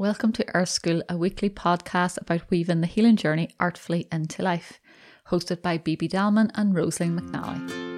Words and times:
Welcome 0.00 0.32
to 0.32 0.46
Earth 0.54 0.70
School, 0.70 1.02
a 1.10 1.18
weekly 1.18 1.50
podcast 1.50 2.18
about 2.22 2.48
weaving 2.48 2.80
the 2.80 2.86
healing 2.86 3.16
journey 3.16 3.50
artfully 3.60 4.08
into 4.10 4.42
life, 4.42 4.80
hosted 5.28 5.60
by 5.60 5.76
Bibi 5.76 6.08
Dalman 6.08 6.50
and 6.54 6.74
Rosalie 6.74 7.10
McNally. 7.10 7.89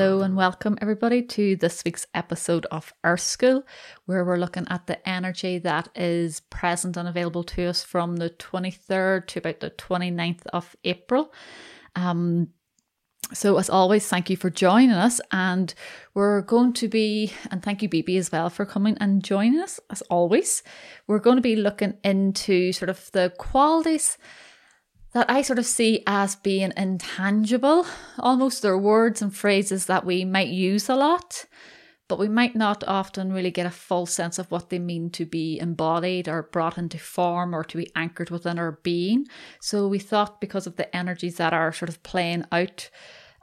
Hello 0.00 0.22
and 0.22 0.34
welcome 0.34 0.78
everybody 0.80 1.20
to 1.20 1.56
this 1.56 1.84
week's 1.84 2.06
episode 2.14 2.64
of 2.70 2.94
Earth 3.04 3.20
School, 3.20 3.64
where 4.06 4.24
we're 4.24 4.38
looking 4.38 4.66
at 4.70 4.86
the 4.86 5.06
energy 5.06 5.58
that 5.58 5.90
is 5.94 6.40
present 6.40 6.96
and 6.96 7.06
available 7.06 7.44
to 7.44 7.66
us 7.66 7.84
from 7.84 8.16
the 8.16 8.30
23rd 8.30 9.26
to 9.26 9.38
about 9.40 9.60
the 9.60 9.68
29th 9.68 10.46
of 10.54 10.74
April. 10.84 11.34
Um, 11.96 12.48
so, 13.34 13.58
as 13.58 13.68
always, 13.68 14.08
thank 14.08 14.30
you 14.30 14.38
for 14.38 14.48
joining 14.48 14.92
us. 14.92 15.20
And 15.32 15.74
we're 16.14 16.40
going 16.40 16.72
to 16.72 16.88
be, 16.88 17.34
and 17.50 17.62
thank 17.62 17.82
you, 17.82 17.88
Bibi, 17.90 18.16
as 18.16 18.32
well, 18.32 18.48
for 18.48 18.64
coming 18.64 18.96
and 19.02 19.22
joining 19.22 19.60
us, 19.60 19.80
as 19.90 20.00
always. 20.08 20.62
We're 21.08 21.18
going 21.18 21.36
to 21.36 21.42
be 21.42 21.56
looking 21.56 21.98
into 22.02 22.72
sort 22.72 22.88
of 22.88 23.12
the 23.12 23.34
qualities 23.36 24.16
that 25.12 25.30
I 25.30 25.42
sort 25.42 25.58
of 25.58 25.66
see 25.66 26.02
as 26.06 26.36
being 26.36 26.72
intangible. 26.76 27.86
Almost 28.18 28.62
they're 28.62 28.78
words 28.78 29.20
and 29.20 29.34
phrases 29.34 29.86
that 29.86 30.04
we 30.04 30.24
might 30.24 30.48
use 30.48 30.88
a 30.88 30.94
lot, 30.94 31.46
but 32.08 32.18
we 32.18 32.28
might 32.28 32.54
not 32.54 32.84
often 32.86 33.32
really 33.32 33.50
get 33.50 33.66
a 33.66 33.70
full 33.70 34.06
sense 34.06 34.38
of 34.38 34.50
what 34.50 34.70
they 34.70 34.78
mean 34.78 35.10
to 35.10 35.24
be 35.24 35.58
embodied 35.58 36.28
or 36.28 36.44
brought 36.44 36.78
into 36.78 36.98
form 36.98 37.54
or 37.54 37.64
to 37.64 37.76
be 37.76 37.90
anchored 37.96 38.30
within 38.30 38.58
our 38.58 38.78
being. 38.82 39.26
So 39.60 39.88
we 39.88 39.98
thought 39.98 40.40
because 40.40 40.66
of 40.66 40.76
the 40.76 40.94
energies 40.96 41.36
that 41.36 41.52
are 41.52 41.72
sort 41.72 41.88
of 41.88 42.02
playing 42.02 42.44
out 42.52 42.90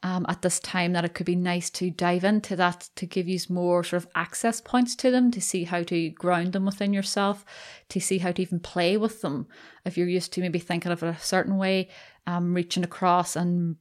um, 0.04 0.26
at 0.30 0.42
this 0.42 0.60
time 0.60 0.94
that 0.94 1.06
it 1.06 1.14
could 1.14 1.26
be 1.26 1.36
nice 1.36 1.70
to 1.72 1.90
dive 1.90 2.24
into 2.24 2.56
that 2.56 2.90
to 2.96 3.06
give 3.06 3.28
you 3.28 3.40
more 3.50 3.84
sort 3.84 4.04
of 4.04 4.10
access 4.16 4.62
points 4.62 4.96
to 4.96 5.10
them 5.12 5.32
to 5.32 5.42
see 5.42 5.64
how 5.64 5.84
to 5.84 6.10
ground 6.12 6.54
them 6.54 6.66
within 6.66 6.94
yourself 6.94 7.44
to 7.90 8.00
see 8.00 8.20
how 8.20 8.32
to 8.32 8.42
even 8.42 8.60
play 8.60 8.96
with 8.98 9.22
them. 9.22 9.48
If 9.86 9.98
you're 9.98 10.08
used 10.08 10.34
to 10.34 10.42
maybe 10.42 10.60
thinking 10.60 10.92
of 10.92 11.02
it 11.02 11.08
a 11.08 11.20
certain 11.20 11.58
way 11.58 11.90
um, 12.28 12.54
reaching 12.54 12.84
across 12.84 13.36
and 13.36 13.78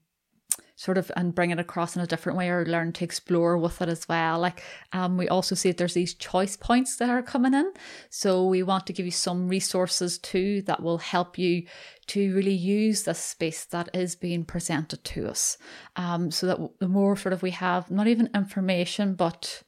sort 0.76 0.98
of 0.98 1.10
and 1.16 1.34
bring 1.34 1.50
it 1.50 1.58
across 1.58 1.96
in 1.96 2.02
a 2.02 2.06
different 2.06 2.36
way 2.36 2.50
or 2.50 2.66
learn 2.66 2.92
to 2.92 3.04
explore 3.04 3.56
with 3.56 3.80
it 3.80 3.88
as 3.88 4.06
well. 4.08 4.38
Like 4.38 4.62
um, 4.92 5.16
we 5.16 5.26
also 5.26 5.54
see 5.54 5.70
that 5.70 5.78
there's 5.78 5.94
these 5.94 6.14
choice 6.14 6.56
points 6.56 6.96
that 6.96 7.08
are 7.08 7.22
coming 7.22 7.54
in. 7.54 7.72
So 8.10 8.46
we 8.46 8.62
want 8.62 8.86
to 8.86 8.92
give 8.92 9.06
you 9.06 9.12
some 9.12 9.48
resources 9.48 10.18
too 10.18 10.62
that 10.62 10.82
will 10.82 10.98
help 10.98 11.38
you 11.38 11.66
to 12.08 12.34
really 12.34 12.54
use 12.54 13.02
this 13.02 13.18
space 13.18 13.64
that 13.66 13.88
is 13.94 14.14
being 14.14 14.44
presented 14.44 15.02
to 15.02 15.28
us. 15.28 15.56
Um, 15.96 16.30
so 16.30 16.46
that 16.46 16.58
the 16.78 16.88
more 16.88 17.16
sort 17.16 17.32
of 17.32 17.42
we 17.42 17.52
have 17.52 17.90
not 17.90 18.06
even 18.06 18.28
information, 18.34 19.14
but 19.14 19.62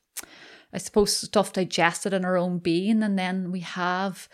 I 0.75 0.78
suppose 0.78 1.17
stuff 1.17 1.55
digested 1.55 2.12
in 2.12 2.27
our 2.27 2.37
own 2.37 2.59
being, 2.59 3.03
and 3.03 3.19
then 3.19 3.50
we 3.50 3.61
have 3.61 4.28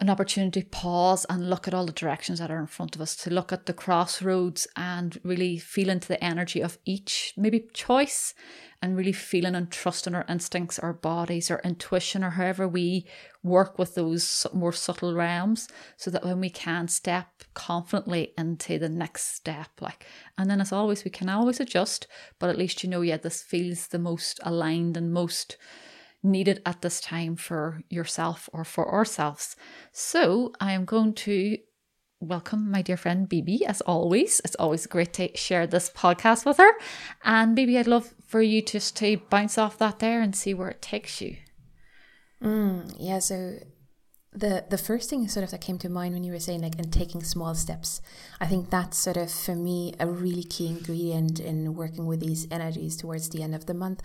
an 0.00 0.08
opportunity 0.08 0.62
to 0.62 0.68
pause 0.68 1.26
and 1.28 1.50
look 1.50 1.68
at 1.68 1.74
all 1.74 1.84
the 1.84 1.92
directions 1.92 2.38
that 2.38 2.50
are 2.50 2.58
in 2.58 2.66
front 2.66 2.96
of 2.96 3.02
us, 3.02 3.14
to 3.14 3.30
look 3.30 3.52
at 3.52 3.66
the 3.66 3.74
crossroads 3.74 4.66
and 4.74 5.20
really 5.22 5.58
feel 5.58 5.90
into 5.90 6.08
the 6.08 6.24
energy 6.24 6.62
of 6.62 6.78
each 6.86 7.34
maybe 7.36 7.66
choice 7.74 8.32
and 8.80 8.96
really 8.96 9.12
feeling 9.12 9.54
and 9.54 9.70
trusting 9.70 10.14
our 10.14 10.24
instincts, 10.26 10.78
our 10.78 10.94
bodies, 10.94 11.50
our 11.50 11.60
intuition, 11.62 12.24
or 12.24 12.30
however 12.30 12.66
we 12.66 13.04
work 13.42 13.78
with 13.78 13.94
those 13.94 14.46
more 14.54 14.72
subtle 14.72 15.14
realms, 15.14 15.68
so 15.98 16.10
that 16.10 16.24
when 16.24 16.40
we 16.40 16.48
can 16.48 16.88
step 16.88 17.28
confidently 17.52 18.32
into 18.38 18.78
the 18.78 18.88
next 18.88 19.34
step, 19.34 19.68
like, 19.82 20.06
and 20.38 20.48
then 20.48 20.62
as 20.62 20.72
always, 20.72 21.04
we 21.04 21.10
can 21.10 21.28
always 21.28 21.60
adjust, 21.60 22.06
but 22.38 22.48
at 22.48 22.56
least 22.56 22.82
you 22.82 22.88
know, 22.88 23.02
yeah, 23.02 23.18
this 23.18 23.42
feels 23.42 23.88
the 23.88 23.98
most 23.98 24.40
aligned 24.44 24.96
and 24.96 25.12
most 25.12 25.58
needed 26.22 26.60
at 26.66 26.82
this 26.82 27.00
time 27.00 27.36
for 27.36 27.82
yourself 27.88 28.48
or 28.52 28.64
for 28.64 28.92
ourselves. 28.92 29.56
So 29.92 30.52
I 30.60 30.72
am 30.72 30.84
going 30.84 31.14
to 31.14 31.58
welcome 32.20 32.70
my 32.70 32.82
dear 32.82 32.96
friend 32.96 33.28
Bibi 33.28 33.64
as 33.64 33.80
always. 33.82 34.40
It's 34.44 34.56
always 34.56 34.86
great 34.86 35.14
to 35.14 35.34
share 35.36 35.66
this 35.66 35.90
podcast 35.90 36.44
with 36.44 36.58
her. 36.58 36.72
And 37.24 37.56
Bibi, 37.56 37.78
I'd 37.78 37.86
love 37.86 38.14
for 38.26 38.42
you 38.42 38.62
just 38.62 38.96
to 38.98 39.16
bounce 39.30 39.56
off 39.56 39.78
that 39.78 39.98
there 39.98 40.20
and 40.20 40.36
see 40.36 40.52
where 40.52 40.68
it 40.68 40.82
takes 40.82 41.20
you. 41.20 41.36
Mm, 42.42 42.94
yeah, 42.98 43.18
so 43.18 43.56
the 44.32 44.64
the 44.70 44.78
first 44.78 45.10
thing 45.10 45.26
sort 45.26 45.42
of 45.42 45.50
that 45.50 45.60
came 45.60 45.76
to 45.76 45.88
mind 45.88 46.14
when 46.14 46.22
you 46.22 46.32
were 46.32 46.38
saying 46.38 46.62
like 46.62 46.78
and 46.78 46.92
taking 46.92 47.20
small 47.20 47.52
steps 47.52 48.00
i 48.40 48.46
think 48.46 48.70
that's 48.70 48.96
sort 48.96 49.16
of 49.16 49.28
for 49.28 49.56
me 49.56 49.92
a 49.98 50.06
really 50.06 50.44
key 50.44 50.68
ingredient 50.68 51.40
in 51.40 51.74
working 51.74 52.06
with 52.06 52.20
these 52.20 52.46
energies 52.48 52.96
towards 52.96 53.30
the 53.30 53.42
end 53.42 53.54
of 53.54 53.66
the 53.66 53.74
month. 53.74 54.02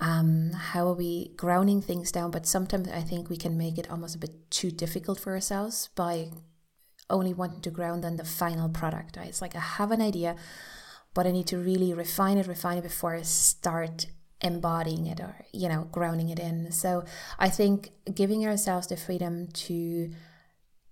Um, 0.00 0.50
how 0.50 0.88
are 0.88 0.94
we 0.94 1.32
grounding 1.36 1.80
things 1.80 2.10
down? 2.10 2.32
But 2.32 2.46
sometimes 2.46 2.88
i 2.88 3.00
think 3.00 3.30
we 3.30 3.36
can 3.36 3.56
make 3.56 3.78
it 3.78 3.88
almost 3.90 4.16
a 4.16 4.18
bit 4.18 4.50
too 4.50 4.72
difficult 4.72 5.20
for 5.20 5.32
ourselves 5.32 5.88
by 5.94 6.30
only 7.08 7.32
wanting 7.32 7.60
to 7.60 7.70
ground 7.70 8.04
on 8.04 8.16
the 8.16 8.24
final 8.24 8.68
product. 8.68 9.16
Right 9.16 9.28
it's 9.28 9.40
like 9.40 9.54
i 9.54 9.60
have 9.60 9.92
an 9.92 10.02
idea 10.02 10.34
but 11.14 11.28
i 11.28 11.30
need 11.30 11.46
to 11.46 11.58
really 11.58 11.94
refine 11.94 12.38
it 12.38 12.48
refine 12.48 12.78
it 12.78 12.82
before 12.82 13.14
i 13.14 13.22
start 13.22 14.06
embodying 14.44 15.06
it 15.06 15.18
or 15.18 15.34
you 15.52 15.68
know 15.68 15.88
grounding 15.90 16.28
it 16.28 16.38
in. 16.38 16.70
So 16.70 17.04
i 17.38 17.48
think 17.48 17.90
giving 18.14 18.46
ourselves 18.46 18.86
the 18.86 18.96
freedom 18.96 19.48
to 19.64 20.10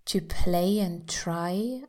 to 0.06 0.20
play 0.20 0.78
and 0.78 1.08
try 1.08 1.82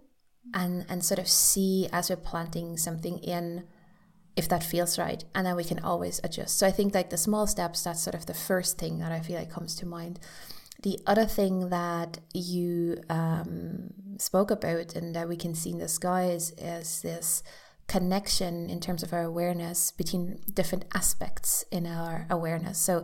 and 0.54 0.86
and 0.90 1.04
sort 1.04 1.20
of 1.20 1.28
see 1.28 1.88
as 1.92 2.10
we're 2.10 2.18
planting 2.18 2.78
something 2.78 3.18
in 3.20 3.64
if 4.36 4.50
that 4.50 4.64
feels 4.64 5.00
right 5.00 5.24
and 5.34 5.46
then 5.46 5.56
we 5.56 5.64
can 5.64 5.80
always 5.80 6.20
adjust. 6.24 6.60
So 6.60 6.68
i 6.68 6.72
think 6.72 6.94
like 6.94 7.10
the 7.10 7.18
small 7.18 7.48
steps 7.48 7.84
that's 7.84 8.04
sort 8.04 8.16
of 8.16 8.26
the 8.26 8.34
first 8.34 8.78
thing 8.78 9.00
that 9.00 9.12
i 9.12 9.20
feel 9.22 9.40
like 9.40 9.50
comes 9.50 9.76
to 9.78 9.86
mind. 9.88 10.20
The 10.84 11.00
other 11.08 11.26
thing 11.26 11.70
that 11.70 12.20
you 12.34 12.98
um, 13.10 13.94
spoke 14.18 14.52
about 14.52 14.96
and 14.98 15.16
that 15.16 15.30
we 15.30 15.38
can 15.38 15.56
see 15.56 15.72
in 15.72 15.78
the 15.78 15.88
skies 15.88 16.52
is 16.58 17.02
this 17.02 17.42
connection 17.88 18.70
in 18.70 18.80
terms 18.80 19.04
of 19.04 19.14
our 19.14 19.24
awareness 19.24 19.92
between 19.92 20.40
different 20.54 20.86
aspects 20.94 21.66
in 21.72 21.86
our 21.86 22.26
awareness. 22.30 22.78
So, 22.80 23.04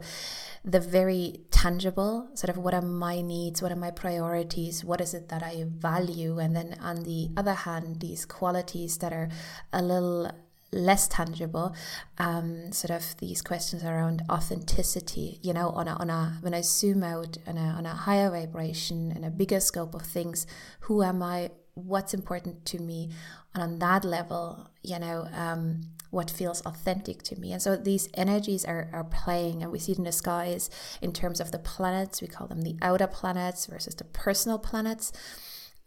the 0.64 0.80
very 0.80 1.42
tangible, 1.52 2.30
sort 2.34 2.50
of 2.50 2.58
what 2.58 2.74
are 2.74 2.82
my 2.82 3.22
needs, 3.22 3.62
what 3.62 3.72
are 3.72 3.78
my 3.78 3.92
priorities, 3.92 4.84
what 4.84 5.02
is 5.02 5.14
it 5.14 5.30
that 5.30 5.44
I 5.44 5.66
value, 5.68 6.40
and 6.40 6.56
then 6.56 6.78
on 6.82 7.04
the 7.04 7.30
other 7.38 7.54
hand, 7.54 8.00
these 8.00 8.26
qualities 8.26 8.98
that 8.98 9.14
are 9.14 9.30
a 9.72 9.82
little 9.82 10.32
less 10.72 11.08
tangible 11.08 11.76
um, 12.20 12.72
sort 12.72 12.92
of 12.92 13.18
these 13.18 13.42
questions 13.42 13.84
around 13.84 14.22
authenticity 14.30 15.40
you 15.42 15.52
know 15.52 15.70
on 15.70 15.88
a, 15.88 15.94
on 15.96 16.12
a 16.12 16.38
when 16.42 16.54
i 16.54 16.62
zoom 16.62 17.04
out 17.04 17.38
on 17.48 17.58
a, 17.58 17.62
on 17.62 17.88
a 17.88 17.90
higher 17.90 18.30
vibration 18.30 19.12
and 19.12 19.26
a 19.26 19.32
bigger 19.32 19.60
scope 19.60 19.96
of 19.96 20.04
things 20.04 20.46
who 20.82 21.04
am 21.04 21.22
i? 21.24 21.50
What's 21.76 22.14
important 22.14 22.66
to 22.66 22.80
me 22.80 23.10
and 23.54 23.64
on 23.64 23.80
that 23.80 24.04
level 24.04 24.70
you 24.84 25.00
know 25.00 25.28
um, 25.34 25.82
what 26.12 26.32
feels 26.32 26.62
authentic 26.62 27.22
to 27.24 27.40
me. 27.40 27.52
And 27.52 27.62
so 27.62 27.76
these 27.76 28.10
energies 28.16 28.66
are, 28.66 28.90
are 28.94 29.04
playing 29.04 29.62
and 29.62 29.72
we 29.72 29.80
see 29.80 29.92
it 29.92 29.98
in 29.98 30.04
the 30.06 30.12
skies 30.12 30.70
in 31.02 31.14
terms 31.14 31.40
of 31.40 31.52
the 31.52 31.60
planets. 31.60 32.22
We 32.22 32.28
call 32.28 32.48
them 32.48 32.64
the 32.64 32.78
outer 32.82 33.08
planets 33.08 33.68
versus 33.68 33.96
the 33.96 34.06
personal 34.06 34.58
planets. 34.58 35.12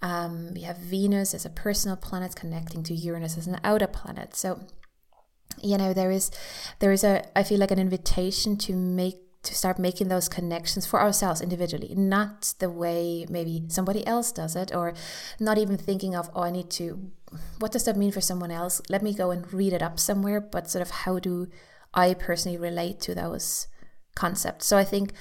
Um, 0.01 0.55
we 0.55 0.63
have 0.63 0.79
venus 0.79 1.35
as 1.35 1.45
a 1.45 1.51
personal 1.51 1.97
planet 1.97 2.37
connecting 2.37 2.83
to 2.85 2.95
uranus 2.95 3.37
as 3.37 3.47
an 3.47 3.61
outer 3.65 3.87
planet. 3.87 4.37
So 4.37 4.61
you 5.61 5.77
know 5.77 5.93
there 5.93 6.11
is 6.11 6.31
there 6.79 6.93
is 6.93 7.05
a 7.05 7.23
i 7.39 7.43
feel 7.43 7.59
like 7.59 7.71
an 7.71 7.79
invitation 7.79 8.57
to 8.57 8.75
make 8.75 9.19
to 9.43 9.55
start 9.55 9.79
making 9.79 10.09
those 10.09 10.29
connections 10.29 10.87
for 10.87 11.01
ourselves 11.01 11.41
individually, 11.41 11.95
not 11.97 12.55
the 12.61 12.71
way 12.71 13.27
maybe 13.29 13.65
somebody 13.69 14.07
else 14.07 14.31
does 14.31 14.55
it, 14.55 14.75
or 14.75 14.95
not 15.41 15.59
even 15.59 15.77
thinking 15.77 16.15
of, 16.15 16.31
oh, 16.35 16.43
I 16.43 16.51
need 16.51 16.71
to, 16.73 17.11
what 17.59 17.73
does 17.73 17.85
that 17.85 17.97
mean 17.97 18.13
for 18.13 18.21
someone 18.21 18.53
else? 18.53 18.81
Let 18.89 19.03
me 19.03 19.13
go 19.13 19.31
and 19.31 19.53
read 19.53 19.73
it 19.73 19.83
up 19.83 19.99
somewhere, 19.99 20.41
but 20.41 20.71
sort 20.71 20.83
of 20.83 20.91
how 20.91 21.19
do 21.19 21.49
I 21.93 22.15
personally 22.15 22.57
relate 22.57 23.01
to 23.01 23.15
those 23.15 23.67
concepts? 24.15 24.67
So 24.67 24.77
I 24.77 24.85
think 24.85 25.13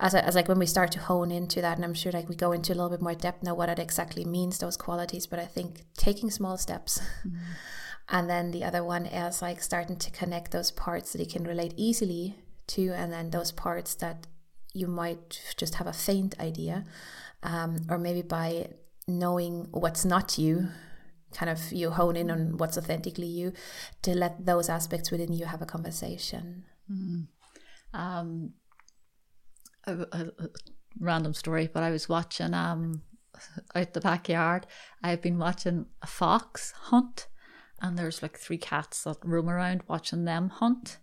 as, 0.00 0.14
as 0.14 0.34
like 0.34 0.48
when 0.48 0.58
we 0.58 0.66
start 0.66 0.90
to 0.92 1.00
hone 1.00 1.30
into 1.30 1.60
that, 1.60 1.76
and 1.76 1.84
I'm 1.84 1.92
sure 1.92 2.12
like 2.12 2.28
we 2.28 2.36
go 2.36 2.52
into 2.52 2.72
a 2.72 2.76
little 2.76 2.90
bit 2.90 3.02
more 3.02 3.14
depth 3.14 3.42
now 3.42 3.54
what 3.54 3.68
it 3.68 3.78
exactly 3.78 4.24
means, 4.24 4.58
those 4.58 4.78
qualities, 4.78 5.26
but 5.26 5.38
I 5.38 5.44
think 5.44 5.84
taking 5.96 6.30
small 6.30 6.56
steps. 6.56 7.00
Mm-hmm. 7.26 7.38
And 8.10 8.30
then 8.30 8.52
the 8.52 8.64
other 8.64 8.82
one 8.82 9.04
is 9.04 9.42
like 9.42 9.60
starting 9.60 9.96
to 9.96 10.10
connect 10.10 10.50
those 10.50 10.70
parts 10.70 11.12
that 11.12 11.20
you 11.20 11.26
can 11.26 11.44
relate 11.44 11.74
easily 11.76 12.36
to, 12.68 12.90
and 12.90 13.12
then 13.12 13.30
those 13.30 13.52
parts 13.52 13.94
that 13.96 14.26
you 14.72 14.86
might 14.86 15.54
just 15.56 15.76
have 15.76 15.86
a 15.86 15.92
faint 15.92 16.38
idea, 16.40 16.84
um, 17.42 17.78
or 17.88 17.98
maybe 17.98 18.22
by 18.22 18.68
knowing 19.06 19.68
what's 19.70 20.04
not 20.04 20.38
you, 20.38 20.68
kind 21.32 21.50
of 21.50 21.72
you 21.72 21.90
hone 21.90 22.16
in 22.16 22.30
on 22.30 22.56
what's 22.56 22.78
authentically 22.78 23.26
you, 23.26 23.52
to 24.02 24.14
let 24.14 24.44
those 24.44 24.68
aspects 24.68 25.10
within 25.10 25.32
you 25.32 25.46
have 25.46 25.62
a 25.62 25.66
conversation. 25.66 26.64
Mm. 26.90 27.26
Um, 27.94 28.52
a, 29.86 30.06
a, 30.12 30.30
random 31.00 31.34
story, 31.34 31.68
but 31.72 31.82
I 31.82 31.90
was 31.90 32.08
watching 32.08 32.54
um, 32.54 33.02
out 33.74 33.94
the 33.94 34.00
backyard, 34.00 34.66
I've 35.02 35.22
been 35.22 35.38
watching 35.38 35.86
a 36.02 36.06
fox 36.06 36.72
hunt, 36.72 37.28
and 37.80 37.98
there's 37.98 38.22
like 38.22 38.36
three 38.38 38.58
cats 38.58 39.04
that 39.04 39.18
roam 39.24 39.48
around 39.48 39.82
watching 39.86 40.24
them 40.24 40.48
hunt. 40.48 40.98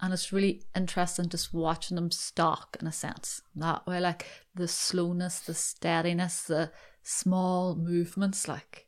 And 0.00 0.12
it's 0.12 0.32
really 0.32 0.62
interesting 0.74 1.28
just 1.28 1.54
watching 1.54 1.94
them 1.94 2.10
stalk 2.10 2.76
in 2.80 2.86
a 2.86 2.92
sense. 2.92 3.42
That 3.56 3.86
way, 3.86 4.00
like 4.00 4.26
the 4.54 4.68
slowness, 4.68 5.40
the 5.40 5.54
steadiness, 5.54 6.42
the 6.42 6.72
small 7.02 7.74
movements, 7.74 8.48
like 8.48 8.86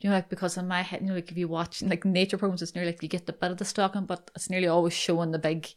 you 0.00 0.10
know, 0.10 0.16
like 0.16 0.28
because 0.28 0.56
in 0.56 0.68
my 0.68 0.82
head, 0.82 1.00
you 1.00 1.08
know, 1.08 1.14
like 1.14 1.30
if 1.30 1.36
you 1.36 1.48
watch 1.48 1.82
like 1.82 2.04
nature 2.04 2.38
programs, 2.38 2.62
it's 2.62 2.74
nearly 2.74 2.92
like 2.92 3.02
you 3.02 3.08
get 3.08 3.26
the 3.26 3.32
bit 3.32 3.50
of 3.50 3.56
the 3.56 3.64
stalking, 3.64 4.04
but 4.04 4.30
it's 4.34 4.50
nearly 4.50 4.66
always 4.66 4.92
showing 4.92 5.30
the 5.30 5.38
big 5.38 5.68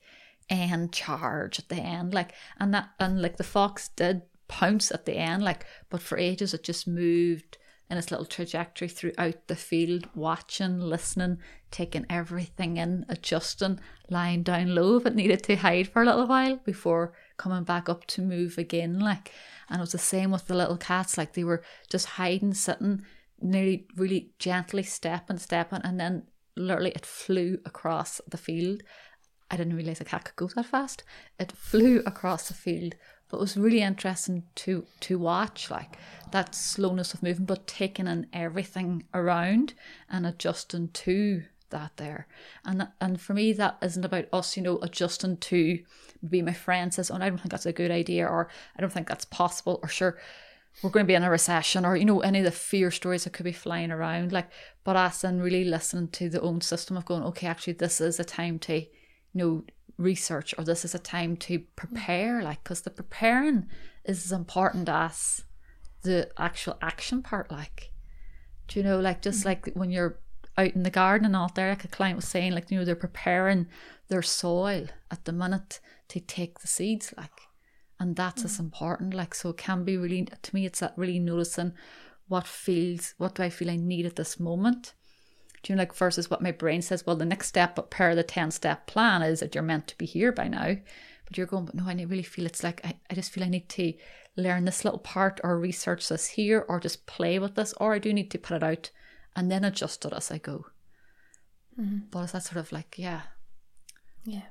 end 0.49 0.91
charge 0.91 1.59
at 1.59 1.69
the 1.69 1.75
end, 1.75 2.13
like 2.13 2.33
and 2.59 2.73
that 2.73 2.89
and 2.99 3.21
like 3.21 3.37
the 3.37 3.43
fox 3.43 3.89
did 3.89 4.21
pounce 4.47 4.91
at 4.91 5.05
the 5.05 5.15
end, 5.15 5.43
like 5.43 5.65
but 5.89 6.01
for 6.01 6.17
ages 6.17 6.53
it 6.53 6.63
just 6.63 6.87
moved 6.87 7.57
in 7.89 7.97
its 7.97 8.11
little 8.11 8.25
trajectory 8.25 8.87
throughout 8.87 9.47
the 9.47 9.55
field, 9.55 10.07
watching, 10.13 10.79
listening, 10.79 11.39
taking 11.71 12.05
everything 12.09 12.77
in, 12.77 13.05
adjusting, 13.09 13.79
lying 14.09 14.43
down 14.43 14.75
low 14.75 14.97
if 14.97 15.05
it 15.05 15.15
needed 15.15 15.43
to 15.43 15.55
hide 15.55 15.87
for 15.87 16.03
a 16.03 16.05
little 16.05 16.27
while 16.27 16.57
before 16.57 17.13
coming 17.37 17.63
back 17.63 17.89
up 17.89 18.05
to 18.05 18.21
move 18.21 18.57
again. 18.57 18.99
Like, 18.99 19.31
and 19.69 19.79
it 19.79 19.81
was 19.81 19.91
the 19.93 19.97
same 19.97 20.31
with 20.31 20.47
the 20.47 20.55
little 20.55 20.77
cats. 20.77 21.17
Like 21.17 21.33
they 21.33 21.43
were 21.43 21.63
just 21.89 22.05
hiding, 22.05 22.53
sitting, 22.53 23.03
nearly 23.41 23.87
really 23.95 24.31
gently 24.37 24.83
stepping, 24.83 25.39
stepping, 25.39 25.81
and 25.83 25.99
then 25.99 26.23
literally 26.55 26.91
it 26.91 27.05
flew 27.05 27.59
across 27.65 28.21
the 28.27 28.37
field. 28.37 28.83
I 29.49 29.57
didn't 29.57 29.75
realize 29.75 29.99
a 29.99 30.05
cat 30.05 30.25
could 30.25 30.35
go 30.35 30.47
that 30.55 30.67
fast. 30.67 31.03
It 31.39 31.51
flew 31.53 32.03
across 32.05 32.49
the 32.49 32.53
field 32.53 32.93
but 33.29 33.37
it 33.37 33.41
was 33.41 33.57
really 33.57 33.81
interesting 33.81 34.43
to 34.55 34.85
to 34.99 35.17
watch 35.17 35.71
like 35.71 35.97
that 36.31 36.53
slowness 36.53 37.13
of 37.13 37.23
movement 37.23 37.47
but 37.47 37.67
taking 37.67 38.07
in 38.07 38.27
everything 38.33 39.03
around 39.13 39.73
and 40.09 40.25
adjusting 40.25 40.89
to 40.89 41.43
that 41.69 41.91
there. 41.97 42.27
And 42.65 42.87
and 42.99 43.19
for 43.21 43.33
me 43.33 43.53
that 43.53 43.77
isn't 43.81 44.05
about 44.05 44.25
us 44.33 44.57
you 44.57 44.63
know 44.63 44.79
adjusting 44.81 45.37
to 45.37 45.79
be 46.27 46.41
my 46.41 46.53
friend 46.53 46.93
says 46.93 47.09
oh 47.09 47.15
i 47.15 47.29
don't 47.29 47.37
think 47.37 47.51
that's 47.51 47.65
a 47.65 47.71
good 47.71 47.91
idea 47.91 48.27
or 48.27 48.49
i 48.77 48.81
don't 48.81 48.91
think 48.91 49.07
that's 49.07 49.23
possible 49.23 49.79
or 49.81 49.87
sure 49.87 50.17
we're 50.83 50.89
going 50.89 51.05
to 51.05 51.07
be 51.07 51.13
in 51.13 51.23
a 51.23 51.29
recession 51.29 51.85
or 51.85 51.95
you 51.95 52.03
know 52.03 52.19
any 52.19 52.39
of 52.39 52.45
the 52.45 52.51
fear 52.51 52.91
stories 52.91 53.23
that 53.23 53.31
could 53.31 53.45
be 53.45 53.53
flying 53.53 53.89
around 53.89 54.33
like 54.33 54.49
but 54.83 54.97
us 54.97 55.23
and 55.23 55.41
really 55.41 55.63
listening 55.63 56.09
to 56.09 56.27
the 56.29 56.41
own 56.41 56.59
system 56.59 56.97
of 56.97 57.05
going 57.05 57.23
okay 57.23 57.47
actually 57.47 57.73
this 57.73 58.01
is 58.01 58.19
a 58.19 58.25
time 58.25 58.59
to 58.59 58.81
you 58.81 58.87
know 59.33 59.63
research 59.99 60.55
or 60.57 60.63
this 60.63 60.85
is 60.85 60.95
a 60.95 60.99
time 60.99 61.35
to 61.35 61.59
prepare 61.75 62.41
like 62.41 62.63
because 62.63 62.81
the 62.81 62.89
preparing 62.89 63.67
is 64.05 64.25
as 64.25 64.31
important 64.31 64.87
as 64.87 65.43
the 66.03 66.29
actual 66.37 66.77
action 66.81 67.21
part 67.21 67.51
like 67.51 67.91
do 68.67 68.79
you 68.79 68.83
know 68.83 68.99
like 68.99 69.21
just 69.21 69.39
mm-hmm. 69.39 69.49
like 69.49 69.69
when 69.73 69.91
you're 69.91 70.17
out 70.57 70.73
in 70.73 70.83
the 70.83 70.89
garden 70.89 71.25
and 71.25 71.35
out 71.35 71.53
there 71.55 71.69
like 71.69 71.83
a 71.83 71.89
client 71.89 72.15
was 72.15 72.27
saying 72.27 72.53
like 72.53 72.71
you 72.71 72.79
know 72.79 72.85
they're 72.85 72.95
preparing 72.95 73.67
their 74.07 74.21
soil 74.21 74.87
at 75.11 75.25
the 75.25 75.33
minute 75.33 75.81
to 76.07 76.21
take 76.21 76.59
the 76.59 76.67
seeds 76.67 77.13
like 77.17 77.41
and 77.99 78.15
that's 78.15 78.41
mm-hmm. 78.41 78.47
as 78.47 78.59
important 78.59 79.13
like 79.13 79.35
so 79.35 79.49
it 79.49 79.57
can 79.57 79.83
be 79.83 79.97
really 79.97 80.25
to 80.41 80.55
me 80.55 80.65
it's 80.65 80.79
that 80.79 80.93
really 80.95 81.19
noticing 81.19 81.73
what 82.29 82.47
feels 82.47 83.15
what 83.17 83.35
do 83.35 83.43
i 83.43 83.49
feel 83.49 83.69
i 83.69 83.75
need 83.75 84.05
at 84.05 84.15
this 84.15 84.39
moment 84.39 84.93
do 85.63 85.73
you 85.73 85.75
know, 85.75 85.81
like 85.81 85.93
versus 85.93 86.29
what 86.29 86.41
my 86.41 86.51
brain 86.51 86.81
says, 86.81 87.05
well, 87.05 87.15
the 87.15 87.25
next 87.25 87.47
step 87.47 87.75
but 87.75 87.89
per 87.89 88.15
the 88.15 88.23
10 88.23 88.51
step 88.51 88.87
plan 88.87 89.21
is 89.21 89.39
that 89.39 89.53
you're 89.55 89.63
meant 89.63 89.87
to 89.87 89.97
be 89.97 90.05
here 90.05 90.31
by 90.31 90.47
now. 90.47 90.75
But 91.25 91.37
you're 91.37 91.47
going, 91.47 91.65
but 91.65 91.75
no, 91.75 91.85
I 91.87 91.93
really 91.93 92.23
feel 92.23 92.45
it's 92.45 92.63
like, 92.63 92.81
I, 92.83 92.95
I 93.09 93.13
just 93.13 93.31
feel 93.31 93.43
I 93.43 93.49
need 93.49 93.69
to 93.69 93.93
learn 94.35 94.65
this 94.65 94.83
little 94.83 94.99
part 94.99 95.39
or 95.43 95.59
research 95.59 96.07
this 96.07 96.27
here 96.27 96.65
or 96.67 96.79
just 96.79 97.05
play 97.05 97.39
with 97.39 97.55
this, 97.55 97.73
or 97.77 97.93
I 97.93 97.99
do 97.99 98.13
need 98.13 98.31
to 98.31 98.39
put 98.39 98.55
it 98.57 98.63
out 98.63 98.89
and 99.35 99.51
then 99.51 99.63
adjust 99.63 100.05
it 100.05 100.13
as 100.13 100.31
I 100.31 100.37
go. 100.37 100.65
Mm-hmm. 101.79 102.07
But 102.09 102.25
is 102.25 102.31
that 102.31 102.43
sort 102.43 102.57
of 102.57 102.71
like, 102.71 102.95
yeah. 102.97 103.21
Yeah. 104.23 104.47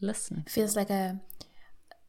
Listen. 0.00 0.44
Feels 0.48 0.76
like 0.76 0.90
a, 0.90 1.20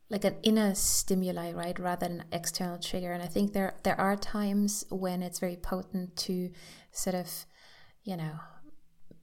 like 0.09 0.25
an 0.25 0.35
inner 0.43 0.75
stimuli, 0.75 1.51
right, 1.53 1.77
rather 1.79 2.07
than 2.07 2.25
external 2.31 2.77
trigger. 2.77 3.13
And 3.13 3.23
I 3.23 3.27
think 3.27 3.53
there 3.53 3.75
there 3.83 3.99
are 3.99 4.15
times 4.15 4.85
when 4.89 5.23
it's 5.23 5.39
very 5.39 5.55
potent 5.55 6.15
to 6.17 6.51
sort 6.91 7.15
of 7.15 7.45
you 8.03 8.17
know, 8.17 8.39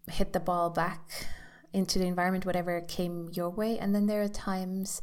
hit 0.08 0.32
the 0.32 0.40
ball 0.40 0.70
back 0.70 1.26
into 1.72 1.98
the 1.98 2.06
environment, 2.06 2.46
whatever 2.46 2.80
came 2.80 3.30
your 3.32 3.50
way. 3.50 3.78
And 3.78 3.94
then 3.94 4.06
there 4.06 4.22
are 4.22 4.28
times 4.28 5.00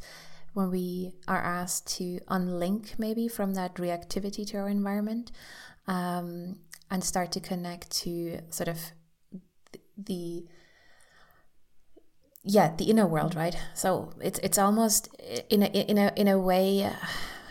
when 0.54 0.70
we 0.70 1.12
are 1.26 1.42
asked 1.42 1.86
to 1.98 2.18
unlink 2.28 2.98
maybe 2.98 3.28
from 3.28 3.54
that 3.54 3.74
reactivity 3.76 4.46
to 4.48 4.58
our 4.58 4.68
environment 4.68 5.30
um, 5.86 6.56
and 6.90 7.04
start 7.04 7.32
to 7.32 7.40
connect 7.40 7.90
to 7.90 8.40
sort 8.50 8.68
of 8.68 8.78
the 9.96 10.44
yeah 12.44 12.72
the 12.76 12.84
inner 12.84 13.06
world 13.06 13.34
right 13.34 13.56
so 13.74 14.12
it's 14.20 14.38
it's 14.40 14.58
almost 14.58 15.08
in 15.50 15.62
a 15.62 15.66
in 15.66 15.98
a 15.98 16.12
in 16.16 16.28
a 16.28 16.38
way 16.38 16.88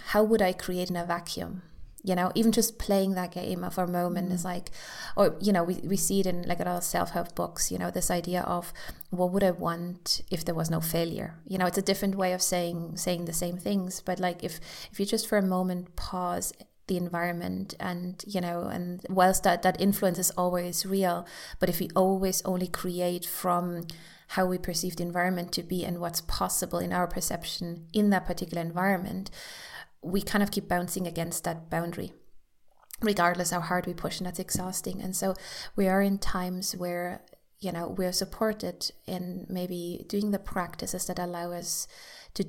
how 0.07 0.23
would 0.23 0.41
i 0.41 0.53
create 0.53 0.89
in 0.89 0.95
a 0.95 1.05
vacuum 1.05 1.61
you 2.07 2.15
know 2.15 2.31
even 2.35 2.51
just 2.51 2.79
playing 2.79 3.15
that 3.15 3.31
game 3.31 3.69
for 3.69 3.83
a 3.83 3.87
moment 3.87 4.29
mm. 4.29 4.33
is 4.33 4.45
like 4.45 4.71
or 5.17 5.35
you 5.41 5.51
know 5.51 5.63
we, 5.63 5.75
we 5.83 5.97
see 5.97 6.21
it 6.21 6.25
in 6.25 6.43
like 6.43 6.59
a 6.59 6.63
lot 6.63 6.77
of 6.77 6.83
self-help 6.83 7.35
books 7.35 7.71
you 7.71 7.77
know 7.77 7.91
this 7.91 8.09
idea 8.09 8.41
of 8.41 8.71
what 9.09 9.31
would 9.31 9.43
i 9.43 9.51
want 9.51 10.21
if 10.31 10.45
there 10.45 10.55
was 10.55 10.69
no 10.69 10.79
failure 10.79 11.35
you 11.45 11.57
know 11.57 11.65
it's 11.65 11.77
a 11.77 11.81
different 11.81 12.15
way 12.15 12.31
of 12.31 12.41
saying 12.41 12.95
saying 12.95 13.25
the 13.25 13.33
same 13.33 13.57
things 13.57 14.01
but 14.01 14.19
like 14.19 14.41
if 14.43 14.59
if 14.91 14.99
you 14.99 15.05
just 15.05 15.27
for 15.27 15.37
a 15.37 15.41
moment 15.41 15.95
pause 15.97 16.53
the 16.87 16.95
environment 16.95 17.73
and 17.79 18.23
you 18.25 18.39
know 18.39 18.61
and 18.63 19.05
whilst 19.09 19.43
that 19.43 19.61
that 19.61 19.79
influence 19.79 20.17
is 20.17 20.31
always 20.31 20.85
real 20.85 21.27
but 21.59 21.67
if 21.67 21.81
we 21.81 21.89
always 21.95 22.41
only 22.45 22.67
create 22.67 23.25
from 23.25 23.85
how 24.31 24.45
we 24.45 24.57
perceive 24.57 24.95
the 24.95 25.03
environment 25.03 25.51
to 25.51 25.63
be 25.63 25.85
and 25.85 25.99
what's 25.99 26.21
possible 26.21 26.79
in 26.79 26.93
our 26.93 27.07
perception 27.07 27.87
in 27.93 28.09
that 28.09 28.25
particular 28.25 28.61
environment 28.61 29.29
we 30.07 30.21
kind 30.21 30.43
of 30.43 30.51
keep 30.51 30.67
bouncing 30.67 31.07
against 31.07 31.43
that 31.43 31.69
boundary 31.69 32.13
regardless 33.01 33.51
how 33.51 33.59
hard 33.59 33.85
we 33.85 33.93
push 33.93 34.17
and 34.17 34.27
that's 34.27 34.39
exhausting. 34.39 35.01
And 35.01 35.15
so 35.15 35.35
we 35.75 35.87
are 35.87 36.01
in 36.01 36.17
times 36.17 36.75
where 36.75 37.21
you 37.59 37.71
know 37.71 37.87
we're 37.87 38.11
supported 38.11 38.91
in 39.05 39.45
maybe 39.49 40.05
doing 40.07 40.31
the 40.31 40.39
practices 40.39 41.05
that 41.07 41.19
allow 41.19 41.51
us 41.51 41.87
to 42.35 42.45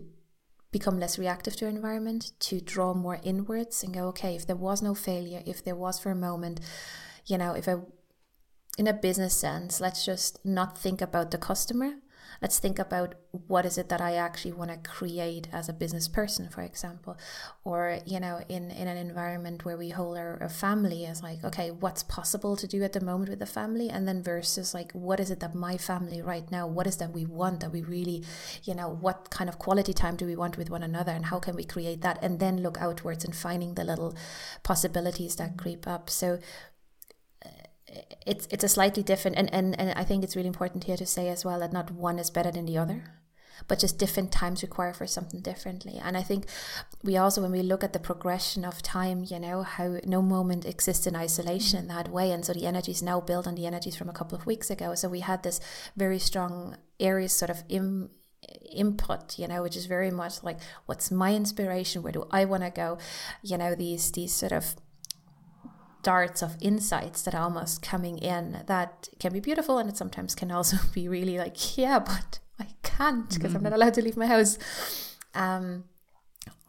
become 0.70 1.00
less 1.00 1.18
reactive 1.18 1.56
to 1.56 1.64
our 1.64 1.70
environment 1.70 2.32
to 2.40 2.60
draw 2.60 2.92
more 2.92 3.18
inwards 3.22 3.82
and 3.82 3.94
go 3.94 4.08
okay 4.08 4.36
if 4.36 4.46
there 4.46 4.56
was 4.56 4.82
no 4.82 4.94
failure 4.94 5.42
if 5.46 5.64
there 5.64 5.74
was 5.74 5.98
for 5.98 6.10
a 6.10 6.14
moment 6.14 6.60
you 7.24 7.38
know 7.38 7.54
if 7.54 7.66
i 7.66 7.76
in 8.76 8.86
a 8.86 8.92
business 8.92 9.34
sense 9.34 9.80
let's 9.80 10.04
just 10.04 10.44
not 10.44 10.76
think 10.76 11.00
about 11.00 11.30
the 11.30 11.38
customer 11.38 11.94
let's 12.40 12.58
think 12.58 12.78
about 12.78 13.14
what 13.46 13.66
is 13.66 13.78
it 13.78 13.88
that 13.88 14.00
I 14.00 14.14
actually 14.14 14.52
want 14.52 14.70
to 14.70 14.90
create 14.90 15.48
as 15.52 15.68
a 15.68 15.72
business 15.72 16.08
person, 16.08 16.48
for 16.48 16.62
example, 16.62 17.16
or 17.64 17.98
you 18.06 18.20
know, 18.20 18.40
in 18.48 18.70
in 18.70 18.88
an 18.88 18.96
environment 18.96 19.64
where 19.64 19.76
we 19.76 19.90
hold 19.90 20.16
our, 20.16 20.38
our 20.40 20.48
family 20.48 21.06
as 21.06 21.22
like, 21.22 21.42
okay, 21.44 21.70
what's 21.70 22.02
possible 22.02 22.56
to 22.56 22.66
do 22.66 22.82
at 22.82 22.92
the 22.92 23.00
moment 23.00 23.30
with 23.30 23.38
the 23.38 23.46
family, 23.46 23.88
and 23.90 24.06
then 24.06 24.22
versus 24.22 24.74
like, 24.74 24.92
what 24.92 25.20
is 25.20 25.30
it 25.30 25.40
that 25.40 25.54
my 25.54 25.76
family 25.76 26.22
right 26.22 26.50
now, 26.50 26.66
what 26.66 26.86
is 26.86 26.96
that 26.98 27.12
we 27.12 27.24
want 27.24 27.60
that 27.60 27.72
we 27.72 27.82
really, 27.82 28.24
you 28.64 28.74
know, 28.74 28.88
what 28.88 29.30
kind 29.30 29.48
of 29.48 29.58
quality 29.58 29.92
time 29.92 30.16
do 30.16 30.26
we 30.26 30.36
want 30.36 30.56
with 30.56 30.70
one 30.70 30.82
another, 30.82 31.12
and 31.12 31.26
how 31.26 31.38
can 31.38 31.56
we 31.56 31.64
create 31.64 32.00
that, 32.02 32.18
and 32.22 32.38
then 32.40 32.62
look 32.62 32.78
outwards 32.80 33.24
and 33.24 33.34
finding 33.34 33.74
the 33.74 33.84
little 33.84 34.14
possibilities 34.62 35.36
that 35.36 35.56
creep 35.56 35.86
up. 35.86 36.08
So 36.08 36.38
it's 38.26 38.46
it's 38.50 38.64
a 38.64 38.68
slightly 38.68 39.02
different 39.02 39.36
and, 39.36 39.52
and 39.52 39.78
and 39.78 39.98
I 39.98 40.04
think 40.04 40.22
it's 40.22 40.36
really 40.36 40.48
important 40.48 40.84
here 40.84 40.96
to 40.96 41.06
say 41.06 41.28
as 41.28 41.44
well 41.44 41.60
that 41.60 41.72
not 41.72 41.90
one 41.90 42.18
is 42.18 42.30
better 42.30 42.50
than 42.50 42.66
the 42.66 42.78
other 42.78 43.04
but 43.66 43.78
just 43.78 43.98
different 43.98 44.30
times 44.30 44.62
require 44.62 44.92
for 44.92 45.06
something 45.06 45.40
differently. 45.40 46.00
And 46.00 46.16
I 46.16 46.22
think 46.22 46.46
we 47.02 47.16
also 47.16 47.42
when 47.42 47.50
we 47.50 47.62
look 47.62 47.82
at 47.82 47.92
the 47.92 47.98
progression 47.98 48.64
of 48.64 48.82
time 48.82 49.24
you 49.28 49.40
know 49.40 49.62
how 49.62 49.98
no 50.04 50.22
moment 50.22 50.64
exists 50.64 51.06
in 51.06 51.16
isolation 51.16 51.78
in 51.78 51.88
that 51.88 52.08
way. 52.08 52.30
And 52.30 52.44
so 52.44 52.52
the 52.52 52.66
energy 52.66 52.92
is 52.92 53.02
now 53.02 53.20
built 53.20 53.46
on 53.46 53.56
the 53.56 53.66
energies 53.66 53.96
from 53.96 54.08
a 54.08 54.12
couple 54.12 54.38
of 54.38 54.46
weeks 54.46 54.70
ago. 54.70 54.94
So 54.94 55.08
we 55.08 55.20
had 55.20 55.42
this 55.42 55.60
very 55.96 56.18
strong 56.18 56.76
Aries 57.00 57.32
sort 57.32 57.50
of 57.50 57.64
Im, 57.68 58.10
input 58.70 59.38
you 59.38 59.48
know 59.48 59.62
which 59.62 59.76
is 59.76 59.86
very 59.86 60.10
much 60.10 60.42
like 60.44 60.58
what's 60.86 61.10
my 61.10 61.34
inspiration? 61.34 62.02
Where 62.02 62.12
do 62.12 62.26
I 62.30 62.44
want 62.44 62.62
to 62.62 62.70
go? 62.70 62.98
You 63.42 63.58
know 63.58 63.74
these 63.74 64.12
these 64.12 64.32
sort 64.32 64.52
of 64.52 64.76
darts 66.08 66.40
of 66.40 66.56
insights 66.62 67.20
that 67.20 67.34
are 67.34 67.42
almost 67.42 67.82
coming 67.82 68.16
in 68.16 68.62
that 68.66 69.10
can 69.20 69.30
be 69.30 69.40
beautiful 69.40 69.76
and 69.78 69.90
it 69.90 69.96
sometimes 70.02 70.34
can 70.34 70.50
also 70.50 70.78
be 70.94 71.06
really 71.06 71.36
like 71.36 71.76
yeah 71.76 71.98
but 71.98 72.38
i 72.58 72.68
can't 72.82 73.28
because 73.34 73.50
mm-hmm. 73.50 73.56
i'm 73.56 73.62
not 73.62 73.72
mm-hmm. 73.72 73.82
allowed 73.82 73.92
to 73.92 74.00
leave 74.00 74.16
my 74.16 74.26
house 74.26 74.54
um, 75.34 75.84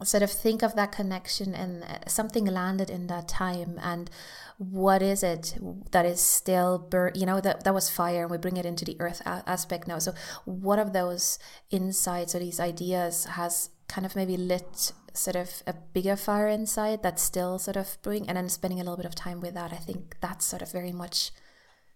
sort 0.04 0.22
of 0.22 0.30
think 0.30 0.62
of 0.62 0.76
that 0.76 0.92
connection 0.92 1.54
and 1.54 1.84
uh, 1.84 1.86
something 2.06 2.44
landed 2.44 2.90
in 2.90 3.06
that 3.06 3.28
time 3.28 3.78
and 3.82 4.10
what 4.58 5.00
is 5.00 5.22
it 5.22 5.56
that 5.90 6.04
is 6.04 6.20
still 6.20 6.76
bur- 6.78 7.12
you 7.14 7.24
know 7.24 7.40
that 7.40 7.64
that 7.64 7.72
was 7.72 7.88
fire 7.88 8.22
and 8.24 8.30
we 8.30 8.36
bring 8.36 8.58
it 8.58 8.66
into 8.66 8.84
the 8.84 8.98
earth 9.00 9.22
a- 9.24 9.42
aspect 9.46 9.88
now 9.88 9.98
so 9.98 10.12
what 10.44 10.78
of 10.78 10.92
those 10.92 11.38
insights 11.70 12.34
or 12.34 12.40
these 12.40 12.60
ideas 12.60 13.24
has 13.24 13.70
kind 13.90 14.06
of 14.06 14.14
maybe 14.14 14.36
lit 14.36 14.92
sort 15.12 15.36
of 15.36 15.62
a 15.66 15.74
bigger 15.92 16.16
fire 16.16 16.48
inside 16.48 17.02
that's 17.02 17.22
still 17.22 17.58
sort 17.58 17.76
of 17.76 17.98
brewing 18.02 18.28
and 18.28 18.36
then 18.36 18.48
spending 18.48 18.80
a 18.80 18.84
little 18.84 18.96
bit 18.96 19.06
of 19.06 19.14
time 19.14 19.40
with 19.40 19.54
that 19.54 19.72
i 19.72 19.76
think 19.76 20.16
that's 20.20 20.44
sort 20.44 20.62
of 20.62 20.70
very 20.70 20.92
much 20.92 21.32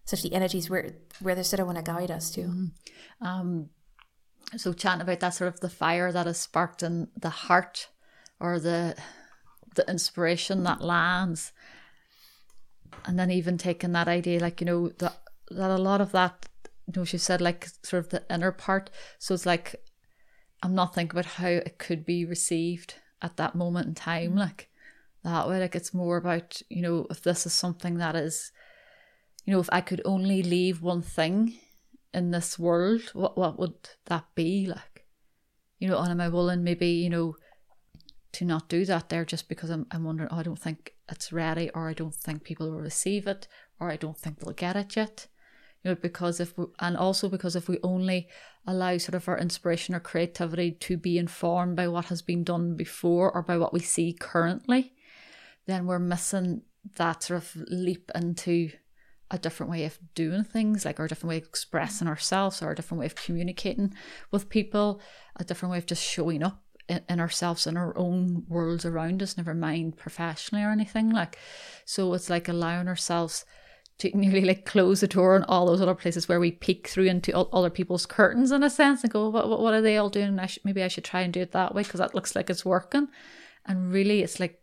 such 0.05 0.23
the 0.23 0.35
energies 0.35 0.69
where 0.69 0.93
where 1.21 1.35
they 1.35 1.43
sort 1.43 1.61
of 1.61 1.67
want 1.67 1.79
to 1.79 1.85
guide 1.85 2.11
us 2.11 2.31
to. 2.31 2.43
Mm-hmm. 2.43 3.27
um, 3.27 3.71
so 4.57 4.73
chatting 4.73 5.01
about 5.01 5.21
that 5.21 5.35
sort 5.35 5.49
of 5.49 5.61
the 5.61 5.71
fire 5.71 6.13
that 6.13 6.27
is 6.27 6.39
sparked 6.39 6.83
in 6.83 7.09
the 7.17 7.31
heart 7.31 7.89
or 8.39 8.59
the 8.61 8.95
the 9.75 9.89
inspiration 9.89 10.63
that 10.65 10.83
lands. 10.83 11.53
And 13.07 13.19
then 13.19 13.31
even 13.31 13.59
taking 13.59 13.93
that 13.93 14.09
idea 14.09 14.41
like 14.41 14.61
you 14.61 14.67
know 14.67 14.89
that 14.99 15.19
that 15.51 15.71
a 15.71 15.79
lot 15.79 16.01
of 16.01 16.13
that 16.13 16.47
you 16.87 16.93
know 16.95 17.05
she 17.05 17.19
said 17.19 17.41
like 17.41 17.69
sort 17.83 18.05
of 18.05 18.11
the 18.11 18.23
inner 18.33 18.53
part. 18.53 18.91
So 19.19 19.35
it's 19.35 19.47
like 19.47 19.77
i'm 20.65 20.75
not 20.75 20.95
thinking 20.95 21.19
about 21.19 21.33
how 21.33 21.47
it 21.47 21.79
could 21.79 22.05
be 22.05 22.25
received 22.25 22.95
at 23.23 23.37
that 23.37 23.55
moment 23.55 23.87
in 23.87 23.95
time 23.95 24.33
mm. 24.33 24.39
like 24.39 24.71
that 25.23 25.49
way 25.49 25.61
like 25.61 25.75
it's 25.75 25.95
more 25.95 26.17
about 26.17 26.61
you 26.69 26.83
know 26.83 27.07
if 27.11 27.23
this 27.23 27.47
is 27.47 27.53
something 27.53 27.99
that 27.99 28.17
is 28.17 28.51
you 29.45 29.53
know 29.53 29.61
if 29.61 29.69
i 29.73 29.81
could 29.81 30.03
only 30.05 30.43
leave 30.43 30.83
one 30.83 31.03
thing 31.03 31.55
in 32.13 32.31
this 32.31 32.59
world 32.59 33.03
what 33.13 33.37
what 33.37 33.59
would 33.59 33.91
that 34.07 34.25
be 34.35 34.67
like 34.67 35.07
you 35.79 35.89
know 35.89 35.99
and 35.99 36.11
am 36.11 36.21
i 36.21 36.29
willing 36.29 36.65
maybe 36.65 36.89
you 36.89 37.11
know 37.11 37.37
to 38.33 38.45
not 38.45 38.69
do 38.69 38.85
that 38.85 39.09
there 39.09 39.25
just 39.25 39.49
because 39.49 39.71
i'm, 39.71 39.87
I'm 39.91 40.05
wondering 40.05 40.29
oh 40.33 40.39
i 40.39 40.43
don't 40.43 40.59
think 40.59 40.95
it's 41.09 41.33
ready 41.33 41.71
or 41.71 41.89
i 41.89 41.93
don't 41.93 42.15
think 42.15 42.43
people 42.43 42.71
will 42.71 42.81
receive 42.81 43.27
it 43.27 43.49
or 43.79 43.91
i 43.91 43.97
don't 43.97 44.17
think 44.17 44.41
they'll 44.41 44.53
get 44.53 44.77
it 44.77 44.97
yet 44.97 45.27
you 45.85 45.91
know 45.91 45.95
because 45.95 46.41
if 46.41 46.57
we, 46.59 46.65
and 46.81 46.97
also 46.97 47.29
because 47.29 47.55
if 47.55 47.69
we 47.69 47.79
only 47.83 48.29
allow 48.67 48.97
sort 48.99 49.15
of 49.15 49.29
our 49.29 49.39
inspiration 49.39 49.95
or 49.95 50.01
creativity 50.01 50.73
to 50.73 50.97
be 50.97 51.19
informed 51.19 51.77
by 51.77 51.87
what 51.87 52.07
has 52.07 52.23
been 52.23 52.43
done 52.43 52.75
before 52.75 53.31
or 53.31 53.43
by 53.43 53.57
what 53.57 53.73
we 53.73 53.81
see 53.81 54.17
currently 54.19 54.93
then 55.67 55.87
we're 55.87 55.99
missing 55.99 56.63
that 56.97 57.23
sort 57.23 57.43
of 57.43 57.57
leap 57.69 58.11
into 58.15 58.71
a 59.31 59.39
different 59.39 59.71
way 59.71 59.85
of 59.85 59.99
doing 60.15 60.45
things, 60.45 60.85
like 60.85 61.01
our 61.01 61.09
different 61.09 61.31
way 61.31 61.39
of 61.39 61.45
expressing 61.45 62.07
ourselves, 62.09 62.63
or 62.63 62.71
a 62.71 62.75
different 62.75 63.01
way 63.01 63.07
of 63.07 63.15
communicating 63.15 63.95
with 64.31 64.49
people, 64.49 65.01
a 65.37 65.45
different 65.45 65.73
way 65.73 65.79
of 65.79 65.87
just 65.87 66.03
showing 66.03 66.43
up 66.43 66.63
in, 66.89 67.01
in 67.09 67.21
ourselves 67.21 67.67
in 67.67 67.77
our 67.77 67.97
own 67.97 68.45
worlds 68.49 68.85
around 68.85 69.23
us, 69.23 69.37
never 69.37 69.55
mind 69.55 69.97
professionally 69.97 70.65
or 70.65 70.71
anything. 70.71 71.11
Like, 71.11 71.39
so 71.85 72.13
it's 72.15 72.29
like 72.31 72.49
allowing 72.49 72.89
ourselves 72.89 73.45
to 73.99 74.17
nearly 74.17 74.43
like 74.43 74.65
close 74.65 75.01
the 75.01 75.09
door 75.09 75.37
on 75.37 75.45
all 75.45 75.67
those 75.67 75.81
other 75.81 75.95
places 75.95 76.29
where 76.29 76.41
we 76.41 76.51
peek 76.51 76.89
through 76.89 77.05
into 77.05 77.37
other 77.37 77.71
people's 77.71 78.07
curtains 78.07 78.51
in 78.51 78.63
a 78.63 78.71
sense 78.71 79.05
and 79.05 79.13
go, 79.13 79.29
what, 79.29 79.49
what 79.49 79.75
are 79.75 79.81
they 79.81 79.97
all 79.97 80.11
doing? 80.11 80.39
I 80.39 80.47
should, 80.47 80.65
maybe 80.65 80.83
I 80.83 80.89
should 80.89 81.05
try 81.05 81.21
and 81.21 81.33
do 81.33 81.41
it 81.41 81.53
that 81.53 81.75
way 81.75 81.83
because 81.83 82.01
that 82.01 82.15
looks 82.15 82.35
like 82.35 82.51
it's 82.51 82.65
working. 82.65 83.09
And 83.67 83.93
really, 83.93 84.23
it's 84.23 84.41
like, 84.41 84.61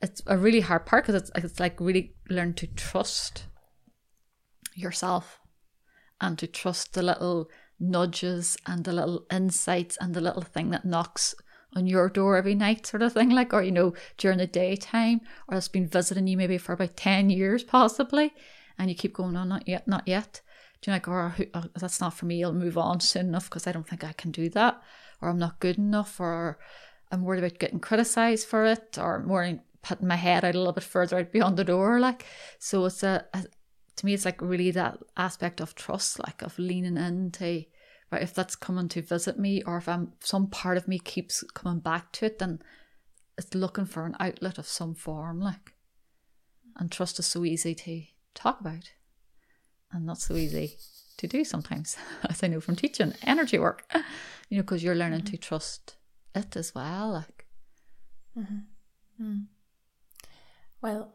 it's 0.00 0.22
a 0.26 0.38
really 0.38 0.60
hard 0.60 0.86
part 0.86 1.04
because 1.06 1.22
it's, 1.22 1.30
it's 1.34 1.58
like 1.58 1.80
really 1.80 2.14
learn 2.30 2.54
to 2.54 2.66
trust 2.68 3.46
yourself 4.74 5.40
and 6.20 6.38
to 6.38 6.46
trust 6.46 6.94
the 6.94 7.02
little 7.02 7.50
nudges 7.80 8.56
and 8.66 8.84
the 8.84 8.92
little 8.92 9.26
insights 9.30 9.98
and 10.00 10.14
the 10.14 10.20
little 10.20 10.42
thing 10.42 10.70
that 10.70 10.84
knocks 10.84 11.34
on 11.74 11.86
your 11.86 12.08
door 12.08 12.36
every 12.36 12.54
night, 12.54 12.86
sort 12.86 13.02
of 13.02 13.12
thing, 13.12 13.30
like, 13.30 13.52
or 13.52 13.62
you 13.62 13.72
know, 13.72 13.92
during 14.16 14.38
the 14.38 14.46
daytime, 14.46 15.20
or 15.48 15.58
it's 15.58 15.68
been 15.68 15.86
visiting 15.86 16.26
you 16.26 16.36
maybe 16.36 16.58
for 16.58 16.72
about 16.72 16.96
10 16.96 17.28
years, 17.28 17.62
possibly, 17.62 18.32
and 18.78 18.88
you 18.88 18.96
keep 18.96 19.14
going 19.14 19.36
on, 19.36 19.48
not 19.48 19.66
yet, 19.66 19.86
not 19.88 20.06
yet. 20.06 20.40
Do 20.80 20.90
you 20.90 20.94
like, 20.94 21.08
oh, 21.08 21.12
or 21.12 21.36
oh, 21.54 21.64
that's 21.74 22.00
not 22.00 22.14
for 22.14 22.26
me, 22.26 22.44
I'll 22.44 22.52
move 22.52 22.78
on 22.78 23.00
soon 23.00 23.26
enough 23.26 23.50
because 23.50 23.66
I 23.66 23.72
don't 23.72 23.88
think 23.88 24.04
I 24.04 24.12
can 24.12 24.30
do 24.30 24.48
that, 24.50 24.80
or 25.20 25.28
I'm 25.28 25.38
not 25.38 25.60
good 25.60 25.78
enough, 25.78 26.20
or 26.20 26.58
I'm 27.10 27.22
worried 27.22 27.42
about 27.42 27.58
getting 27.58 27.80
criticized 27.80 28.46
for 28.46 28.64
it, 28.64 28.96
or 28.98 29.24
worried 29.26 29.60
putting 29.82 30.06
my 30.06 30.16
head 30.16 30.44
out 30.44 30.54
a 30.54 30.58
little 30.58 30.72
bit 30.72 30.84
further 30.84 31.18
out 31.18 31.32
beyond 31.32 31.56
the 31.56 31.64
door, 31.64 31.98
like. 31.98 32.24
So 32.58 32.84
it's 32.84 33.02
a, 33.02 33.26
a 33.34 33.44
to 33.96 34.06
me, 34.06 34.14
it's 34.14 34.24
like 34.24 34.40
really 34.40 34.70
that 34.70 34.98
aspect 35.16 35.60
of 35.60 35.74
trust, 35.74 36.20
like 36.20 36.42
of 36.42 36.56
leaning 36.58 36.96
into, 36.96 37.64
right, 38.12 38.22
if 38.22 38.32
that's 38.32 38.54
coming 38.54 38.88
to 38.90 39.02
visit 39.02 39.38
me 39.38 39.62
or 39.64 39.78
if 39.78 39.88
I'm 39.88 40.12
some 40.20 40.46
part 40.46 40.76
of 40.76 40.86
me 40.86 41.00
keeps 41.00 41.42
coming 41.54 41.80
back 41.80 42.12
to 42.12 42.26
it, 42.26 42.38
then 42.38 42.60
it's 43.36 43.54
looking 43.54 43.86
for 43.86 44.06
an 44.06 44.16
outlet 44.20 44.58
of 44.58 44.68
some 44.68 44.94
form, 44.94 45.40
like. 45.40 45.72
And 46.76 46.92
trust 46.92 47.18
is 47.18 47.26
so 47.26 47.44
easy 47.44 47.74
to 47.74 48.04
talk 48.38 48.60
about 48.60 48.90
and 49.92 50.06
not 50.06 50.18
so 50.18 50.34
easy 50.34 50.76
to 51.16 51.26
do 51.26 51.44
sometimes, 51.44 51.96
as 52.30 52.42
I 52.42 52.46
know 52.46 52.60
from 52.60 52.76
teaching 52.76 53.14
energy 53.22 53.58
work, 53.58 53.84
you 54.48 54.56
know, 54.56 54.62
because 54.62 54.82
you're 54.82 54.94
learning 54.94 55.20
mm-hmm. 55.20 55.34
to 55.34 55.38
trust 55.38 55.96
it 56.34 56.56
as 56.56 56.74
well, 56.74 57.10
like. 57.10 57.46
Mm-hmm. 58.38 59.24
Mm. 59.24 59.46
Well, 60.80 61.12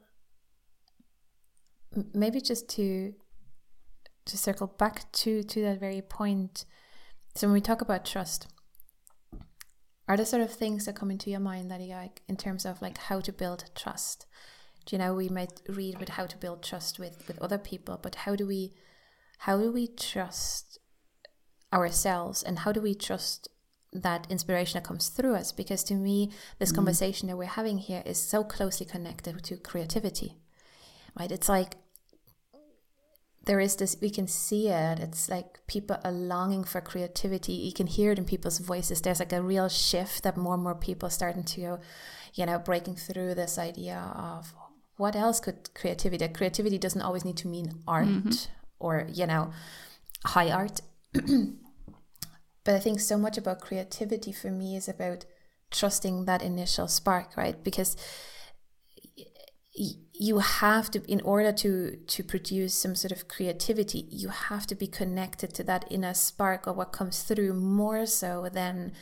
maybe 2.13 2.41
just 2.41 2.67
to 2.69 3.13
to 4.25 4.37
circle 4.37 4.67
back 4.67 5.11
to 5.11 5.43
to 5.43 5.61
that 5.61 5.79
very 5.79 6.01
point 6.01 6.65
so 7.35 7.47
when 7.47 7.53
we 7.53 7.61
talk 7.61 7.81
about 7.81 8.05
trust 8.05 8.47
are 10.07 10.17
there 10.17 10.25
sort 10.25 10.41
of 10.41 10.51
things 10.51 10.85
that 10.85 10.95
come 10.95 11.11
into 11.11 11.29
your 11.29 11.39
mind 11.39 11.69
that 11.69 11.81
you 11.81 11.93
like 11.93 12.21
in 12.27 12.35
terms 12.35 12.65
of 12.65 12.81
like 12.81 12.97
how 12.97 13.19
to 13.19 13.31
build 13.31 13.65
trust 13.75 14.25
do 14.85 14.95
you 14.95 14.99
know 14.99 15.13
we 15.13 15.29
might 15.29 15.61
read 15.67 15.95
about 15.95 16.09
how 16.09 16.25
to 16.25 16.37
build 16.37 16.63
trust 16.63 16.99
with 16.99 17.27
with 17.27 17.41
other 17.41 17.57
people 17.57 17.99
but 18.01 18.15
how 18.15 18.35
do 18.35 18.45
we 18.45 18.73
how 19.39 19.57
do 19.57 19.71
we 19.71 19.87
trust 19.87 20.79
ourselves 21.71 22.43
and 22.43 22.59
how 22.59 22.71
do 22.71 22.81
we 22.81 22.93
trust 22.93 23.47
that 23.91 24.25
inspiration 24.29 24.79
that 24.79 24.87
comes 24.87 25.09
through 25.09 25.35
us? 25.35 25.51
Because 25.51 25.83
to 25.83 25.93
me 25.93 26.31
this 26.57 26.71
mm. 26.71 26.75
conversation 26.75 27.27
that 27.27 27.37
we're 27.37 27.45
having 27.45 27.77
here 27.77 28.01
is 28.05 28.17
so 28.17 28.43
closely 28.43 28.85
connected 28.85 29.43
to 29.43 29.57
creativity 29.57 30.37
right? 31.19 31.31
It's 31.31 31.49
like 31.49 31.75
there 33.45 33.59
is 33.59 33.75
this 33.75 33.97
we 34.01 34.09
can 34.09 34.27
see 34.27 34.69
it. 34.69 34.99
It's 34.99 35.29
like 35.29 35.59
people 35.67 35.97
are 36.03 36.11
longing 36.11 36.63
for 36.63 36.81
creativity. 36.81 37.53
You 37.53 37.73
can 37.73 37.87
hear 37.87 38.11
it 38.11 38.17
in 38.17 38.25
people's 38.25 38.59
voices. 38.59 39.01
There's 39.01 39.19
like 39.19 39.33
a 39.33 39.41
real 39.41 39.69
shift 39.69 40.23
that 40.23 40.37
more 40.37 40.53
and 40.53 40.63
more 40.63 40.75
people 40.75 41.07
are 41.07 41.11
starting 41.11 41.43
to 41.43 41.79
you 42.35 42.45
know 42.45 42.59
breaking 42.59 42.95
through 42.95 43.35
this 43.35 43.57
idea 43.57 44.13
of 44.15 44.53
what 44.97 45.15
else 45.15 45.39
could 45.39 45.73
creativity 45.73 46.25
that 46.25 46.33
creativity 46.33 46.77
doesn't 46.77 47.01
always 47.01 47.25
need 47.25 47.37
to 47.37 47.47
mean 47.47 47.81
art 47.87 48.07
mm-hmm. 48.07 48.29
or 48.79 49.07
you 49.11 49.25
know 49.25 49.51
high 50.25 50.51
art. 50.51 50.81
But 52.65 52.75
i 52.75 52.79
think 52.79 53.01
so 53.01 53.17
much 53.17 53.37
about 53.37 53.59
creativity 53.59 54.31
for 54.31 54.49
me 54.49 54.77
is 54.77 54.87
about 54.87 55.25
trusting 55.69 56.23
that 56.25 56.41
initial 56.41 56.87
spark 56.87 57.35
right? 57.35 57.61
Because 57.61 57.97
you 60.13 60.37
have 60.37 60.91
to 60.91 61.01
in 61.11 61.19
order 61.21 61.51
to 61.51 61.97
to 62.07 62.23
produce 62.23 62.73
some 62.75 62.95
sort 62.95 63.11
of 63.11 63.27
creativity 63.27 64.05
you 64.11 64.29
have 64.29 64.67
to 64.67 64.75
be 64.75 64.85
connected 64.85 65.51
to 65.55 65.63
that 65.63 65.83
inner 65.89 66.13
spark 66.13 66.67
or 66.67 66.73
what 66.73 66.91
comes 66.91 67.23
through 67.23 67.53
more 67.53 68.05
so 68.05 68.47
than 68.53 68.93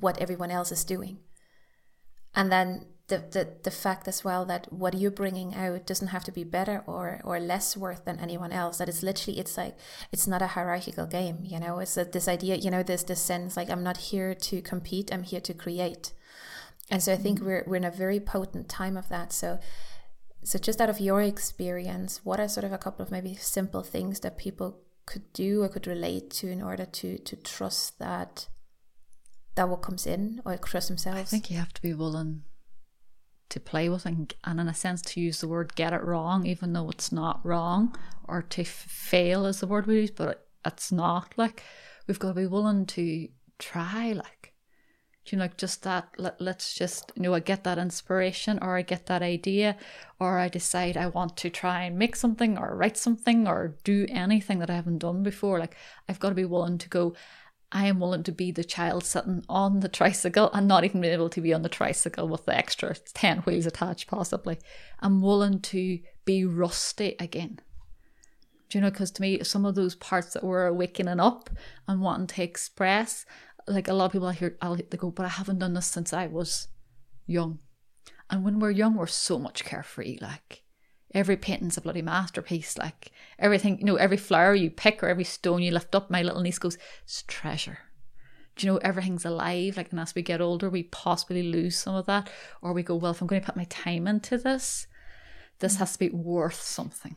what 0.00 0.20
everyone 0.20 0.50
else 0.50 0.72
is 0.72 0.84
doing. 0.84 1.18
And 2.34 2.52
then 2.52 2.86
the, 3.08 3.18
the 3.30 3.48
the 3.62 3.70
fact 3.70 4.06
as 4.06 4.22
well 4.22 4.44
that 4.44 4.70
what 4.72 4.94
you're 4.94 5.10
bringing 5.10 5.54
out 5.54 5.86
doesn't 5.86 6.08
have 6.08 6.24
to 6.24 6.32
be 6.32 6.44
better 6.44 6.82
or 6.86 7.20
or 7.24 7.40
less 7.40 7.76
worth 7.76 8.04
than 8.04 8.20
anyone 8.20 8.52
else 8.52 8.78
that 8.78 8.88
is 8.88 9.02
literally 9.02 9.40
it's 9.40 9.56
like 9.56 9.76
it's 10.12 10.26
not 10.26 10.42
a 10.42 10.48
hierarchical 10.48 11.06
game 11.06 11.38
you 11.42 11.58
know 11.58 11.78
it's 11.78 11.96
a, 11.96 12.04
this 12.04 12.28
idea 12.28 12.56
you 12.56 12.70
know 12.70 12.82
there's 12.82 13.04
this 13.04 13.20
sense 13.20 13.56
like 13.56 13.70
i'm 13.70 13.82
not 13.82 13.96
here 13.96 14.34
to 14.34 14.60
compete 14.60 15.10
i'm 15.10 15.22
here 15.22 15.40
to 15.40 15.54
create 15.54 16.12
and 16.90 17.02
so 17.02 17.12
I 17.12 17.16
think 17.16 17.38
mm-hmm. 17.38 17.46
we're 17.46 17.64
we're 17.66 17.76
in 17.76 17.84
a 17.84 17.90
very 17.90 18.20
potent 18.20 18.68
time 18.68 18.96
of 18.96 19.08
that. 19.08 19.32
So 19.32 19.58
so 20.42 20.58
just 20.58 20.80
out 20.80 20.88
of 20.88 21.00
your 21.00 21.20
experience, 21.20 22.24
what 22.24 22.40
are 22.40 22.48
sort 22.48 22.64
of 22.64 22.72
a 22.72 22.78
couple 22.78 23.04
of 23.04 23.10
maybe 23.10 23.34
simple 23.34 23.82
things 23.82 24.20
that 24.20 24.38
people 24.38 24.80
could 25.04 25.32
do 25.32 25.62
or 25.62 25.68
could 25.68 25.86
relate 25.86 26.30
to 26.30 26.48
in 26.48 26.62
order 26.62 26.84
to 26.84 27.18
to 27.18 27.36
trust 27.36 27.98
that 27.98 28.48
that 29.54 29.68
what 29.68 29.82
comes 29.82 30.06
in 30.06 30.40
or 30.44 30.56
trust 30.56 30.88
themselves? 30.88 31.18
I 31.18 31.24
think 31.24 31.50
you 31.50 31.58
have 31.58 31.74
to 31.74 31.82
be 31.82 31.92
willing 31.92 32.44
to 33.48 33.60
play 33.60 33.88
with 33.88 34.04
and, 34.06 34.34
and 34.44 34.60
in 34.60 34.68
a 34.68 34.74
sense 34.74 35.02
to 35.02 35.20
use 35.20 35.40
the 35.40 35.48
word 35.48 35.74
get 35.74 35.92
it 35.92 36.02
wrong 36.02 36.46
even 36.46 36.72
though 36.72 36.90
it's 36.90 37.10
not 37.10 37.44
wrong 37.44 37.96
or 38.26 38.42
to 38.42 38.62
f- 38.62 38.68
fail 38.68 39.46
is 39.46 39.60
the 39.60 39.66
word 39.66 39.86
we 39.86 40.00
use 40.00 40.10
but 40.10 40.46
it's 40.64 40.92
not 40.92 41.32
like 41.36 41.62
we've 42.06 42.18
got 42.18 42.28
to 42.28 42.34
be 42.34 42.46
willing 42.46 42.84
to 42.84 43.28
try 43.58 44.12
like 44.12 44.38
you 45.32 45.38
know, 45.38 45.44
like 45.44 45.56
just 45.56 45.82
that, 45.82 46.08
let, 46.16 46.40
let's 46.40 46.74
just, 46.74 47.12
you 47.14 47.22
know, 47.22 47.34
I 47.34 47.40
get 47.40 47.64
that 47.64 47.78
inspiration 47.78 48.58
or 48.62 48.76
I 48.76 48.82
get 48.82 49.06
that 49.06 49.22
idea 49.22 49.76
or 50.18 50.38
I 50.38 50.48
decide 50.48 50.96
I 50.96 51.08
want 51.08 51.36
to 51.38 51.50
try 51.50 51.84
and 51.84 51.98
make 51.98 52.16
something 52.16 52.58
or 52.58 52.74
write 52.76 52.96
something 52.96 53.46
or 53.46 53.76
do 53.84 54.06
anything 54.08 54.58
that 54.60 54.70
I 54.70 54.74
haven't 54.74 54.98
done 54.98 55.22
before. 55.22 55.58
Like, 55.58 55.76
I've 56.08 56.20
got 56.20 56.30
to 56.30 56.34
be 56.34 56.44
willing 56.44 56.78
to 56.78 56.88
go, 56.88 57.14
I 57.70 57.86
am 57.86 58.00
willing 58.00 58.22
to 58.22 58.32
be 58.32 58.50
the 58.50 58.64
child 58.64 59.04
sitting 59.04 59.44
on 59.48 59.80
the 59.80 59.88
tricycle 59.88 60.50
and 60.52 60.66
not 60.66 60.84
even 60.84 61.02
being 61.02 61.12
able 61.12 61.28
to 61.28 61.40
be 61.40 61.52
on 61.52 61.62
the 61.62 61.68
tricycle 61.68 62.26
with 62.26 62.46
the 62.46 62.56
extra 62.56 62.94
10 62.94 63.38
wheels 63.40 63.66
attached, 63.66 64.08
possibly. 64.08 64.58
I'm 65.00 65.20
willing 65.20 65.60
to 65.60 65.98
be 66.24 66.44
rusty 66.44 67.14
again. 67.20 67.60
Do 68.68 68.78
you 68.78 68.82
know, 68.82 68.90
because 68.90 69.10
to 69.12 69.22
me, 69.22 69.42
some 69.44 69.66
of 69.66 69.74
those 69.74 69.94
parts 69.94 70.32
that 70.32 70.44
were 70.44 70.72
waking 70.72 71.08
up 71.08 71.50
and 71.86 72.00
wanting 72.00 72.26
to 72.28 72.42
express, 72.42 73.26
like 73.66 73.88
a 73.88 73.94
lot 73.94 74.06
of 74.06 74.12
people 74.12 74.28
I 74.28 74.34
hear, 74.34 74.56
I'll 74.62 74.76
they 74.76 74.96
go, 74.96 75.10
but 75.10 75.26
I 75.26 75.30
haven't 75.30 75.58
done 75.58 75.74
this 75.74 75.86
since 75.86 76.12
I 76.12 76.26
was 76.26 76.68
young. 77.26 77.58
And 78.30 78.44
when 78.44 78.58
we're 78.58 78.70
young, 78.70 78.94
we're 78.94 79.06
so 79.06 79.38
much 79.38 79.64
carefree. 79.64 80.18
Like 80.20 80.64
every 81.14 81.36
painting's 81.36 81.76
a 81.76 81.80
bloody 81.80 82.02
masterpiece. 82.02 82.76
Like 82.78 83.12
everything, 83.38 83.78
you 83.78 83.84
know, 83.84 83.96
every 83.96 84.16
flower 84.16 84.54
you 84.54 84.70
pick 84.70 85.02
or 85.02 85.08
every 85.08 85.24
stone 85.24 85.62
you 85.62 85.70
lift 85.70 85.94
up, 85.94 86.10
my 86.10 86.22
little 86.22 86.42
niece 86.42 86.58
goes, 86.58 86.78
it's 87.04 87.24
treasure. 87.26 87.78
Do 88.56 88.66
you 88.66 88.72
know 88.72 88.78
everything's 88.78 89.24
alive? 89.24 89.76
Like, 89.76 89.92
and 89.92 90.00
as 90.00 90.14
we 90.14 90.22
get 90.22 90.40
older, 90.40 90.68
we 90.68 90.82
possibly 90.82 91.44
lose 91.44 91.76
some 91.76 91.94
of 91.94 92.06
that, 92.06 92.28
or 92.60 92.72
we 92.72 92.82
go, 92.82 92.96
well, 92.96 93.12
if 93.12 93.20
I'm 93.20 93.28
going 93.28 93.40
to 93.40 93.46
put 93.46 93.56
my 93.56 93.64
time 93.64 94.08
into 94.08 94.36
this, 94.36 94.88
this 95.60 95.76
has 95.76 95.92
to 95.92 95.98
be 95.98 96.10
worth 96.10 96.60
something. 96.60 97.16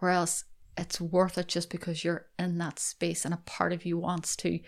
Whereas 0.00 0.44
it's 0.76 1.00
worth 1.00 1.38
it 1.38 1.48
just 1.48 1.70
because 1.70 2.04
you're 2.04 2.26
in 2.38 2.58
that 2.58 2.78
space 2.78 3.24
and 3.24 3.32
a 3.32 3.38
part 3.38 3.72
of 3.72 3.86
you 3.86 3.96
wants 3.96 4.36
to 4.36 4.60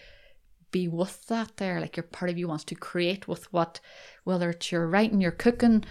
be 0.71 0.89
with 0.89 1.27
that 1.27 1.57
there. 1.59 1.81
Like 1.81 1.97
your 1.97 2.05
part 2.05 2.31
of 2.31 2.39
you 2.39 2.49
wants 2.49 2.65
to 2.65 2.75
create 2.75 3.29
with 3.29 3.53
what, 3.53 3.81
whether 4.25 4.51
it's 4.51 4.73
your 4.73 4.87
writing, 4.87 5.21
your 5.21 5.31
cooking, 5.31 5.85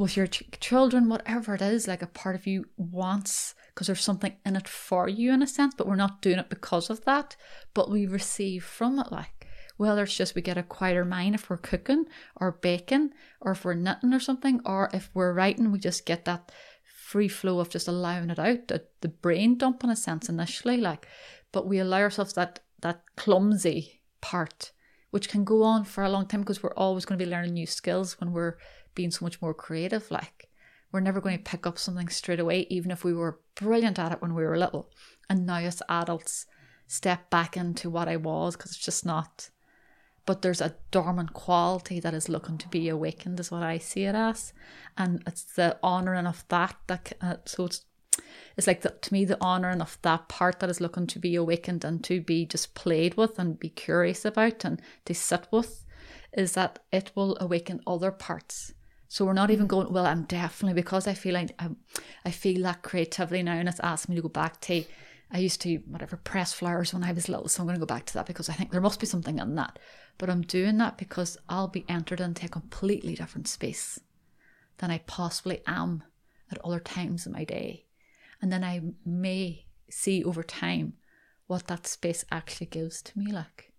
with 0.00 0.16
your 0.16 0.26
ch- 0.26 0.50
children, 0.60 1.10
whatever 1.10 1.54
it 1.54 1.60
is, 1.62 1.86
like 1.86 2.00
a 2.00 2.06
part 2.06 2.34
of 2.34 2.46
you 2.46 2.64
wants 2.78 3.54
because 3.68 3.86
there's 3.86 4.02
something 4.02 4.34
in 4.46 4.56
it 4.56 4.66
for 4.66 5.08
you 5.08 5.30
in 5.32 5.42
a 5.42 5.46
sense, 5.46 5.74
but 5.76 5.86
we're 5.86 5.94
not 5.94 6.22
doing 6.22 6.38
it 6.38 6.48
because 6.48 6.90
of 6.90 7.04
that, 7.04 7.36
but 7.74 7.90
we 7.90 8.06
receive 8.06 8.64
from 8.64 8.98
it. 8.98 9.12
Like 9.12 9.46
whether 9.76 10.02
it's 10.02 10.16
just 10.16 10.34
we 10.34 10.42
get 10.42 10.58
a 10.58 10.62
quieter 10.62 11.04
mind 11.04 11.34
if 11.34 11.48
we're 11.48 11.58
cooking 11.58 12.06
or 12.36 12.58
baking 12.62 13.10
or 13.42 13.52
if 13.52 13.64
we're 13.64 13.74
knitting 13.74 14.14
or 14.14 14.20
something, 14.20 14.60
or 14.64 14.88
if 14.92 15.10
we're 15.12 15.34
writing, 15.34 15.70
we 15.70 15.78
just 15.78 16.06
get 16.06 16.24
that 16.24 16.50
free 16.82 17.28
flow 17.28 17.60
of 17.60 17.68
just 17.68 17.86
allowing 17.86 18.30
it 18.30 18.38
out, 18.38 18.68
the, 18.68 18.82
the 19.02 19.08
brain 19.08 19.58
dump 19.58 19.84
in 19.84 19.90
a 19.90 19.96
sense 19.96 20.28
initially, 20.28 20.78
like, 20.78 21.06
but 21.52 21.66
we 21.66 21.78
allow 21.78 21.98
ourselves 21.98 22.32
that 22.32 22.60
that 22.80 23.02
clumsy 23.16 24.00
part, 24.22 24.72
which 25.10 25.28
can 25.28 25.44
go 25.44 25.62
on 25.62 25.84
for 25.84 26.04
a 26.04 26.08
long 26.08 26.26
time 26.26 26.40
because 26.40 26.62
we're 26.62 26.74
always 26.74 27.04
going 27.04 27.18
to 27.18 27.24
be 27.24 27.30
learning 27.30 27.52
new 27.52 27.66
skills 27.66 28.18
when 28.18 28.32
we're 28.32 28.56
being 29.00 29.10
so 29.10 29.24
much 29.24 29.40
more 29.40 29.54
creative. 29.54 30.10
Like, 30.10 30.50
we're 30.92 31.00
never 31.00 31.22
going 31.22 31.38
to 31.38 31.50
pick 31.50 31.66
up 31.66 31.78
something 31.78 32.08
straight 32.08 32.38
away, 32.38 32.66
even 32.68 32.90
if 32.90 33.02
we 33.02 33.14
were 33.14 33.40
brilliant 33.54 33.98
at 33.98 34.12
it 34.12 34.20
when 34.20 34.34
we 34.34 34.44
were 34.44 34.58
little. 34.58 34.90
And 35.30 35.46
now, 35.46 35.56
as 35.56 35.82
adults, 35.88 36.44
step 36.86 37.30
back 37.30 37.56
into 37.56 37.88
what 37.88 38.08
I 38.08 38.16
was 38.16 38.56
because 38.56 38.72
it's 38.72 38.84
just 38.84 39.06
not. 39.06 39.48
But 40.26 40.42
there's 40.42 40.60
a 40.60 40.76
dormant 40.90 41.32
quality 41.32 41.98
that 42.00 42.12
is 42.12 42.28
looking 42.28 42.58
to 42.58 42.68
be 42.68 42.90
awakened, 42.90 43.40
is 43.40 43.50
what 43.50 43.62
I 43.62 43.78
see 43.78 44.04
it 44.04 44.14
as, 44.14 44.52
and 44.98 45.22
it's 45.26 45.44
the 45.44 45.78
honouring 45.82 46.26
of 46.26 46.44
that. 46.48 46.76
That 46.88 47.12
uh, 47.22 47.36
so 47.46 47.64
it's 47.64 47.86
it's 48.54 48.66
like 48.66 48.82
the, 48.82 48.90
to 48.90 49.12
me 49.14 49.24
the 49.24 49.40
honouring 49.40 49.80
of 49.80 49.96
that 50.02 50.28
part 50.28 50.60
that 50.60 50.68
is 50.68 50.80
looking 50.80 51.06
to 51.06 51.18
be 51.18 51.36
awakened 51.36 51.84
and 51.84 52.04
to 52.04 52.20
be 52.20 52.44
just 52.44 52.74
played 52.74 53.16
with 53.16 53.38
and 53.38 53.58
be 53.58 53.70
curious 53.70 54.26
about 54.26 54.64
and 54.64 54.82
to 55.06 55.14
sit 55.14 55.48
with, 55.50 55.86
is 56.34 56.52
that 56.52 56.80
it 56.92 57.12
will 57.14 57.38
awaken 57.40 57.80
other 57.86 58.10
parts 58.10 58.74
so 59.12 59.24
we're 59.24 59.32
not 59.32 59.50
even 59.50 59.66
going, 59.66 59.92
well, 59.92 60.06
I'm 60.06 60.22
definitely, 60.22 60.80
because 60.80 61.08
I 61.08 61.14
feel 61.14 61.34
like 61.34 61.50
I'm, 61.58 61.78
I 62.24 62.30
feel 62.30 62.62
that 62.62 62.82
creativity 62.82 63.42
now 63.42 63.54
and 63.54 63.68
it's 63.68 63.80
asked 63.80 64.08
me 64.08 64.14
to 64.14 64.22
go 64.22 64.28
back 64.28 64.60
to, 64.60 64.84
I 65.32 65.38
used 65.38 65.60
to, 65.62 65.78
whatever, 65.78 66.16
press 66.16 66.52
flowers 66.52 66.94
when 66.94 67.02
I 67.02 67.10
was 67.10 67.28
little. 67.28 67.48
So 67.48 67.60
I'm 67.60 67.66
going 67.66 67.74
to 67.74 67.80
go 67.80 67.92
back 67.92 68.06
to 68.06 68.14
that 68.14 68.26
because 68.26 68.48
I 68.48 68.52
think 68.52 68.70
there 68.70 68.80
must 68.80 69.00
be 69.00 69.06
something 69.06 69.40
in 69.40 69.56
that. 69.56 69.80
But 70.16 70.30
I'm 70.30 70.42
doing 70.42 70.78
that 70.78 70.96
because 70.96 71.36
I'll 71.48 71.66
be 71.66 71.84
entered 71.88 72.20
into 72.20 72.46
a 72.46 72.48
completely 72.48 73.16
different 73.16 73.48
space 73.48 73.98
than 74.78 74.92
I 74.92 74.98
possibly 74.98 75.60
am 75.66 76.04
at 76.52 76.64
other 76.64 76.78
times 76.78 77.26
in 77.26 77.32
my 77.32 77.42
day. 77.42 77.86
And 78.40 78.52
then 78.52 78.62
I 78.62 78.80
may 79.04 79.66
see 79.90 80.22
over 80.22 80.44
time 80.44 80.92
what 81.48 81.66
that 81.66 81.88
space 81.88 82.24
actually 82.30 82.68
gives 82.68 83.02
to 83.02 83.18
me. 83.18 83.32
Like, 83.32 83.72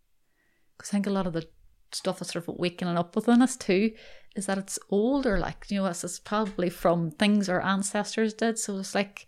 because 0.78 0.90
I 0.90 0.92
think 0.92 1.08
a 1.08 1.10
lot 1.10 1.26
of 1.26 1.32
the 1.32 1.48
stuff 1.94 2.22
is 2.22 2.28
sort 2.28 2.50
of 2.50 2.56
waking 2.58 2.90
up 2.90 3.16
within 3.16 3.42
us 3.42 3.56
too 3.56 3.92
is 4.36 4.46
that 4.46 4.58
it's 4.58 4.80
older 4.90 5.38
like 5.38 5.66
you 5.70 5.78
know 5.78 5.88
this 5.88 6.04
is 6.04 6.20
probably 6.20 6.70
from 6.70 7.12
things 7.12 7.50
our 7.50 7.62
ancestors 7.62 8.34
did. 8.34 8.58
So 8.58 8.78
it's 8.78 8.96
like 8.96 9.28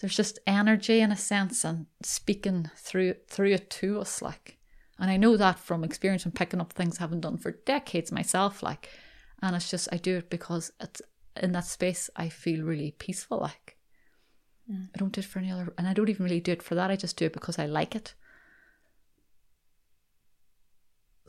there's 0.00 0.16
just 0.16 0.38
energy 0.46 1.00
in 1.00 1.10
a 1.10 1.16
sense 1.16 1.64
and 1.64 1.86
speaking 2.02 2.70
through 2.76 3.14
through 3.28 3.52
it 3.52 3.70
to 3.70 4.00
us 4.00 4.22
like. 4.22 4.58
And 5.00 5.10
i 5.10 5.16
know 5.16 5.36
that 5.36 5.58
from 5.58 5.84
experience 5.84 6.24
and 6.24 6.34
picking 6.34 6.60
up 6.60 6.72
things 6.72 6.98
i 6.98 7.02
haven't 7.02 7.20
done 7.20 7.38
for 7.38 7.52
decades 7.52 8.12
myself 8.12 8.62
like. 8.62 8.90
And 9.40 9.54
it's 9.56 9.70
just 9.70 9.88
i 9.92 9.96
do 9.96 10.18
it 10.18 10.30
because 10.30 10.72
it's 10.80 11.02
in 11.36 11.52
that 11.52 11.64
space 11.64 12.10
i 12.16 12.28
feel 12.28 12.64
really 12.64 12.92
peaceful 12.98 13.38
like. 13.38 13.76
Mm. 14.70 14.88
i 14.94 14.98
don't 14.98 15.12
do 15.12 15.20
it 15.20 15.24
for 15.24 15.38
any 15.38 15.50
other 15.50 15.72
and 15.78 15.88
i 15.88 15.94
don't 15.94 16.08
even 16.08 16.24
really 16.24 16.40
do 16.40 16.52
it 16.52 16.62
for 16.62 16.74
that. 16.74 16.90
I 16.90 16.96
just 16.96 17.16
do 17.16 17.26
it 17.26 17.32
because 17.32 17.58
i 17.58 17.66
like 17.66 17.94
it 17.94 18.14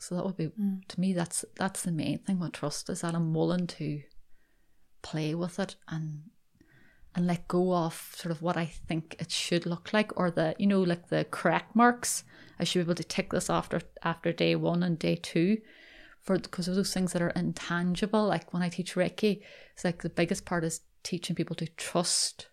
so 0.00 0.14
that 0.14 0.24
would 0.24 0.36
be 0.36 0.48
mm. 0.48 0.86
to 0.88 1.00
me 1.00 1.12
that's 1.12 1.44
that's 1.56 1.82
the 1.82 1.92
main 1.92 2.18
thing 2.18 2.38
with 2.38 2.52
trust 2.52 2.88
is 2.88 3.02
that 3.02 3.14
I'm 3.14 3.34
willing 3.34 3.66
to 3.68 4.02
play 5.02 5.34
with 5.34 5.58
it 5.58 5.76
and 5.88 6.22
and 7.14 7.26
let 7.26 7.48
go 7.48 7.74
of 7.74 8.12
sort 8.14 8.30
of 8.30 8.40
what 8.40 8.56
I 8.56 8.66
think 8.66 9.16
it 9.18 9.30
should 9.30 9.66
look 9.66 9.92
like 9.92 10.16
or 10.18 10.30
the 10.30 10.54
you 10.58 10.66
know 10.66 10.80
like 10.82 11.08
the 11.08 11.26
correct 11.30 11.74
marks. 11.74 12.24
I 12.58 12.64
should 12.64 12.80
be 12.80 12.82
able 12.82 12.94
to 12.96 13.04
tick 13.04 13.30
this 13.30 13.50
after 13.50 13.80
after 14.02 14.32
day 14.32 14.54
one 14.56 14.82
and 14.82 14.98
day 14.98 15.16
two 15.16 15.58
for 16.20 16.38
because 16.38 16.68
of 16.68 16.76
those 16.76 16.94
things 16.94 17.12
that 17.12 17.22
are 17.22 17.30
intangible. 17.30 18.26
Like 18.26 18.52
when 18.52 18.62
I 18.62 18.68
teach 18.68 18.94
Reiki, 18.94 19.42
it's 19.74 19.84
like 19.84 20.02
the 20.02 20.10
biggest 20.10 20.44
part 20.44 20.64
is 20.64 20.82
teaching 21.02 21.34
people 21.34 21.56
to 21.56 21.66
trust 21.66 22.48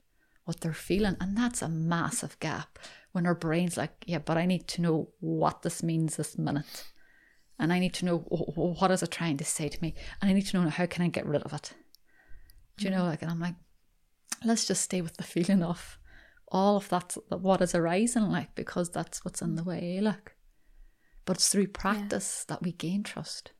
what 0.45 0.61
they're 0.61 0.73
feeling. 0.73 1.17
And 1.19 1.37
that's 1.37 1.61
a 1.61 1.69
massive 1.69 2.39
gap 2.39 2.79
when 3.11 3.25
our 3.25 3.35
brain's 3.35 3.77
like, 3.77 3.91
yeah, 4.05 4.19
but 4.19 4.37
I 4.37 4.45
need 4.45 4.67
to 4.69 4.81
know 4.81 5.09
what 5.19 5.61
this 5.61 5.83
means 5.83 6.15
this 6.15 6.37
minute 6.37 6.85
and 7.59 7.73
I 7.73 7.79
need 7.79 7.93
to 7.95 8.05
know 8.05 8.19
what 8.19 8.91
is 8.91 9.03
it 9.03 9.11
trying 9.11 9.37
to 9.37 9.43
say 9.43 9.67
to 9.69 9.81
me, 9.81 9.95
and 10.21 10.29
I 10.29 10.33
need 10.33 10.45
to 10.47 10.61
know 10.61 10.69
how 10.69 10.85
can 10.85 11.03
I 11.03 11.07
get 11.07 11.25
rid 11.25 11.41
of 11.41 11.53
it. 11.53 11.73
Do 12.77 12.85
you 12.85 12.91
know, 12.91 12.97
mm-hmm. 12.97 13.07
like, 13.07 13.21
and 13.23 13.31
I'm 13.31 13.39
like, 13.39 13.55
let's 14.45 14.65
just 14.65 14.83
stay 14.83 15.01
with 15.01 15.17
the 15.17 15.23
feeling 15.23 15.63
of 15.63 15.97
all 16.49 16.77
of 16.77 16.87
that, 16.89 17.17
what 17.29 17.61
is 17.61 17.73
arising, 17.73 18.29
like, 18.29 18.53
because 18.55 18.91
that's 18.91 19.25
what's 19.25 19.41
in 19.41 19.55
the 19.55 19.63
way, 19.63 19.99
like. 19.99 20.33
But 21.25 21.37
it's 21.37 21.49
through 21.49 21.67
practice 21.67 22.45
yeah. 22.47 22.53
that 22.53 22.63
we 22.63 22.71
gain 22.71 23.03
trust. 23.03 23.51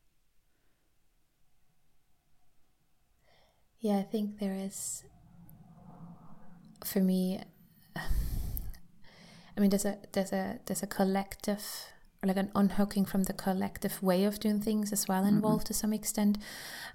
Yeah, 3.80 3.98
I 3.98 4.04
think 4.04 4.40
there 4.40 4.56
is, 4.56 5.04
for 6.86 7.00
me, 7.00 7.42
I 7.96 9.60
mean, 9.60 9.70
there's 9.70 9.86
a 9.86 9.98
there's 10.14 10.32
a 10.32 10.60
there's 10.66 10.84
a 10.84 10.88
collective 10.88 11.64
like 12.24 12.38
an 12.38 12.52
unhooking 12.56 13.06
from 13.06 13.24
the 13.24 13.34
collective 13.34 14.02
way 14.02 14.24
of 14.24 14.40
doing 14.40 14.60
things 14.60 14.92
as 14.92 15.08
well 15.08 15.24
involved 15.24 15.66
mm-hmm. 15.66 15.74
to 15.74 15.74
some 15.74 15.94
extent. 15.94 16.38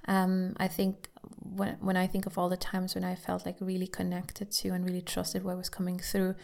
Um, 0.08 0.54
I 0.58 0.68
think 0.68 1.08
when 1.38 1.76
when 1.80 1.96
I 1.96 2.06
think 2.06 2.26
of 2.26 2.36
all 2.36 2.48
the 2.48 2.56
times 2.56 2.94
when 2.94 3.04
I 3.04 3.14
felt 3.14 3.46
like 3.46 3.56
really 3.60 3.86
connected 3.86 4.50
to 4.50 4.70
and 4.70 4.84
really 4.84 5.02
trusted 5.02 5.44
what 5.44 5.56
was 5.56 5.68
coming 5.68 5.98
through, 5.98 6.34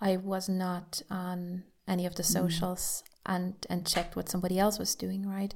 I 0.00 0.16
was 0.16 0.48
not 0.48 1.02
on 1.10 1.64
any 1.88 2.04
of 2.06 2.16
the 2.16 2.22
mm. 2.22 2.32
socials 2.32 3.02
mm. 3.06 3.34
and 3.34 3.66
and 3.70 3.86
checked 3.86 4.16
what 4.16 4.28
somebody 4.28 4.58
else 4.58 4.78
was 4.78 4.94
doing 4.94 5.26
right, 5.28 5.54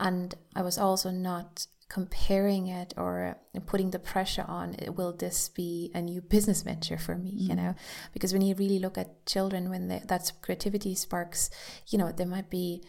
and 0.00 0.34
I 0.56 0.62
was 0.62 0.78
also 0.78 1.10
not 1.10 1.66
comparing 1.92 2.68
it 2.68 2.94
or 2.96 3.36
putting 3.66 3.90
the 3.90 3.98
pressure 3.98 4.46
on 4.48 4.74
will 4.96 5.12
this 5.12 5.50
be 5.50 5.90
a 5.94 6.00
new 6.00 6.22
business 6.22 6.62
venture 6.62 6.96
for 6.96 7.16
me 7.16 7.30
mm. 7.32 7.48
you 7.48 7.54
know? 7.54 7.74
Because 8.14 8.32
when 8.32 8.40
you 8.40 8.54
really 8.54 8.78
look 8.78 8.96
at 8.96 9.26
children 9.26 9.68
when 9.68 9.88
they, 9.88 10.00
that's 10.06 10.30
creativity 10.30 10.94
sparks 10.94 11.50
you 11.88 11.98
know 11.98 12.10
there 12.10 12.26
might 12.26 12.48
be 12.48 12.82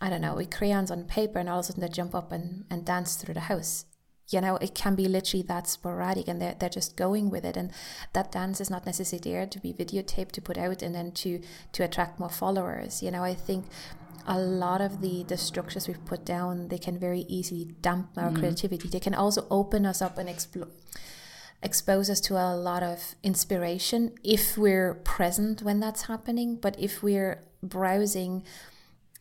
i 0.00 0.10
don't 0.10 0.20
know 0.20 0.34
with 0.34 0.50
crayons 0.50 0.90
on 0.90 1.04
paper 1.04 1.38
and 1.38 1.48
all 1.48 1.60
of 1.60 1.64
a 1.64 1.66
sudden 1.66 1.80
they 1.80 1.88
jump 1.88 2.12
up 2.12 2.32
and, 2.32 2.64
and 2.70 2.84
dance 2.84 3.14
through 3.14 3.34
the 3.34 3.48
house. 3.52 3.84
You 4.30 4.42
know 4.42 4.56
it 4.56 4.74
can 4.74 4.94
be 4.94 5.08
literally 5.08 5.44
that 5.44 5.68
sporadic 5.68 6.28
and 6.28 6.42
they're, 6.42 6.56
they're 6.58 6.68
just 6.68 6.96
going 6.96 7.30
with 7.30 7.44
it. 7.44 7.56
And 7.56 7.70
that 8.12 8.32
dance 8.32 8.60
is 8.60 8.68
not 8.68 8.84
necessarily 8.84 9.30
there 9.30 9.46
to 9.46 9.60
be 9.60 9.72
videotaped 9.72 10.32
to 10.32 10.42
put 10.42 10.58
out 10.58 10.82
and 10.82 10.94
then 10.94 11.12
to 11.12 11.40
to 11.72 11.84
attract 11.84 12.18
more 12.18 12.28
followers 12.28 13.02
you 13.02 13.10
know? 13.10 13.22
I 13.22 13.34
think 13.34 13.66
a 14.28 14.38
lot 14.38 14.80
of 14.82 15.00
the, 15.00 15.24
the 15.24 15.38
structures 15.38 15.88
we've 15.88 16.04
put 16.04 16.24
down, 16.24 16.68
they 16.68 16.78
can 16.78 16.98
very 16.98 17.20
easily 17.28 17.64
damp 17.80 18.10
our 18.16 18.30
mm. 18.30 18.38
creativity. 18.38 18.86
They 18.86 19.00
can 19.00 19.14
also 19.14 19.46
open 19.50 19.86
us 19.86 20.02
up 20.02 20.18
and 20.18 20.28
explore 20.28 20.68
expose 21.60 22.08
us 22.08 22.20
to 22.20 22.34
a 22.34 22.54
lot 22.54 22.84
of 22.84 23.16
inspiration 23.24 24.12
if 24.22 24.56
we're 24.56 24.94
present 24.94 25.60
when 25.60 25.80
that's 25.80 26.02
happening. 26.02 26.54
But 26.54 26.78
if 26.78 27.02
we're 27.02 27.42
browsing, 27.62 28.44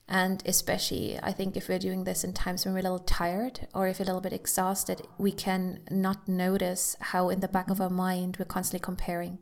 and 0.08 0.44
especially 0.46 1.20
I 1.24 1.32
think 1.32 1.58
if 1.58 1.68
we're 1.68 1.80
doing 1.80 2.04
this 2.04 2.24
in 2.24 2.34
times 2.34 2.64
when 2.64 2.76
we're 2.76 2.82
a 2.82 2.84
little 2.84 3.00
tired 3.00 3.68
or 3.74 3.88
if 3.88 3.98
we're 3.98 4.04
a 4.04 4.08
little 4.08 4.22
bit 4.22 4.34
exhausted, 4.34 5.02
we 5.18 5.32
can 5.32 5.80
not 5.90 6.28
notice 6.28 6.96
how 7.00 7.30
in 7.30 7.40
the 7.40 7.48
back 7.48 7.72
of 7.72 7.82
our 7.82 7.90
mind 7.90 8.38
we're 8.38 8.46
constantly 8.46 8.84
comparing. 8.84 9.40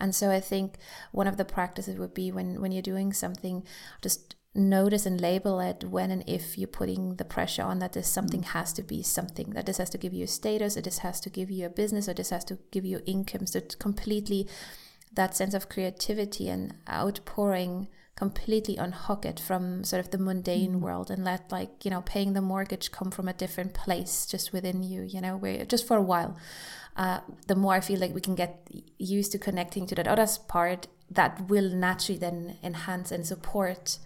And 0.00 0.14
so 0.14 0.30
I 0.30 0.40
think 0.40 0.76
one 1.12 1.26
of 1.26 1.38
the 1.38 1.44
practices 1.44 1.96
would 1.98 2.14
be 2.14 2.30
when, 2.30 2.60
when 2.60 2.72
you're 2.72 2.82
doing 2.82 3.12
something, 3.12 3.64
just 4.02 4.36
notice 4.58 5.06
and 5.06 5.20
label 5.20 5.60
it 5.60 5.84
when 5.84 6.10
and 6.10 6.24
if 6.26 6.58
you're 6.58 6.66
putting 6.68 7.16
the 7.16 7.24
pressure 7.24 7.62
on 7.62 7.78
that 7.78 7.92
this 7.92 8.08
something 8.08 8.42
mm. 8.42 8.46
has 8.46 8.72
to 8.72 8.82
be 8.82 9.02
something 9.02 9.50
that 9.50 9.66
this 9.66 9.78
has 9.78 9.90
to 9.90 9.98
give 9.98 10.12
you 10.12 10.24
a 10.24 10.28
status 10.28 10.76
or 10.76 10.80
this 10.80 10.98
has 10.98 11.20
to 11.20 11.30
give 11.30 11.50
you 11.50 11.66
a 11.66 11.70
business 11.70 12.08
or 12.08 12.14
this 12.14 12.30
has 12.30 12.44
to 12.44 12.58
give 12.70 12.84
you 12.84 13.00
income 13.06 13.46
so 13.46 13.58
it's 13.58 13.74
completely 13.74 14.48
that 15.12 15.36
sense 15.36 15.54
of 15.54 15.68
creativity 15.68 16.48
and 16.48 16.74
outpouring 16.88 17.88
completely 18.16 18.76
unhook 18.76 19.24
it 19.24 19.38
from 19.38 19.84
sort 19.84 20.00
of 20.00 20.10
the 20.10 20.18
mundane 20.18 20.74
Mm. 20.74 20.80
world 20.80 21.10
and 21.10 21.24
let 21.24 21.52
like 21.52 21.84
you 21.84 21.90
know 21.90 22.02
paying 22.02 22.32
the 22.32 22.40
mortgage 22.40 22.90
come 22.90 23.10
from 23.12 23.28
a 23.28 23.32
different 23.32 23.74
place 23.74 24.26
just 24.26 24.52
within 24.52 24.82
you 24.82 25.02
you 25.02 25.20
know 25.20 25.36
where 25.36 25.64
just 25.64 25.86
for 25.86 25.96
a 25.96 26.02
while 26.02 26.36
uh, 26.96 27.20
the 27.46 27.54
more 27.54 27.74
i 27.74 27.80
feel 27.80 28.00
like 28.00 28.12
we 28.12 28.20
can 28.20 28.34
get 28.34 28.68
used 28.98 29.30
to 29.30 29.38
connecting 29.38 29.86
to 29.86 29.94
that 29.94 30.08
other 30.08 30.26
part 30.48 30.88
that 31.08 31.48
will 31.48 31.70
naturally 31.70 32.18
then 32.18 32.56
enhance 32.62 33.12
and 33.12 33.24
support 33.24 33.98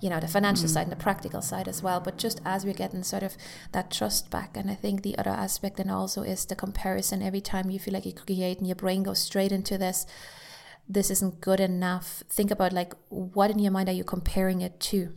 you 0.00 0.08
know 0.08 0.20
the 0.20 0.28
financial 0.28 0.66
mm. 0.66 0.72
side 0.72 0.82
and 0.82 0.92
the 0.92 0.96
practical 0.96 1.42
side 1.42 1.68
as 1.68 1.82
well 1.82 2.00
but 2.00 2.16
just 2.16 2.40
as 2.44 2.64
we're 2.64 2.72
getting 2.72 3.02
sort 3.02 3.22
of 3.22 3.36
that 3.72 3.90
trust 3.90 4.30
back 4.30 4.56
and 4.56 4.70
i 4.70 4.74
think 4.74 5.02
the 5.02 5.16
other 5.18 5.30
aspect 5.30 5.76
then 5.76 5.90
also 5.90 6.22
is 6.22 6.44
the 6.46 6.56
comparison. 6.56 7.22
Every 7.22 7.40
time 7.40 7.70
you 7.70 7.78
feel 7.78 7.94
like 7.94 8.06
you 8.06 8.12
create 8.12 8.58
and 8.58 8.66
your 8.66 8.76
brain 8.76 9.02
goes 9.02 9.18
straight 9.18 9.52
into 9.52 9.78
this 9.78 10.06
this 10.88 11.08
isn't 11.08 11.40
good 11.40 11.60
enough. 11.60 12.24
Think 12.28 12.50
about 12.50 12.72
like 12.72 12.92
what 13.08 13.50
in 13.50 13.60
your 13.60 13.70
mind 13.70 13.88
are 13.88 13.92
you 13.92 14.02
comparing 14.02 14.60
it 14.60 14.80
to? 14.80 15.12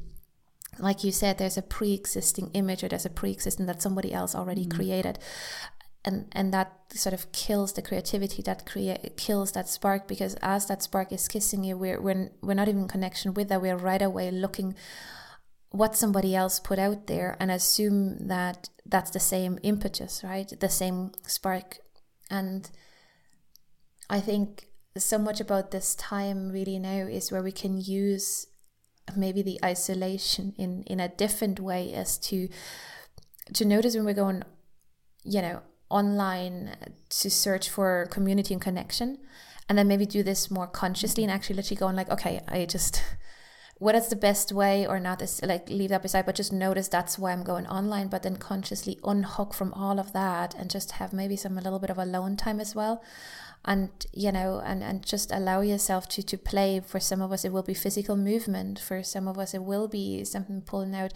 Like 0.80 1.04
you 1.04 1.12
said 1.12 1.38
there's 1.38 1.58
a 1.58 1.63
pre-existing 1.63 2.52
image 2.54 2.84
or 2.84 2.89
there's 2.89 3.06
a 3.06 3.10
pre-existing 3.10 3.65
that 3.65 3.82
somebody 3.82 4.13
else 4.13 4.36
already 4.36 4.65
mm. 4.65 4.76
created 4.76 5.19
and 6.06 6.28
and 6.34 6.54
that 6.54 6.72
sort 6.94 7.13
of 7.13 7.32
kills 7.32 7.74
the 7.74 7.82
creativity 7.82 8.42
that 8.42 8.66
create 8.66 9.16
kills 9.18 9.54
that 9.54 9.70
spark 9.70 10.08
because 10.08 10.36
as 10.42 10.66
that 10.68 10.84
spark 10.84 11.12
is 11.12 11.28
kissing 11.28 11.63
you 11.63 11.78
we're 11.78 12.00
we're, 12.02 12.30
we're 12.42 12.54
not 12.54 12.68
even 12.68 12.84
in 12.84 12.88
connection 12.88 13.34
with 13.34 13.50
that. 13.50 13.62
We're 13.62 13.78
right 13.78 14.02
away 14.02 14.32
looking 14.32 14.76
what 15.72 15.96
somebody 15.96 16.36
else 16.36 16.60
put 16.60 16.78
out 16.78 17.08
there 17.08 17.36
and 17.39 17.50
assume 17.50 18.28
that 18.28 18.70
that's 18.86 19.12
the 19.12 19.20
same 19.20 19.58
impetus 19.63 20.24
right? 20.24 20.52
The 20.60 20.70
same 20.70 21.12
spark. 21.26 21.78
And 22.30 22.70
i 24.10 24.20
think 24.20 24.68
so 24.98 25.18
much 25.18 25.39
about 25.39 25.72
this 25.72 25.96
time 25.96 26.50
really 26.50 26.78
now 26.78 27.08
is 27.08 27.32
where 27.32 27.42
we 27.42 27.52
can 27.52 27.80
use 27.80 28.48
maybe 29.16 29.42
the 29.42 29.60
isolation 29.63 30.54
in 30.58 30.84
in 30.84 31.00
a 31.00 31.08
different 31.08 31.60
way 31.60 31.94
as 31.94 32.18
to 32.18 32.48
to 33.54 33.66
notice 33.66 33.96
when 33.96 34.06
we're 34.06 34.13
going 34.13 34.44
you 35.24 35.42
know 35.42 35.62
online 35.93 36.75
to 37.10 37.29
search 37.29 37.69
for 37.69 38.08
community 38.10 38.53
and 38.53 38.62
connection 38.62 39.17
and 39.69 39.77
then 39.77 39.88
maybe 39.88 40.06
do 40.06 40.23
this 40.23 40.49
more 40.49 40.67
consciously 40.67 41.23
and 41.23 41.32
actually 41.32 41.56
literally 41.56 41.79
going 41.79 41.95
like 41.95 42.10
okay 42.10 42.41
i 42.47 42.65
just 42.65 43.03
what 43.84 43.95
is 43.95 44.08
the 44.08 44.15
best 44.15 44.53
way? 44.53 44.88
Or 44.88 44.99
not 44.99 45.21
is 45.21 45.41
like 45.43 45.69
leave 45.69 45.89
that 45.89 46.01
beside 46.01 46.25
but 46.25 46.36
just 46.36 46.53
notice 46.53 46.88
that's 46.88 47.19
why 47.19 47.32
i'm 47.32 47.43
going 47.43 47.67
online 47.67 48.08
but 48.08 48.23
then 48.23 48.38
consciously 48.38 48.97
unhook 49.03 49.53
from 49.53 49.73
all 49.73 49.99
of 49.99 50.13
that 50.13 50.56
and 50.56 50.69
just 50.69 50.93
have 50.93 51.12
maybe 51.12 51.36
some 51.36 51.58
a 51.58 51.62
little 51.62 51.79
bit 51.79 51.89
of 51.89 51.97
alone 51.97 52.38
time 52.38 52.60
as 52.60 52.73
well. 52.73 53.03
And 53.65 53.89
you 54.13 54.32
know 54.32 54.62
and 54.63 54.84
and 54.84 55.06
just 55.06 55.32
allow 55.32 55.62
yourself 55.62 56.08
to 56.10 56.23
to 56.23 56.38
play. 56.38 56.82
For 56.86 56.99
some 56.99 57.21
of 57.21 57.32
us 57.32 57.43
it 57.43 57.51
will 57.51 57.63
be 57.63 57.73
physical 57.73 58.15
movement. 58.15 58.79
For 58.79 59.03
some 59.03 59.27
of 59.27 59.38
us 59.38 59.53
it 59.53 59.63
will 59.63 59.88
be 59.88 60.23
something 60.23 60.62
pulling 60.62 60.95
out 60.95 61.13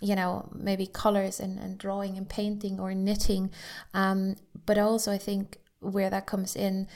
you 0.00 0.14
know 0.14 0.48
maybe 0.54 0.86
colors 0.86 1.40
and, 1.40 1.58
and 1.58 1.78
drawing 1.78 2.16
and 2.16 2.28
painting 2.28 2.80
or 2.80 2.94
knitting. 2.94 3.50
Um, 3.92 4.36
but 4.66 4.78
also 4.78 5.12
i 5.12 5.18
think 5.18 5.58
where 5.80 6.10
that 6.10 6.26
comes 6.26 6.56
in 6.56 6.86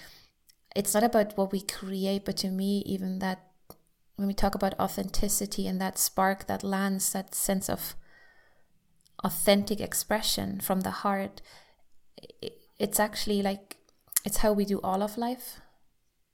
it's 0.74 0.94
not 0.94 1.02
about 1.02 1.36
what 1.36 1.52
we 1.52 1.60
create 1.60 2.24
but 2.24 2.36
to 2.38 2.48
me 2.48 2.82
even 2.86 3.18
that 3.18 3.44
when 4.16 4.26
we 4.26 4.34
talk 4.34 4.54
about 4.54 4.78
authenticity 4.80 5.66
and 5.66 5.80
that 5.80 5.98
spark 5.98 6.46
that 6.46 6.64
lands 6.64 7.12
that 7.12 7.34
sense 7.34 7.68
of 7.68 7.94
authentic 9.24 9.80
expression 9.80 10.60
from 10.60 10.80
the 10.80 10.90
heart 10.90 11.42
it's 12.78 13.00
actually 13.00 13.42
like 13.42 13.76
it's 14.24 14.38
how 14.38 14.52
we 14.52 14.64
do 14.64 14.80
all 14.82 15.02
of 15.02 15.18
life 15.18 15.60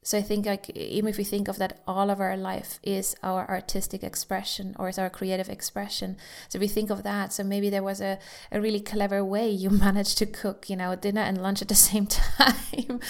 so 0.04 0.18
I 0.18 0.22
think 0.22 0.44
like 0.44 0.68
even 0.76 1.08
if 1.08 1.16
we 1.16 1.24
think 1.24 1.48
of 1.48 1.56
that 1.56 1.80
all 1.86 2.10
of 2.10 2.20
our 2.20 2.36
life 2.36 2.78
is 2.82 3.16
our 3.22 3.48
artistic 3.48 4.04
expression 4.04 4.76
or 4.78 4.90
is 4.90 4.98
our 4.98 5.08
creative 5.08 5.48
expression. 5.48 6.18
So 6.50 6.58
we 6.58 6.68
think 6.68 6.90
of 6.90 7.04
that. 7.04 7.32
So 7.32 7.42
maybe 7.42 7.70
there 7.70 7.82
was 7.82 8.02
a, 8.02 8.18
a 8.52 8.60
really 8.60 8.80
clever 8.80 9.24
way 9.24 9.48
you 9.48 9.70
managed 9.86 10.18
to 10.18 10.26
cook, 10.26 10.68
you 10.68 10.76
know, 10.76 10.94
dinner 10.94 11.22
and 11.22 11.42
lunch 11.42 11.62
at 11.62 11.68
the 11.68 11.74
same 11.74 12.06
time, 12.36 13.00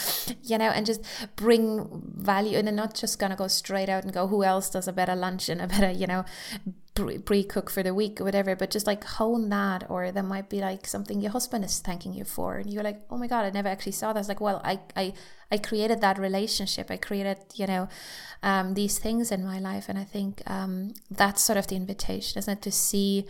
you 0.45 0.57
know, 0.57 0.71
and 0.71 0.87
just 0.87 1.03
bring 1.35 2.03
value 2.17 2.57
and 2.57 2.69
then 2.69 2.77
not 2.77 2.95
just 2.95 3.19
gonna 3.19 3.35
go 3.35 3.49
straight 3.49 3.89
out 3.89 4.05
and 4.05 4.13
go, 4.13 4.29
who 4.29 4.45
else 4.45 4.71
does 4.71 4.87
a 4.87 4.93
better 4.93 5.17
lunch 5.17 5.49
and 5.49 5.61
a 5.61 5.67
better, 5.67 5.91
you 5.91 6.07
know, 6.07 6.25
pre-cook 6.95 7.71
for 7.71 7.83
the 7.83 7.93
week 7.93 8.21
or 8.21 8.25
whatever 8.25 8.55
but 8.55 8.71
just 8.71 8.87
like 8.87 9.03
hone 9.03 9.49
that 9.49 9.85
or 9.91 10.13
there 10.13 10.23
might 10.23 10.49
be 10.49 10.61
like 10.61 10.87
something 10.87 11.21
your 11.21 11.33
husband 11.33 11.65
is 11.65 11.81
thanking 11.81 12.15
you 12.15 12.25
for 12.25 12.59
and 12.59 12.73
you're 12.73 12.85
like 12.85 13.01
oh 13.11 13.17
my 13.17 13.27
god 13.27 13.45
i 13.45 13.51
never 13.51 13.69
actually 13.69 13.91
saw 13.93 14.13
that. 14.13 14.21
It's 14.21 14.29
like 14.29 14.41
well 14.41 14.61
i 14.65 14.79
i 14.95 15.13
i 15.51 15.59
created 15.59 16.01
that 16.01 16.19
relationship. 16.19 16.91
I 16.91 16.97
created 16.97 17.39
you 17.55 17.67
know 17.67 17.89
um, 18.45 18.75
these 18.75 18.99
things 18.99 19.33
in 19.33 19.45
my 19.45 19.59
life 19.59 19.89
and 19.89 19.99
i 19.99 20.05
think 20.05 20.43
um, 20.47 20.95
that's 21.11 21.43
sort 21.43 21.59
of 21.59 21.67
the 21.67 21.77
invitation 21.77 22.39
isn't 22.39 22.59
it? 22.59 22.63
To 22.63 22.71
see 22.71 23.27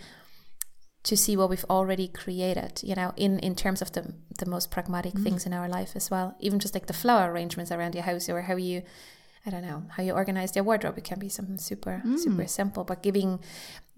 to 1.04 1.16
see 1.16 1.36
what 1.36 1.48
we've 1.48 1.66
already 1.70 2.08
created 2.08 2.80
you 2.82 2.94
know 2.94 3.14
in 3.16 3.38
in 3.38 3.54
terms 3.54 3.80
of 3.80 3.92
the 3.92 4.12
the 4.38 4.46
most 4.46 4.70
pragmatic 4.70 5.14
mm. 5.14 5.22
things 5.22 5.46
in 5.46 5.54
our 5.54 5.68
life 5.68 5.92
as 5.96 6.10
well. 6.10 6.36
Even 6.38 6.58
just 6.58 6.74
like 6.74 6.86
the 6.86 6.92
flower 6.92 7.32
arrangements 7.32 7.72
around 7.72 7.94
your 7.94 8.04
house 8.04 8.28
or 8.28 8.42
how 8.42 8.56
you 8.56 8.82
I 9.46 9.50
don't 9.50 9.62
know 9.62 9.82
how 9.90 10.02
you 10.02 10.12
organize 10.12 10.54
your 10.56 10.64
wardrobe. 10.64 10.96
It 10.96 11.04
can 11.04 11.18
be 11.18 11.28
something 11.28 11.58
super 11.58 12.02
mm. 12.04 12.18
super 12.18 12.46
simple, 12.46 12.84
but 12.84 13.02
giving 13.02 13.40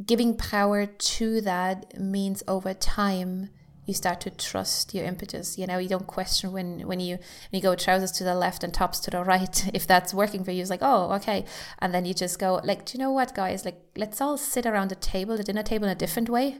giving 0.04 0.36
power 0.36 0.86
to 0.86 1.40
that 1.42 1.98
means 2.00 2.42
over 2.48 2.74
time 2.74 3.50
you 3.86 3.94
start 3.94 4.20
to 4.22 4.30
trust 4.30 4.92
your 4.92 5.04
impetus. 5.04 5.56
You 5.56 5.66
know, 5.68 5.78
you 5.78 5.88
don't 5.88 6.08
question 6.08 6.50
when 6.50 6.86
when 6.86 6.98
you 6.98 7.16
when 7.16 7.52
you 7.52 7.60
go 7.60 7.76
trousers 7.76 8.10
to 8.12 8.24
the 8.24 8.34
left 8.34 8.64
and 8.64 8.74
tops 8.74 8.98
to 9.00 9.10
the 9.10 9.22
right 9.22 9.70
if 9.74 9.86
that's 9.86 10.12
working 10.12 10.42
for 10.42 10.50
you. 10.50 10.60
It's 10.60 10.70
like 10.70 10.82
oh 10.82 11.12
okay, 11.12 11.44
and 11.78 11.94
then 11.94 12.04
you 12.04 12.12
just 12.12 12.38
go 12.38 12.60
like, 12.64 12.84
do 12.84 12.98
you 12.98 13.04
know 13.04 13.12
what, 13.12 13.34
guys? 13.34 13.64
Like 13.64 13.80
let's 13.96 14.20
all 14.20 14.36
sit 14.36 14.66
around 14.66 14.88
the 14.88 14.96
table, 14.96 15.36
the 15.36 15.44
dinner 15.44 15.62
table, 15.62 15.86
in 15.86 15.92
a 15.92 15.94
different 15.94 16.28
way. 16.28 16.58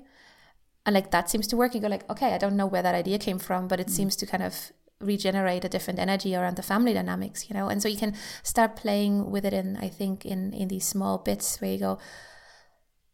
And 0.87 0.95
like 0.95 1.11
that 1.11 1.29
seems 1.29 1.49
to 1.49 1.57
work. 1.57 1.75
You 1.75 1.81
go 1.81 1.89
like, 1.89 2.09
okay, 2.09 2.33
I 2.33 2.39
don't 2.39 2.57
know 2.57 2.67
where 2.67 2.83
that 2.83 2.95
idea 2.95 3.19
came 3.19 3.41
from, 3.41 3.67
but 3.67 3.81
it 3.81 3.89
mm. 3.89 3.91
seems 3.91 4.15
to 4.17 4.27
kind 4.27 4.45
of 4.45 4.71
regenerate 5.01 5.65
a 5.65 5.69
different 5.69 5.99
energy 5.99 6.35
around 6.35 6.57
the 6.57 6.63
family 6.63 6.95
dynamics 6.95 7.51
you 7.51 7.55
know 7.55 7.69
and 7.69 7.83
so 7.83 7.89
you 7.89 7.99
can 7.99 8.15
start 8.43 8.77
playing 8.77 9.31
with 9.31 9.45
it 9.45 9.53
in 9.53 9.77
i 9.77 9.89
think 9.89 10.25
in 10.25 10.53
in 10.55 10.69
these 10.69 10.87
small 10.87 11.19
bits 11.19 11.61
where 11.61 11.73
you 11.73 11.79
go 11.79 11.99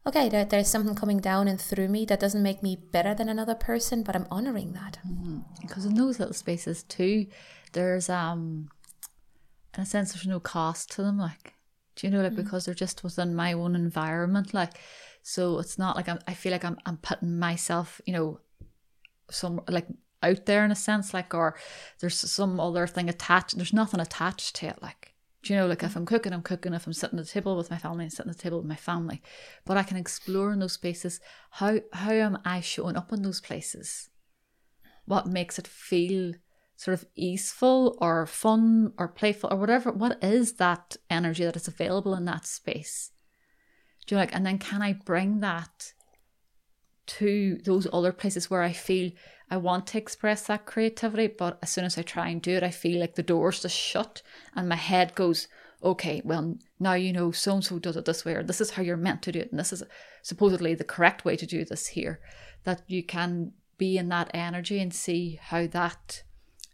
okay 0.07 0.29
there, 0.29 0.45
there's 0.45 0.68
something 0.68 0.95
coming 0.95 1.18
down 1.18 1.49
and 1.49 1.61
through 1.61 1.88
me 1.88 2.05
that 2.05 2.21
doesn't 2.21 2.42
make 2.42 2.62
me 2.62 2.77
better 2.77 3.14
than 3.14 3.29
another 3.29 3.55
person 3.55 4.05
but 4.05 4.14
i'm 4.14 4.27
honoring 4.31 4.73
that 4.73 4.99
mm-hmm. 5.07 5.38
because 5.61 5.85
in 5.85 5.95
those 5.95 6.21
little 6.21 6.35
spaces 6.35 6.85
too 6.85 7.27
there's 7.73 8.09
um 8.09 8.68
in 9.77 9.83
a 9.83 9.87
sense 9.87 10.12
there's 10.12 10.27
no 10.27 10.38
cost 10.38 10.92
to 10.92 11.03
them 11.03 11.18
like 11.18 11.55
do 11.97 12.07
you 12.07 12.12
know 12.12 12.23
like 12.23 12.33
mm-hmm. 12.33 12.42
because 12.42 12.64
they're 12.64 12.75
just 12.75 13.03
within 13.03 13.35
my 13.35 13.53
own 13.53 13.75
environment 13.75 14.55
like 14.55 14.79
so 15.23 15.59
it's 15.59 15.79
not 15.79 15.97
like 15.97 16.09
I'm, 16.09 16.21
i 16.29 16.35
feel 16.35 16.53
like 16.53 16.64
I'm, 16.64 16.79
I'm 16.87 16.99
putting 16.99 17.40
myself 17.40 18.01
you 18.07 18.12
know 18.12 18.40
some 19.31 19.62
like 19.68 19.87
out 20.22 20.46
there 20.46 20.64
in 20.64 20.70
a 20.70 20.76
sense, 20.76 21.12
like, 21.12 21.35
or 21.35 21.56
there's 22.00 22.16
some 22.16 22.61
other 22.61 22.87
thing 22.87 23.08
attached. 23.08 23.56
There's 23.56 23.72
nothing 23.72 24.00
attached 24.00 24.56
to 24.56 24.66
it, 24.66 24.82
like. 24.82 25.12
Do 25.42 25.52
you 25.52 25.58
know, 25.58 25.66
like 25.66 25.82
if 25.82 25.96
I'm 25.96 26.06
cooking, 26.06 26.32
I'm 26.32 26.42
cooking. 26.42 26.72
If 26.72 26.87
I'm 26.87 26.92
sitting 26.92 27.18
at 27.18 27.24
the 27.24 27.30
table 27.30 27.56
with 27.56 27.70
my 27.70 27.78
family, 27.78 28.04
I'm 28.04 28.11
sitting 28.11 28.30
at 28.30 28.37
the 28.37 28.42
table 28.42 28.58
with 28.58 28.68
my 28.68 28.76
family. 28.76 29.20
But 29.64 29.76
I 29.76 29.82
can 29.82 29.96
explore 29.96 30.52
in 30.52 30.61
those 30.61 30.74
spaces. 30.74 31.20
How 31.50 31.80
how 31.92 32.12
am 32.12 32.38
I 32.44 32.61
showing 32.61 32.96
up 32.96 33.12
in 33.12 33.22
those 33.22 33.40
places? 33.40 34.11
What 35.04 35.26
makes 35.26 35.58
it 35.58 35.66
feel 35.66 36.35
sort 36.76 36.94
of 36.96 37.06
easeful 37.16 37.98
or 38.00 38.24
fun 38.26 38.92
or 38.98 39.08
playful 39.08 39.52
or 39.52 39.56
whatever? 39.56 39.90
What 39.90 40.22
is 40.22 40.54
that 40.54 40.96
energy 41.11 41.44
that 41.44 41.56
is 41.56 41.66
available 41.66 42.14
in 42.14 42.24
that 42.26 42.46
space? 42.46 43.11
Do 44.06 44.14
you 44.14 44.16
know, 44.16 44.22
like, 44.22 44.35
and 44.35 44.46
then 44.46 44.58
can 44.58 44.80
I 44.80 44.92
bring 44.92 45.40
that 45.40 45.92
to 47.06 47.58
those 47.64 47.88
other 47.92 48.12
places 48.12 48.48
where 48.48 48.62
I 48.62 48.72
feel 48.72 49.11
I 49.52 49.58
want 49.58 49.86
to 49.88 49.98
express 49.98 50.46
that 50.46 50.64
creativity, 50.64 51.26
but 51.26 51.58
as 51.60 51.68
soon 51.68 51.84
as 51.84 51.98
I 51.98 52.02
try 52.02 52.30
and 52.30 52.40
do 52.40 52.52
it, 52.52 52.62
I 52.62 52.70
feel 52.70 52.98
like 52.98 53.16
the 53.16 53.22
door's 53.22 53.60
just 53.60 53.76
shut 53.76 54.22
and 54.56 54.66
my 54.66 54.76
head 54.76 55.14
goes, 55.14 55.46
okay, 55.84 56.22
well, 56.24 56.56
now 56.80 56.94
you 56.94 57.12
know 57.12 57.32
so 57.32 57.56
and 57.56 57.62
so 57.62 57.78
does 57.78 57.98
it 57.98 58.06
this 58.06 58.24
way, 58.24 58.32
or 58.32 58.42
this 58.42 58.62
is 58.62 58.70
how 58.70 58.82
you're 58.82 58.96
meant 58.96 59.20
to 59.24 59.32
do 59.32 59.40
it, 59.40 59.50
and 59.50 59.60
this 59.60 59.70
is 59.70 59.82
supposedly 60.22 60.74
the 60.74 60.84
correct 60.84 61.26
way 61.26 61.36
to 61.36 61.44
do 61.44 61.66
this 61.66 61.88
here. 61.88 62.18
That 62.64 62.80
you 62.86 63.02
can 63.02 63.52
be 63.76 63.98
in 63.98 64.08
that 64.08 64.30
energy 64.32 64.80
and 64.80 64.94
see 64.94 65.38
how 65.42 65.66
that 65.66 66.22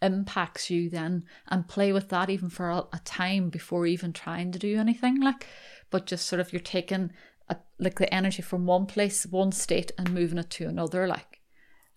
impacts 0.00 0.70
you 0.70 0.88
then 0.88 1.24
and 1.48 1.66
play 1.66 1.92
with 1.92 2.10
that 2.10 2.30
even 2.30 2.48
for 2.48 2.70
a, 2.70 3.00
time 3.04 3.50
before 3.50 3.86
even 3.86 4.12
trying 4.12 4.52
to 4.52 4.58
do 4.60 4.78
anything 4.78 5.20
like 5.20 5.44
but 5.90 6.06
just 6.06 6.24
sort 6.28 6.38
of 6.38 6.52
you're 6.52 6.60
taking 6.60 7.10
a, 7.48 7.56
like 7.80 7.98
the 7.98 8.14
energy 8.14 8.40
from 8.40 8.64
one 8.64 8.86
place 8.86 9.26
one 9.26 9.50
state 9.50 9.90
and 9.98 10.14
moving 10.14 10.38
it 10.38 10.50
to 10.50 10.68
another 10.68 11.08
like 11.08 11.27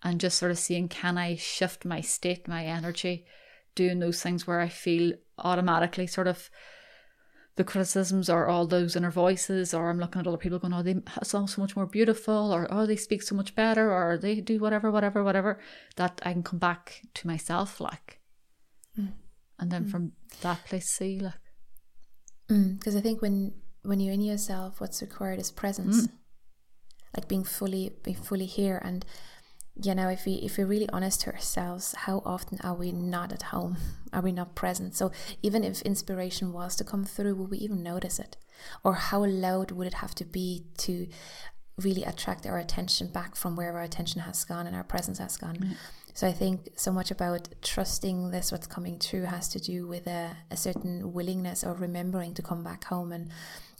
and 0.04 0.20
just 0.20 0.38
sort 0.38 0.50
of 0.50 0.58
seeing 0.58 0.88
can 0.88 1.16
I 1.18 1.36
shift 1.36 1.84
my 1.84 2.00
state, 2.00 2.48
my 2.48 2.64
energy, 2.64 3.26
doing 3.74 4.00
those 4.00 4.22
things 4.22 4.46
where 4.46 4.60
I 4.60 4.68
feel 4.68 5.12
automatically 5.38 6.06
sort 6.06 6.26
of 6.26 6.50
the 7.56 7.64
criticisms 7.64 8.30
or 8.30 8.48
all 8.48 8.66
those 8.66 8.96
inner 8.96 9.10
voices, 9.10 9.74
or 9.74 9.90
I'm 9.90 9.98
looking 9.98 10.20
at 10.20 10.26
other 10.26 10.38
people 10.38 10.58
going, 10.58 10.72
oh, 10.72 10.82
they 10.82 10.96
sound 11.22 11.50
so 11.50 11.60
much 11.60 11.76
more 11.76 11.86
beautiful, 11.86 12.52
or 12.52 12.66
oh, 12.70 12.86
they 12.86 12.96
speak 12.96 13.22
so 13.22 13.34
much 13.34 13.54
better, 13.54 13.92
or 13.92 14.16
they 14.16 14.40
do 14.40 14.58
whatever, 14.58 14.90
whatever, 14.90 15.22
whatever, 15.22 15.60
that 15.96 16.20
I 16.24 16.32
can 16.32 16.42
come 16.42 16.58
back 16.58 17.02
to 17.14 17.26
myself, 17.26 17.78
like, 17.78 18.20
mm. 18.98 19.12
and 19.58 19.70
then 19.70 19.84
mm. 19.84 19.90
from 19.90 20.12
that 20.40 20.64
place, 20.64 20.88
see, 20.88 21.20
like, 21.20 21.34
because 22.48 22.94
mm. 22.94 22.98
I 22.98 23.00
think 23.02 23.20
when 23.20 23.52
when 23.82 24.00
you're 24.00 24.14
in 24.14 24.22
yourself, 24.22 24.80
what's 24.80 25.02
required 25.02 25.38
is 25.38 25.50
presence, 25.50 26.06
mm. 26.06 26.12
like 27.14 27.28
being 27.28 27.44
fully, 27.44 27.92
being 28.02 28.16
fully 28.16 28.46
here. 28.46 28.80
And 28.82 29.04
you 29.80 29.94
know, 29.94 30.08
if 30.08 30.26
we 30.26 30.34
if 30.34 30.58
we're 30.58 30.66
really 30.66 30.88
honest 30.90 31.22
to 31.22 31.32
ourselves, 31.32 31.94
how 31.96 32.22
often 32.24 32.58
are 32.62 32.74
we 32.74 32.92
not 32.92 33.32
at 33.32 33.44
home? 33.44 33.76
Are 34.12 34.20
we 34.20 34.32
not 34.32 34.54
present? 34.54 34.94
So 34.94 35.10
even 35.42 35.64
if 35.64 35.80
inspiration 35.80 36.52
was 36.52 36.76
to 36.76 36.84
come 36.84 37.06
through, 37.06 37.34
will 37.34 37.46
we 37.46 37.56
even 37.56 37.82
notice 37.82 38.18
it? 38.18 38.36
Or 38.84 38.92
how 38.92 39.24
loud 39.24 39.70
would 39.70 39.86
it 39.86 39.94
have 39.94 40.14
to 40.16 40.24
be 40.26 40.66
to 40.78 41.08
really 41.78 42.04
attract 42.04 42.44
our 42.44 42.58
attention 42.58 43.06
back 43.06 43.34
from 43.34 43.56
where 43.56 43.72
our 43.72 43.82
attention 43.82 44.20
has 44.20 44.44
gone 44.44 44.66
and 44.66 44.76
our 44.76 44.84
presence 44.84 45.16
has 45.16 45.38
gone? 45.38 45.56
Mm. 45.56 45.76
So 46.12 46.26
I 46.28 46.32
think 46.32 46.68
so 46.76 46.92
much 46.92 47.10
about 47.10 47.48
trusting 47.62 48.32
this 48.32 48.52
what's 48.52 48.66
coming 48.66 48.98
through 48.98 49.22
has 49.22 49.48
to 49.48 49.58
do 49.58 49.86
with 49.86 50.06
a, 50.06 50.36
a 50.50 50.58
certain 50.58 51.14
willingness 51.14 51.64
or 51.64 51.72
remembering 51.72 52.34
to 52.34 52.42
come 52.42 52.62
back 52.62 52.84
home. 52.84 53.12
And 53.12 53.30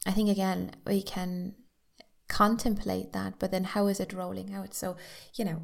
I 0.06 0.12
think 0.12 0.30
again 0.30 0.70
we 0.86 1.02
can 1.02 1.56
contemplate 2.28 3.12
that, 3.12 3.34
but 3.38 3.50
then 3.50 3.64
how 3.64 3.88
is 3.88 4.00
it 4.00 4.14
rolling 4.14 4.54
out? 4.54 4.72
So, 4.72 4.96
you 5.34 5.44
know, 5.44 5.60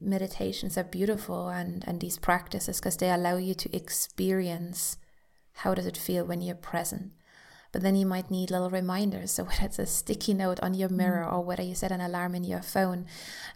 meditations 0.00 0.76
are 0.78 0.84
beautiful 0.84 1.48
and, 1.48 1.84
and 1.86 2.00
these 2.00 2.18
practices 2.18 2.78
because 2.78 2.96
they 2.96 3.10
allow 3.10 3.36
you 3.36 3.54
to 3.54 3.74
experience 3.74 4.96
how 5.54 5.74
does 5.74 5.86
it 5.86 5.96
feel 5.96 6.24
when 6.24 6.40
you're 6.40 6.54
present 6.54 7.12
but 7.72 7.82
then 7.82 7.96
you 7.96 8.06
might 8.06 8.30
need 8.30 8.50
little 8.50 8.70
reminders 8.70 9.30
so 9.32 9.44
whether 9.44 9.64
it's 9.64 9.78
a 9.78 9.86
sticky 9.86 10.34
note 10.34 10.60
on 10.60 10.74
your 10.74 10.88
mirror 10.88 11.24
mm. 11.24 11.32
or 11.32 11.42
whether 11.42 11.62
you 11.62 11.74
set 11.74 11.92
an 11.92 12.00
alarm 12.00 12.34
in 12.34 12.44
your 12.44 12.62
phone 12.62 13.06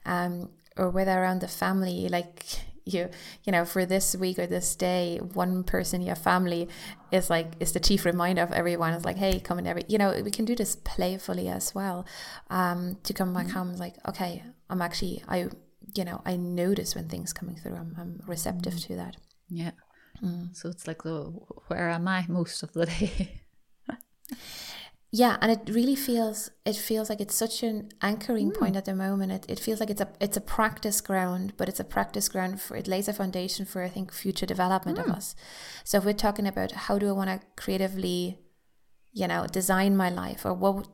um, 0.05 0.51
or 0.77 0.91
whether 0.91 1.13
around 1.13 1.41
the 1.41 1.49
family 1.49 2.09
like 2.09 2.45
you 2.85 3.09
you 3.45 3.53
know 3.53 3.65
for 3.65 3.87
this 3.87 4.17
week 4.17 4.39
or 4.39 4.47
this 4.47 4.75
day 4.75 5.21
one 5.35 5.63
person 5.63 6.01
in 6.01 6.07
your 6.07 6.17
family 6.17 6.69
is 7.13 7.31
like 7.31 7.53
is 7.61 7.73
the 7.73 7.81
chief 7.81 8.05
reminder 8.05 8.43
of 8.43 8.51
everyone 8.53 8.93
it's 8.93 9.05
like 9.05 9.19
hey 9.19 9.39
come 9.39 9.59
in 9.59 9.67
every 9.67 9.85
you 9.89 9.99
know 9.99 10.21
we 10.25 10.31
can 10.31 10.45
do 10.45 10.57
this 10.57 10.75
playfully 10.77 11.49
as 11.49 11.75
well 11.75 12.05
um 12.51 12.97
to 13.05 13.13
come 13.13 13.33
back 13.33 13.47
mm. 13.47 13.53
home 13.53 13.75
like 13.75 13.95
okay 14.09 14.43
i'm 14.69 14.83
actually 14.83 15.23
i 15.29 15.49
you 15.95 16.05
know 16.05 16.23
i 16.25 16.37
notice 16.37 16.95
when 16.95 17.09
things 17.09 17.33
coming 17.33 17.57
through 17.57 17.75
i'm, 17.75 17.95
I'm 17.99 18.23
receptive 18.27 18.75
mm. 18.75 18.87
to 18.87 18.97
that 18.97 19.17
yeah 19.49 19.73
mm. 20.23 20.55
so 20.57 20.69
it's 20.69 20.87
like 20.87 21.03
the 21.03 21.23
where 21.69 21.91
am 21.91 22.09
i 22.09 22.25
most 22.29 22.63
of 22.63 22.73
the 22.73 22.87
day 22.87 23.41
yeah 25.11 25.37
and 25.43 25.53
it 25.53 25.75
really 25.75 25.95
feels 25.95 26.51
it 26.65 26.75
feels 26.75 27.11
like 27.11 27.21
it's 27.21 27.35
such 27.35 27.63
an 27.63 27.91
anchoring 28.01 28.51
mm. 28.51 28.59
point 28.59 28.77
at 28.77 28.87
the 28.87 28.95
moment 28.95 29.31
it, 29.31 29.45
it 29.47 29.61
feels 29.61 29.79
like 29.79 29.91
it's 29.91 30.01
a 30.01 30.09
it's 30.21 30.39
a 30.39 30.41
practice 30.41 31.01
ground 31.03 31.53
but 31.59 31.69
it's 31.69 31.81
a 31.81 31.85
practice 31.85 32.29
ground 32.29 32.61
for 32.61 32.77
it 32.77 32.89
lays 32.89 33.09
a 33.09 33.13
foundation 33.13 33.67
for 33.67 33.83
i 33.83 33.89
think 33.89 34.11
future 34.11 34.47
development 34.47 34.99
mm. 34.99 35.05
of 35.05 35.11
us 35.11 35.35
so 35.85 35.99
if 35.99 36.05
we're 36.05 36.15
talking 36.15 36.47
about 36.47 36.73
how 36.73 36.99
do 36.99 37.09
i 37.09 37.13
want 37.13 37.29
to 37.29 37.47
creatively 37.57 38.39
you 39.13 39.29
know 39.29 39.47
design 39.47 39.95
my 39.95 40.09
life 40.09 40.47
or 40.47 40.55
what 40.55 40.89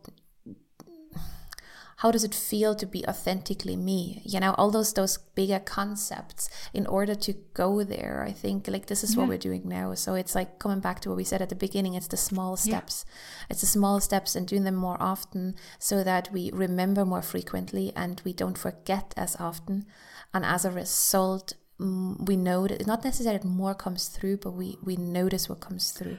how 1.99 2.13
does 2.13 2.23
it 2.23 2.35
feel 2.35 2.77
to 2.77 2.87
be 2.87 3.05
authentically 3.07 3.77
me 3.77 4.23
you 4.25 4.39
know 4.41 4.55
all 4.57 4.71
those 4.71 4.93
those 4.95 5.19
bigger 5.35 5.59
concepts 5.59 6.49
in 6.73 6.87
order 6.87 7.15
to 7.15 7.33
go 7.55 7.83
there 7.83 8.25
i 8.27 8.33
think 8.33 8.69
like 8.69 8.87
this 8.87 9.03
is 9.03 9.15
yeah. 9.15 9.21
what 9.21 9.29
we're 9.29 9.39
doing 9.39 9.63
now 9.65 9.95
so 9.95 10.15
it's 10.15 10.35
like 10.35 10.59
coming 10.59 10.81
back 10.81 11.01
to 11.01 11.09
what 11.09 11.17
we 11.17 11.25
said 11.25 11.43
at 11.43 11.49
the 11.49 11.55
beginning 11.55 11.95
it's 11.95 12.09
the 12.09 12.17
small 12.17 12.57
steps 12.57 13.05
yeah. 13.07 13.47
it's 13.51 13.61
the 13.61 13.67
small 13.67 14.01
steps 14.01 14.37
and 14.37 14.47
doing 14.47 14.65
them 14.65 14.77
more 14.77 15.01
often 15.01 15.55
so 15.79 16.05
that 16.05 16.31
we 16.33 16.51
remember 16.53 17.05
more 17.05 17.23
frequently 17.23 17.93
and 17.97 18.23
we 18.25 18.33
don't 18.33 18.59
forget 18.59 19.13
as 19.17 19.37
often 19.37 19.85
and 20.33 20.45
as 20.45 20.65
a 20.65 20.71
result 20.71 21.55
we 21.81 22.37
know 22.37 22.67
that 22.67 22.87
not 22.87 23.05
necessarily 23.05 23.49
more 23.49 23.75
comes 23.75 24.09
through 24.09 24.37
but 24.37 24.53
we 24.53 24.79
we 24.85 24.97
notice 24.97 25.49
what 25.49 25.61
comes 25.61 25.91
through 25.91 26.19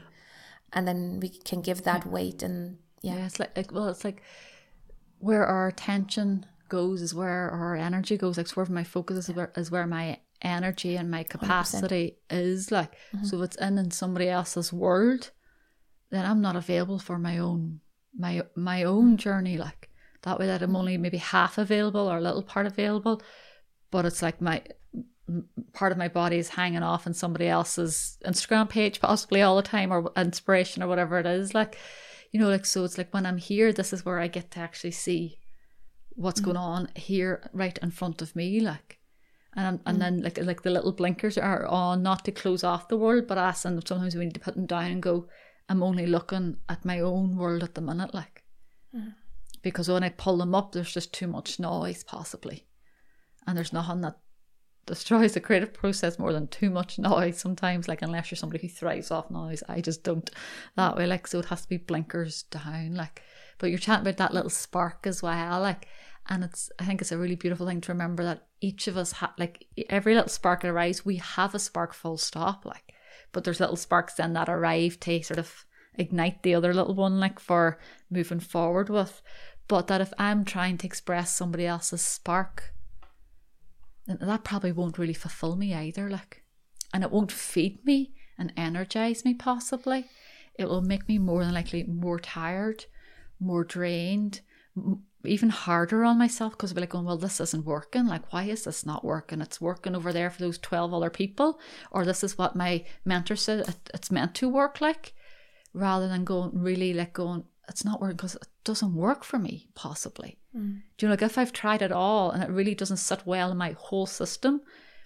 and 0.74 0.88
then 0.88 1.20
we 1.22 1.30
can 1.30 1.62
give 1.62 1.84
that 1.84 2.06
yeah. 2.06 2.12
weight 2.12 2.44
and 2.44 2.78
yeah. 3.02 3.16
yeah 3.16 3.26
it's 3.26 3.40
like, 3.40 3.56
like 3.56 3.72
well 3.72 3.88
it's 3.88 4.04
like 4.04 4.22
where 5.20 5.46
our 5.46 5.68
attention 5.68 6.46
goes 6.70 7.02
is 7.02 7.14
where 7.14 7.50
our 7.50 7.76
energy 7.76 8.18
goes. 8.18 8.38
Like, 8.38 8.50
where 8.52 8.66
my 8.68 8.84
focus 8.84 9.30
is 9.30 9.36
where, 9.36 9.52
is 9.56 9.72
where 9.72 9.88
my 9.88 10.20
energy 10.42 10.96
and 10.96 11.12
my 11.12 11.24
capacity 11.24 12.18
100%. 12.32 12.40
is. 12.40 12.72
Like, 12.72 12.92
mm-hmm. 13.14 13.26
so 13.26 13.38
if 13.38 13.46
it's 13.46 13.56
in 13.58 13.78
in 13.78 13.92
somebody 13.92 14.30
else's 14.30 14.72
world, 14.72 15.32
then 16.10 16.26
I'm 16.26 16.42
not 16.42 16.56
available 16.56 17.00
for 17.00 17.20
my 17.20 17.38
own 17.38 17.82
my 18.18 18.44
my 18.56 18.84
own 18.84 19.18
journey. 19.18 19.58
Like 19.58 19.90
that 20.24 20.40
way, 20.40 20.48
that 20.48 20.62
I'm 20.62 20.76
only 20.76 20.98
maybe 20.98 21.18
half 21.18 21.58
available 21.58 22.08
or 22.08 22.18
a 22.18 22.22
little 22.22 22.44
part 22.44 22.66
available, 22.66 23.22
but 23.92 24.06
it's 24.06 24.22
like 24.22 24.42
my 24.42 24.64
part 25.74 25.92
of 25.92 25.98
my 25.98 26.08
body 26.08 26.38
is 26.38 26.50
hanging 26.50 26.84
off 26.84 27.06
in 27.06 27.14
somebody 27.14 27.48
else's 27.48 28.18
Instagram 28.26 28.70
page, 28.70 29.00
possibly 29.00 29.42
all 29.42 29.56
the 29.56 29.62
time, 29.62 29.92
or 29.92 30.12
inspiration 30.18 30.82
or 30.82 30.88
whatever 30.88 31.20
it 31.20 31.26
is. 31.26 31.54
Like 31.54 31.78
you 32.32 32.40
know, 32.40 32.50
like 32.50 32.66
so 32.66 32.84
it's 32.84 32.98
like 32.98 33.14
when 33.14 33.26
I'm 33.26 33.38
here, 33.38 33.74
this 33.74 33.94
is 33.94 34.06
where 34.06 34.20
I 34.20 34.28
get 34.28 34.52
to 34.52 34.60
actually 34.60 34.92
see 34.92 35.40
what's 36.12 36.42
mm. 36.42 36.46
going 36.46 36.58
on 36.58 36.90
here 36.96 37.50
right 37.54 37.78
in 37.82 37.92
front 37.92 38.22
of 38.22 38.36
me, 38.36 38.60
like. 38.60 38.98
And 39.56 39.80
and 39.86 39.98
mm. 39.98 40.00
then 40.00 40.22
like 40.22 40.38
like 40.38 40.62
the 40.62 40.70
little 40.70 40.92
blinkers 40.92 41.38
are 41.38 41.66
on 41.66 42.04
not 42.04 42.24
to 42.26 42.32
close 42.32 42.64
off 42.64 42.88
the 42.88 42.98
world, 42.98 43.26
but 43.28 43.38
us 43.38 43.66
and 43.66 43.86
sometimes 43.88 44.16
we 44.16 44.26
need 44.26 44.36
to 44.36 44.40
put 44.40 44.56
them 44.56 44.68
down 44.68 44.92
and 44.92 45.02
go, 45.04 45.28
I'm 45.68 45.84
only 45.84 46.06
looking 46.06 46.58
at 46.68 46.86
my 46.86 47.00
own 47.00 47.36
world 47.36 47.64
at 47.64 47.76
the 47.76 47.82
minute, 47.82 48.14
like. 48.14 48.44
Mm. 48.96 49.16
Because 49.62 49.90
when 49.90 50.04
I 50.04 50.10
pull 50.10 50.38
them 50.38 50.56
up, 50.56 50.72
there's 50.72 50.94
just 50.94 51.14
too 51.14 51.28
much 51.28 51.60
noise, 51.60 52.04
possibly. 52.04 52.66
And 53.46 53.58
there's 53.58 53.74
nothing 53.74 54.02
that 54.02 54.18
destroys 54.86 55.34
the 55.34 55.40
creative 55.40 55.74
process 55.74 56.18
more 56.18 56.34
than 56.34 56.48
too 56.48 56.70
much 56.70 56.98
noise 57.00 57.40
sometimes 57.40 57.88
like 57.88 58.02
unless 58.02 58.32
you're 58.32 58.38
somebody 58.38 58.62
who 58.62 58.74
thrives 58.74 59.12
off 59.12 59.30
noise 59.30 59.64
i 59.70 59.82
just 59.82 60.04
don't. 60.04 60.30
That 60.76 60.98
way 60.98 61.06
like 61.06 61.28
so 61.28 61.40
it 61.40 61.46
has 61.46 61.62
to 61.62 61.70
be 61.70 61.78
blinkers 61.78 62.44
down 62.44 62.96
like 62.96 63.22
but 63.58 63.70
you're 63.70 63.80
chatting 63.80 64.02
about 64.02 64.18
that 64.18 64.34
little 64.34 64.50
spark 64.50 65.06
as 65.06 65.22
well 65.22 65.62
like 65.62 65.88
and 66.28 66.44
it's 66.44 66.72
i 66.80 66.86
think 66.86 67.02
it's 67.02 67.12
a 67.12 67.18
really 67.18 67.36
beautiful 67.36 67.68
thing 67.68 67.82
to 67.82 67.92
remember 67.92 68.24
that 68.24 68.48
each 68.62 68.88
of 68.88 68.98
us 68.98 69.14
have 69.14 69.32
like 69.38 69.66
every 69.90 70.16
little 70.16 70.30
spark 70.30 70.62
that 70.62 70.70
arrives 70.70 71.06
we 71.06 71.18
have 71.18 71.54
a 71.54 71.60
spark 71.60 71.94
full 71.94 72.18
stop 72.18 72.66
like 72.66 72.94
but 73.32 73.44
there's 73.44 73.60
little 73.60 73.76
sparks 73.76 74.16
then 74.16 74.34
that 74.34 74.50
arrive 74.50 75.00
to 75.00 75.22
sort 75.22 75.40
of 75.40 75.66
ignite 75.96 76.44
the 76.44 76.56
other 76.56 76.74
little 76.74 76.96
one 76.96 77.20
like 77.20 77.40
for 77.40 77.78
moving 78.10 78.40
forward 78.40 78.90
with. 78.90 79.22
But 79.68 79.88
that 79.88 80.02
if 80.02 80.14
i'm 80.18 80.46
trying 80.46 80.78
to 80.80 80.88
express 80.88 81.36
somebody 81.36 81.68
else's 81.68 82.02
spark 82.02 82.74
that 84.10 84.44
probably 84.44 84.72
won't 84.72 84.98
really 84.98 85.14
fulfill 85.14 85.56
me 85.56 85.74
either 85.74 86.10
like 86.10 86.44
and 86.94 87.04
it 87.04 87.12
won't 87.12 87.32
feed 87.32 87.86
me 87.86 88.14
and 88.38 88.54
energize 88.58 89.24
me 89.26 89.34
possibly. 89.34 90.06
It 90.58 90.68
will 90.68 90.82
make 90.82 91.08
me 91.08 91.20
more 91.20 91.44
than 91.44 91.54
likely 91.54 91.84
more 91.84 92.20
tired 92.20 92.86
more 93.40 93.64
drained 93.64 94.42
even 95.26 95.50
harder 95.50 96.06
on 96.06 96.18
myself 96.18 96.54
because 96.54 96.72
I'll 96.72 96.76
be 96.76 96.82
like 96.82 96.90
going 96.90 97.06
well 97.06 97.18
this 97.18 97.40
isn't 97.40 97.66
working. 97.66 98.08
Like 98.08 98.32
why 98.32 98.44
is 98.44 98.64
this 98.64 98.86
not 98.86 99.06
working? 99.06 99.42
It's 99.42 99.62
working 99.62 99.96
over 99.96 100.12
there 100.12 100.30
for 100.30 100.40
those 100.40 100.58
12 100.58 100.94
other 100.94 101.10
people 101.10 101.60
or 101.92 102.06
this 102.06 102.24
is 102.24 102.38
what 102.38 102.56
my 102.56 102.86
mentor 103.06 103.36
said 103.36 103.76
it's 103.94 104.12
meant 104.12 104.36
to 104.36 104.50
work 104.50 104.82
like 104.82 105.14
rather 105.74 106.08
than 106.08 106.24
going 106.24 106.52
really 106.54 106.94
like 106.94 107.14
going 107.14 107.44
it's 107.70 107.86
not 107.86 108.02
working 108.02 108.18
because 108.18 108.36
it 108.36 108.48
doesn't 108.64 108.96
work 108.96 109.24
for 109.24 109.40
me, 109.40 109.70
possibly. 109.76 110.40
Mm. 110.56 110.82
Do 110.98 111.06
you 111.06 111.08
know, 111.08 111.14
like 111.14 111.22
if 111.22 111.38
I've 111.38 111.54
tried 111.54 111.82
it 111.82 111.92
all 111.92 112.32
and 112.32 112.44
it 112.44 112.50
really 112.50 112.76
doesn't 112.76 112.98
sit 112.98 113.26
well 113.26 113.52
in 113.52 113.58
my 113.58 113.76
whole 113.78 114.06
system, 114.06 114.62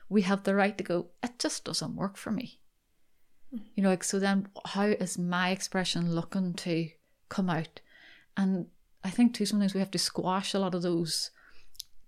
we 0.10 0.22
have 0.24 0.44
the 0.44 0.56
right 0.56 0.78
to 0.78 0.84
go, 0.84 1.08
it 1.22 1.40
just 1.40 1.66
doesn't 1.66 1.96
work 1.96 2.18
for 2.18 2.32
me. 2.32 2.60
Mm. 3.54 3.62
You 3.76 3.84
know, 3.84 3.90
like, 3.90 4.04
so 4.04 4.20
then 4.20 4.48
how 4.66 4.86
is 4.86 5.18
my 5.18 5.50
expression 5.50 6.16
looking 6.16 6.54
to 6.56 6.90
come 7.30 7.50
out? 7.50 7.82
And 8.38 8.68
I 9.04 9.10
think 9.10 9.34
too, 9.34 9.46
sometimes 9.46 9.74
we 9.74 9.80
have 9.82 9.92
to 9.92 10.00
squash 10.00 10.54
a 10.54 10.60
lot 10.60 10.74
of 10.74 10.82
those 10.82 11.32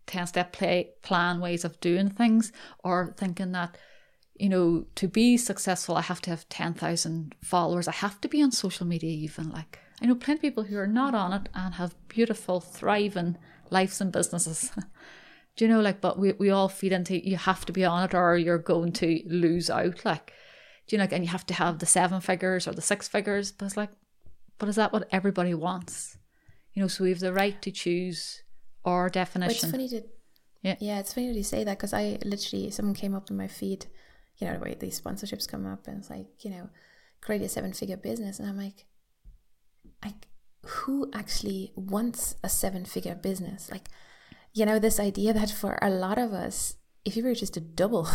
10 0.08 0.28
step 0.28 0.54
play 0.54 0.91
plan 1.02 1.39
ways 1.41 1.65
of 1.65 1.80
doing 1.80 2.10
things 2.10 2.52
or 2.84 3.13
thinking 3.18 3.52
that 3.52 3.78
you 4.38 4.50
know, 4.50 4.86
to 4.96 5.08
be 5.08 5.38
successful, 5.38 5.96
I 5.96 6.02
have 6.02 6.22
to 6.24 6.30
have 6.30 6.48
10,000 6.50 7.36
followers. 7.41 7.88
I 7.88 7.94
have 7.94 8.20
to 8.22 8.28
be 8.28 8.44
on 8.44 8.52
social 8.52 8.86
media, 8.86 9.10
even 9.10 9.50
like 9.50 9.80
I 10.02 10.06
know 10.06 10.16
plenty 10.16 10.36
of 10.38 10.42
people 10.42 10.64
who 10.64 10.78
are 10.78 10.88
not 10.88 11.16
on 11.16 11.34
it 11.34 11.50
and 11.54 11.76
have 11.76 11.96
beautiful, 12.08 12.60
thriving 12.60 13.38
lives 13.70 14.02
and 14.02 14.12
businesses. 14.12 14.72
Do 15.56 15.66
you 15.66 15.70
know, 15.70 15.80
like, 15.80 16.02
but 16.02 16.20
we, 16.20 16.34
we 16.34 16.50
all 16.50 16.68
feed 16.68 16.92
into 16.92 17.26
you 17.26 17.38
have 17.38 17.66
to 17.66 17.72
be 17.72 17.86
on 17.86 18.04
it 18.04 18.14
or 18.14 18.38
you're 18.38 18.58
going 18.58 18.92
to 18.94 19.22
lose 19.26 19.70
out. 19.70 20.04
Like, 20.04 20.34
do 20.88 20.96
you 20.96 20.98
know, 20.98 21.08
and 21.10 21.24
you 21.24 21.30
have 21.30 21.46
to 21.48 21.54
have 21.54 21.80
the 21.80 21.86
seven 21.86 22.20
figures 22.20 22.68
or 22.68 22.74
the 22.74 22.82
six 22.82 23.08
figures. 23.08 23.54
But 23.54 23.66
it's 23.68 23.78
like, 23.78 23.92
but 24.58 24.68
is 24.68 24.76
that 24.76 24.92
what 24.92 25.08
everybody 25.12 25.54
wants? 25.54 26.18
You 26.74 26.82
know, 26.82 26.88
so 26.88 27.06
we 27.06 27.10
have 27.10 27.20
the 27.20 27.32
right 27.32 27.62
to 27.62 27.72
choose 27.72 28.44
our 28.84 29.10
definition. 29.10 29.70
It's 29.70 29.72
funny 29.72 29.90
to, 29.90 30.04
yeah, 30.62 30.76
yeah, 30.80 31.00
it's 31.00 31.14
funny 31.14 31.34
to 31.34 31.44
say 31.44 31.64
that 31.64 31.78
because 31.78 31.94
I 31.94 32.18
literally 32.26 32.70
someone 32.70 32.96
came 32.96 33.16
up 33.16 33.32
in 33.32 33.38
my 33.38 33.48
feed, 33.48 33.86
you 34.38 34.48
know, 34.48 34.58
where 34.58 34.76
these 34.76 35.00
sponsorships 35.00 35.48
come 35.48 35.66
up 35.66 35.88
and 35.88 36.00
it's 36.00 36.10
like, 36.10 36.44
you 36.44 36.52
know, 36.52 36.70
create 37.22 37.42
a 37.42 37.50
seven 37.50 37.72
figure 37.72 37.98
business, 37.98 38.40
and 38.40 38.50
I'm 38.50 38.58
like, 38.58 38.86
like 40.04 40.28
who 40.65 41.10
actually 41.13 41.71
wants 41.76 42.36
a 42.43 42.50
seven 42.50 42.86
figure 42.86 43.15
business? 43.15 43.69
Like 43.71 43.89
you 44.54 44.65
know 44.65 44.80
this 44.80 45.00
idea 45.00 45.34
that 45.34 45.50
for 45.50 45.78
a 45.82 45.89
lot 45.89 46.17
of 46.17 46.34
us 46.34 46.76
if 47.04 47.15
you 47.15 47.24
were 47.24 47.36
just 47.36 47.58
a 47.58 47.62
double 47.62 48.08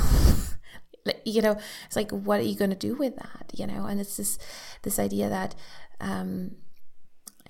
you 1.25 1.43
know 1.43 1.57
it's 1.87 1.97
like 1.97 2.11
what 2.11 2.41
are 2.41 2.45
you 2.45 2.57
going 2.57 2.71
to 2.71 2.77
do 2.77 2.95
with 2.95 3.17
that 3.17 3.53
you 3.55 3.67
know? 3.67 3.87
And 3.87 4.01
it's 4.01 4.17
this 4.17 4.39
this 4.83 4.99
idea 4.99 5.29
that 5.29 5.55
um 6.01 6.53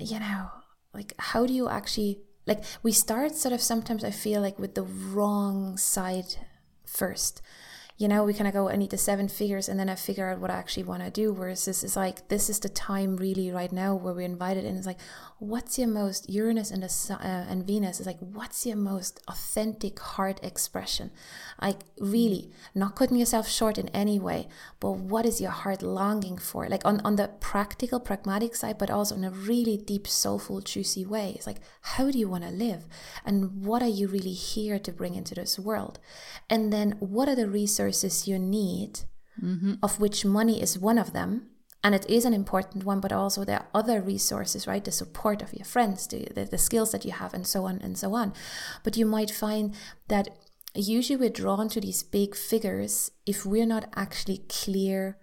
you 0.01 0.19
know, 0.19 0.51
like 0.95 1.13
how 1.19 1.47
do 1.47 1.53
you 1.53 1.69
actually 1.69 2.21
like 2.47 2.65
we 2.83 2.93
start 2.93 3.35
sort 3.35 3.53
of 3.53 3.61
sometimes 3.61 4.03
I 4.03 4.11
feel 4.11 4.41
like 4.41 4.59
with 4.59 4.75
the 4.75 4.83
wrong 4.83 5.77
side 5.77 6.37
first 6.87 7.43
you 8.01 8.09
know, 8.09 8.25
we 8.25 8.33
kind 8.33 8.49
of 8.49 8.55
go, 8.55 8.71
I 8.71 8.77
need 8.77 8.89
the 8.89 8.97
seven 8.97 9.29
figures 9.29 9.69
and 9.69 9.79
then 9.79 9.91
I 9.91 9.95
figure 9.95 10.31
out 10.31 10.39
what 10.39 10.51
I 10.51 10.55
actually 10.55 10.85
want 10.85 11.05
to 11.05 11.11
do. 11.11 11.35
Whereas 11.35 11.67
this 11.67 11.85
is 11.85 11.97
like, 11.97 12.29
this 12.29 12.49
is 12.49 12.59
the 12.59 12.71
time 12.71 13.19
really 13.19 13.51
right 13.51 13.71
now 13.71 13.95
where 13.95 14.15
we're 14.15 14.23
invited 14.23 14.65
and 14.65 14.79
it's 14.79 14.87
like, 14.87 15.01
what's 15.39 15.79
your 15.79 15.89
most, 15.89 16.31
Uranus 16.31 16.71
and, 16.71 16.83
the, 16.83 17.15
uh, 17.15 17.45
and 17.51 17.67
Venus 17.67 18.01
is 18.01 18.07
like, 18.07 18.17
what's 18.21 18.65
your 18.65 18.79
most 18.79 19.21
authentic 19.29 19.99
heart 20.01 20.41
expression? 20.43 21.11
Like, 21.61 21.81
really, 21.99 22.51
not 22.75 22.97
cutting 22.97 23.19
yourself 23.19 23.47
short 23.47 23.77
in 23.77 23.91
any 23.91 24.19
way, 24.19 24.49
but 24.81 24.93
what 24.93 25.27
is 25.27 25.39
your 25.39 25.51
heart 25.51 25.83
longing 25.83 26.39
for? 26.39 26.71
Like, 26.71 26.87
on, 26.87 27.01
on 27.01 27.17
the 27.17 27.29
practical, 27.39 28.01
pragmatic 28.01 28.57
side, 28.57 28.79
but 28.79 28.89
also 28.89 29.15
in 29.15 29.25
a 29.25 29.31
really 29.31 29.77
deep, 29.77 30.07
soulful, 30.07 30.63
juicy 30.63 31.05
way. 31.05 31.35
It's 31.37 31.47
like, 31.47 31.61
how 31.83 32.11
do 32.11 32.19
you 32.19 32.31
want 32.31 32.45
to 32.45 32.51
live? 32.51 32.85
And 33.27 33.63
what 33.63 33.83
are 33.83 33.89
you 33.89 34.09
really 34.09 34.33
here 34.33 34.79
to 34.79 34.91
bring 34.91 35.15
into 35.15 35.35
this 35.35 35.59
world? 35.59 35.99
And 36.49 36.73
then, 36.73 36.93
what 36.99 37.29
are 37.29 37.37
the 37.37 37.49
resources? 37.49 37.90
Resources 37.91 38.29
you 38.29 38.39
need, 38.39 39.01
mm-hmm. 39.43 39.75
of 39.83 40.01
which 40.01 40.25
money 40.25 40.63
is 40.63 40.79
one 40.79 40.99
of 40.99 41.13
them. 41.13 41.47
And 41.83 41.95
it 41.95 42.09
is 42.11 42.25
an 42.25 42.35
important 42.35 42.85
one, 42.85 43.01
but 43.01 43.13
also 43.13 43.45
there 43.45 43.61
are 43.61 43.81
other 43.81 44.03
resources, 44.03 44.67
right? 44.67 44.85
The 44.85 44.93
support 44.93 45.43
of 45.43 45.55
your 45.55 45.65
friends, 45.65 46.07
the, 46.07 46.29
the, 46.35 46.45
the 46.45 46.59
skills 46.59 46.93
that 46.93 47.05
you 47.05 47.13
have, 47.13 47.33
and 47.33 47.47
so 47.47 47.65
on 47.65 47.81
and 47.83 47.97
so 47.97 48.15
on. 48.15 48.33
But 48.85 48.97
you 48.99 49.07
might 49.07 49.31
find 49.31 49.75
that 50.09 50.29
usually 50.75 51.17
we're 51.17 51.31
drawn 51.31 51.69
to 51.71 51.81
these 51.81 52.03
big 52.03 52.37
figures 52.37 53.11
if 53.25 53.47
we're 53.47 53.67
not 53.67 53.91
actually 53.97 54.43
clear 54.49 55.17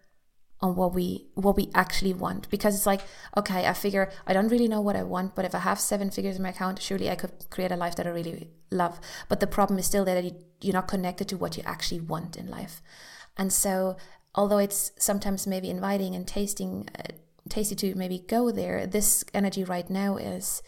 on 0.60 0.76
what 0.76 0.94
we 0.94 1.28
what 1.36 1.56
we 1.56 1.70
actually 1.76 2.14
want. 2.14 2.50
Because 2.50 2.76
it's 2.76 2.86
like 2.86 3.02
okay 3.36 3.68
i 3.68 3.74
figure 3.74 4.12
i 4.26 4.34
don't 4.34 4.50
really 4.50 4.68
know 4.68 4.82
what 4.82 4.96
i 4.96 5.04
want 5.04 5.36
but 5.36 5.46
if 5.46 5.54
i 5.54 5.60
have 5.60 5.80
seven 5.80 6.10
figures 6.10 6.38
in 6.38 6.44
my 6.44 6.50
account 6.50 6.82
surely 6.82 7.10
i 7.10 7.16
could 7.16 7.32
create 7.50 7.72
a 7.72 7.76
life 7.76 7.96
that 7.96 8.08
i 8.08 8.10
really 8.10 8.50
love. 8.72 9.00
But 9.30 9.40
the 9.40 9.48
problem 9.48 9.80
is 9.80 9.86
still 9.86 10.06
that 10.06 10.24
you, 10.24 10.36
you're 10.62 10.74
not 10.74 10.88
connected 10.88 11.28
to 11.30 11.38
what 11.38 11.58
you 11.58 11.64
actually 11.66 12.02
want 12.02 12.36
in 12.36 12.48
life. 12.48 12.82
And 13.38 13.54
so 13.54 13.98
although 14.36 14.58
it's 14.58 14.92
sometimes 14.98 15.48
maybe 15.48 15.70
inviting 15.70 16.16
and 16.16 16.28
tasting 16.28 16.88
uh, 16.98 17.14
tasty 17.50 17.76
to 17.76 17.96
maybe 17.96 18.20
go 18.20 18.52
there 18.52 18.86
this 18.86 19.24
energy 19.34 19.64
right 19.64 19.90
now 19.90 20.18
is 20.18 20.62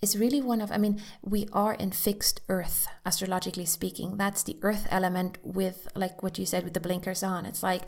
is 0.00 0.18
really 0.18 0.40
one 0.40 0.60
of 0.60 0.72
i 0.72 0.78
mean 0.78 1.00
we 1.22 1.46
are 1.52 1.74
in 1.74 1.90
fixed 1.90 2.40
earth 2.48 2.86
astrologically 3.06 3.66
speaking. 3.66 4.16
That's 4.16 4.42
the 4.42 4.56
earth 4.62 4.86
element 4.90 5.38
with 5.42 5.88
like 5.94 6.22
what 6.22 6.38
you 6.38 6.46
said 6.46 6.64
with 6.64 6.74
the 6.74 6.80
blinkers 6.80 7.22
on. 7.22 7.46
It's 7.46 7.62
like 7.62 7.82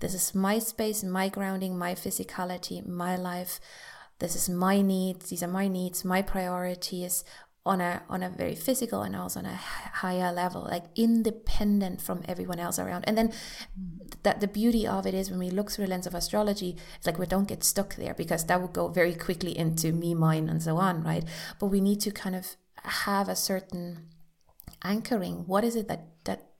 this 0.00 0.14
is 0.14 0.34
my 0.34 0.58
space, 0.58 1.02
my 1.02 1.28
grounding, 1.28 1.78
my 1.78 1.94
physicality, 1.94 2.86
my 2.86 3.16
life. 3.16 3.60
This 4.18 4.36
is 4.36 4.48
my 4.48 4.80
needs. 4.80 5.30
These 5.30 5.42
are 5.42 5.48
my 5.48 5.68
needs, 5.68 6.04
my 6.04 6.22
priorities 6.22 7.24
on 7.66 7.80
a 7.80 8.02
on 8.10 8.22
a 8.22 8.28
very 8.28 8.54
physical 8.54 9.02
and 9.02 9.16
also 9.16 9.40
on 9.40 9.46
a 9.46 9.54
higher 9.54 10.30
level, 10.32 10.62
like 10.62 10.84
independent 10.96 12.00
from 12.00 12.22
everyone 12.26 12.60
else 12.60 12.78
around. 12.78 13.04
And 13.06 13.16
then 13.16 13.28
hmm. 13.28 14.06
that 14.22 14.40
the 14.40 14.48
beauty 14.48 14.86
of 14.86 15.06
it 15.06 15.14
is 15.14 15.30
when 15.30 15.38
we 15.38 15.50
look 15.50 15.70
through 15.70 15.86
the 15.86 15.90
lens 15.90 16.06
of 16.06 16.14
astrology, 16.14 16.76
it's 16.96 17.06
like 17.06 17.18
we 17.18 17.26
don't 17.26 17.48
get 17.48 17.64
stuck 17.64 17.94
there 17.96 18.14
because 18.14 18.44
that 18.44 18.60
would 18.60 18.72
go 18.72 18.88
very 18.88 19.14
quickly 19.14 19.56
into 19.56 19.92
me, 19.92 20.14
mine, 20.14 20.48
and 20.48 20.62
so 20.62 20.76
on, 20.76 21.02
right? 21.02 21.24
But 21.58 21.66
we 21.66 21.80
need 21.80 22.00
to 22.00 22.10
kind 22.10 22.36
of 22.36 22.56
have 22.84 23.28
a 23.28 23.36
certain 23.36 24.08
anchoring. 24.82 25.46
What 25.46 25.64
is 25.64 25.74
it 25.76 25.88
that 25.88 26.13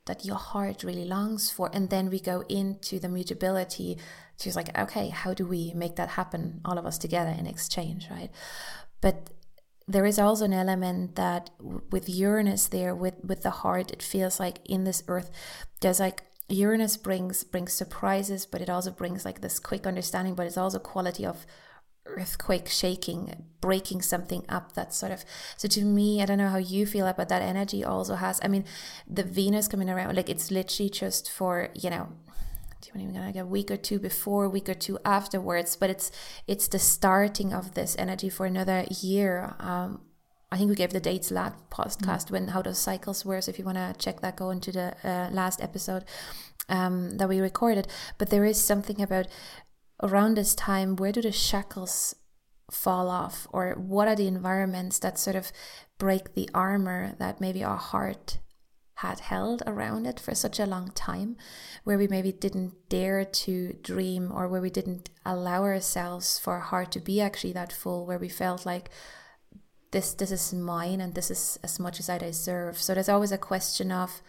that 0.07 0.25
your 0.25 0.37
heart 0.37 0.85
really 0.85 1.05
longs 1.05 1.51
for. 1.51 1.71
And 1.73 1.91
then 1.91 2.11
we 2.11 2.21
go 2.21 2.45
into 2.49 2.99
the 2.99 3.09
mutability 3.09 3.99
to 4.39 4.53
like 4.57 4.77
okay 4.77 5.09
how 5.09 5.33
do 5.33 5.47
we 5.47 5.73
make 5.75 5.97
that 5.97 6.11
happen 6.11 6.61
all 6.65 6.77
of 6.79 6.87
us 6.87 6.99
together 6.99 7.35
in 7.39 7.47
exchange 7.47 8.09
right? 8.11 8.31
But 9.01 9.31
there 9.87 10.07
is 10.07 10.19
also 10.19 10.47
an 10.47 10.53
element 10.53 11.15
that 11.17 11.51
with 11.61 12.09
uranus 12.09 12.69
there 12.69 12.95
with 12.95 13.15
with 13.23 13.43
the 13.43 13.51
heart 13.51 13.91
it 13.91 14.03
feels 14.03 14.41
like 14.41 14.59
in 14.65 14.85
this 14.85 15.03
earth 15.09 15.31
there's 15.81 16.01
like 16.01 16.23
uranus 16.49 16.97
brings 16.97 17.45
brings 17.45 17.73
surprises 17.73 18.47
but 18.47 18.61
it 18.61 18.71
also 18.71 18.91
brings 18.91 19.25
like 19.25 19.41
this 19.41 19.59
quick 19.59 19.87
understanding 19.87 20.35
but 20.35 20.47
it's 20.47 20.57
also 20.57 20.79
quality 20.79 21.25
of 21.25 21.47
earthquake 22.07 22.69
shaking 22.69 23.45
breaking 23.61 24.03
something 24.03 24.45
up 24.49 24.75
that 24.75 24.93
sort 24.93 25.11
of 25.11 25.25
so 25.57 25.67
to 25.67 25.83
me 25.83 26.21
i 26.23 26.27
don't 26.27 26.39
know 26.39 26.49
how 26.49 26.59
you 26.59 26.85
feel 26.85 27.07
about 27.07 27.29
that 27.29 27.43
energy 27.43 27.83
also 27.83 28.15
has 28.17 28.39
i 28.43 28.49
mean 28.49 28.65
the 29.09 29.23
venus 29.23 29.69
coming 29.69 29.89
around 29.89 30.15
like 30.15 30.29
it's 30.29 30.51
literally 30.51 30.91
just 30.91 31.31
for 31.31 31.71
you 31.75 31.89
know 31.89 32.09
do 32.81 32.89
you 32.89 33.01
want 33.01 33.15
to 33.15 33.19
even 33.19 33.27
like 33.27 33.37
a 33.37 33.47
week 33.47 33.71
or 33.71 33.77
two 33.77 33.99
before 33.99 34.45
a 34.45 34.49
week 34.49 34.69
or 34.69 34.75
two 34.75 34.99
afterwards 35.05 35.77
but 35.77 35.89
it's 35.89 36.11
it's 36.47 36.69
the 36.69 36.79
starting 36.79 37.55
of 37.55 37.75
this 37.75 37.97
energy 37.99 38.29
for 38.29 38.45
another 38.45 38.85
year 38.91 39.55
um 39.59 40.01
I 40.55 40.57
think 40.57 40.71
we 40.71 40.77
gave 40.77 40.93
the 40.93 41.01
dates 41.01 41.33
last 41.33 41.57
podcast 41.69 42.29
mm. 42.29 42.31
when 42.31 42.49
how 42.49 42.63
those 42.63 42.79
cycles 42.79 43.25
were. 43.25 43.41
So 43.41 43.51
if 43.51 43.59
you 43.59 43.65
want 43.65 43.77
to 43.77 43.93
check 43.99 44.21
that, 44.21 44.37
go 44.37 44.51
into 44.51 44.71
the 44.71 44.95
uh, 45.03 45.29
last 45.33 45.61
episode 45.61 46.05
um, 46.69 47.17
that 47.19 47.29
we 47.29 47.41
recorded. 47.41 47.89
But 48.19 48.31
there 48.31 48.45
is 48.45 48.63
something 48.63 49.03
about 49.03 49.27
around 50.03 50.37
this 50.37 50.55
time, 50.55 50.97
where 50.97 51.13
do 51.13 51.23
the 51.23 51.33
shackles 51.33 52.15
fall 52.71 53.09
off? 53.09 53.47
Or 53.53 53.75
what 53.75 54.09
are 54.09 54.17
the 54.17 54.27
environments 54.27 54.99
that 55.01 55.19
sort 55.19 55.37
of 55.37 55.53
break 55.99 56.35
the 56.35 56.49
armor 56.55 57.15
that 57.19 57.41
maybe 57.41 57.63
our 57.63 57.77
heart 57.77 58.39
had 58.99 59.21
held 59.21 59.63
around 59.67 60.07
it 60.07 60.21
for 60.21 60.35
such 60.35 60.61
a 60.61 60.67
long 60.67 60.91
time, 60.93 61.37
where 61.83 61.99
we 61.99 62.07
maybe 62.07 62.33
didn't 62.33 62.75
dare 62.89 63.25
to 63.25 63.77
dream, 63.83 64.31
or 64.33 64.49
where 64.49 64.61
we 64.61 64.71
didn't 64.71 65.11
allow 65.27 65.63
ourselves 65.63 66.39
for 66.39 66.55
our 66.55 66.61
heart 66.61 66.93
to 66.93 67.01
be 67.01 67.21
actually 67.21 67.53
that 67.53 67.73
full, 67.73 68.07
where 68.07 68.19
we 68.19 68.29
felt 68.29 68.65
like 68.65 68.91
this 69.91 70.15
this 70.15 70.31
is 70.31 70.53
mine 70.53 71.01
and 71.01 71.15
this 71.15 71.31
is 71.31 71.59
as 71.63 71.79
much 71.81 72.01
as 72.01 72.09
I 72.09 72.19
deserve. 72.19 72.81
So 72.81 72.95
there's 72.95 73.09
always 73.09 73.33
a 73.33 73.39
question 73.39 73.91
of 73.91 74.23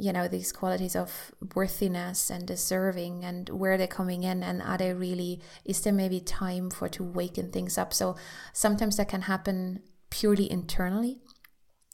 you 0.00 0.12
know 0.12 0.26
these 0.26 0.52
qualities 0.52 0.96
of 0.96 1.32
worthiness 1.54 2.30
and 2.30 2.46
deserving 2.46 3.24
and 3.24 3.48
where 3.50 3.76
they're 3.76 3.86
coming 3.86 4.22
in 4.24 4.42
and 4.42 4.62
are 4.62 4.78
they 4.78 4.92
really 4.92 5.40
is 5.64 5.80
there 5.82 5.92
maybe 5.92 6.20
time 6.20 6.70
for 6.70 6.88
to 6.88 7.04
waken 7.04 7.50
things 7.50 7.76
up? 7.76 7.92
So 7.92 8.16
sometimes 8.52 8.96
that 8.96 9.08
can 9.08 9.22
happen 9.22 9.82
purely 10.10 10.50
internally 10.50 11.18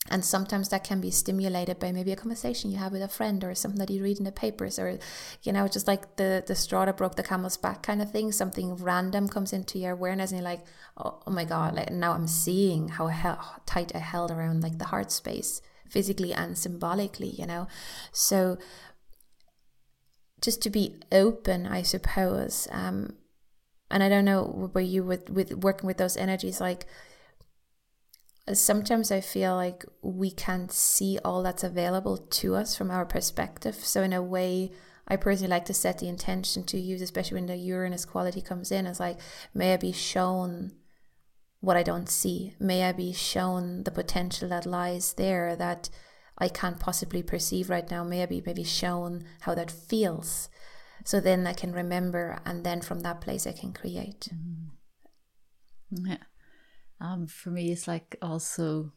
and 0.08 0.24
sometimes 0.24 0.68
that 0.68 0.84
can 0.84 1.00
be 1.00 1.10
stimulated 1.10 1.80
by 1.80 1.90
maybe 1.90 2.12
a 2.12 2.16
conversation 2.16 2.70
you 2.70 2.78
have 2.78 2.92
with 2.92 3.02
a 3.02 3.08
friend 3.08 3.42
or 3.42 3.54
something 3.54 3.80
that 3.80 3.90
you 3.90 4.02
read 4.02 4.18
in 4.18 4.24
the 4.24 4.32
papers 4.32 4.78
or 4.78 4.98
you 5.42 5.52
know 5.52 5.66
just 5.66 5.88
like 5.88 6.16
the 6.16 6.44
the 6.46 6.54
straw 6.54 6.84
that 6.84 6.96
broke 6.96 7.16
the 7.16 7.22
camel's 7.22 7.56
back 7.56 7.82
kind 7.82 8.00
of 8.00 8.10
thing. 8.12 8.30
Something 8.30 8.76
random 8.76 9.28
comes 9.28 9.52
into 9.52 9.78
your 9.78 9.92
awareness 9.92 10.30
and 10.30 10.38
you're 10.38 10.50
like 10.50 10.64
oh, 10.96 11.20
oh 11.26 11.30
my 11.30 11.44
god 11.44 11.74
like 11.74 11.90
now 11.90 12.12
i'm 12.12 12.26
seeing 12.26 12.88
how, 12.88 13.08
how 13.08 13.38
tight 13.66 13.92
i 13.94 13.98
held 13.98 14.30
around 14.30 14.62
like 14.62 14.78
the 14.78 14.86
heart 14.86 15.10
space 15.10 15.60
physically 15.88 16.32
and 16.32 16.56
symbolically, 16.56 17.30
you 17.30 17.46
know. 17.46 17.68
So 18.12 18.58
just 20.40 20.62
to 20.62 20.70
be 20.70 20.96
open, 21.10 21.66
I 21.66 21.82
suppose. 21.82 22.68
Um, 22.70 23.14
and 23.90 24.02
I 24.02 24.08
don't 24.08 24.24
know 24.24 24.70
where 24.72 24.84
you 24.84 25.04
would 25.04 25.28
with 25.28 25.52
working 25.54 25.86
with 25.86 25.96
those 25.96 26.16
energies, 26.16 26.60
like 26.60 26.86
sometimes 28.52 29.10
I 29.10 29.20
feel 29.20 29.54
like 29.54 29.84
we 30.02 30.30
can't 30.30 30.70
see 30.70 31.18
all 31.24 31.42
that's 31.42 31.64
available 31.64 32.16
to 32.16 32.54
us 32.54 32.76
from 32.76 32.90
our 32.90 33.04
perspective. 33.04 33.74
So 33.74 34.02
in 34.02 34.12
a 34.12 34.22
way, 34.22 34.72
I 35.08 35.16
personally 35.16 35.50
like 35.50 35.64
to 35.66 35.74
set 35.74 35.98
the 35.98 36.08
intention 36.08 36.64
to 36.64 36.78
use, 36.78 37.00
especially 37.00 37.36
when 37.36 37.46
the 37.46 37.56
Uranus 37.56 38.04
quality 38.04 38.40
comes 38.40 38.72
in, 38.72 38.86
as 38.86 39.00
like, 39.00 39.18
may 39.54 39.74
I 39.74 39.76
be 39.76 39.92
shown 39.92 40.72
what 41.66 41.76
I 41.76 41.82
don't 41.82 42.08
see? 42.08 42.54
May 42.60 42.84
I 42.84 42.92
be 42.92 43.12
shown 43.12 43.82
the 43.82 43.90
potential 43.90 44.48
that 44.50 44.66
lies 44.66 45.14
there 45.14 45.56
that 45.56 45.90
I 46.38 46.46
can't 46.46 46.78
possibly 46.78 47.24
perceive 47.24 47.68
right 47.68 47.90
now? 47.90 48.04
May 48.04 48.22
I 48.22 48.26
be 48.26 48.40
maybe 48.46 48.62
shown 48.62 49.24
how 49.40 49.56
that 49.56 49.72
feels? 49.72 50.48
So 51.04 51.18
then 51.18 51.44
I 51.44 51.54
can 51.54 51.72
remember, 51.72 52.38
and 52.46 52.62
then 52.62 52.82
from 52.82 53.00
that 53.00 53.20
place 53.20 53.48
I 53.48 53.52
can 53.52 53.72
create. 53.72 54.28
Mm-hmm. 54.32 56.06
Yeah. 56.06 56.22
Um, 57.00 57.26
for 57.26 57.50
me, 57.50 57.72
it's 57.72 57.88
like 57.88 58.16
also, 58.22 58.92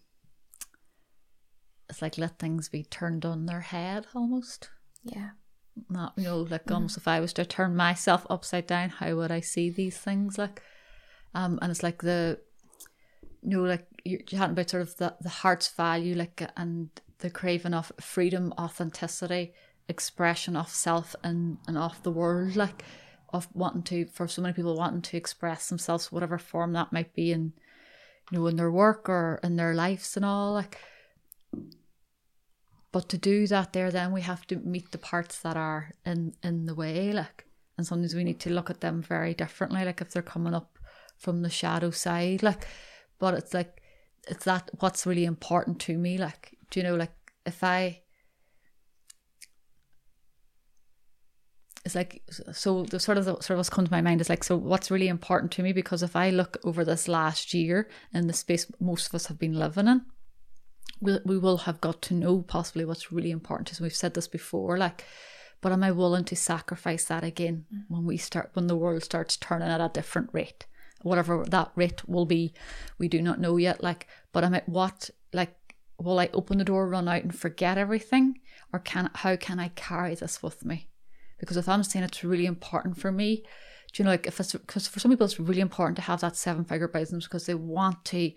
it's 1.89 2.03
like 2.03 2.19
let 2.19 2.37
things 2.37 2.69
be 2.69 2.83
turned 2.83 3.25
on 3.25 3.47
their 3.47 3.61
head 3.61 4.05
almost. 4.13 4.69
Yeah. 5.03 5.31
Not, 5.89 6.13
you 6.17 6.25
know, 6.25 6.41
like 6.41 6.65
mm. 6.65 6.75
almost 6.75 6.97
if 6.97 7.07
I 7.07 7.19
was 7.19 7.33
to 7.33 7.45
turn 7.45 7.75
myself 7.75 8.27
upside 8.29 8.67
down, 8.67 8.89
how 8.89 9.15
would 9.15 9.31
I 9.31 9.39
see 9.39 9.71
these 9.71 9.97
things? 9.97 10.37
Like, 10.37 10.61
um, 11.33 11.57
and 11.63 11.71
it's 11.71 11.81
like 11.81 12.03
the 12.03 12.39
know, 13.43 13.61
like 13.61 13.85
you're 14.03 14.21
chatting 14.21 14.51
about 14.51 14.69
sort 14.69 14.83
of 14.83 14.95
the, 14.97 15.15
the 15.21 15.29
heart's 15.29 15.67
value, 15.69 16.15
like, 16.15 16.41
and 16.57 16.89
the 17.19 17.29
craving 17.29 17.73
of 17.73 17.91
freedom, 17.99 18.53
authenticity, 18.59 19.53
expression 19.87 20.55
of 20.55 20.69
self 20.69 21.15
and, 21.23 21.57
and 21.67 21.77
of 21.77 22.01
the 22.03 22.11
world, 22.11 22.55
like, 22.55 22.83
of 23.31 23.47
wanting 23.53 23.83
to, 23.83 24.05
for 24.07 24.27
so 24.27 24.41
many 24.41 24.53
people, 24.53 24.75
wanting 24.75 25.01
to 25.01 25.17
express 25.17 25.69
themselves, 25.69 26.11
whatever 26.11 26.37
form 26.37 26.73
that 26.73 26.93
might 26.93 27.13
be 27.13 27.31
in, 27.31 27.53
you 28.31 28.39
know, 28.39 28.47
in 28.47 28.55
their 28.55 28.71
work 28.71 29.07
or 29.09 29.39
in 29.43 29.55
their 29.55 29.73
lives 29.73 30.15
and 30.15 30.25
all, 30.25 30.53
like. 30.53 30.77
But 32.91 33.07
to 33.09 33.19
do 33.19 33.45
that 33.47 33.73
there, 33.73 33.91
then 33.91 34.11
we 34.11 34.21
have 34.21 34.47
to 34.47 34.55
meet 34.55 34.91
the 34.91 34.97
parts 34.97 35.39
that 35.41 35.55
are 35.55 35.91
in, 36.05 36.33
in 36.43 36.65
the 36.65 36.73
way, 36.73 37.13
like, 37.13 37.45
and 37.77 37.85
sometimes 37.85 38.15
we 38.15 38.23
need 38.23 38.39
to 38.41 38.51
look 38.51 38.69
at 38.69 38.81
them 38.81 39.01
very 39.01 39.33
differently, 39.33 39.85
like 39.85 40.01
if 40.01 40.11
they're 40.11 40.21
coming 40.21 40.53
up 40.53 40.77
from 41.19 41.41
the 41.41 41.49
shadow 41.49 41.91
side 41.91 42.41
like 42.41 42.65
but 43.19 43.33
it's 43.33 43.53
like 43.53 43.81
it's 44.27 44.45
that 44.45 44.69
what's 44.79 45.05
really 45.05 45.25
important 45.25 45.79
to 45.79 45.97
me 45.97 46.17
like 46.17 46.57
do 46.69 46.79
you 46.79 46.83
know 46.83 46.95
like 46.95 47.11
if 47.45 47.63
i 47.63 47.99
it's 51.85 51.95
like 51.95 52.21
so 52.51 52.83
the 52.83 52.99
sort 52.99 53.17
of 53.17 53.25
the 53.25 53.33
sort 53.35 53.51
of 53.51 53.57
what's 53.57 53.69
come 53.69 53.85
to 53.85 53.91
my 53.91 54.01
mind 54.01 54.21
is 54.21 54.29
like 54.29 54.43
so 54.43 54.55
what's 54.55 54.91
really 54.91 55.07
important 55.07 55.51
to 55.51 55.63
me 55.63 55.71
because 55.71 56.03
if 56.03 56.15
i 56.15 56.29
look 56.29 56.57
over 56.63 56.83
this 56.83 57.07
last 57.07 57.53
year 57.53 57.89
in 58.13 58.27
the 58.27 58.33
space 58.33 58.69
most 58.79 59.07
of 59.07 59.15
us 59.15 59.27
have 59.27 59.39
been 59.39 59.57
living 59.57 59.87
in 59.87 60.01
we, 61.01 61.17
we 61.25 61.37
will 61.37 61.57
have 61.59 61.79
got 61.79 62.01
to 62.01 62.13
know 62.13 62.41
possibly 62.41 62.83
what's 62.83 63.11
really 63.11 63.31
important 63.31 63.67
to 63.67 63.73
us 63.73 63.81
we've 63.81 63.95
said 63.95 64.13
this 64.13 64.27
before 64.27 64.77
like 64.77 65.05
but 65.61 65.71
am 65.71 65.83
i 65.83 65.91
willing 65.91 66.25
to 66.25 66.35
sacrifice 66.35 67.05
that 67.05 67.23
again 67.23 67.65
mm. 67.73 67.83
when 67.87 68.05
we 68.05 68.17
start 68.17 68.51
when 68.53 68.67
the 68.67 68.77
world 68.77 69.03
starts 69.03 69.37
turning 69.37 69.69
at 69.69 69.81
a 69.81 69.89
different 69.93 70.29
rate 70.33 70.65
whatever 71.01 71.45
that 71.45 71.71
rate 71.75 72.07
will 72.07 72.25
be 72.25 72.53
we 72.97 73.07
do 73.07 73.21
not 73.21 73.39
know 73.39 73.57
yet 73.57 73.81
like 73.83 74.07
but 74.31 74.43
am 74.43 74.53
i 74.53 74.61
what 74.65 75.09
like 75.33 75.75
will 75.97 76.19
i 76.19 76.29
open 76.33 76.57
the 76.57 76.63
door 76.63 76.87
run 76.87 77.07
out 77.07 77.23
and 77.23 77.35
forget 77.35 77.77
everything 77.77 78.39
or 78.73 78.79
can 78.79 79.09
how 79.15 79.35
can 79.35 79.59
i 79.59 79.69
carry 79.69 80.15
this 80.15 80.43
with 80.43 80.65
me 80.65 80.89
because 81.39 81.57
if 81.57 81.67
I'm 81.67 81.83
saying 81.83 82.05
it's 82.05 82.23
really 82.23 82.45
important 82.45 82.97
for 82.97 83.11
me, 83.11 83.43
do 83.93 84.03
you 84.03 84.05
know, 84.05 84.11
like 84.11 84.27
if 84.27 84.39
it's 84.39 84.51
because 84.51 84.87
for 84.87 84.99
some 84.99 85.09
people 85.09 85.25
it's 85.25 85.39
really 85.39 85.61
important 85.61 85.95
to 85.95 86.03
have 86.03 86.21
that 86.21 86.35
seven 86.35 86.63
figure 86.63 86.87
business 86.87 87.23
because 87.23 87.47
they 87.47 87.55
want 87.55 88.05
to 88.05 88.31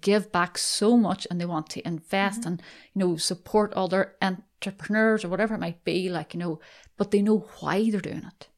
give 0.00 0.32
back 0.32 0.56
so 0.58 0.96
much 0.96 1.26
and 1.30 1.40
they 1.40 1.44
want 1.44 1.68
to 1.68 1.86
invest 1.86 2.40
mm-hmm. 2.40 2.48
and 2.48 2.62
you 2.94 3.00
know 3.00 3.16
support 3.16 3.72
other 3.74 4.16
entrepreneurs 4.22 5.24
or 5.24 5.28
whatever 5.28 5.54
it 5.54 5.60
might 5.60 5.84
be, 5.84 6.08
like 6.08 6.34
you 6.34 6.40
know, 6.40 6.58
but 6.96 7.10
they 7.10 7.22
know 7.22 7.46
why 7.60 7.88
they're 7.90 8.00
doing 8.00 8.24
it. 8.26 8.48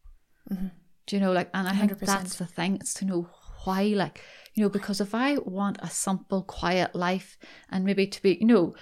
Mm-hmm. 0.51 0.67
Do 1.13 1.17
you 1.17 1.21
know, 1.21 1.33
like, 1.33 1.51
and 1.53 1.69
I 1.69 1.73
100%. 1.73 1.77
think 1.77 1.99
that's 1.99 2.37
the 2.37 2.47
thing, 2.47 2.77
it's 2.77 2.95
to 2.95 3.05
know 3.05 3.29
why, 3.65 3.83
like, 3.83 4.23
you 4.55 4.63
know, 4.63 4.71
because 4.71 4.99
if 4.99 5.15
I 5.15 5.37
want 5.45 5.77
a 5.83 5.91
simple, 5.91 6.43
quiet 6.43 6.95
life 6.95 7.37
and 7.69 7.85
maybe 7.85 8.07
to 8.07 8.23
be, 8.23 8.39
you 8.41 8.47
know, 8.47 8.75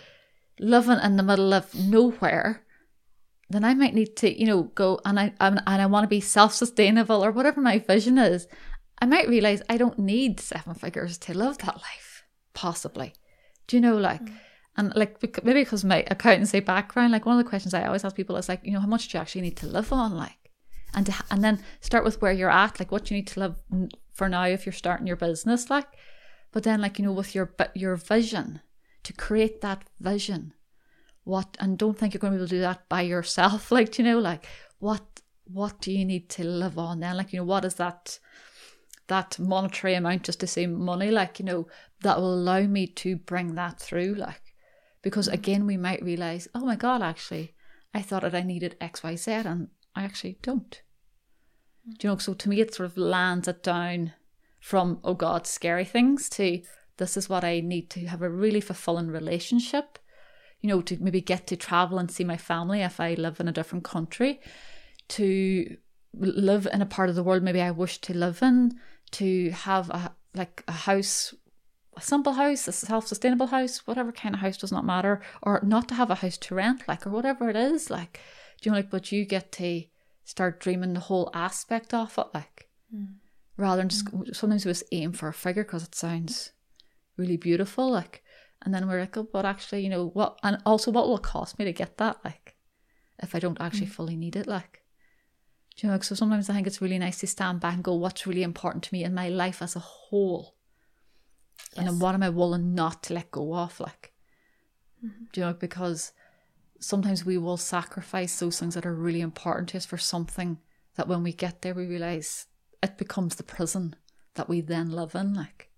living 0.60 1.00
in 1.02 1.16
the 1.16 1.24
middle 1.24 1.52
of 1.52 1.74
nowhere 1.74 2.64
then 3.48 3.64
I 3.64 3.74
might 3.74 3.94
need 3.94 4.14
to, 4.18 4.40
you 4.40 4.46
know, 4.46 4.62
go 4.76 5.00
and 5.04 5.18
I 5.18 5.32
and 5.40 5.60
I 5.66 5.86
want 5.86 6.04
to 6.04 6.08
be 6.08 6.20
self 6.20 6.54
sustainable 6.54 7.24
or 7.24 7.32
whatever 7.32 7.60
my 7.60 7.80
vision 7.80 8.16
is. 8.16 8.46
I 9.02 9.06
might 9.06 9.28
realize 9.28 9.60
I 9.68 9.76
don't 9.76 9.98
need 9.98 10.38
seven 10.38 10.74
figures 10.74 11.18
to 11.18 11.36
live 11.36 11.58
that 11.58 11.78
life, 11.78 12.22
possibly. 12.54 13.12
Do 13.66 13.76
you 13.76 13.80
know, 13.80 13.96
like, 13.96 14.22
mm. 14.22 14.36
and 14.76 14.94
like 14.94 15.20
maybe 15.42 15.62
because 15.62 15.84
my 15.84 16.04
accountancy 16.06 16.60
background, 16.60 17.10
like 17.10 17.26
one 17.26 17.40
of 17.40 17.44
the 17.44 17.50
questions 17.50 17.74
I 17.74 17.86
always 17.86 18.04
ask 18.04 18.14
people 18.14 18.36
is 18.36 18.48
like, 18.48 18.60
you 18.62 18.70
know, 18.70 18.78
how 18.78 18.86
much 18.86 19.08
do 19.08 19.18
you 19.18 19.20
actually 19.20 19.40
need 19.40 19.56
to 19.56 19.66
live 19.66 19.92
on, 19.92 20.14
like, 20.14 20.39
and 20.94 21.06
to, 21.06 21.14
and 21.30 21.42
then 21.42 21.62
start 21.80 22.04
with 22.04 22.20
where 22.20 22.32
you're 22.32 22.50
at, 22.50 22.78
like 22.78 22.92
what 22.92 23.10
you 23.10 23.16
need 23.16 23.28
to 23.28 23.40
live 23.40 23.56
for 24.12 24.28
now 24.28 24.44
if 24.44 24.66
you're 24.66 24.72
starting 24.72 25.06
your 25.06 25.16
business, 25.16 25.70
like, 25.70 25.86
but 26.52 26.62
then 26.62 26.80
like 26.80 26.98
you 26.98 27.04
know 27.04 27.12
with 27.12 27.34
your 27.34 27.46
but 27.46 27.76
your 27.76 27.96
vision 27.96 28.60
to 29.02 29.12
create 29.12 29.60
that 29.60 29.84
vision 30.00 30.52
what 31.24 31.56
and 31.60 31.78
don't 31.78 31.98
think 31.98 32.14
you're 32.14 32.20
going 32.20 32.32
to 32.32 32.38
be 32.38 32.42
able 32.42 32.48
to 32.48 32.56
do 32.56 32.60
that 32.60 32.88
by 32.88 33.02
yourself 33.02 33.70
like 33.72 33.98
you 33.98 34.04
know 34.04 34.18
like 34.18 34.46
what 34.78 35.02
what 35.44 35.80
do 35.80 35.92
you 35.92 36.04
need 36.04 36.28
to 36.28 36.44
live 36.44 36.78
on 36.78 37.00
then 37.00 37.16
like 37.16 37.32
you 37.32 37.38
know 37.38 37.44
what 37.44 37.64
is 37.64 37.74
that 37.74 38.18
that 39.08 39.38
monetary 39.38 39.94
amount 39.94 40.22
just 40.22 40.40
to 40.40 40.46
say 40.46 40.66
money 40.66 41.10
like 41.10 41.38
you 41.38 41.44
know 41.44 41.66
that 42.02 42.18
will 42.18 42.34
allow 42.34 42.60
me 42.60 42.86
to 42.86 43.16
bring 43.16 43.54
that 43.54 43.78
through 43.78 44.14
like 44.14 44.54
because 45.02 45.28
mm. 45.28 45.32
again 45.32 45.66
we 45.66 45.76
might 45.76 46.02
realize 46.02 46.46
oh 46.54 46.64
my 46.64 46.76
god 46.76 47.02
actually 47.02 47.54
i 47.92 48.00
thought 48.00 48.22
that 48.22 48.34
i 48.34 48.42
needed 48.42 48.76
xyz 48.80 49.44
and 49.44 49.68
i 49.94 50.02
actually 50.04 50.38
don't. 50.42 50.82
Hmm. 51.84 51.92
Do 51.98 52.06
you 52.06 52.12
know 52.12 52.18
so 52.18 52.34
to 52.34 52.48
me 52.48 52.60
it 52.60 52.74
sort 52.74 52.86
of 52.90 52.96
lands 52.96 53.48
it 53.48 53.62
down 53.62 54.12
from 54.60 55.00
oh 55.04 55.14
god 55.14 55.46
scary 55.46 55.84
things 55.84 56.28
to 56.28 56.60
this 56.98 57.16
is 57.16 57.28
what 57.30 57.44
i 57.44 57.60
need 57.60 57.88
to 57.90 58.06
have 58.06 58.22
a 58.22 58.28
really 58.28 58.60
fulfilling 58.60 59.08
relationship. 59.08 59.98
You 60.60 60.68
know, 60.68 60.82
to 60.82 60.98
maybe 61.02 61.22
get 61.22 61.46
to 61.46 61.56
travel 61.56 61.98
and 61.98 62.10
see 62.10 62.22
my 62.22 62.36
family 62.36 62.82
if 62.82 63.00
I 63.00 63.14
live 63.14 63.40
in 63.40 63.48
a 63.48 63.52
different 63.52 63.82
country, 63.82 64.40
to 65.08 65.78
live 66.12 66.68
in 66.70 66.82
a 66.82 66.86
part 66.86 67.08
of 67.08 67.14
the 67.14 67.22
world 67.22 67.42
maybe 67.42 67.62
I 67.62 67.70
wish 67.70 67.98
to 68.02 68.12
live 68.12 68.42
in, 68.42 68.78
to 69.12 69.50
have 69.50 69.88
a 69.88 70.14
like 70.34 70.62
a 70.68 70.72
house, 70.72 71.34
a 71.96 72.02
simple 72.02 72.34
house, 72.34 72.68
a 72.68 72.72
self-sustainable 72.72 73.46
house, 73.46 73.86
whatever 73.86 74.12
kind 74.12 74.34
of 74.34 74.42
house 74.42 74.58
does 74.58 74.70
not 74.70 74.84
matter, 74.84 75.22
or 75.42 75.60
not 75.64 75.88
to 75.88 75.94
have 75.94 76.10
a 76.10 76.16
house 76.16 76.36
to 76.36 76.54
rent, 76.54 76.86
like 76.86 77.06
or 77.06 77.10
whatever 77.10 77.48
it 77.48 77.56
is, 77.56 77.88
like 77.88 78.20
do 78.60 78.68
you 78.68 78.72
know 78.72 78.78
like 78.78 78.90
but 78.90 79.12
you 79.12 79.24
get 79.24 79.52
to 79.52 79.84
start 80.24 80.60
dreaming 80.60 80.92
the 80.92 81.00
whole 81.00 81.30
aspect 81.34 81.92
of 81.94 82.16
it, 82.18 82.26
like 82.34 82.68
mm. 82.94 83.14
rather 83.56 83.80
than 83.80 83.88
just 83.88 84.06
mm. 84.06 84.34
sometimes 84.34 84.64
we 84.64 84.70
just 84.70 84.84
aim 84.92 85.12
for 85.12 85.28
a 85.28 85.32
figure 85.32 85.64
because 85.64 85.84
it 85.84 85.94
sounds 85.94 86.52
really 87.16 87.36
beautiful, 87.36 87.90
like 87.90 88.22
and 88.62 88.74
then 88.74 88.86
we're 88.86 89.00
like, 89.00 89.16
oh, 89.16 89.26
but 89.32 89.46
actually, 89.46 89.82
you 89.82 89.88
know, 89.88 90.08
what, 90.08 90.38
and 90.42 90.58
also 90.66 90.90
what 90.90 91.08
will 91.08 91.16
it 91.16 91.22
cost 91.22 91.58
me 91.58 91.64
to 91.64 91.72
get 91.72 91.96
that? 91.96 92.18
Like, 92.24 92.56
if 93.22 93.34
I 93.34 93.38
don't 93.38 93.60
actually 93.60 93.86
mm. 93.86 93.92
fully 93.92 94.16
need 94.16 94.36
it, 94.36 94.46
like, 94.46 94.82
do 95.76 95.86
you 95.86 95.88
know, 95.88 95.94
like, 95.94 96.04
so 96.04 96.14
sometimes 96.14 96.50
I 96.50 96.54
think 96.54 96.66
it's 96.66 96.82
really 96.82 96.98
nice 96.98 97.20
to 97.20 97.26
stand 97.26 97.60
back 97.60 97.74
and 97.74 97.84
go, 97.84 97.94
what's 97.94 98.26
really 98.26 98.42
important 98.42 98.84
to 98.84 98.94
me 98.94 99.02
in 99.02 99.14
my 99.14 99.30
life 99.30 99.62
as 99.62 99.76
a 99.76 99.80
whole? 99.80 100.56
Yes. 101.70 101.78
And 101.78 101.86
then 101.86 101.98
what 102.00 102.14
am 102.14 102.22
I 102.22 102.28
willing 102.28 102.74
not 102.74 103.02
to 103.04 103.14
let 103.14 103.30
go 103.30 103.54
of? 103.54 103.80
Like, 103.80 104.12
mm-hmm. 105.02 105.24
do 105.32 105.40
you 105.40 105.46
know, 105.46 105.54
because 105.54 106.12
sometimes 106.80 107.24
we 107.24 107.38
will 107.38 107.56
sacrifice 107.56 108.38
those 108.38 108.58
things 108.58 108.74
that 108.74 108.86
are 108.86 108.94
really 108.94 109.20
important 109.20 109.68
to 109.68 109.76
us 109.76 109.86
for 109.86 109.98
something 109.98 110.58
that 110.96 111.06
when 111.06 111.22
we 111.22 111.32
get 111.32 111.62
there, 111.62 111.74
we 111.74 111.86
realize 111.86 112.46
it 112.82 112.98
becomes 112.98 113.36
the 113.36 113.42
prison 113.42 113.94
that 114.34 114.48
we 114.48 114.60
then 114.60 114.90
live 114.90 115.14
in. 115.14 115.34
Like, 115.34 115.70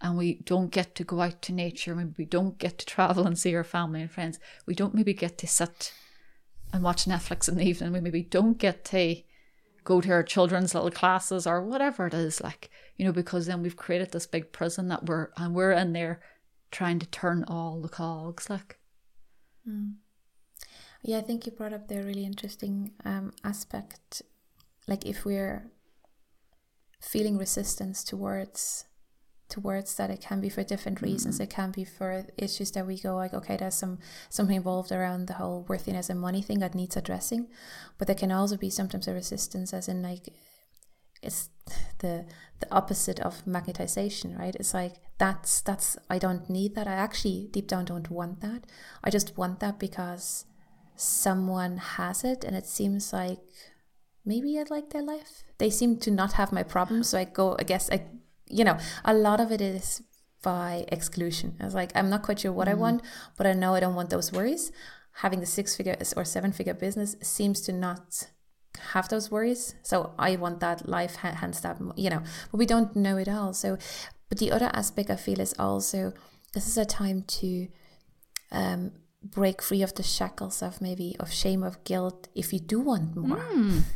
and 0.00 0.16
we 0.16 0.40
don't 0.44 0.70
get 0.70 0.94
to 0.94 1.04
go 1.04 1.20
out 1.20 1.42
to 1.42 1.52
nature, 1.52 1.94
maybe 1.94 2.14
we 2.16 2.24
don't 2.24 2.58
get 2.58 2.78
to 2.78 2.86
travel 2.86 3.26
and 3.26 3.38
see 3.38 3.54
our 3.54 3.64
family 3.64 4.00
and 4.00 4.10
friends, 4.10 4.38
we 4.66 4.74
don't 4.74 4.94
maybe 4.94 5.14
get 5.14 5.38
to 5.38 5.46
sit 5.46 5.92
and 6.72 6.82
watch 6.82 7.06
Netflix 7.06 7.48
in 7.48 7.56
the 7.56 7.64
evening, 7.64 7.92
we 7.92 8.00
maybe 8.00 8.22
don't 8.22 8.58
get 8.58 8.84
to 8.86 9.16
go 9.84 10.00
to 10.00 10.10
our 10.10 10.22
children's 10.22 10.74
little 10.74 10.90
classes 10.90 11.46
or 11.46 11.64
whatever 11.64 12.06
it 12.06 12.14
is, 12.14 12.40
like, 12.42 12.70
you 12.96 13.04
know, 13.04 13.12
because 13.12 13.46
then 13.46 13.62
we've 13.62 13.76
created 13.76 14.12
this 14.12 14.26
big 14.26 14.52
prison 14.52 14.88
that 14.88 15.06
we're 15.06 15.28
and 15.36 15.54
we're 15.54 15.72
in 15.72 15.92
there 15.92 16.20
trying 16.70 16.98
to 16.98 17.06
turn 17.06 17.44
all 17.48 17.80
the 17.80 17.88
cogs, 17.88 18.50
like. 18.50 18.78
Mm. 19.68 19.94
Yeah, 21.02 21.18
I 21.18 21.22
think 21.22 21.46
you 21.46 21.52
brought 21.52 21.72
up 21.72 21.88
the 21.88 22.02
really 22.02 22.24
interesting 22.24 22.92
um, 23.04 23.32
aspect. 23.44 24.22
Like, 24.88 25.06
if 25.06 25.24
we're 25.24 25.70
feeling 27.00 27.38
resistance 27.38 28.02
towards 28.02 28.84
towards 29.48 29.94
that 29.94 30.10
it 30.10 30.20
can 30.20 30.40
be 30.40 30.48
for 30.48 30.64
different 30.64 31.00
reasons 31.00 31.36
mm-hmm. 31.36 31.44
it 31.44 31.50
can 31.50 31.70
be 31.70 31.84
for 31.84 32.26
issues 32.36 32.72
that 32.72 32.84
we 32.86 32.98
go 32.98 33.14
like 33.14 33.32
okay 33.32 33.56
there's 33.56 33.76
some 33.76 33.98
something 34.28 34.56
involved 34.56 34.90
around 34.90 35.26
the 35.26 35.34
whole 35.34 35.64
worthiness 35.68 36.10
and 36.10 36.20
money 36.20 36.42
thing 36.42 36.58
that 36.58 36.74
needs 36.74 36.96
addressing 36.96 37.46
but 37.96 38.08
there 38.08 38.16
can 38.16 38.32
also 38.32 38.56
be 38.56 38.68
sometimes 38.68 39.06
a 39.06 39.14
resistance 39.14 39.72
as 39.72 39.86
in 39.88 40.02
like 40.02 40.28
it's 41.22 41.48
the 42.00 42.26
the 42.58 42.74
opposite 42.74 43.20
of 43.20 43.44
magnetization 43.44 44.36
right 44.36 44.56
it's 44.56 44.74
like 44.74 44.94
that's 45.18 45.60
that's 45.62 45.96
i 46.10 46.18
don't 46.18 46.50
need 46.50 46.74
that 46.74 46.86
i 46.86 46.92
actually 46.92 47.48
deep 47.50 47.66
down 47.66 47.84
don't 47.84 48.10
want 48.10 48.40
that 48.40 48.64
i 49.02 49.10
just 49.10 49.36
want 49.36 49.60
that 49.60 49.78
because 49.78 50.44
someone 50.94 51.78
has 51.78 52.24
it 52.24 52.44
and 52.44 52.54
it 52.56 52.66
seems 52.66 53.12
like 53.12 53.38
maybe 54.24 54.58
I'd 54.58 54.70
like 54.70 54.90
their 54.90 55.02
life 55.02 55.44
they 55.58 55.70
seem 55.70 55.98
to 56.00 56.10
not 56.10 56.34
have 56.34 56.52
my 56.52 56.62
problems 56.62 57.10
so 57.10 57.18
i 57.18 57.24
go 57.24 57.56
i 57.58 57.62
guess 57.62 57.90
i 57.90 58.04
you 58.48 58.64
know, 58.64 58.78
a 59.04 59.14
lot 59.14 59.40
of 59.40 59.50
it 59.50 59.60
is 59.60 60.02
by 60.42 60.84
exclusion. 60.88 61.56
I 61.60 61.64
was 61.64 61.74
like, 61.74 61.92
I'm 61.94 62.10
not 62.10 62.22
quite 62.22 62.40
sure 62.40 62.52
what 62.52 62.68
mm. 62.68 62.72
I 62.72 62.74
want, 62.74 63.02
but 63.36 63.46
I 63.46 63.52
know 63.52 63.74
I 63.74 63.80
don't 63.80 63.94
want 63.94 64.10
those 64.10 64.32
worries. 64.32 64.72
Having 65.14 65.40
the 65.40 65.46
six 65.46 65.74
figure 65.74 65.96
or 66.16 66.24
seven 66.24 66.52
figure 66.52 66.74
business 66.74 67.16
seems 67.22 67.60
to 67.62 67.72
not 67.72 68.28
have 68.92 69.08
those 69.08 69.30
worries. 69.30 69.74
So 69.82 70.12
I 70.18 70.36
want 70.36 70.60
that 70.60 70.88
life 70.88 71.16
hands 71.16 71.60
down, 71.60 71.92
you 71.96 72.10
know, 72.10 72.22
but 72.50 72.58
we 72.58 72.66
don't 72.66 72.94
know 72.94 73.16
it 73.16 73.28
all. 73.28 73.54
So, 73.54 73.78
but 74.28 74.38
the 74.38 74.50
other 74.52 74.70
aspect 74.72 75.10
I 75.10 75.16
feel 75.16 75.40
is 75.40 75.54
also 75.58 76.12
this 76.52 76.66
is 76.66 76.76
a 76.78 76.84
time 76.84 77.22
to 77.40 77.68
um, 78.50 78.92
break 79.22 79.60
free 79.62 79.82
of 79.82 79.94
the 79.94 80.02
shackles 80.02 80.62
of 80.62 80.80
maybe 80.80 81.16
of 81.20 81.32
shame, 81.32 81.62
of 81.62 81.82
guilt, 81.84 82.28
if 82.34 82.52
you 82.52 82.60
do 82.60 82.80
want 82.80 83.16
more. 83.16 83.38
Mm. 83.38 83.82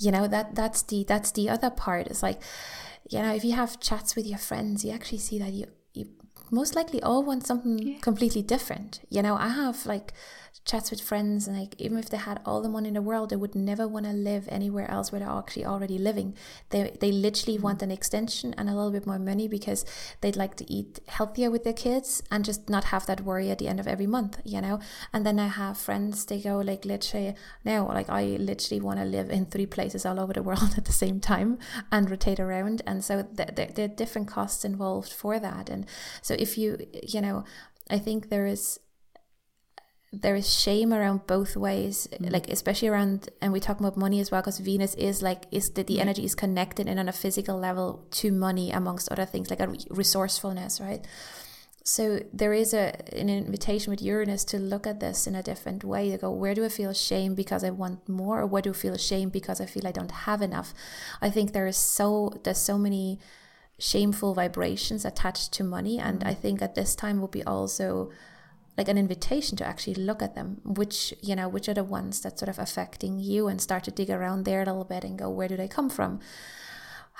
You 0.00 0.12
know 0.12 0.28
that 0.28 0.54
that's 0.54 0.82
the 0.82 1.02
that's 1.08 1.32
the 1.32 1.48
other 1.50 1.70
part. 1.70 2.06
It's 2.06 2.22
like 2.22 2.40
you 3.10 3.18
know, 3.20 3.34
if 3.34 3.44
you 3.44 3.54
have 3.54 3.80
chats 3.80 4.14
with 4.14 4.26
your 4.26 4.38
friends, 4.38 4.84
you 4.84 4.92
actually 4.92 5.18
see 5.18 5.40
that 5.40 5.52
you, 5.52 5.66
you 5.92 6.06
most 6.52 6.76
likely 6.76 7.02
all 7.02 7.24
want 7.24 7.44
something 7.44 7.78
Yeah. 7.82 7.98
completely 8.00 8.42
different. 8.42 9.00
You 9.10 9.22
know, 9.22 9.34
I 9.34 9.48
have 9.48 9.86
like 9.86 10.12
chats 10.64 10.90
with 10.90 11.00
friends, 11.00 11.48
and 11.48 11.58
like 11.58 11.74
even 11.78 11.98
if 11.98 12.10
they 12.10 12.16
had 12.16 12.40
all 12.44 12.60
the 12.60 12.68
money 12.68 12.88
in 12.88 12.94
the 12.94 13.02
world, 13.02 13.30
they 13.30 13.36
would 13.36 13.54
never 13.54 13.88
want 13.88 14.06
to 14.06 14.12
live 14.12 14.48
anywhere 14.50 14.90
else 14.90 15.10
where 15.10 15.20
they're 15.20 15.28
actually 15.28 15.64
already 15.64 15.98
living. 15.98 16.34
They 16.70 16.96
they 17.00 17.10
literally 17.10 17.56
mm-hmm. 17.56 17.64
want 17.64 17.82
an 17.82 17.90
extension 17.90 18.54
and 18.58 18.68
a 18.68 18.74
little 18.74 18.90
bit 18.90 19.06
more 19.06 19.18
money 19.18 19.48
because 19.48 19.84
they'd 20.20 20.36
like 20.36 20.56
to 20.56 20.70
eat 20.72 21.00
healthier 21.08 21.50
with 21.50 21.64
their 21.64 21.72
kids 21.72 22.22
and 22.30 22.44
just 22.44 22.68
not 22.68 22.84
have 22.84 23.06
that 23.06 23.22
worry 23.22 23.50
at 23.50 23.58
the 23.58 23.68
end 23.68 23.80
of 23.80 23.88
every 23.88 24.06
month. 24.06 24.40
You 24.44 24.60
know, 24.60 24.80
and 25.12 25.24
then 25.24 25.38
I 25.38 25.48
have 25.48 25.78
friends 25.78 26.24
they 26.26 26.40
go 26.40 26.58
like 26.58 26.84
literally 26.84 27.34
now 27.64 27.86
like 27.88 28.10
I 28.10 28.36
literally 28.38 28.80
want 28.80 28.98
to 28.98 29.04
live 29.04 29.30
in 29.30 29.46
three 29.46 29.66
places 29.66 30.04
all 30.04 30.20
over 30.20 30.32
the 30.32 30.42
world 30.42 30.74
at 30.76 30.84
the 30.84 30.92
same 30.92 31.20
time 31.20 31.58
and 31.90 32.10
rotate 32.10 32.40
around, 32.40 32.82
and 32.86 33.04
so 33.04 33.22
th- 33.22 33.54
th- 33.54 33.74
there 33.74 33.86
are 33.86 33.88
different 33.88 34.28
costs 34.28 34.64
involved 34.64 35.12
for 35.12 35.38
that, 35.38 35.68
and 35.70 35.86
so 36.22 36.34
if 36.38 36.58
you 36.58 36.78
you 37.02 37.20
know 37.20 37.44
I 37.90 37.98
think 37.98 38.28
there 38.28 38.46
is 38.46 38.80
there 40.12 40.34
is 40.34 40.52
shame 40.52 40.92
around 40.92 41.26
both 41.26 41.54
ways 41.56 42.08
mm. 42.12 42.30
like 42.30 42.48
especially 42.48 42.88
around 42.88 43.28
and 43.42 43.52
we 43.52 43.60
talk 43.60 43.78
about 43.78 43.96
money 43.96 44.20
as 44.20 44.30
well 44.30 44.40
because 44.40 44.58
venus 44.58 44.94
is 44.94 45.22
like 45.22 45.44
is 45.50 45.70
that 45.70 45.86
the 45.86 45.96
mm. 45.96 46.00
energy 46.00 46.24
is 46.24 46.34
connected 46.34 46.88
and 46.88 46.98
on 46.98 47.08
a 47.08 47.12
physical 47.12 47.58
level 47.58 48.06
to 48.10 48.32
money 48.32 48.70
amongst 48.70 49.10
other 49.12 49.26
things 49.26 49.50
like 49.50 49.60
a 49.60 49.74
resourcefulness 49.90 50.80
right? 50.80 51.06
So 51.84 52.20
there 52.34 52.52
is 52.52 52.74
a 52.74 52.94
an 53.18 53.30
invitation 53.30 53.90
with 53.90 54.02
uranus 54.02 54.44
to 54.46 54.58
look 54.58 54.86
at 54.86 55.00
this 55.00 55.26
in 55.26 55.34
a 55.34 55.42
different 55.42 55.84
way. 55.84 56.10
To 56.10 56.18
go 56.18 56.30
where 56.30 56.54
do 56.54 56.64
i 56.64 56.68
feel 56.68 56.92
shame 56.92 57.34
because 57.34 57.64
i 57.64 57.70
want 57.70 58.06
more 58.06 58.40
or 58.40 58.46
where 58.46 58.60
do 58.60 58.70
i 58.70 58.74
feel 58.74 58.96
shame 58.98 59.30
because 59.30 59.58
i 59.58 59.64
feel 59.66 59.86
i 59.86 59.92
don't 59.92 60.10
have 60.10 60.42
enough? 60.42 60.74
I 61.22 61.30
think 61.30 61.52
there 61.52 61.66
is 61.66 61.78
so 61.78 62.32
there's 62.44 62.58
so 62.58 62.76
many 62.76 63.18
shameful 63.78 64.34
vibrations 64.34 65.04
attached 65.04 65.52
to 65.52 65.64
money 65.64 65.98
and 65.98 66.20
mm. 66.20 66.26
i 66.26 66.34
think 66.34 66.60
at 66.60 66.74
this 66.74 66.94
time 66.94 67.20
will 67.20 67.28
be 67.28 67.44
also 67.44 68.10
like 68.78 68.88
an 68.88 68.96
invitation 68.96 69.56
to 69.56 69.66
actually 69.66 69.96
look 69.96 70.22
at 70.22 70.36
them 70.36 70.60
which 70.64 71.12
you 71.20 71.34
know 71.34 71.48
which 71.48 71.68
are 71.68 71.74
the 71.74 71.84
ones 71.84 72.20
that 72.20 72.38
sort 72.38 72.48
of 72.48 72.60
affecting 72.60 73.18
you 73.18 73.48
and 73.48 73.60
start 73.60 73.82
to 73.84 73.90
dig 73.90 74.08
around 74.08 74.44
there 74.44 74.62
a 74.62 74.66
little 74.66 74.84
bit 74.84 75.02
and 75.02 75.18
go 75.18 75.28
where 75.28 75.48
do 75.48 75.56
they 75.56 75.68
come 75.68 75.90
from? 75.90 76.20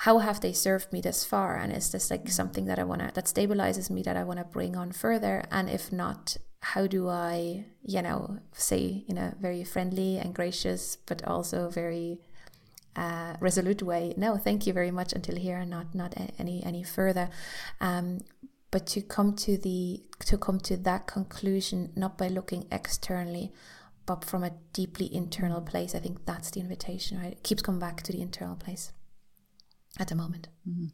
How 0.05 0.19
have 0.19 0.39
they 0.39 0.53
served 0.53 0.93
me 0.93 1.01
this 1.01 1.25
far? 1.25 1.57
And 1.57 1.73
is 1.75 1.91
this 1.91 2.09
like 2.09 2.29
something 2.29 2.65
that 2.65 2.79
i 2.79 2.85
want 2.85 3.01
to 3.01 3.11
that 3.13 3.25
stabilizes 3.25 3.89
me 3.89 4.01
that 4.03 4.15
i 4.15 4.23
want 4.23 4.39
to 4.39 4.45
bring 4.45 4.77
on 4.77 4.93
further? 4.93 5.43
And 5.51 5.69
if 5.69 5.91
not 5.91 6.37
how 6.61 6.87
do 6.87 7.07
i 7.09 7.65
you 7.83 8.01
know 8.01 8.39
say 8.53 9.03
in 9.07 9.17
a 9.17 9.35
very 9.39 9.63
friendly 9.63 10.17
and 10.17 10.35
gracious 10.35 10.97
but 11.05 11.23
also 11.25 11.69
very 11.69 12.19
uh, 12.97 13.33
resolute 13.39 13.81
way 13.81 14.13
no 14.17 14.35
thank 14.35 14.67
you 14.67 14.73
very 14.73 14.91
much 14.91 15.13
until 15.13 15.37
here 15.37 15.57
and 15.57 15.69
not 15.69 15.93
not 15.93 16.13
any 16.39 16.63
any 16.63 16.83
further. 16.83 17.29
Um, 17.81 18.19
but 18.71 18.85
to 18.87 19.01
come 19.01 19.35
to 19.35 19.57
the 19.57 20.03
to 20.19 20.37
come 20.37 20.59
to 20.59 20.77
that 20.77 21.07
conclusion 21.07 21.91
not 21.95 22.17
by 22.17 22.27
looking 22.27 22.67
externally 22.71 23.51
but 24.05 24.25
from 24.25 24.43
a 24.43 24.51
deeply 24.73 25.13
internal 25.13 25.61
place. 25.61 25.93
I 25.93 25.99
think 25.99 26.25
that's 26.25 26.49
the 26.49 26.59
invitation 26.59 27.19
right? 27.19 27.33
It 27.33 27.43
keeps 27.43 27.61
coming 27.61 27.79
back 27.79 28.01
to 28.03 28.11
the 28.11 28.21
internal 28.21 28.55
place 28.55 28.91
at 29.99 30.07
the 30.07 30.15
moment. 30.15 30.47
Mm-hmm. 30.67 30.87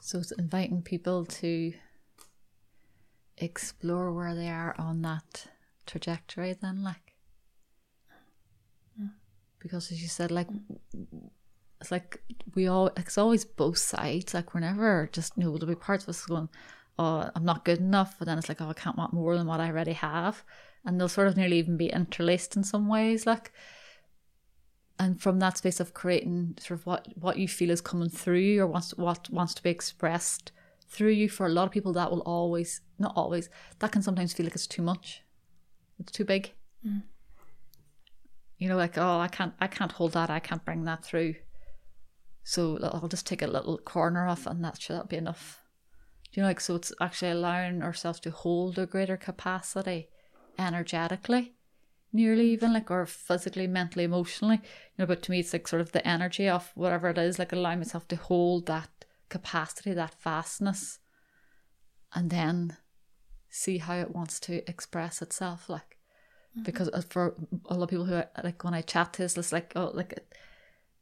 So 0.00 0.18
it's 0.18 0.30
inviting 0.32 0.82
people 0.82 1.26
to 1.26 1.72
explore 3.36 4.12
where 4.12 4.34
they 4.34 4.48
are 4.48 4.74
on 4.78 5.02
that 5.02 5.46
trajectory 5.86 6.52
then 6.52 6.84
like? 6.84 7.14
Mm. 9.00 9.10
Because 9.58 9.90
as 9.90 10.00
you 10.00 10.08
said 10.08 10.30
like 10.30 10.48
it's 11.80 11.90
like 11.90 12.22
we 12.54 12.66
all 12.66 12.90
it's 12.96 13.18
always 13.18 13.44
both 13.44 13.78
sides 13.78 14.34
like 14.34 14.54
we're 14.54 14.60
never 14.60 15.08
just 15.12 15.32
you 15.36 15.44
know 15.44 15.52
there'll 15.52 15.74
be 15.74 15.74
parts 15.74 16.04
of 16.04 16.10
us 16.10 16.24
going 16.26 16.48
oh 16.98 17.30
i'm 17.34 17.44
not 17.44 17.64
good 17.64 17.78
enough 17.78 18.16
but 18.18 18.26
then 18.26 18.38
it's 18.38 18.48
like 18.48 18.60
oh 18.60 18.68
i 18.68 18.72
can't 18.74 18.96
want 18.96 19.12
more 19.12 19.36
than 19.36 19.46
what 19.46 19.60
i 19.60 19.68
already 19.68 19.92
have 19.92 20.44
and 20.84 20.98
they'll 20.98 21.08
sort 21.08 21.28
of 21.28 21.36
nearly 21.36 21.58
even 21.58 21.76
be 21.76 21.88
interlaced 21.88 22.56
in 22.56 22.64
some 22.64 22.88
ways 22.88 23.26
like 23.26 23.52
and 24.98 25.20
from 25.20 25.38
that 25.38 25.56
space 25.56 25.80
of 25.80 25.94
creating 25.94 26.54
sort 26.60 26.78
of 26.78 26.86
what 26.86 27.08
what 27.16 27.38
you 27.38 27.48
feel 27.48 27.70
is 27.70 27.80
coming 27.80 28.10
through 28.10 28.60
or 28.60 28.66
wants 28.66 28.94
what 28.96 29.28
wants 29.30 29.54
to 29.54 29.62
be 29.62 29.70
expressed 29.70 30.52
through 30.90 31.10
you 31.10 31.28
for 31.28 31.46
a 31.46 31.48
lot 31.48 31.64
of 31.64 31.70
people 31.70 31.92
that 31.94 32.10
will 32.10 32.20
always 32.20 32.82
not 32.98 33.12
always 33.16 33.48
that 33.78 33.92
can 33.92 34.02
sometimes 34.02 34.32
feel 34.32 34.44
like 34.44 34.54
it's 34.54 34.66
too 34.66 34.82
much. 34.82 35.22
It's 35.98 36.12
too 36.12 36.24
big. 36.24 36.52
Mm. 36.86 37.02
You 38.58 38.68
know 38.68 38.76
like 38.76 38.98
oh 38.98 39.18
i 39.18 39.28
can't 39.28 39.54
i 39.58 39.66
can't 39.66 39.92
hold 39.92 40.12
that 40.12 40.28
i 40.28 40.38
can't 40.38 40.64
bring 40.66 40.84
that 40.84 41.02
through 41.02 41.34
so 42.42 42.78
i'll 42.82 43.08
just 43.08 43.26
take 43.26 43.42
a 43.42 43.46
little 43.46 43.78
corner 43.78 44.26
off 44.26 44.46
and 44.46 44.64
that 44.64 44.80
should 44.80 44.96
that 44.96 45.08
be 45.08 45.16
enough. 45.16 45.60
Do 46.32 46.40
you 46.40 46.42
know 46.42 46.48
like 46.48 46.60
so 46.60 46.76
it's 46.76 46.92
actually 47.00 47.32
allowing 47.32 47.82
ourselves 47.82 48.20
to 48.20 48.30
hold 48.30 48.78
a 48.78 48.86
greater 48.86 49.16
capacity 49.16 50.08
energetically 50.58 51.54
nearly 52.12 52.50
even 52.50 52.72
like 52.72 52.90
or 52.90 53.06
physically 53.06 53.66
mentally 53.66 54.04
emotionally. 54.04 54.56
You 54.56 54.98
know 54.98 55.06
but 55.06 55.22
to 55.22 55.30
me 55.30 55.40
it's 55.40 55.52
like 55.52 55.68
sort 55.68 55.82
of 55.82 55.92
the 55.92 56.06
energy 56.06 56.48
of 56.48 56.70
whatever 56.74 57.10
it 57.10 57.18
is 57.18 57.38
like 57.38 57.52
allowing 57.52 57.78
myself 57.78 58.08
to 58.08 58.16
hold 58.16 58.66
that 58.66 58.88
capacity 59.28 59.94
that 59.94 60.14
vastness 60.22 60.98
and 62.12 62.30
then 62.30 62.76
see 63.48 63.78
how 63.78 63.94
it 63.96 64.14
wants 64.14 64.40
to 64.40 64.68
express 64.68 65.22
itself 65.22 65.68
like. 65.68 65.96
Because 66.64 66.88
uh, 66.92 67.02
for 67.08 67.36
a 67.68 67.74
lot 67.74 67.84
of 67.84 67.90
people 67.90 68.06
who 68.06 68.16
I- 68.16 68.26
like 68.42 68.64
when 68.64 68.74
i 68.74 68.82
chat 68.82 69.12
to 69.14 69.22
is 69.22 69.38
it's 69.38 69.52
like 69.52 69.72
oh 69.76 69.92
like 69.94 70.18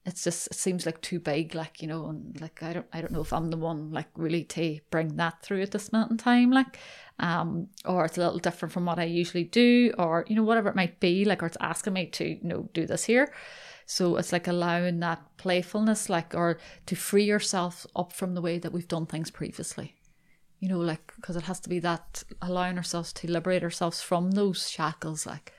it's 0.07 0.25
just 0.25 0.47
it 0.47 0.55
seems 0.55 0.87
like 0.87 1.01
too 1.03 1.21
big 1.21 1.55
like 1.55 1.83
you 1.83 1.89
know 1.89 2.07
and 2.07 2.41
like 2.41 2.63
i 2.63 2.73
don't 2.73 2.87
i 2.93 3.01
don't 3.01 3.13
know 3.13 3.21
if 3.21 3.33
i'm 3.33 3.51
the 3.51 3.57
one 3.57 3.91
like 3.91 4.09
really 4.17 4.45
to 4.45 4.79
bring 4.91 5.17
that 5.17 5.43
through 5.43 5.61
at 5.61 5.71
this 5.71 5.93
moment 5.93 6.13
in 6.13 6.17
time 6.17 6.51
like 6.51 6.79
um 7.19 7.69
or 7.85 8.05
it's 8.05 8.17
a 8.17 8.21
little 8.21 8.39
different 8.39 8.73
from 8.73 8.87
what 8.87 8.99
i 8.99 9.05
usually 9.05 9.45
do 9.45 9.93
or 9.99 10.25
you 10.29 10.37
know 10.37 10.43
whatever 10.43 10.69
it 10.69 10.77
might 10.77 10.99
be 11.01 11.25
like 11.25 11.43
or 11.43 11.47
it's 11.47 11.57
asking 11.61 11.93
me 11.93 12.07
to 12.07 12.25
you 12.25 12.39
know 12.43 12.69
do 12.73 12.87
this 12.87 13.05
here. 13.05 13.33
So 13.87 14.17
it's 14.17 14.33
like 14.33 14.47
allowing 14.47 15.01
that 15.01 15.23
playfulness 15.39 16.11
like 16.11 16.35
or 16.35 16.59
to 16.87 16.95
free 16.95 17.25
yourself 17.25 17.87
up 17.97 18.13
from 18.13 18.35
the 18.35 18.43
way 18.43 18.59
that 18.59 18.73
we've 18.73 18.89
done 18.89 19.07
things 19.07 19.31
previously. 19.31 19.95
You 20.61 20.69
know 20.69 20.81
like 20.81 21.13
because 21.17 21.37
it 21.37 21.45
has 21.45 21.61
to 21.61 21.69
be 21.69 21.79
that 21.81 22.25
allowing 22.43 22.77
ourselves 22.77 23.13
to 23.15 23.31
liberate 23.31 23.63
ourselves 23.63 24.03
from 24.03 24.33
those 24.33 24.69
shackles 24.69 25.25
like 25.25 25.53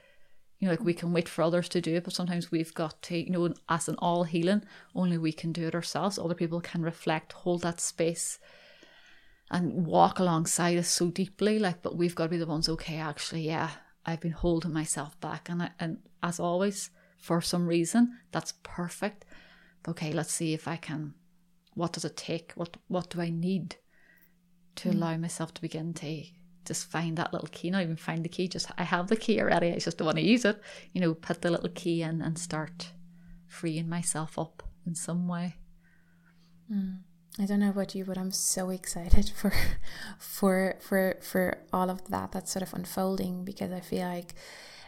you 0.60 0.68
know, 0.68 0.74
like 0.74 0.84
we 0.84 0.94
can 0.94 1.14
wait 1.14 1.30
for 1.30 1.42
others 1.42 1.70
to 1.70 1.82
do 1.82 1.96
it, 1.96 2.04
but 2.04 2.14
sometimes 2.14 2.52
we've 2.52 2.74
got 2.74 3.02
to, 3.04 3.18
you 3.18 3.30
know, 3.30 3.54
as 3.70 3.88
an 3.88 3.96
all 4.00 4.24
healing, 4.26 4.64
only 4.94 5.18
we 5.18 5.32
can 5.32 5.54
do 5.54 5.68
it 5.68 5.76
ourselves. 5.76 6.20
Other 6.20 6.34
people 6.34 6.60
can 6.60 6.82
reflect, 6.82 7.32
hold 7.32 7.62
that 7.62 7.80
space, 7.80 8.40
and 9.50 9.88
walk 9.88 10.20
alongside 10.20 10.78
us 10.78 10.90
so 10.90 11.10
deeply. 11.10 11.60
Like, 11.60 11.82
but 11.82 11.96
we've 11.96 12.16
got 12.16 12.26
to 12.26 12.30
be 12.30 12.38
the 12.38 12.46
ones. 12.46 12.68
Okay, 12.68 12.98
actually, 12.98 13.44
yeah, 13.44 13.70
I've 14.06 14.20
been 14.20 14.34
holding 14.34 14.74
myself 14.74 15.20
back, 15.22 15.48
and 15.48 15.64
I, 15.64 15.72
and 15.80 16.00
as 16.22 16.42
always, 16.42 16.90
for 17.18 17.40
some 17.40 17.66
reason, 17.66 18.18
that's 18.32 18.54
perfect. 18.64 19.24
Okay, 19.88 20.12
let's 20.12 20.34
see 20.34 20.54
if 20.54 20.68
I 20.68 20.76
can. 20.76 21.14
What 21.74 21.94
does 21.94 22.04
it 22.04 22.18
take? 22.18 22.52
What 22.56 22.76
What 22.90 23.10
do 23.12 23.22
I 23.22 23.30
need 23.30 23.78
to 24.76 24.90
mm. 24.90 24.94
allow 24.94 25.16
myself 25.16 25.54
to 25.54 25.62
begin 25.62 25.94
to 25.94 26.26
just 26.66 26.90
find 26.90 27.18
that 27.18 27.34
little 27.34 27.48
key, 27.52 27.70
not 27.72 27.82
even 27.82 27.96
find 27.96 28.24
the 28.24 28.30
key, 28.30 28.48
just 28.48 28.72
I 28.78 28.84
have 28.84 29.08
the 29.08 29.16
key 29.16 29.42
already, 29.42 29.72
I 29.72 29.80
just 29.80 29.98
don't 29.98 30.06
want 30.06 30.18
to 30.18 30.24
use 30.24 30.46
it. 30.46 30.62
You 30.94 31.02
know, 31.02 31.14
put 31.14 31.42
the 31.42 31.52
little 31.52 31.70
key 31.70 32.02
in 32.02 32.22
and 32.22 32.38
start 32.38 32.92
freeing 33.48 33.90
myself 33.90 34.38
up 34.38 34.64
in 34.86 34.96
some 34.96 35.28
way. 35.28 35.56
Mm. 36.72 37.00
I 37.38 37.46
don't 37.46 37.60
know 37.60 37.70
about 37.70 37.96
you, 37.96 38.06
but 38.06 38.18
I'm 38.18 38.32
so 38.32 38.70
excited 38.70 39.30
for 39.36 39.54
for 40.18 40.76
for 40.82 41.18
for 41.22 41.58
all 41.72 41.90
of 41.90 42.08
that 42.10 42.32
that's 42.32 42.52
sort 42.52 42.64
of 42.64 42.74
unfolding 42.74 43.46
because 43.46 43.72
I 43.72 43.80
feel 43.80 44.08
like 44.08 44.34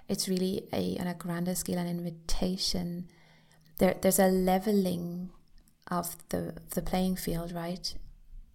it's 0.09 0.27
really 0.27 0.67
a 0.73 0.97
on 0.99 1.07
a 1.07 1.13
grander 1.13 1.55
scale 1.55 1.77
an 1.77 1.87
invitation. 1.87 3.07
There 3.77 3.95
there's 4.01 4.19
a 4.19 4.27
leveling 4.27 5.29
of 5.89 6.17
the 6.29 6.55
the 6.71 6.81
playing 6.81 7.15
field, 7.15 7.51
right? 7.53 7.93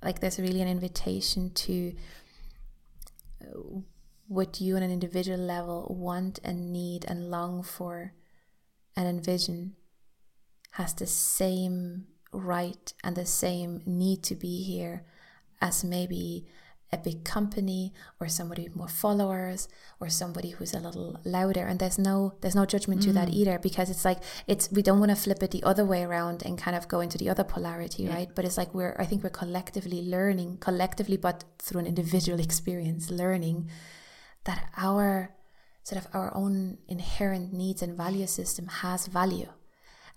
Like 0.02 0.20
there's 0.20 0.38
really 0.38 0.60
an 0.60 0.68
invitation 0.68 1.50
to 1.50 1.94
what 4.28 4.60
you 4.60 4.76
on 4.76 4.82
an 4.82 4.90
individual 4.90 5.38
level 5.38 5.94
want 5.98 6.40
and 6.42 6.72
need 6.72 7.04
and 7.06 7.30
long 7.30 7.62
for 7.62 8.12
and 8.96 9.06
envision 9.06 9.74
has 10.72 10.92
the 10.94 11.06
same 11.06 12.06
right 12.32 12.92
and 13.04 13.16
the 13.16 13.26
same 13.26 13.82
need 13.86 14.22
to 14.22 14.34
be 14.34 14.62
here 14.62 15.04
as 15.60 15.84
maybe 15.84 16.46
a 16.96 17.02
big 17.08 17.24
company 17.24 17.92
or 18.20 18.28
somebody 18.28 18.64
with 18.64 18.76
more 18.76 18.88
followers 19.04 19.68
or 20.00 20.08
somebody 20.08 20.50
who's 20.50 20.74
a 20.74 20.80
little 20.80 21.20
louder. 21.24 21.64
And 21.66 21.78
there's 21.78 21.98
no 21.98 22.34
there's 22.40 22.58
no 22.60 22.66
judgment 22.66 23.02
to 23.02 23.12
that 23.12 23.28
mm. 23.28 23.34
either 23.40 23.58
because 23.58 23.88
it's 23.90 24.04
like 24.04 24.20
it's 24.46 24.70
we 24.70 24.82
don't 24.82 25.00
want 25.00 25.10
to 25.10 25.16
flip 25.16 25.42
it 25.42 25.50
the 25.50 25.62
other 25.62 25.84
way 25.84 26.02
around 26.02 26.42
and 26.44 26.58
kind 26.58 26.76
of 26.76 26.88
go 26.88 27.00
into 27.00 27.18
the 27.18 27.28
other 27.28 27.44
polarity 27.44 28.06
right? 28.08 28.30
But 28.34 28.44
it's 28.44 28.56
like 28.56 28.74
we're 28.74 28.96
i 28.98 29.04
think 29.04 29.22
we're 29.22 29.30
collectively 29.30 30.02
learning 30.02 30.58
collectively 30.58 31.16
but 31.16 31.44
through 31.58 31.80
an 31.80 31.86
individual 31.86 32.40
experience 32.48 33.10
learning 33.10 33.70
that 34.44 34.70
our 34.76 35.34
sort 35.82 36.02
of 36.02 36.08
our 36.14 36.34
own 36.34 36.78
inherent 36.88 37.52
needs 37.52 37.82
and 37.82 37.96
value 37.96 38.26
system 38.26 38.66
has 38.66 39.06
value 39.06 39.48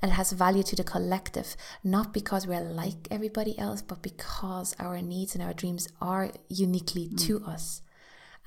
and 0.01 0.11
it 0.11 0.15
has 0.15 0.31
value 0.31 0.63
to 0.63 0.75
the 0.75 0.83
collective, 0.83 1.55
not 1.83 2.13
because 2.13 2.47
we're 2.47 2.61
like 2.61 3.07
everybody 3.11 3.57
else, 3.59 3.81
but 3.81 4.01
because 4.01 4.75
our 4.79 5.01
needs 5.01 5.35
and 5.35 5.43
our 5.43 5.53
dreams 5.53 5.87
are 6.01 6.31
uniquely 6.47 7.09
mm. 7.09 7.19
to 7.27 7.43
us 7.43 7.81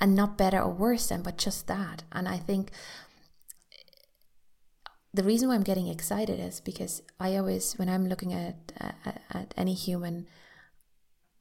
and 0.00 0.14
not 0.16 0.38
better 0.38 0.60
or 0.60 0.72
worse 0.72 1.08
than, 1.08 1.22
but 1.22 1.36
just 1.36 1.66
that. 1.66 2.04
And 2.10 2.26
I 2.26 2.38
think 2.38 2.70
the 5.14 5.22
reason 5.22 5.48
why 5.48 5.54
I'm 5.54 5.62
getting 5.62 5.88
excited 5.88 6.40
is 6.40 6.60
because 6.60 7.02
I 7.20 7.36
always, 7.36 7.74
when 7.74 7.88
I'm 7.88 8.08
looking 8.08 8.32
at, 8.32 8.72
at, 8.78 9.20
at 9.30 9.54
any 9.56 9.74
human, 9.74 10.26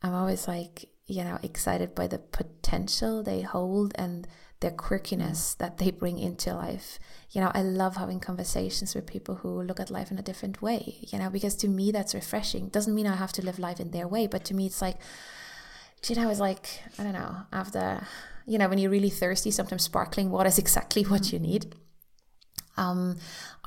I'm 0.02 0.14
always 0.14 0.48
like, 0.48 0.90
you 1.08 1.24
know, 1.24 1.40
excited 1.42 1.96
by 1.96 2.08
the 2.08 2.20
potential 2.20 3.24
they 3.24 3.42
hold 3.42 3.94
and 3.96 4.28
their 4.62 4.72
quirkiness 4.72 5.58
that 5.58 5.80
they 5.80 5.92
bring 5.92 6.18
into 6.18 6.54
life. 6.54 7.00
You 7.32 7.42
know, 7.42 7.52
I 7.54 7.64
love 7.64 7.98
having 7.98 8.20
conversations 8.20 8.96
with 8.96 9.08
people 9.08 9.36
who 9.36 9.62
look 9.62 9.80
at 9.80 9.90
life 9.90 10.12
in 10.12 10.20
a 10.20 10.24
different 10.24 10.62
way, 10.62 10.98
you 11.02 11.20
know, 11.20 11.30
because 11.30 11.56
to 11.58 11.68
me 11.68 11.92
that's 11.92 12.14
refreshing. 12.14 12.70
Doesn't 12.70 12.96
mean 12.96 13.08
I 13.08 13.16
have 13.16 13.32
to 13.34 13.46
live 13.46 13.60
life 13.60 13.80
in 13.80 13.92
their 13.92 14.08
way, 14.08 14.28
but 14.28 14.46
to 14.46 14.54
me 14.54 14.68
it's 14.68 14.82
like, 14.82 14.98
you 16.08 16.16
know, 16.16 16.30
it's 16.30 16.40
like, 16.40 16.82
I 16.98 17.04
don't 17.04 17.14
know, 17.14 17.38
after, 17.52 18.08
you 18.46 18.58
know, 18.58 18.70
when 18.70 18.78
you're 18.78 18.92
really 18.92 19.10
thirsty, 19.10 19.52
sometimes 19.52 19.84
sparkling 19.84 20.30
water 20.30 20.48
is 20.48 20.60
exactly 20.66 21.04
what 21.04 21.34
you 21.34 21.40
need. 21.40 21.76
Um, 22.78 23.18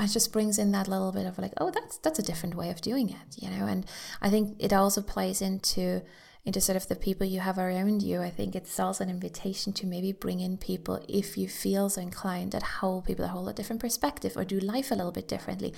it 0.01 0.09
just 0.09 0.32
brings 0.32 0.59
in 0.59 0.72
that 0.72 0.88
little 0.88 1.12
bit 1.12 1.26
of 1.26 1.38
like, 1.38 1.53
oh, 1.59 1.70
that's 1.70 1.99
that's 1.99 2.18
a 2.18 2.22
different 2.22 2.55
way 2.55 2.70
of 2.70 2.80
doing 2.80 3.11
it, 3.11 3.36
you 3.36 3.51
know. 3.51 3.66
And 3.66 3.84
I 4.22 4.30
think 4.30 4.57
it 4.59 4.72
also 4.72 5.03
plays 5.03 5.42
into 5.42 6.03
into 6.45 6.61
sort 6.61 6.76
of 6.76 6.88
the 6.88 6.97
people 6.97 7.26
you 7.26 7.40
have 7.40 7.59
around 7.59 8.03
you. 8.03 8.20
I 8.20 8.30
think 8.30 8.55
it's 8.55 8.78
also 8.78 9.05
an 9.05 9.11
invitation 9.11 9.72
to 9.74 9.86
maybe 9.86 10.12
bring 10.12 10.40
in 10.40 10.59
people 10.59 11.03
if 11.09 11.38
you 11.38 11.49
feel 11.49 11.88
so 11.88 12.03
inclined 12.03 12.53
that 12.53 12.62
hold 12.62 13.07
people 13.07 13.24
that 13.24 13.30
hold 13.30 13.49
a 13.49 13.53
different 13.53 13.80
perspective 13.80 14.36
or 14.36 14.45
do 14.45 14.61
life 14.61 14.90
a 14.90 14.95
little 14.95 15.12
bit 15.12 15.26
differently. 15.26 15.72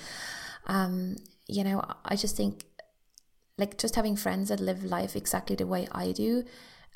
Um, 0.65 1.15
you 1.47 1.63
know, 1.63 1.81
I 2.03 2.17
just 2.17 2.35
think 2.35 2.65
like 3.57 3.77
just 3.77 3.95
having 3.95 4.15
friends 4.15 4.49
that 4.49 4.59
live 4.59 4.83
life 4.83 5.15
exactly 5.15 5.55
the 5.55 5.65
way 5.65 5.87
I 5.91 6.11
do, 6.11 6.43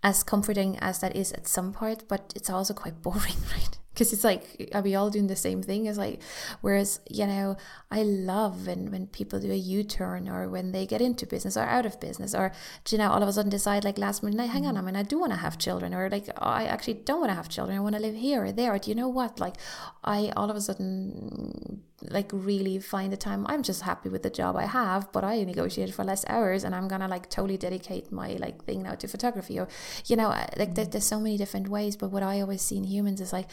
as 0.04 0.24
comforting 0.24 0.78
as 0.80 1.00
that 1.00 1.16
is 1.16 1.32
at 1.32 1.48
some 1.48 1.74
part, 1.74 2.08
but 2.08 2.34
it's 2.36 2.50
also 2.50 2.74
quite 2.74 3.02
boring, 3.02 3.38
right? 3.52 3.78
Because 4.02 4.14
it's 4.14 4.24
like 4.24 4.72
are 4.74 4.82
we 4.82 4.96
all 4.96 5.12
doing 5.12 5.28
the 5.28 5.36
same 5.36 5.62
thing? 5.62 5.86
It's 5.86 5.98
like 6.00 6.20
whereas 6.62 7.00
you 7.10 7.28
know 7.28 7.56
i 7.90 8.04
love 8.04 8.68
when 8.68 8.92
when 8.92 9.08
people 9.08 9.40
do 9.40 9.52
a 9.52 9.56
u-turn 9.56 10.28
or 10.28 10.50
when 10.50 10.72
they 10.72 10.86
get 10.86 11.02
into 11.02 11.26
business 11.26 11.56
or 11.58 11.62
out 11.64 11.86
of 11.86 12.00
business 12.00 12.34
or 12.34 12.52
you 12.90 12.98
know 12.98 13.10
all 13.10 13.22
of 13.22 13.30
a 13.30 13.34
sudden 13.34 13.50
decide 13.50 13.84
like 13.84 13.98
last 13.98 14.24
minute 14.24 14.50
hang 14.50 14.66
on 14.66 14.78
i 14.78 14.82
mean 14.82 14.96
mm. 14.96 15.00
i 15.00 15.04
do 15.04 15.20
want 15.20 15.32
to 15.32 15.38
have 15.38 15.58
children 15.58 15.94
or 15.94 16.10
like 16.10 16.28
oh, 16.30 16.56
i 16.62 16.64
actually 16.64 16.94
don't 16.94 17.20
want 17.20 17.30
to 17.30 17.36
have 17.36 17.50
children 17.50 17.78
i 17.78 17.82
want 17.82 17.96
to 17.96 18.02
live 18.02 18.16
here 18.16 18.46
or 18.46 18.52
there 18.52 18.74
or 18.74 18.80
do 18.80 18.90
you 18.90 18.96
know 18.96 19.08
what? 19.10 19.40
Like 19.40 19.56
i 20.04 20.32
all 20.36 20.50
of 20.50 20.56
a 20.56 20.62
sudden 20.62 21.82
like 22.10 22.30
really 22.34 22.80
find 22.80 23.14
the 23.14 23.18
time. 23.18 23.46
I'm 23.48 23.62
just 23.62 23.84
happy 23.84 24.10
with 24.10 24.24
the 24.24 24.30
job 24.30 24.56
i 24.56 24.66
have 24.66 25.12
but 25.12 25.24
i 25.24 25.44
negotiated 25.44 25.94
for 25.94 26.04
less 26.04 26.26
hours 26.28 26.64
and 26.64 26.74
i'm 26.74 26.88
gonna 26.88 27.08
like 27.08 27.30
totally 27.30 27.58
dedicate 27.58 28.12
my 28.12 28.30
like 28.46 28.64
thing 28.64 28.84
now 28.84 28.96
to 28.96 29.08
photography 29.08 29.60
or 29.60 29.68
you 30.06 30.16
know 30.16 30.30
like 30.58 30.74
mm. 30.74 30.92
there's 30.92 31.06
so 31.06 31.20
many 31.20 31.38
different 31.38 31.68
ways 31.68 31.96
but 31.96 32.12
what 32.12 32.24
i 32.24 32.42
always 32.42 32.62
see 32.62 32.78
in 32.78 32.84
humans 32.84 33.22
is 33.22 33.32
like 33.32 33.48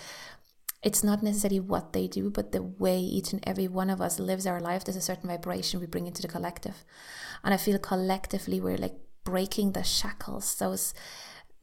it's 0.83 1.03
not 1.03 1.23
necessarily 1.23 1.61
what 1.61 1.93
they 1.93 2.07
do, 2.07 2.31
but 2.31 2.53
the 2.53 2.63
way 2.63 2.99
each 2.99 3.33
and 3.33 3.43
every 3.47 3.67
one 3.67 3.91
of 3.91 4.01
us 4.01 4.21
lives 4.21 4.47
our 4.47 4.61
life. 4.61 4.85
There's 4.85 4.97
a 4.97 5.01
certain 5.01 5.29
vibration 5.29 5.81
we 5.81 5.87
bring 5.87 6.07
into 6.07 6.23
the 6.23 6.29
collective. 6.29 6.85
And 7.43 7.53
I 7.53 7.57
feel 7.57 7.79
collectively 7.79 8.61
we're 8.61 8.77
like 8.77 8.95
breaking 9.25 9.73
the 9.73 9.83
shackles, 9.83 10.55
those 10.57 10.95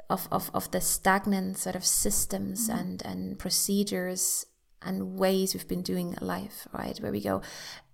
of, 0.09 0.27
of, 0.31 0.51
of 0.53 0.69
the 0.71 0.81
stagnant 0.81 1.57
sort 1.57 1.75
of 1.75 1.85
systems 1.85 2.69
mm-hmm. 2.69 2.79
and, 2.79 3.05
and 3.05 3.39
procedures 3.39 4.45
and 4.81 5.17
ways 5.17 5.53
we've 5.53 5.67
been 5.67 5.81
doing 5.81 6.15
life, 6.21 6.67
right? 6.73 6.97
Where 6.97 7.11
we 7.11 7.21
go, 7.21 7.41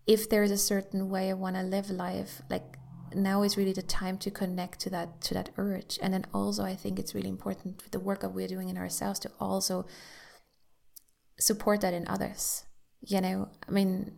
if 0.07 0.29
there's 0.29 0.51
a 0.51 0.57
certain 0.57 1.09
way 1.09 1.29
I 1.29 1.33
want 1.33 1.55
to 1.55 1.61
live 1.61 1.89
life, 1.89 2.41
like 2.49 2.77
now 3.13 3.43
is 3.43 3.57
really 3.57 3.73
the 3.73 3.81
time 3.81 4.17
to 4.17 4.31
connect 4.31 4.79
to 4.81 4.89
that 4.89 5.21
to 5.21 5.33
that 5.33 5.49
urge. 5.57 5.99
And 6.01 6.13
then 6.13 6.25
also 6.33 6.63
I 6.63 6.75
think 6.75 6.97
it's 6.97 7.13
really 7.13 7.29
important 7.29 7.81
with 7.83 7.91
the 7.91 7.99
work 7.99 8.21
that 8.21 8.29
we're 8.29 8.47
doing 8.47 8.69
in 8.69 8.77
ourselves 8.77 9.19
to 9.19 9.31
also 9.39 9.85
support 11.41 11.81
that 11.81 11.93
in 11.93 12.07
others. 12.07 12.65
You 13.01 13.19
know, 13.19 13.49
I 13.67 13.71
mean, 13.71 14.13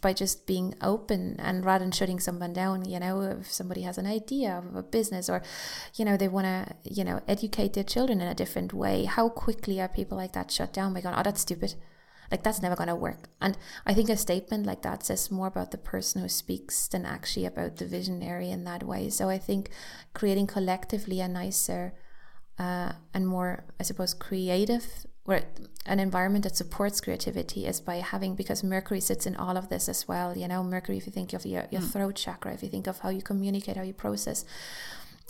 by 0.00 0.12
just 0.12 0.46
being 0.46 0.74
open 0.80 1.36
and 1.38 1.64
rather 1.64 1.84
than 1.84 1.92
shutting 1.92 2.18
someone 2.18 2.52
down, 2.52 2.88
you 2.88 2.98
know, 2.98 3.20
if 3.20 3.52
somebody 3.52 3.82
has 3.82 3.98
an 3.98 4.06
idea 4.06 4.56
of 4.56 4.74
a 4.74 4.82
business 4.82 5.28
or, 5.28 5.42
you 5.94 6.04
know, 6.04 6.16
they 6.16 6.28
want 6.28 6.46
to, 6.46 6.74
you 6.84 7.04
know, 7.04 7.20
educate 7.28 7.74
their 7.74 7.84
children 7.84 8.20
in 8.20 8.28
a 8.28 8.34
different 8.34 8.72
way, 8.72 9.04
how 9.04 9.28
quickly 9.28 9.80
are 9.80 9.88
people 9.88 10.16
like 10.16 10.32
that 10.32 10.50
shut 10.50 10.72
down 10.72 10.94
by 10.94 11.02
going, 11.02 11.14
oh, 11.14 11.22
that's 11.22 11.42
stupid? 11.42 11.74
Like, 12.30 12.42
that's 12.42 12.62
never 12.62 12.74
going 12.74 12.88
to 12.88 12.96
work. 12.96 13.28
And 13.40 13.56
I 13.84 13.94
think 13.94 14.08
a 14.08 14.16
statement 14.16 14.66
like 14.66 14.82
that 14.82 15.04
says 15.04 15.30
more 15.30 15.46
about 15.46 15.70
the 15.70 15.78
person 15.78 16.22
who 16.22 16.28
speaks 16.28 16.88
than 16.88 17.04
actually 17.04 17.46
about 17.46 17.76
the 17.76 17.86
visionary 17.86 18.50
in 18.50 18.64
that 18.64 18.82
way. 18.82 19.10
So 19.10 19.28
I 19.28 19.38
think 19.38 19.70
creating 20.14 20.48
collectively 20.48 21.20
a 21.20 21.28
nicer 21.28 21.92
uh, 22.58 22.92
and 23.14 23.28
more, 23.28 23.66
I 23.78 23.84
suppose, 23.84 24.14
creative 24.14 25.06
where 25.26 25.44
an 25.84 26.00
environment 26.00 26.42
that 26.42 26.56
supports 26.56 27.00
creativity 27.00 27.66
is 27.66 27.80
by 27.80 27.96
having 27.96 28.34
because 28.34 28.64
mercury 28.64 29.00
sits 29.00 29.26
in 29.26 29.36
all 29.36 29.56
of 29.56 29.68
this 29.68 29.88
as 29.88 30.08
well 30.08 30.36
you 30.36 30.48
know 30.48 30.64
mercury 30.64 30.96
if 30.96 31.06
you 31.06 31.12
think 31.12 31.32
of 31.32 31.44
your, 31.46 31.66
your 31.70 31.82
mm. 31.82 31.92
throat 31.92 32.16
chakra 32.16 32.52
if 32.52 32.62
you 32.62 32.68
think 32.68 32.86
of 32.86 32.98
how 33.00 33.08
you 33.10 33.22
communicate 33.22 33.76
how 33.76 33.82
you 33.82 33.92
process 33.92 34.44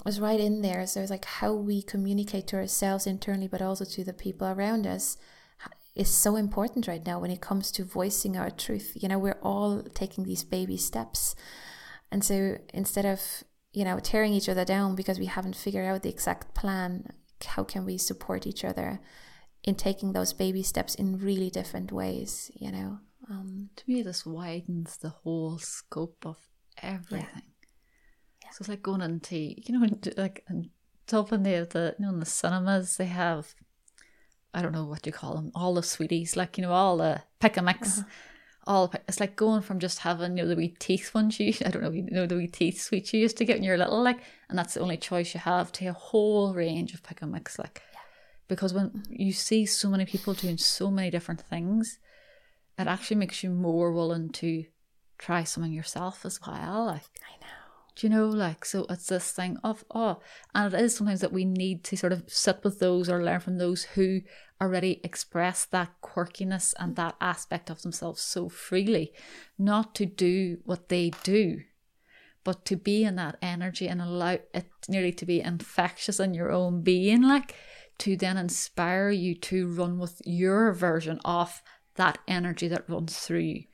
is 0.04 0.20
right 0.20 0.40
in 0.40 0.62
there. 0.62 0.86
So 0.86 1.00
it's 1.00 1.10
like 1.10 1.24
how 1.24 1.52
we 1.52 1.82
communicate 1.82 2.46
to 2.48 2.56
ourselves 2.56 3.06
internally 3.06 3.48
but 3.48 3.62
also 3.62 3.84
to 3.84 4.04
the 4.04 4.12
people 4.12 4.46
around 4.46 4.86
us 4.86 5.16
is 5.94 6.10
so 6.10 6.36
important 6.36 6.86
right 6.86 7.04
now 7.04 7.18
when 7.18 7.30
it 7.30 7.40
comes 7.40 7.72
to 7.72 7.84
voicing 7.84 8.36
our 8.36 8.50
truth. 8.50 8.92
You 8.94 9.08
know 9.08 9.18
we're 9.18 9.38
all 9.42 9.82
taking 9.94 10.24
these 10.24 10.44
baby 10.44 10.76
steps. 10.76 11.34
And 12.12 12.24
so 12.24 12.58
instead 12.72 13.06
of 13.06 13.44
you 13.72 13.84
know 13.84 13.98
tearing 13.98 14.32
each 14.32 14.48
other 14.48 14.64
down 14.64 14.94
because 14.94 15.18
we 15.18 15.26
haven't 15.26 15.56
figured 15.56 15.86
out 15.86 16.02
the 16.02 16.10
exact 16.10 16.54
plan 16.54 17.12
how 17.44 17.64
can 17.64 17.84
we 17.84 17.98
support 17.98 18.46
each 18.46 18.64
other 18.64 18.98
in 19.66 19.74
taking 19.74 20.12
those 20.12 20.32
baby 20.32 20.62
steps 20.62 20.94
in 20.94 21.18
really 21.18 21.50
different 21.50 21.90
ways, 21.90 22.50
you 22.54 22.70
know. 22.70 23.00
Um, 23.28 23.70
to 23.74 23.84
me, 23.88 24.02
this 24.02 24.24
widens 24.24 24.96
the 24.98 25.08
whole 25.08 25.58
scope 25.58 26.24
of 26.24 26.38
everything. 26.80 27.26
Yeah. 27.34 27.40
Yeah. 28.44 28.50
So 28.50 28.58
it's 28.60 28.68
like 28.68 28.82
going 28.82 29.00
into, 29.00 29.36
you 29.36 29.78
know, 29.78 29.88
like 30.16 30.44
in 30.48 30.70
Dublin, 31.08 31.42
they 31.42 31.52
have 31.52 31.70
the, 31.70 31.96
you 31.98 32.04
know, 32.04 32.12
in 32.12 32.20
the 32.20 32.26
cinemas, 32.26 32.96
they 32.96 33.06
have, 33.06 33.54
I 34.54 34.62
don't 34.62 34.72
know 34.72 34.84
what 34.84 35.04
you 35.04 35.12
call 35.12 35.34
them, 35.34 35.50
all 35.56 35.74
the 35.74 35.82
sweeties, 35.82 36.36
like, 36.36 36.56
you 36.56 36.62
know, 36.62 36.72
all 36.72 36.96
the 36.98 37.22
pick 37.40 37.56
a 37.56 37.62
mix. 37.62 37.98
Uh-huh. 37.98 38.08
All 38.68 38.92
it's 39.06 39.20
like 39.20 39.36
going 39.36 39.62
from 39.62 39.78
just 39.78 40.00
having 40.00 40.36
you 40.36 40.42
know 40.42 40.48
the 40.48 40.56
wee 40.56 40.74
teeth 40.80 41.14
ones 41.14 41.38
you 41.38 41.54
I 41.64 41.70
don't 41.70 41.84
know 41.84 41.92
you 41.92 42.02
know 42.10 42.26
the 42.26 42.34
wee 42.34 42.48
teeth 42.48 42.82
sweets 42.82 43.14
you 43.14 43.20
used 43.20 43.36
to 43.36 43.44
get 43.44 43.58
when 43.58 43.62
you're 43.62 43.78
little 43.78 44.02
like 44.02 44.18
and 44.48 44.58
that's 44.58 44.74
the 44.74 44.80
only 44.80 44.96
choice 44.96 45.34
you 45.34 45.38
have 45.38 45.70
to 45.70 45.86
a 45.86 45.92
whole 45.92 46.52
range 46.52 46.92
of 46.92 47.04
pick 47.04 47.22
a 47.22 47.28
mix 47.28 47.60
like 47.60 47.80
because 48.48 48.72
when 48.72 49.04
you 49.08 49.32
see 49.32 49.66
so 49.66 49.88
many 49.88 50.04
people 50.04 50.34
doing 50.34 50.58
so 50.58 50.90
many 50.90 51.10
different 51.10 51.40
things 51.40 51.98
it 52.78 52.86
actually 52.86 53.16
makes 53.16 53.42
you 53.42 53.50
more 53.50 53.92
willing 53.92 54.28
to 54.30 54.64
try 55.18 55.44
something 55.44 55.72
yourself 55.72 56.24
as 56.24 56.40
well 56.46 56.86
like 56.86 57.02
i 57.26 57.40
know. 57.40 57.52
do 57.94 58.06
you 58.06 58.10
know 58.12 58.26
like 58.26 58.64
so 58.64 58.84
it's 58.90 59.06
this 59.06 59.32
thing 59.32 59.56
of 59.64 59.84
oh 59.94 60.20
and 60.54 60.72
it 60.72 60.80
is 60.80 60.96
sometimes 60.96 61.20
that 61.20 61.32
we 61.32 61.44
need 61.44 61.82
to 61.82 61.96
sort 61.96 62.12
of 62.12 62.24
sit 62.26 62.62
with 62.62 62.78
those 62.78 63.08
or 63.08 63.22
learn 63.22 63.40
from 63.40 63.58
those 63.58 63.84
who 63.94 64.20
already 64.60 65.00
express 65.04 65.64
that 65.66 65.90
quirkiness 66.02 66.74
and 66.78 66.96
that 66.96 67.14
aspect 67.20 67.70
of 67.70 67.82
themselves 67.82 68.20
so 68.20 68.48
freely 68.48 69.12
not 69.58 69.94
to 69.94 70.06
do 70.06 70.58
what 70.64 70.88
they 70.88 71.10
do 71.22 71.60
but 72.44 72.64
to 72.64 72.76
be 72.76 73.02
in 73.02 73.16
that 73.16 73.36
energy 73.42 73.88
and 73.88 74.00
allow 74.00 74.38
it 74.54 74.66
nearly 74.88 75.10
to 75.10 75.26
be 75.26 75.40
infectious 75.40 76.20
in 76.20 76.32
your 76.32 76.52
own 76.52 76.80
being 76.80 77.22
like 77.22 77.54
to 77.98 78.16
then 78.16 78.36
inspire 78.36 79.10
you 79.10 79.34
to 79.34 79.68
run 79.68 79.98
with 79.98 80.20
your 80.24 80.72
version 80.72 81.20
of 81.24 81.62
that 81.94 82.18
energy 82.28 82.68
that 82.68 82.88
runs 82.88 83.18
through 83.18 83.40
you. 83.40 83.64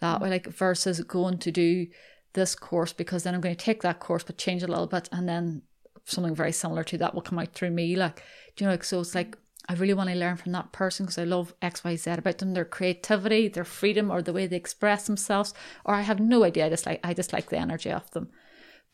That 0.00 0.20
way, 0.20 0.30
like 0.30 0.46
versus 0.48 1.00
going 1.00 1.38
to 1.38 1.50
do 1.50 1.86
this 2.34 2.54
course 2.54 2.92
because 2.92 3.22
then 3.22 3.34
I'm 3.34 3.40
going 3.40 3.54
to 3.54 3.64
take 3.64 3.82
that 3.82 4.00
course 4.00 4.24
but 4.24 4.38
change 4.38 4.62
a 4.62 4.66
little 4.66 4.86
bit 4.86 5.08
and 5.12 5.28
then 5.28 5.62
something 6.04 6.34
very 6.34 6.52
similar 6.52 6.84
to 6.84 6.98
that 6.98 7.14
will 7.14 7.22
come 7.22 7.38
out 7.38 7.52
through 7.52 7.70
me. 7.70 7.96
Like, 7.96 8.16
do 8.56 8.64
you 8.64 8.66
know, 8.66 8.72
like, 8.72 8.84
so 8.84 9.00
it's 9.00 9.14
like 9.14 9.36
I 9.68 9.74
really 9.74 9.94
want 9.94 10.10
to 10.10 10.16
learn 10.16 10.36
from 10.36 10.52
that 10.52 10.72
person 10.72 11.06
because 11.06 11.18
I 11.18 11.24
love 11.24 11.54
X, 11.62 11.84
Y, 11.84 11.96
Z 11.96 12.10
about 12.10 12.38
them, 12.38 12.52
their 12.52 12.66
creativity, 12.66 13.48
their 13.48 13.64
freedom, 13.64 14.10
or 14.10 14.20
the 14.20 14.32
way 14.32 14.46
they 14.46 14.56
express 14.56 15.06
themselves. 15.06 15.54
Or 15.84 15.94
I 15.94 16.02
have 16.02 16.20
no 16.20 16.44
idea. 16.44 16.66
I 16.66 16.68
just 16.68 16.86
like 16.86 17.00
I 17.02 17.14
just 17.14 17.32
like 17.32 17.48
the 17.48 17.58
energy 17.58 17.90
of 17.90 18.10
them. 18.10 18.28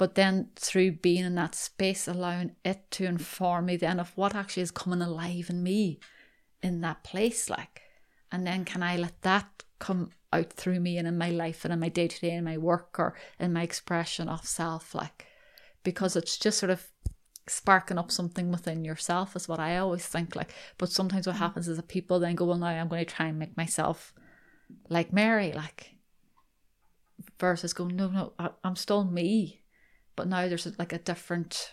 But 0.01 0.15
then 0.15 0.49
through 0.57 0.93
being 0.93 1.27
in 1.27 1.35
that 1.35 1.55
space, 1.55 2.09
allowing 2.09 2.53
it 2.65 2.91
to 2.93 3.05
inform 3.05 3.67
me 3.67 3.77
then 3.77 4.01
of 4.01 4.17
what 4.17 4.35
actually 4.35 4.63
is 4.63 4.71
coming 4.71 5.03
alive 5.03 5.51
in 5.51 5.63
me 5.63 6.01
in 6.63 6.81
that 6.81 7.05
place, 7.05 7.51
like, 7.51 7.83
and 8.33 8.47
then 8.47 8.65
can 8.65 8.83
I 8.83 8.97
let 8.97 9.21
that 9.21 9.63
come 9.79 10.13
out 10.33 10.55
through 10.55 10.81
me 10.81 10.97
and 10.97 11.07
in 11.07 11.19
my 11.19 11.29
life 11.29 11.67
and 11.67 11.75
in 11.75 11.81
my 11.81 11.91
day 11.91 12.09
to 12.09 12.19
day 12.19 12.31
in 12.31 12.45
my 12.45 12.57
work 12.57 12.99
or 12.99 13.15
in 13.39 13.53
my 13.53 13.63
expression 13.63 14.27
of 14.27 14.47
self, 14.47 14.95
like, 14.95 15.27
because 15.85 16.17
it's 16.17 16.39
just 16.39 16.59
sort 16.59 16.71
of 16.71 16.89
sparking 17.47 17.99
up 17.99 18.11
something 18.11 18.51
within 18.51 18.87
yourself 18.87 19.37
is 19.37 19.49
what 19.49 19.61
I 19.61 19.77
always 19.77 20.07
think 20.07 20.37
like 20.37 20.55
but 20.79 20.89
sometimes 20.89 21.27
what 21.27 21.35
mm. 21.35 21.41
happens 21.41 21.67
is 21.67 21.79
that 21.79 21.89
people 21.89 22.21
then 22.21 22.37
go 22.37 22.45
well 22.45 22.59
now 22.59 22.69
I'm 22.69 22.87
going 22.87 23.05
to 23.05 23.13
try 23.13 23.27
and 23.27 23.41
make 23.41 23.57
myself 23.57 24.15
like 24.89 25.13
Mary 25.13 25.51
like 25.51 25.97
versus 27.39 27.73
going, 27.73 27.97
no, 27.97 28.09
no, 28.09 28.33
I, 28.39 28.51
I'm 28.65 28.77
still 28.77 29.05
me, 29.05 29.60
but 30.21 30.29
now 30.29 30.47
there's 30.47 30.69
like 30.79 30.93
a 30.93 30.99
different 30.99 31.73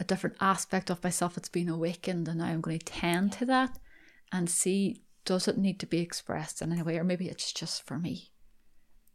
a 0.00 0.04
different 0.04 0.34
aspect 0.40 0.88
of 0.88 1.04
myself 1.04 1.34
that's 1.34 1.50
been 1.50 1.68
awakened 1.68 2.26
and 2.26 2.38
now 2.38 2.46
I'm 2.46 2.62
going 2.62 2.78
to 2.78 2.86
tend 2.86 3.32
to 3.32 3.44
that 3.44 3.78
and 4.32 4.48
see 4.48 5.02
does 5.26 5.46
it 5.46 5.58
need 5.58 5.78
to 5.80 5.86
be 5.86 5.98
expressed 5.98 6.62
in 6.62 6.72
any 6.72 6.80
way 6.80 6.96
or 6.96 7.04
maybe 7.04 7.28
it's 7.28 7.52
just 7.52 7.82
for 7.82 7.98
me 7.98 8.32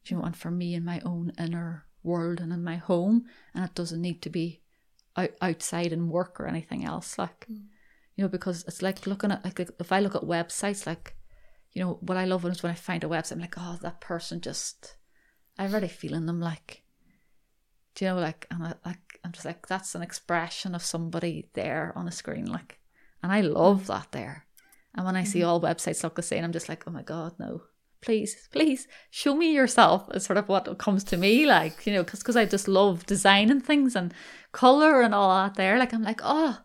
do 0.06 0.14
you 0.14 0.22
know 0.22 0.28
and 0.28 0.38
for 0.38 0.52
me 0.52 0.76
in 0.76 0.86
my 0.86 1.02
own 1.04 1.32
inner 1.40 1.88
world 2.04 2.40
and 2.40 2.54
in 2.54 2.64
my 2.64 2.76
home 2.76 3.26
and 3.56 3.66
it 3.66 3.74
doesn't 3.74 4.00
need 4.00 4.22
to 4.22 4.30
be 4.30 4.62
out, 5.18 5.32
outside 5.42 5.92
in 5.92 6.08
work 6.08 6.40
or 6.40 6.46
anything 6.46 6.86
else 6.86 7.18
like 7.18 7.48
mm. 7.52 7.64
you 8.16 8.24
know 8.24 8.28
because 8.30 8.64
it's 8.68 8.84
like 8.84 9.08
looking 9.08 9.32
at 9.32 9.44
like 9.44 9.60
if 9.60 9.92
I 9.92 10.02
look 10.02 10.14
at 10.14 10.22
websites 10.22 10.86
like 10.86 11.16
you 11.72 11.84
know 11.84 11.98
what 12.02 12.20
I 12.20 12.26
love 12.26 12.46
is 12.46 12.62
when 12.62 12.72
I 12.72 12.76
find 12.76 13.04
a 13.04 13.08
website 13.08 13.32
I'm 13.32 13.40
like 13.40 13.56
oh 13.58 13.80
that 13.82 14.02
person 14.02 14.40
just 14.40 14.98
I'm 15.58 15.74
really 15.74 15.88
feeling 15.88 16.28
them 16.28 16.40
like 16.40 16.81
do 17.96 18.06
you 18.06 18.12
know 18.12 18.20
like 18.20 18.48
and 18.50 18.64
I, 18.64 18.74
like 18.86 19.20
I'm 19.24 19.32
just 19.32 19.46
like 19.46 19.68
that's 19.68 19.96
an 19.96 20.02
expression 20.02 20.76
of 20.76 20.84
somebody 20.84 21.50
there 21.54 21.94
on 21.96 22.08
a 22.08 22.12
screen 22.12 22.46
like 22.46 22.80
and 23.24 23.32
I 23.32 23.42
love 23.42 23.88
that 23.88 24.08
there. 24.12 24.48
And 24.96 25.06
when 25.06 25.16
I 25.16 25.24
see 25.24 25.40
mm-hmm. 25.40 25.48
all 25.48 25.62
websites 25.62 26.04
look 26.04 26.16
the 26.16 26.22
same 26.22 26.44
I'm 26.44 26.52
just 26.52 26.70
like 26.70 26.84
oh 26.88 26.92
my 26.92 27.04
god 27.04 27.34
no. 27.40 27.64
Please 28.02 28.48
please 28.52 28.88
show 29.12 29.36
me 29.36 29.54
yourself 29.54 30.08
is 30.16 30.26
sort 30.26 30.38
of 30.38 30.50
what 30.50 30.80
comes 30.80 31.04
to 31.06 31.18
me 31.18 31.46
like 31.46 31.86
you 31.86 31.94
know 31.94 32.04
because 32.04 32.20
because 32.20 32.36
I 32.36 32.46
just 32.46 32.68
love 32.68 33.06
designing 33.06 33.62
things 33.62 33.96
and 33.96 34.14
color 34.52 35.02
and 35.02 35.14
all 35.14 35.30
that 35.30 35.56
there 35.56 35.78
like 35.78 35.94
I'm 35.94 36.04
like 36.04 36.22
oh. 36.24 36.60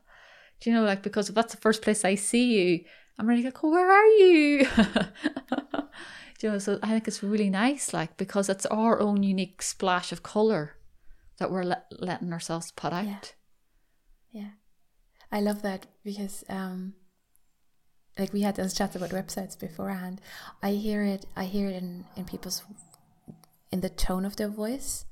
Do 0.60 0.70
you 0.70 0.76
know 0.76 0.84
like 0.84 1.02
because 1.02 1.28
if 1.28 1.34
that's 1.34 1.54
the 1.54 1.60
first 1.60 1.82
place 1.82 2.04
I 2.04 2.14
see 2.14 2.58
you 2.58 2.84
I'm 3.18 3.26
really 3.26 3.42
like 3.42 3.62
oh, 3.62 3.70
where 3.70 3.90
are 3.90 4.06
you? 4.06 4.66
You 6.42 6.52
know 6.52 6.58
so 6.58 6.78
I 6.82 6.88
think 6.88 7.08
it's 7.08 7.22
really 7.22 7.50
nice 7.50 7.92
like 7.92 8.16
because 8.16 8.48
it's 8.48 8.66
our 8.66 9.00
own 9.00 9.22
unique 9.22 9.62
splash 9.62 10.12
of 10.12 10.22
color 10.22 10.75
that 11.38 11.50
we're 11.50 11.64
le- 11.64 11.84
letting 11.90 12.32
ourselves 12.32 12.72
put 12.72 12.92
out. 12.92 13.34
Yeah. 14.32 14.40
yeah. 14.42 14.50
I 15.30 15.40
love 15.40 15.62
that 15.62 15.86
because 16.04 16.44
um 16.48 16.94
like 18.18 18.32
we 18.32 18.42
had 18.42 18.56
this 18.56 18.74
chat 18.74 18.96
about 18.96 19.10
websites 19.10 19.58
beforehand. 19.58 20.20
I 20.62 20.72
hear 20.72 21.02
it 21.02 21.26
I 21.36 21.44
hear 21.44 21.68
it 21.68 21.74
in, 21.74 22.04
in 22.16 22.24
people's 22.24 22.62
in 23.70 23.80
the 23.80 23.90
tone 23.90 24.24
of 24.24 24.36
their 24.36 24.48
voice 24.48 25.04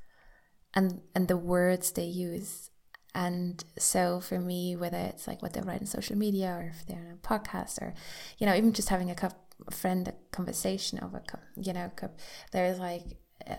and 0.75 1.01
and 1.15 1.29
the 1.29 1.37
words 1.37 1.93
they 1.93 2.05
use. 2.05 2.71
And 3.15 3.63
so 3.79 4.21
for 4.21 4.41
me, 4.41 4.75
whether 4.75 4.99
it's 4.99 5.29
like 5.29 5.41
what 5.41 5.53
they 5.53 5.61
write 5.61 5.81
on 5.81 5.87
social 5.87 6.17
media 6.17 6.49
or 6.59 6.73
if 6.75 6.85
they're 6.85 6.99
on 6.99 7.19
a 7.23 7.29
podcast 7.29 7.81
or, 7.81 7.95
you 8.39 8.47
know, 8.47 8.55
even 8.57 8.73
just 8.73 8.89
having 8.89 9.09
a 9.09 9.15
cup, 9.15 9.55
friend 9.71 10.09
a 10.09 10.15
conversation 10.33 10.99
over, 11.01 11.23
you 11.57 11.73
know, 11.73 11.93
cup, 11.95 12.19
there's 12.51 12.81
like 12.81 13.03
uh, 13.49 13.55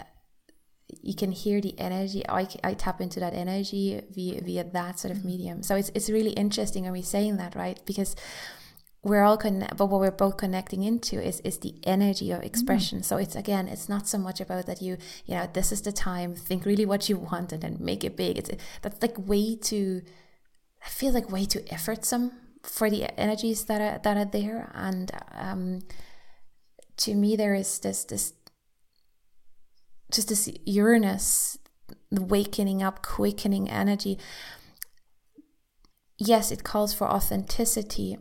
you 1.01 1.15
can 1.15 1.31
hear 1.31 1.61
the 1.61 1.77
energy. 1.79 2.27
I, 2.27 2.47
I 2.63 2.73
tap 2.73 3.01
into 3.01 3.19
that 3.19 3.33
energy 3.33 4.01
via, 4.11 4.41
via 4.41 4.63
that 4.63 4.99
sort 4.99 5.11
of 5.11 5.19
mm-hmm. 5.19 5.27
medium. 5.27 5.63
So 5.63 5.75
it's, 5.75 5.91
it's 5.95 6.09
really 6.09 6.31
interesting 6.31 6.83
when 6.83 6.93
we're 6.93 7.03
saying 7.03 7.37
that 7.37 7.55
right? 7.55 7.79
Because 7.85 8.15
we're 9.05 9.23
all 9.23 9.37
con- 9.37 9.67
but 9.77 9.85
what 9.85 10.01
we're 10.01 10.11
both 10.11 10.35
connecting 10.35 10.83
into 10.83 11.23
is 11.23 11.39
is 11.41 11.59
the 11.59 11.75
energy 11.83 12.31
of 12.31 12.43
expression. 12.43 12.99
Mm. 12.99 13.05
so 13.05 13.17
it's 13.17 13.35
again 13.35 13.67
it's 13.67 13.87
not 13.87 14.07
so 14.07 14.17
much 14.17 14.41
about 14.41 14.65
that 14.65 14.81
you 14.81 14.97
you 15.27 15.35
know 15.35 15.47
this 15.53 15.71
is 15.71 15.83
the 15.83 15.91
time 15.91 16.35
think 16.35 16.65
really 16.65 16.87
what 16.87 17.07
you 17.07 17.17
want 17.17 17.53
and 17.53 17.61
then 17.61 17.77
make 17.79 18.03
it 18.03 18.17
big. 18.17 18.37
It's 18.39 18.49
that's 18.81 19.01
like 19.01 19.15
way 19.17 19.55
too 19.55 20.01
i 20.83 20.89
feel 20.89 21.13
like 21.13 21.31
way 21.31 21.45
too 21.45 21.61
effortsome 21.71 22.31
for 22.63 22.89
the 22.89 23.03
energies 23.19 23.65
that 23.65 23.79
are 23.79 23.99
that 23.99 24.17
are 24.17 24.25
there. 24.25 24.71
And 24.73 25.11
um 25.31 25.81
to 26.97 27.13
me 27.13 27.35
there 27.35 27.53
is 27.53 27.77
this 27.79 28.03
this 28.05 28.33
just 30.15 30.29
this 30.29 30.49
Uranus, 30.65 31.57
wakening 32.11 32.81
up, 32.81 33.01
quickening 33.03 33.69
energy. 33.69 34.17
Yes, 36.17 36.51
it 36.51 36.63
calls 36.63 36.93
for 36.93 37.07
authenticity, 37.07 38.17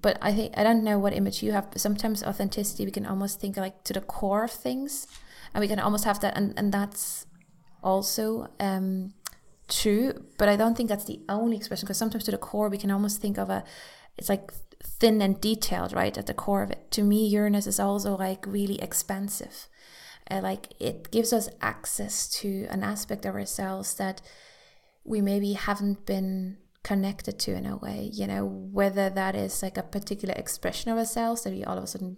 but 0.00 0.18
I 0.20 0.32
think 0.32 0.54
I 0.56 0.64
don't 0.64 0.82
know 0.82 0.98
what 0.98 1.14
image 1.14 1.42
you 1.42 1.52
have. 1.52 1.68
Sometimes 1.76 2.22
authenticity, 2.22 2.84
we 2.84 2.90
can 2.90 3.06
almost 3.06 3.40
think 3.40 3.56
like 3.56 3.84
to 3.84 3.92
the 3.92 4.00
core 4.00 4.44
of 4.44 4.50
things, 4.50 5.06
and 5.54 5.60
we 5.60 5.68
can 5.68 5.78
almost 5.78 6.04
have 6.04 6.20
that, 6.20 6.36
and 6.36 6.52
and 6.56 6.72
that's 6.72 7.26
also 7.82 8.48
um, 8.58 9.14
true. 9.68 10.24
But 10.38 10.48
I 10.48 10.56
don't 10.56 10.76
think 10.76 10.88
that's 10.88 11.04
the 11.04 11.20
only 11.28 11.56
expression 11.56 11.86
because 11.86 11.98
sometimes 11.98 12.24
to 12.24 12.32
the 12.32 12.38
core, 12.38 12.68
we 12.68 12.78
can 12.78 12.90
almost 12.90 13.20
think 13.20 13.38
of 13.38 13.48
a, 13.48 13.62
it's 14.18 14.28
like 14.28 14.52
thin 14.82 15.22
and 15.22 15.40
detailed, 15.40 15.92
right 15.92 16.18
at 16.18 16.26
the 16.26 16.34
core 16.34 16.64
of 16.64 16.70
it. 16.72 16.90
To 16.92 17.04
me, 17.04 17.28
Uranus 17.28 17.68
is 17.68 17.78
also 17.78 18.16
like 18.16 18.44
really 18.44 18.80
expansive 18.82 19.68
uh, 20.30 20.40
like 20.42 20.68
it 20.78 21.10
gives 21.10 21.32
us 21.32 21.48
access 21.60 22.28
to 22.28 22.66
an 22.70 22.82
aspect 22.82 23.24
of 23.24 23.34
ourselves 23.34 23.94
that 23.94 24.20
we 25.04 25.20
maybe 25.20 25.54
haven't 25.54 26.06
been 26.06 26.56
connected 26.82 27.38
to 27.38 27.52
in 27.52 27.66
a 27.66 27.76
way 27.76 28.10
you 28.12 28.26
know 28.26 28.46
whether 28.46 29.10
that 29.10 29.34
is 29.34 29.62
like 29.62 29.76
a 29.76 29.82
particular 29.82 30.34
expression 30.34 30.90
of 30.90 30.98
ourselves 30.98 31.42
that 31.42 31.52
we 31.52 31.62
all 31.64 31.76
of 31.76 31.84
a 31.84 31.86
sudden 31.86 32.16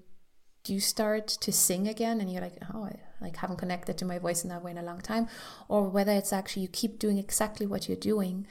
do 0.62 0.78
start 0.78 1.26
to 1.26 1.50
sing 1.50 1.88
again 1.88 2.20
and 2.20 2.32
you're 2.32 2.42
like 2.42 2.58
oh 2.72 2.84
i 2.84 2.96
like 3.22 3.36
haven't 3.36 3.56
connected 3.58 3.96
to 3.98 4.04
my 4.04 4.18
voice 4.18 4.42
in 4.42 4.50
that 4.50 4.62
way 4.62 4.72
in 4.72 4.78
a 4.78 4.82
long 4.82 5.00
time. 5.00 5.28
Or 5.68 5.88
whether 5.88 6.12
it's 6.12 6.32
actually 6.32 6.62
you 6.62 6.68
keep 6.68 6.98
doing 6.98 7.18
exactly 7.18 7.66
what 7.66 7.88
you're 7.88 7.96
doing 7.96 8.46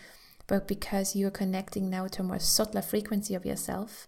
but 0.47 0.67
because 0.67 1.15
you're 1.15 1.31
connecting 1.31 1.89
now 1.89 2.07
to 2.07 2.21
a 2.21 2.25
more 2.25 2.39
subtler 2.39 2.81
frequency 2.81 3.35
of 3.35 3.45
yourself 3.45 4.07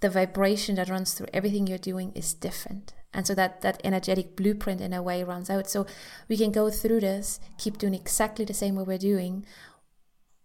the 0.00 0.10
vibration 0.10 0.74
that 0.74 0.90
runs 0.90 1.14
through 1.14 1.28
everything 1.32 1.66
you're 1.66 1.78
doing 1.78 2.12
is 2.14 2.34
different 2.34 2.92
and 3.16 3.26
so 3.26 3.34
that 3.34 3.62
that 3.62 3.80
energetic 3.82 4.36
blueprint 4.36 4.82
in 4.82 4.92
a 4.92 5.02
way 5.02 5.24
runs 5.24 5.48
out. 5.48 5.68
So 5.68 5.86
we 6.28 6.36
can 6.36 6.52
go 6.52 6.70
through 6.70 7.00
this 7.00 7.40
keep 7.56 7.78
doing 7.78 7.94
exactly 7.94 8.44
the 8.44 8.54
same 8.54 8.76
what 8.76 8.86
we're 8.86 8.98
doing. 8.98 9.46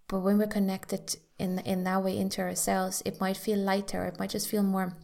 But 0.08 0.22
when 0.22 0.38
we're 0.38 0.48
connected 0.48 1.18
in 1.38 1.60
in 1.60 1.84
that 1.84 2.02
way 2.02 2.18
into 2.18 2.42
ourselves 2.42 3.04
it 3.06 3.20
might 3.20 3.36
feel 3.36 3.60
lighter. 3.60 4.06
It 4.06 4.18
might 4.18 4.30
just 4.30 4.50
feel 4.50 4.64
more 4.64 4.96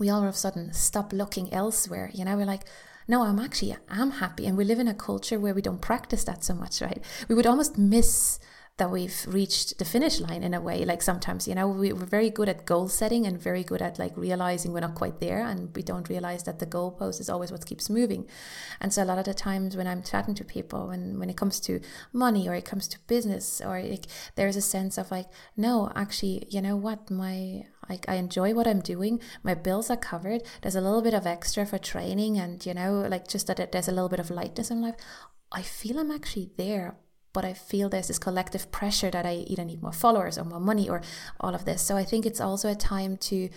we 0.00 0.10
all 0.10 0.22
of 0.22 0.28
a 0.28 0.32
sudden 0.32 0.72
stop 0.72 1.12
looking 1.12 1.52
elsewhere. 1.54 2.10
You 2.12 2.24
know 2.24 2.36
we're 2.36 2.44
like 2.44 2.64
no 3.06 3.22
i'm 3.22 3.38
actually 3.38 3.76
i'm 3.88 4.10
happy. 4.10 4.44
And 4.44 4.56
we 4.56 4.64
live 4.64 4.80
in 4.80 4.88
a 4.88 4.94
culture 4.94 5.38
where 5.38 5.54
we 5.54 5.62
don't 5.62 5.80
practice 5.80 6.24
that 6.24 6.42
so 6.42 6.54
much 6.54 6.80
right? 6.86 7.02
We 7.28 7.36
would 7.36 7.46
almost 7.46 7.78
miss 7.78 8.40
that 8.78 8.90
we've 8.90 9.24
reached 9.26 9.78
the 9.78 9.86
finish 9.86 10.20
line 10.20 10.42
in 10.42 10.52
a 10.52 10.60
way. 10.60 10.84
Like 10.84 11.00
sometimes, 11.00 11.48
you 11.48 11.54
know, 11.54 11.66
we, 11.66 11.92
are 11.92 11.94
very 11.94 12.28
good 12.28 12.48
at 12.48 12.66
goal 12.66 12.88
setting 12.88 13.26
and 13.26 13.40
very 13.40 13.64
good 13.64 13.80
at 13.80 13.98
like 13.98 14.14
realizing 14.16 14.72
we're 14.72 14.80
not 14.80 14.94
quite 14.94 15.18
there 15.18 15.40
and 15.40 15.74
we 15.74 15.82
don't 15.82 16.10
realize 16.10 16.42
that 16.42 16.58
the 16.58 16.66
goalpost 16.66 17.18
is 17.18 17.30
always 17.30 17.50
what 17.50 17.64
keeps 17.64 17.88
moving. 17.88 18.26
And 18.78 18.92
so 18.92 19.02
a 19.02 19.06
lot 19.06 19.18
of 19.18 19.24
the 19.24 19.32
times 19.32 19.76
when 19.76 19.86
I'm 19.86 20.02
chatting 20.02 20.34
to 20.34 20.44
people, 20.44 20.88
when, 20.88 21.18
when 21.18 21.30
it 21.30 21.38
comes 21.38 21.58
to 21.60 21.80
money 22.12 22.48
or 22.48 22.54
it 22.54 22.66
comes 22.66 22.86
to 22.88 22.98
business 23.06 23.62
or 23.64 23.82
there's 24.34 24.56
a 24.56 24.62
sense 24.62 24.98
of 24.98 25.10
like, 25.10 25.26
no, 25.56 25.90
actually, 25.96 26.46
you 26.50 26.60
know 26.60 26.76
what, 26.76 27.10
my 27.10 27.64
like 27.88 28.04
I 28.08 28.16
enjoy 28.16 28.52
what 28.52 28.66
I'm 28.66 28.80
doing. 28.80 29.20
My 29.42 29.54
bills 29.54 29.90
are 29.90 29.96
covered. 29.96 30.42
There's 30.60 30.74
a 30.74 30.80
little 30.80 31.02
bit 31.02 31.14
of 31.14 31.26
extra 31.26 31.64
for 31.64 31.78
training 31.78 32.36
and 32.36 32.64
you 32.66 32.74
know, 32.74 33.06
like 33.08 33.26
just 33.26 33.46
that 33.46 33.72
there's 33.72 33.88
a 33.88 33.92
little 33.92 34.08
bit 34.10 34.20
of 34.20 34.28
lightness 34.28 34.70
in 34.70 34.82
life. 34.82 34.96
I 35.50 35.62
feel 35.62 35.98
I'm 35.98 36.10
actually 36.10 36.50
there 36.56 36.96
but 37.36 37.44
I 37.44 37.52
feel 37.52 37.90
there's 37.90 38.08
this 38.08 38.18
collective 38.18 38.72
pressure 38.72 39.10
that 39.10 39.26
I 39.26 39.44
either 39.46 39.62
need 39.62 39.82
more 39.82 39.92
followers 39.92 40.38
or 40.38 40.44
more 40.44 40.64
money 40.70 40.88
or 40.88 41.02
all 41.38 41.54
of 41.54 41.66
this. 41.66 41.82
So 41.82 41.94
I 41.94 42.02
think 42.02 42.24
it's 42.24 42.40
also 42.40 42.70
a 42.70 42.74
time 42.74 43.18
to 43.28 43.50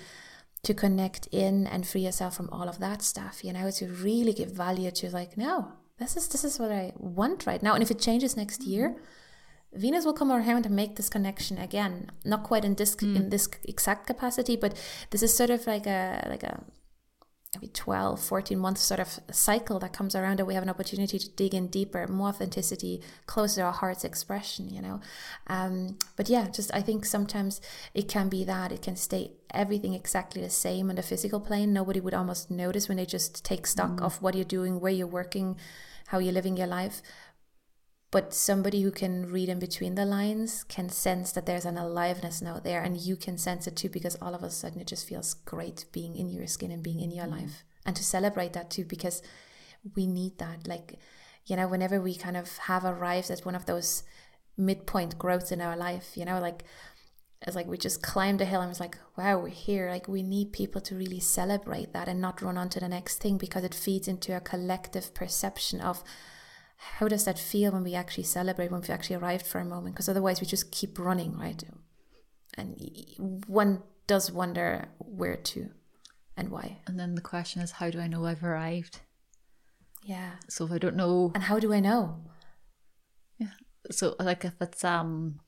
to 0.64 0.74
connect 0.74 1.28
in 1.32 1.66
and 1.68 1.88
free 1.88 2.02
yourself 2.02 2.36
from 2.36 2.50
all 2.52 2.68
of 2.68 2.80
that 2.80 3.02
stuff, 3.02 3.36
you 3.46 3.54
know, 3.54 3.72
to 3.72 3.86
really 3.88 4.34
give 4.34 4.52
value 4.52 4.92
to 4.92 5.10
like, 5.10 5.38
no, 5.38 5.72
this 5.98 6.18
is 6.18 6.28
this 6.28 6.44
is 6.44 6.60
what 6.60 6.74
I 6.74 6.92
want 6.98 7.48
right 7.48 7.64
now. 7.64 7.74
And 7.74 7.82
if 7.82 7.90
it 7.90 8.00
changes 8.00 8.36
next 8.36 8.64
year, 8.64 8.90
mm-hmm. 8.90 9.80
Venus 9.84 10.04
will 10.04 10.20
come 10.22 10.32
around 10.32 10.66
and 10.66 10.76
make 10.76 10.98
this 10.98 11.10
connection 11.10 11.58
again. 11.58 12.12
Not 12.26 12.44
quite 12.44 12.66
in 12.66 12.76
this 12.76 12.96
mm. 12.98 13.16
in 13.16 13.30
this 13.30 13.48
exact 13.64 14.08
capacity, 14.08 14.56
but 14.58 14.72
this 15.12 15.24
is 15.24 15.32
sort 15.38 15.52
of 15.52 15.66
like 15.68 15.88
a 15.88 16.28
like 16.34 16.44
a 16.44 16.56
maybe 17.56 17.68
12 17.68 18.22
14 18.22 18.60
month 18.60 18.78
sort 18.78 19.00
of 19.00 19.20
cycle 19.32 19.80
that 19.80 19.92
comes 19.92 20.16
around 20.16 20.38
that 20.38 20.46
we 20.46 20.54
have 20.54 20.64
an 20.64 20.70
opportunity 20.70 21.18
to 21.18 21.30
dig 21.32 21.56
in 21.56 21.68
deeper 21.68 22.08
more 22.08 22.30
authenticity 22.30 23.02
closer 23.26 23.62
to 23.62 23.66
our 23.66 23.74
heart's 23.74 24.04
expression 24.04 24.70
you 24.70 24.82
know? 24.82 25.02
Um, 25.48 25.98
but 26.16 26.30
yeah 26.30 26.48
just 26.48 26.74
i 26.76 26.82
think 26.82 27.06
sometimes 27.06 27.60
it 27.94 28.08
can 28.08 28.30
be 28.30 28.44
that 28.44 28.72
it 28.72 28.82
can 28.82 28.96
stay 28.96 29.32
everything 29.54 29.94
exactly 29.94 30.42
the 30.42 30.50
same 30.50 30.90
on 30.90 30.96
the 30.96 31.02
physical 31.02 31.40
plane. 31.40 31.74
Nobody 31.74 32.00
would 32.00 32.14
almost 32.14 32.52
notice 32.52 32.88
when 32.88 32.98
they 32.98 33.06
just 33.06 33.44
take 33.44 33.66
stock 33.66 33.92
mm. 33.92 34.02
of 34.02 34.22
what 34.22 34.36
you're 34.36 34.44
doing 34.44 34.80
where 34.80 34.92
you're 34.92 35.08
working 35.08 35.58
how 36.08 36.18
you're 36.20 36.34
living 36.34 36.58
your 36.58 36.68
life 36.68 37.02
but 38.12 38.34
somebody 38.34 38.82
who 38.82 38.92
can 38.92 39.32
read 39.32 39.50
in 39.50 39.60
between 39.60 39.96
the 39.96 40.06
lines 40.06 40.64
can 40.64 40.90
sense 40.90 41.32
that 41.32 41.46
there's 41.46 41.66
an 41.66 41.78
aliveness 41.78 42.42
now 42.42 42.60
there 42.60 42.82
and 42.82 42.98
you 42.98 43.16
can 43.16 43.38
sense 43.38 43.68
it 43.68 43.76
too 43.76 43.90
because 43.90 44.16
all 44.22 44.34
of 44.34 44.44
a 44.44 44.50
sudden 44.50 44.82
it 44.82 44.88
just 44.88 45.08
feels 45.08 45.34
great 45.34 45.86
being 45.92 46.16
in 46.16 46.30
your 46.30 46.48
skin 46.48 46.72
and 46.72 46.84
being 46.84 47.00
in 47.00 47.12
your 47.12 47.26
mm. 47.26 47.42
life 47.42 47.64
and 47.86 47.96
to 47.96 48.04
celebrate 48.04 48.54
that 48.54 48.70
too 48.70 48.86
because 48.86 49.22
we 49.96 50.08
need 50.08 50.38
that 50.40 50.68
like 50.68 51.00
you 51.46 51.56
know 51.56 51.68
whenever 51.68 52.02
we 52.02 52.16
kind 52.16 52.38
of 52.38 52.58
have 52.58 52.84
arrived 52.84 53.30
at 53.30 53.46
one 53.46 53.56
of 53.56 53.66
those 53.66 54.04
midpoint 54.58 55.18
growths 55.18 55.52
in 55.52 55.62
our 55.62 55.78
life 55.78 56.18
you 56.18 56.26
know 56.26 56.40
like 56.40 56.64
it's 57.42 57.56
like 57.56 57.68
we 57.68 57.78
just 57.78 58.02
climbed 58.02 58.42
a 58.42 58.46
hill 58.46 58.60
and 58.60 58.68
was 58.68 58.82
like, 58.82 58.98
wow, 59.18 59.40
we're 59.40 59.48
here. 59.48 59.90
Like 59.90 60.10
we 60.10 60.22
need 60.24 60.52
people 60.52 60.82
to 60.82 60.96
really 60.96 61.22
celebrate 61.22 61.94
that 61.94 62.10
and 62.10 62.20
not 62.20 62.42
run 62.42 62.58
on 62.58 62.68
to 62.70 62.82
the 62.82 62.90
next 62.90 63.22
thing 63.22 63.38
because 63.38 63.64
it 63.64 63.74
feeds 63.74 64.10
into 64.10 64.36
a 64.36 64.42
collective 64.42 65.14
perception 65.14 65.80
of 65.80 66.04
how 66.82 67.08
does 67.08 67.26
that 67.26 67.38
feel 67.38 67.72
when 67.72 67.84
we 67.84 67.94
actually 67.94 68.24
celebrate, 68.24 68.72
when 68.72 68.82
we 68.82 68.88
actually 68.88 69.18
arrived 69.18 69.46
for 69.46 69.60
a 69.60 69.66
moment? 69.66 69.96
Because 69.96 70.08
otherwise 70.08 70.40
we 70.40 70.48
just 70.48 70.72
keep 70.72 70.98
running, 70.98 71.38
right? 71.38 71.62
And 72.58 73.44
one 73.48 73.84
does 74.08 74.32
wonder 74.32 74.88
where 74.98 75.36
to 75.36 75.70
and 76.38 76.50
why. 76.50 76.78
And 76.88 76.98
then 76.98 77.16
the 77.16 77.22
question 77.22 77.62
is, 77.62 77.72
how 77.72 77.90
do 77.90 78.00
I 78.00 78.08
know 78.08 78.26
I've 78.26 78.44
arrived? 78.44 79.02
Yeah. 80.04 80.32
So 80.48 80.66
if 80.66 80.72
I 80.72 80.78
don't 80.78 80.96
know, 80.96 81.34
and 81.36 81.44
how 81.44 81.60
do 81.60 81.74
I 81.74 81.82
know? 81.82 82.22
Yeah. 83.38 83.52
So 83.92 84.16
like 84.18 84.46
if 84.46 84.54
it's 84.62 84.84
um 84.86 85.42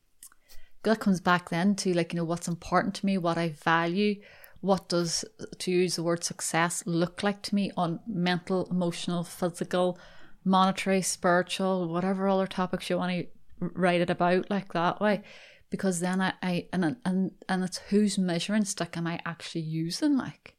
that 0.84 1.00
comes 1.00 1.22
back 1.22 1.50
then 1.50 1.76
to 1.76 1.94
like 1.94 2.12
you 2.12 2.18
know 2.18 2.26
what's 2.26 2.48
important 2.48 2.96
to 2.96 3.06
me 3.06 3.18
what 3.18 3.38
i 3.38 3.50
value 3.50 4.16
what 4.62 4.90
does 4.90 5.26
to 5.58 5.72
use 5.72 5.96
the 5.96 6.04
word 6.04 6.24
success 6.24 6.84
look 6.86 7.24
like 7.24 7.42
to 7.42 7.56
me 7.56 7.72
on 7.78 8.00
mental 8.08 8.68
emotional 8.70 9.24
physical 9.24 9.98
monetary 10.44 11.02
spiritual 11.02 11.88
whatever 11.88 12.28
other 12.28 12.48
topics 12.48 12.90
you 12.90 12.98
want 12.98 13.12
to 13.12 13.28
write 13.60 14.02
it 14.02 14.10
about 14.10 14.50
like 14.50 14.74
that 14.74 15.00
way 15.00 15.22
because 15.70 16.00
then 16.00 16.20
i, 16.22 16.34
I 16.42 16.68
and 16.74 16.98
and 17.06 17.32
and 17.48 17.64
it's 17.64 17.78
whose 17.78 18.18
measuring 18.18 18.66
stick 18.66 18.98
am 18.98 19.08
i 19.08 19.20
actually 19.26 19.62
using 19.62 20.18
like 20.18 20.56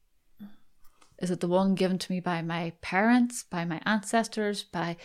is 1.21 1.31
it 1.31 1.41
the 1.41 1.49
one 1.49 1.75
given 1.75 1.99
to 1.99 2.13
me 2.13 2.21
by 2.21 2.43
my 2.43 2.73
parents 2.81 3.45
by 3.45 3.65
my 3.65 3.81
ancestors 3.85 4.63
by 4.63 4.97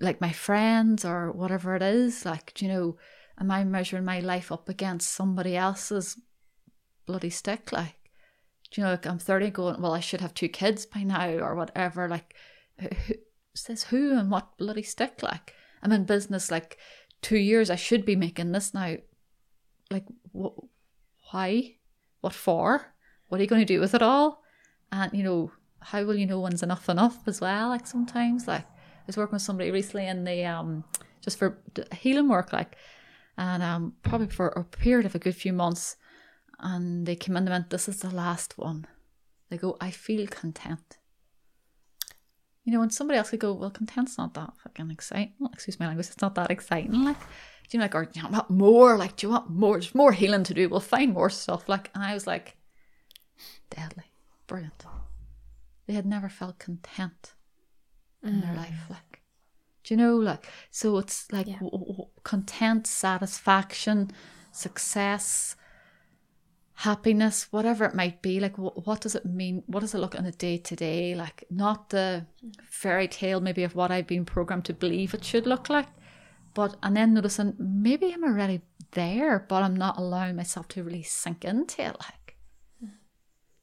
like 0.00 0.20
my 0.20 0.32
friends 0.32 1.04
or 1.04 1.32
whatever 1.32 1.74
it 1.74 1.82
is 1.82 2.24
like 2.24 2.52
do 2.54 2.66
you 2.66 2.72
know 2.72 2.96
am 3.40 3.50
I 3.50 3.64
measuring 3.64 4.04
my 4.04 4.20
life 4.20 4.52
up 4.52 4.68
against 4.68 5.10
somebody 5.10 5.56
else's 5.56 6.20
bloody 7.06 7.30
stick? 7.30 7.72
Like, 7.72 7.96
do 8.70 8.80
you 8.80 8.84
know, 8.84 8.92
like 8.92 9.06
I'm 9.06 9.18
30 9.18 9.50
going, 9.50 9.80
well, 9.80 9.94
I 9.94 10.00
should 10.00 10.20
have 10.20 10.34
two 10.34 10.48
kids 10.48 10.86
by 10.86 11.02
now 11.02 11.30
or 11.30 11.54
whatever. 11.54 12.08
Like, 12.08 12.34
says 13.64 13.84
who 13.84 14.18
and 14.18 14.30
what 14.30 14.56
bloody 14.56 14.82
stick? 14.82 15.22
Like, 15.22 15.54
I'm 15.82 15.92
in 15.92 16.04
business 16.04 16.50
like 16.50 16.78
two 17.22 17.38
years. 17.38 17.70
I 17.70 17.76
should 17.76 18.04
be 18.04 18.16
making 18.16 18.52
this 18.52 18.74
now. 18.74 18.96
Like, 19.90 20.06
wh- 20.32 20.64
why? 21.32 21.76
What 22.20 22.32
for? 22.32 22.94
What 23.28 23.38
are 23.38 23.42
you 23.42 23.48
going 23.48 23.62
to 23.62 23.74
do 23.74 23.80
with 23.80 23.94
it 23.94 24.02
all? 24.02 24.42
And, 24.92 25.12
you 25.12 25.22
know, 25.22 25.52
how 25.80 26.04
will 26.04 26.16
you 26.16 26.26
know 26.26 26.40
when's 26.40 26.62
enough 26.62 26.88
enough 26.88 27.26
as 27.26 27.40
well? 27.40 27.68
Like, 27.68 27.86
sometimes, 27.86 28.46
like, 28.46 28.64
I 28.64 29.06
was 29.06 29.16
working 29.16 29.34
with 29.34 29.42
somebody 29.42 29.70
recently 29.70 30.06
and 30.06 30.26
they, 30.26 30.44
um, 30.44 30.84
just 31.22 31.38
for 31.38 31.58
healing 31.92 32.28
work, 32.28 32.52
like, 32.52 32.76
and 33.36 33.62
um, 33.62 33.94
probably 34.02 34.26
for 34.28 34.48
a 34.48 34.64
period 34.64 35.06
of 35.06 35.14
a 35.14 35.18
good 35.18 35.34
few 35.34 35.52
months. 35.52 35.96
And 36.58 37.06
they 37.06 37.16
came 37.16 37.36
in 37.36 37.44
and 37.44 37.50
went, 37.50 37.70
This 37.70 37.88
is 37.88 38.00
the 38.00 38.10
last 38.10 38.58
one. 38.58 38.86
They 39.48 39.56
go, 39.56 39.76
I 39.80 39.90
feel 39.90 40.26
content. 40.26 40.98
You 42.64 42.72
know, 42.72 42.80
when 42.80 42.90
somebody 42.90 43.18
else 43.18 43.30
could 43.30 43.40
go, 43.40 43.52
Well, 43.52 43.70
content's 43.70 44.18
not 44.18 44.34
that 44.34 44.52
fucking 44.62 44.90
exciting. 44.90 45.32
Well, 45.38 45.50
excuse 45.52 45.80
my 45.80 45.86
language, 45.86 46.06
it's 46.06 46.20
not 46.20 46.34
that 46.34 46.50
exciting. 46.50 47.04
Like, 47.04 47.18
do 47.18 47.26
you 47.76 47.78
know, 47.78 47.84
like, 47.84 47.94
or 47.94 48.04
do 48.04 48.20
you 48.20 48.28
want 48.28 48.50
more? 48.50 48.96
Like, 48.96 49.16
do 49.16 49.26
you 49.26 49.32
want 49.32 49.50
more? 49.50 49.74
There's 49.74 49.94
more 49.94 50.12
healing 50.12 50.44
to 50.44 50.54
do. 50.54 50.68
We'll 50.68 50.80
find 50.80 51.12
more 51.12 51.30
stuff. 51.30 51.68
Like, 51.68 51.90
and 51.94 52.02
I 52.02 52.14
was 52.14 52.26
like, 52.26 52.56
Deadly. 53.70 54.04
Brilliant. 54.46 54.84
They 55.86 55.94
had 55.94 56.06
never 56.06 56.28
felt 56.28 56.58
content 56.58 57.34
in 58.22 58.34
mm. 58.34 58.42
their 58.42 58.54
life. 58.54 58.86
Like, 58.90 59.22
do 59.84 59.94
you 59.94 59.98
know, 59.98 60.16
like, 60.16 60.46
so 60.70 60.98
it's 60.98 61.30
like 61.32 61.46
yeah. 61.46 61.58
w- 61.60 61.70
w- 61.70 62.08
content, 62.24 62.86
satisfaction, 62.86 64.10
success, 64.52 65.56
happiness, 66.80 67.46
whatever 67.50 67.84
it 67.84 67.94
might 67.94 68.22
be. 68.22 68.40
Like, 68.40 68.56
w- 68.56 68.80
what 68.84 69.02
does 69.02 69.14
it 69.14 69.26
mean? 69.26 69.62
What 69.66 69.80
does 69.80 69.94
it 69.94 69.98
look 69.98 70.14
on 70.14 70.24
a 70.24 70.32
day 70.32 70.56
to 70.56 70.74
day? 70.74 71.14
Like, 71.14 71.44
not 71.50 71.90
the 71.90 72.24
fairy 72.62 73.06
tale 73.06 73.40
maybe 73.40 73.64
of 73.64 73.74
what 73.74 73.90
I've 73.90 74.06
been 74.06 74.24
programmed 74.24 74.64
to 74.64 74.72
believe 74.72 75.12
it 75.12 75.22
should 75.22 75.46
look 75.46 75.68
like, 75.68 75.88
but 76.54 76.76
and 76.82 76.96
then 76.96 77.12
noticing 77.12 77.54
maybe 77.58 78.12
I'm 78.12 78.24
already 78.24 78.62
there, 78.92 79.44
but 79.46 79.62
I'm 79.62 79.76
not 79.76 79.98
allowing 79.98 80.36
myself 80.36 80.68
to 80.68 80.82
really 80.82 81.02
sink 81.02 81.44
into 81.44 81.82
it. 81.82 81.96
Like, 82.00 82.36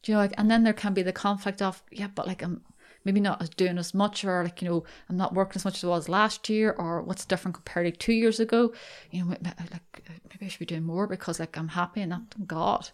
do 0.03 0.11
you 0.11 0.13
know, 0.13 0.19
like, 0.19 0.35
and 0.37 0.51
then 0.51 0.63
there 0.63 0.73
can 0.73 0.93
be 0.93 1.01
the 1.01 1.11
conflict 1.11 1.59
of 1.59 1.81
yeah, 1.91 2.09
but 2.13 2.27
like 2.27 2.43
I'm 2.43 2.61
maybe 3.03 3.19
not 3.19 3.41
as 3.41 3.49
doing 3.49 3.79
as 3.79 3.95
much 3.95 4.25
or 4.25 4.43
like 4.43 4.61
you 4.61 4.67
know 4.67 4.83
i'm 5.09 5.15
not 5.15 5.33
working 5.33 5.55
as 5.55 5.63
much 5.63 5.77
as 5.77 5.83
i 5.85 5.87
was 5.87 6.09
last 6.09 6.49
year 6.49 6.75
or 6.77 7.01
what's 7.01 7.23
different 7.23 7.55
compared 7.55 7.85
to 7.85 7.97
two 7.97 8.11
years 8.11 8.37
ago 8.37 8.73
you 9.11 9.23
know 9.23 9.29
like 9.71 10.03
maybe 10.29 10.45
i 10.45 10.47
should 10.49 10.59
be 10.59 10.65
doing 10.65 10.83
more 10.83 11.07
because 11.07 11.39
like 11.39 11.57
i'm 11.57 11.69
happy 11.69 12.01
and 12.01 12.11
that 12.11 12.45
god 12.45 12.89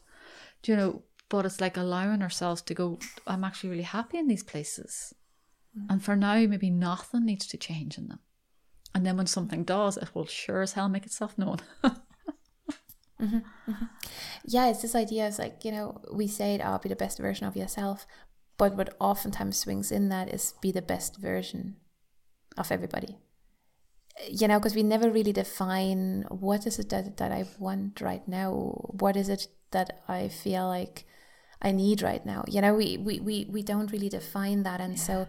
do 0.64 0.72
you 0.72 0.78
know 0.78 1.04
but 1.30 1.46
it's 1.46 1.62
like 1.62 1.78
allowing 1.78 2.22
ourselves 2.22 2.62
to 2.62 2.74
go 2.74 2.98
i'm 3.28 3.44
actually 3.44 3.70
really 3.70 3.84
happy 3.84 4.18
in 4.18 4.28
these 4.28 4.44
places 4.44 5.14
mm. 5.78 5.86
and 5.90 6.04
for 6.04 6.16
now 6.16 6.36
maybe 6.48 6.70
nothing 6.70 7.26
needs 7.26 7.46
to 7.46 7.58
change 7.58 7.98
in 7.98 8.08
them 8.08 8.20
and 8.96 9.06
then 9.06 9.18
when 9.18 9.28
something 9.28 9.64
does 9.64 9.98
it 9.98 10.10
will 10.16 10.26
sure 10.26 10.62
as 10.62 10.74
hell 10.74 10.90
make 10.90 11.06
itself 11.06 11.38
known 11.38 11.60
Mm-hmm, 13.22 13.72
mm-hmm. 13.72 13.86
Yeah, 14.44 14.68
it's 14.68 14.82
this 14.82 14.96
idea. 14.96 15.26
It's 15.28 15.40
like 15.40 15.64
you 15.64 15.72
know, 15.72 16.02
we 16.12 16.28
say 16.28 16.56
it, 16.56 16.62
"I'll 16.62 16.80
be 16.80 16.90
the 16.90 16.96
best 16.96 17.20
version 17.20 17.48
of 17.48 17.56
yourself," 17.56 18.06
But 18.58 18.76
what 18.76 18.96
oftentimes 19.00 19.58
swings 19.58 19.92
in 19.92 20.10
that 20.10 20.34
is 20.34 20.54
be 20.62 20.72
the 20.72 20.82
best 20.82 21.18
version 21.18 21.78
of 22.58 22.72
everybody. 22.72 23.18
You 24.30 24.48
know, 24.48 24.60
because 24.60 24.76
we 24.76 24.84
never 24.84 25.10
really 25.10 25.34
define 25.34 26.26
what 26.30 26.68
is 26.68 26.78
it 26.78 26.90
that, 26.90 27.18
that 27.18 27.32
I 27.32 27.46
want 27.58 28.00
right 28.00 28.26
now? 28.28 28.52
What 29.00 29.16
is 29.16 29.28
it 29.28 29.48
that 29.74 30.02
I 30.08 30.30
feel 30.30 30.68
like 30.68 31.06
I 31.62 31.72
need 31.72 32.02
right 32.02 32.26
now? 32.26 32.46
You 32.48 32.62
know, 32.62 32.74
we, 32.74 32.98
we, 32.98 33.20
we, 33.20 33.46
we 33.50 33.62
don't 33.62 33.92
really 33.92 34.10
define 34.10 34.64
that. 34.64 34.80
And 34.80 34.94
yeah. 34.94 35.04
so, 35.04 35.28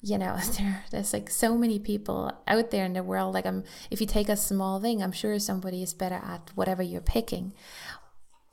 you 0.00 0.16
know, 0.16 0.38
there, 0.58 0.84
there's 0.90 1.12
like 1.12 1.28
so 1.28 1.56
many 1.58 1.78
people 1.78 2.32
out 2.46 2.70
there 2.70 2.84
in 2.84 2.92
the 2.94 3.02
world. 3.02 3.34
Like, 3.34 3.46
I'm, 3.46 3.64
if 3.90 4.00
you 4.00 4.06
take 4.06 4.28
a 4.28 4.36
small 4.36 4.80
thing, 4.80 5.02
I'm 5.02 5.12
sure 5.12 5.38
somebody 5.38 5.82
is 5.82 5.92
better 5.92 6.20
at 6.24 6.52
whatever 6.54 6.82
you're 6.82 7.00
picking. 7.00 7.52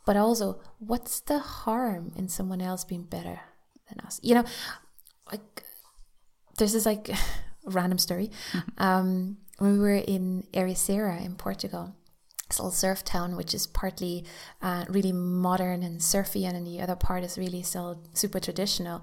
But 0.05 0.17
also, 0.17 0.61
what's 0.79 1.19
the 1.19 1.39
harm 1.39 2.11
in 2.15 2.27
someone 2.27 2.61
else 2.61 2.83
being 2.83 3.03
better 3.03 3.41
than 3.89 4.05
us. 4.05 4.19
You 4.23 4.35
know, 4.35 4.45
like 5.31 5.63
there's 6.57 6.73
this 6.73 6.85
like 6.85 7.09
random 7.65 7.97
story. 7.97 8.31
Mm-hmm. 8.51 8.83
Um, 8.83 9.37
when 9.57 9.73
we 9.73 9.79
were 9.79 9.95
in 9.95 10.45
Ericeira 10.53 11.23
in 11.23 11.35
Portugal, 11.35 11.95
little 12.49 12.71
surf 12.71 13.03
town, 13.03 13.35
which 13.35 13.53
is 13.53 13.67
partly 13.67 14.25
uh, 14.61 14.85
really 14.87 15.11
modern 15.11 15.83
and 15.83 16.01
surfy, 16.01 16.45
and 16.45 16.55
then 16.55 16.63
the 16.63 16.81
other 16.81 16.95
part 16.95 17.23
is 17.23 17.37
really 17.37 17.61
still 17.61 18.01
super 18.13 18.39
traditional. 18.39 19.01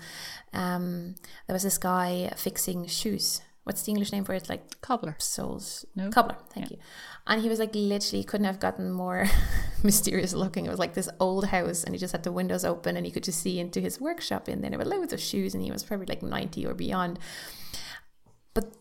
Um, 0.52 1.14
there 1.46 1.54
was 1.54 1.62
this 1.62 1.78
guy 1.78 2.32
fixing 2.36 2.86
shoes 2.86 3.40
what's 3.64 3.82
the 3.82 3.90
English 3.90 4.12
name 4.12 4.24
for 4.24 4.34
it? 4.34 4.48
Like 4.48 4.80
cobbler. 4.80 5.16
Soles. 5.18 5.84
No. 5.94 6.10
Cobbler. 6.10 6.36
Thank 6.50 6.70
yeah. 6.70 6.76
you. 6.76 6.82
And 7.26 7.42
he 7.42 7.48
was 7.48 7.58
like 7.58 7.74
literally 7.74 8.24
couldn't 8.24 8.46
have 8.46 8.60
gotten 8.60 8.90
more 8.90 9.26
mysterious 9.82 10.32
looking. 10.32 10.66
It 10.66 10.70
was 10.70 10.78
like 10.78 10.94
this 10.94 11.08
old 11.20 11.46
house, 11.46 11.84
and 11.84 11.94
he 11.94 11.98
just 11.98 12.12
had 12.12 12.24
the 12.24 12.32
windows 12.32 12.64
open, 12.64 12.96
and 12.96 13.06
he 13.06 13.12
could 13.12 13.24
just 13.24 13.40
see 13.40 13.60
into 13.60 13.80
his 13.80 14.00
workshop 14.00 14.48
And 14.48 14.62
there. 14.62 14.70
There 14.70 14.78
were 14.78 14.84
loads 14.84 15.12
of 15.12 15.20
shoes, 15.20 15.54
and 15.54 15.62
he 15.62 15.70
was 15.70 15.84
probably 15.84 16.06
like 16.06 16.22
ninety 16.22 16.66
or 16.66 16.74
beyond. 16.74 17.18
But 18.54 18.76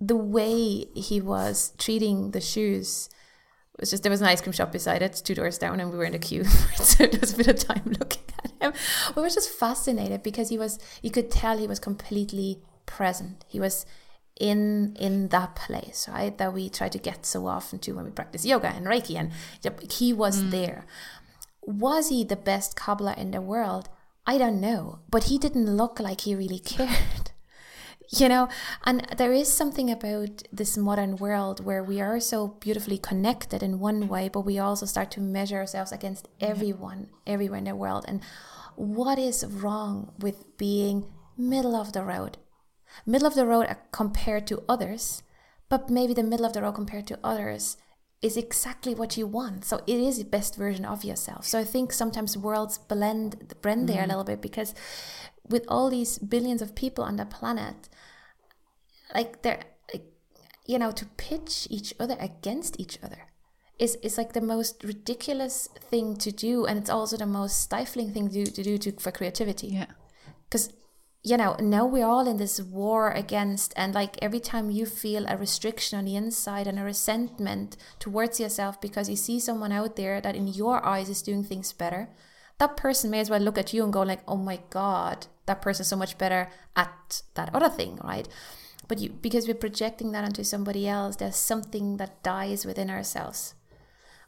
the 0.00 0.16
way 0.16 0.86
he 0.94 1.20
was 1.20 1.72
treating 1.78 2.32
the 2.32 2.40
shoes 2.40 3.08
was 3.80 3.90
just 3.90 4.02
there 4.02 4.10
was 4.10 4.20
an 4.20 4.28
ice 4.28 4.40
cream 4.40 4.52
shop 4.52 4.72
beside 4.72 5.02
it, 5.02 5.20
two 5.24 5.34
doors 5.34 5.58
down, 5.58 5.80
and 5.80 5.90
we 5.90 5.98
were 5.98 6.04
in 6.04 6.14
a 6.14 6.18
queue. 6.18 6.44
so 6.76 7.06
there 7.06 7.20
was 7.20 7.34
a 7.34 7.36
bit 7.36 7.48
of 7.48 7.58
time 7.58 7.82
looking 7.98 8.22
at 8.44 8.52
him. 8.60 8.72
We 9.16 9.22
were 9.22 9.30
just 9.30 9.50
fascinated 9.50 10.22
because 10.22 10.50
he 10.50 10.58
was. 10.58 10.78
You 11.02 11.10
could 11.10 11.30
tell 11.30 11.58
he 11.58 11.66
was 11.66 11.78
completely 11.78 12.62
present. 12.86 13.44
He 13.48 13.58
was 13.58 13.86
in 14.38 14.96
in 14.98 15.28
that 15.28 15.56
place, 15.56 16.08
right? 16.08 16.36
That 16.36 16.52
we 16.52 16.68
try 16.68 16.88
to 16.88 16.98
get 16.98 17.26
so 17.26 17.46
often 17.46 17.78
to 17.80 17.92
when 17.92 18.04
we 18.04 18.10
practice 18.10 18.44
yoga 18.44 18.68
and 18.68 18.86
Reiki, 18.86 19.16
and 19.16 19.32
he 19.90 20.12
was 20.12 20.42
mm. 20.42 20.50
there. 20.50 20.86
Was 21.62 22.08
he 22.08 22.24
the 22.24 22.36
best 22.36 22.76
cobbler 22.76 23.14
in 23.16 23.30
the 23.30 23.40
world? 23.40 23.88
I 24.26 24.38
don't 24.38 24.60
know, 24.60 25.00
but 25.10 25.24
he 25.24 25.38
didn't 25.38 25.76
look 25.76 25.98
like 25.98 26.22
he 26.22 26.34
really 26.34 26.58
cared. 26.60 27.31
You 28.08 28.28
know, 28.28 28.48
and 28.84 29.06
there 29.16 29.32
is 29.32 29.50
something 29.50 29.90
about 29.90 30.42
this 30.52 30.76
modern 30.76 31.16
world 31.16 31.64
where 31.64 31.82
we 31.82 32.00
are 32.00 32.20
so 32.20 32.48
beautifully 32.48 32.98
connected 32.98 33.62
in 33.62 33.78
one 33.78 34.08
way, 34.08 34.28
but 34.28 34.40
we 34.40 34.58
also 34.58 34.86
start 34.86 35.10
to 35.12 35.20
measure 35.20 35.56
ourselves 35.56 35.92
against 35.92 36.28
everyone, 36.40 37.08
everywhere 37.26 37.58
in 37.58 37.64
the 37.64 37.74
world. 37.74 38.04
And 38.08 38.22
what 38.76 39.18
is 39.18 39.44
wrong 39.46 40.12
with 40.18 40.56
being 40.56 41.06
middle 41.36 41.76
of 41.76 41.92
the 41.92 42.02
road? 42.02 42.38
middle 43.06 43.26
of 43.26 43.34
the 43.34 43.46
road 43.46 43.66
uh, 43.68 43.74
compared 43.90 44.46
to 44.48 44.62
others, 44.68 45.22
but 45.68 45.90
maybe 45.90 46.14
the 46.14 46.22
middle 46.22 46.46
of 46.46 46.52
the 46.52 46.62
road 46.62 46.72
compared 46.72 47.06
to 47.08 47.18
others 47.24 47.76
is 48.20 48.36
exactly 48.36 48.94
what 48.94 49.16
you 49.16 49.26
want. 49.26 49.64
So 49.64 49.80
it 49.86 49.98
is 49.98 50.18
the 50.18 50.24
best 50.24 50.56
version 50.56 50.84
of 50.84 51.04
yourself. 51.04 51.44
So 51.44 51.58
I 51.58 51.64
think 51.64 51.92
sometimes 51.92 52.36
worlds 52.36 52.78
blend 52.78 53.54
blend 53.62 53.88
there 53.88 54.02
mm. 54.02 54.04
a 54.04 54.06
little 54.06 54.24
bit 54.24 54.40
because 54.40 54.74
with 55.48 55.64
all 55.68 55.90
these 55.90 56.18
billions 56.18 56.62
of 56.62 56.74
people 56.74 57.04
on 57.04 57.16
the 57.16 57.24
planet, 57.24 57.88
like 59.14 59.42
they're 59.42 59.62
like, 59.92 60.04
you 60.66 60.78
know, 60.78 60.92
to 60.92 61.04
pitch 61.16 61.66
each 61.70 61.94
other 61.98 62.16
against 62.20 62.78
each 62.80 62.98
other 63.02 63.28
is 63.78 63.96
is 63.96 64.16
like 64.16 64.32
the 64.32 64.40
most 64.40 64.84
ridiculous 64.84 65.68
thing 65.90 66.16
to 66.16 66.30
do 66.30 66.66
and 66.66 66.78
it's 66.78 66.90
also 66.90 67.16
the 67.16 67.26
most 67.26 67.60
stifling 67.60 68.12
thing 68.12 68.28
to, 68.30 68.44
to 68.44 68.62
do 68.62 68.78
to, 68.78 68.92
for 68.92 69.10
creativity 69.10 69.68
Yeah. 69.68 69.86
because 70.44 70.72
you 71.24 71.36
know 71.36 71.56
now 71.58 71.84
we're 71.86 72.06
all 72.06 72.28
in 72.28 72.36
this 72.36 72.60
war 72.60 73.10
against 73.10 73.72
and 73.76 73.94
like 73.94 74.16
every 74.20 74.40
time 74.40 74.70
you 74.70 74.86
feel 74.86 75.24
a 75.26 75.36
restriction 75.36 75.98
on 75.98 76.04
the 76.04 76.16
inside 76.16 76.66
and 76.66 76.78
a 76.78 76.84
resentment 76.84 77.76
towards 77.98 78.38
yourself 78.38 78.80
because 78.80 79.08
you 79.08 79.16
see 79.16 79.40
someone 79.40 79.72
out 79.72 79.96
there 79.96 80.20
that 80.20 80.36
in 80.36 80.46
your 80.46 80.84
eyes 80.84 81.08
is 81.08 81.22
doing 81.22 81.42
things 81.42 81.72
better 81.72 82.08
that 82.58 82.76
person 82.76 83.10
may 83.10 83.20
as 83.20 83.30
well 83.30 83.40
look 83.40 83.58
at 83.58 83.72
you 83.72 83.82
and 83.82 83.92
go 83.92 84.02
like 84.02 84.20
oh 84.28 84.36
my 84.36 84.60
god 84.70 85.26
that 85.46 85.62
person 85.62 85.84
so 85.84 85.96
much 85.96 86.18
better 86.18 86.48
at 86.76 87.22
that 87.34 87.54
other 87.54 87.68
thing 87.68 87.98
right 88.02 88.28
but 88.88 88.98
you 88.98 89.08
because 89.10 89.46
we're 89.46 89.54
projecting 89.54 90.12
that 90.12 90.24
onto 90.24 90.44
somebody 90.44 90.88
else 90.88 91.16
there's 91.16 91.36
something 91.36 91.96
that 91.96 92.22
dies 92.22 92.64
within 92.66 92.90
ourselves 92.90 93.54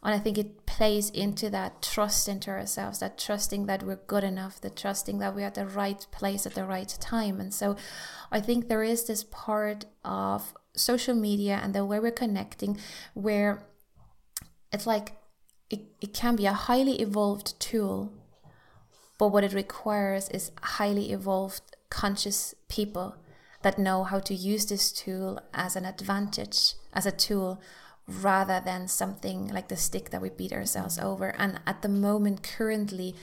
and 0.05 0.13
I 0.15 0.19
think 0.19 0.37
it 0.37 0.67
plays 0.67 1.09
into 1.09 1.49
that 1.49 1.81
trust 1.81 2.29
into 2.29 2.51
ourselves, 2.51 2.99
that 2.99 3.17
trusting 3.17 3.65
that 3.67 3.83
we're 3.83 3.97
good 4.07 4.23
enough, 4.23 4.61
the 4.61 4.69
trusting 4.69 5.19
that 5.19 5.35
we're 5.35 5.47
at 5.47 5.55
the 5.55 5.67
right 5.67 6.07
place 6.13 6.45
at 6.45 6.55
the 6.55 6.67
right 6.67 6.95
time. 7.01 7.41
And 7.41 7.55
so 7.55 7.75
I 8.31 8.41
think 8.41 8.69
there 8.69 8.83
is 8.83 9.07
this 9.07 9.25
part 9.25 9.87
of 10.05 10.53
social 10.77 11.15
media 11.15 11.59
and 11.63 11.75
the 11.75 11.87
way 11.87 12.01
we're 12.01 12.11
connecting 12.11 12.77
where 13.15 13.67
it's 14.71 14.87
like 14.87 15.13
it, 15.71 15.81
it 16.03 16.13
can 16.13 16.37
be 16.37 16.45
a 16.45 16.53
highly 16.53 17.01
evolved 17.01 17.59
tool, 17.59 18.13
but 19.19 19.29
what 19.29 19.45
it 19.45 19.53
requires 19.53 20.29
is 20.29 20.53
highly 20.63 21.13
evolved, 21.13 21.63
conscious 21.91 22.55
people 22.69 23.17
that 23.63 23.79
know 23.79 24.05
how 24.05 24.19
to 24.19 24.35
use 24.35 24.67
this 24.67 24.93
tool 24.93 25.41
as 25.55 25.77
an 25.77 25.85
advantage, 25.85 26.75
as 26.93 27.07
a 27.07 27.13
tool 27.13 27.61
rather 28.07 28.61
than 28.63 28.87
something 28.87 29.49
like 29.49 29.69
the 29.69 29.77
stick 29.77 30.11
that 30.11 30.21
we 30.21 30.29
beat 30.29 30.53
ourselves 30.53 30.99
over. 30.99 31.35
And 31.39 31.61
at 31.67 31.83
the 31.83 31.89
moment, 31.89 32.43
currently, 32.43 33.15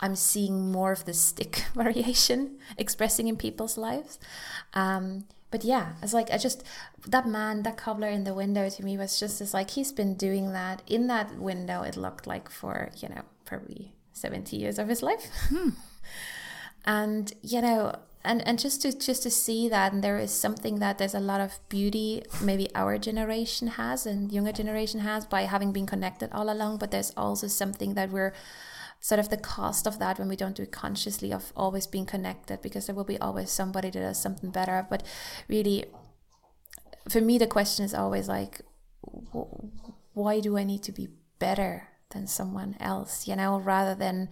I'm 0.00 0.16
seeing 0.16 0.72
more 0.72 0.92
of 0.92 1.04
the 1.04 1.14
stick 1.14 1.64
variation 1.74 2.58
expressing 2.78 3.28
in 3.28 3.36
people's 3.36 3.76
lives. 3.76 4.18
Um, 4.72 5.26
but 5.50 5.62
yeah, 5.62 5.92
it's 6.02 6.12
like 6.12 6.30
I 6.32 6.38
just 6.38 6.64
that 7.06 7.28
man, 7.28 7.62
that 7.62 7.76
cobbler 7.76 8.08
in 8.08 8.24
the 8.24 8.34
window 8.34 8.68
to 8.68 8.84
me 8.84 8.98
was 8.98 9.20
just 9.20 9.40
as 9.40 9.54
like 9.54 9.70
he's 9.70 9.92
been 9.92 10.14
doing 10.14 10.52
that 10.52 10.82
in 10.86 11.06
that 11.08 11.38
window. 11.38 11.82
It 11.82 11.96
looked 11.96 12.26
like 12.26 12.50
for 12.50 12.90
you 12.96 13.08
know 13.08 13.22
probably 13.44 13.92
seventy 14.14 14.56
years 14.56 14.78
of 14.78 14.88
his 14.88 15.02
life, 15.02 15.28
hmm. 15.48 15.70
and 16.86 17.32
you 17.42 17.60
know 17.60 17.94
and 18.24 18.46
and 18.48 18.58
just 18.58 18.80
to 18.82 18.98
just 18.98 19.22
to 19.22 19.30
see 19.30 19.68
that 19.68 19.92
and 19.92 20.02
there 20.02 20.18
is 20.18 20.32
something 20.32 20.78
that 20.78 20.96
there's 20.96 21.14
a 21.14 21.20
lot 21.20 21.40
of 21.40 21.58
beauty 21.68 22.22
maybe 22.40 22.68
our 22.74 22.96
generation 22.96 23.68
has 23.68 24.06
and 24.06 24.32
younger 24.32 24.52
generation 24.52 25.00
has 25.00 25.26
by 25.26 25.42
having 25.42 25.72
been 25.72 25.86
connected 25.86 26.30
all 26.32 26.50
along 26.50 26.78
but 26.78 26.90
there's 26.90 27.12
also 27.16 27.46
something 27.46 27.92
that 27.94 28.10
we're 28.10 28.32
sort 29.00 29.18
of 29.18 29.28
the 29.28 29.36
cost 29.36 29.86
of 29.86 29.98
that 29.98 30.18
when 30.18 30.28
we 30.28 30.36
don't 30.36 30.56
do 30.56 30.62
it 30.62 30.72
consciously 30.72 31.30
of 31.30 31.52
always 31.54 31.86
being 31.86 32.06
connected 32.06 32.62
because 32.62 32.86
there 32.86 32.94
will 32.94 33.04
be 33.04 33.18
always 33.18 33.50
somebody 33.50 33.90
that 33.90 34.00
does 34.00 34.18
something 34.18 34.48
better. 34.48 34.86
But 34.88 35.02
really 35.46 35.84
for 37.08 37.20
me 37.20 37.38
the 37.38 37.46
question 37.46 37.84
is 37.84 37.94
always 37.94 38.28
like 38.28 38.60
why 40.14 40.40
do 40.40 40.56
i 40.56 40.64
need 40.64 40.82
to 40.82 40.92
be 40.92 41.08
better 41.38 41.88
than 42.14 42.26
someone 42.26 42.76
else 42.80 43.28
you 43.28 43.36
know 43.36 43.58
rather 43.58 43.94
than 43.94 44.28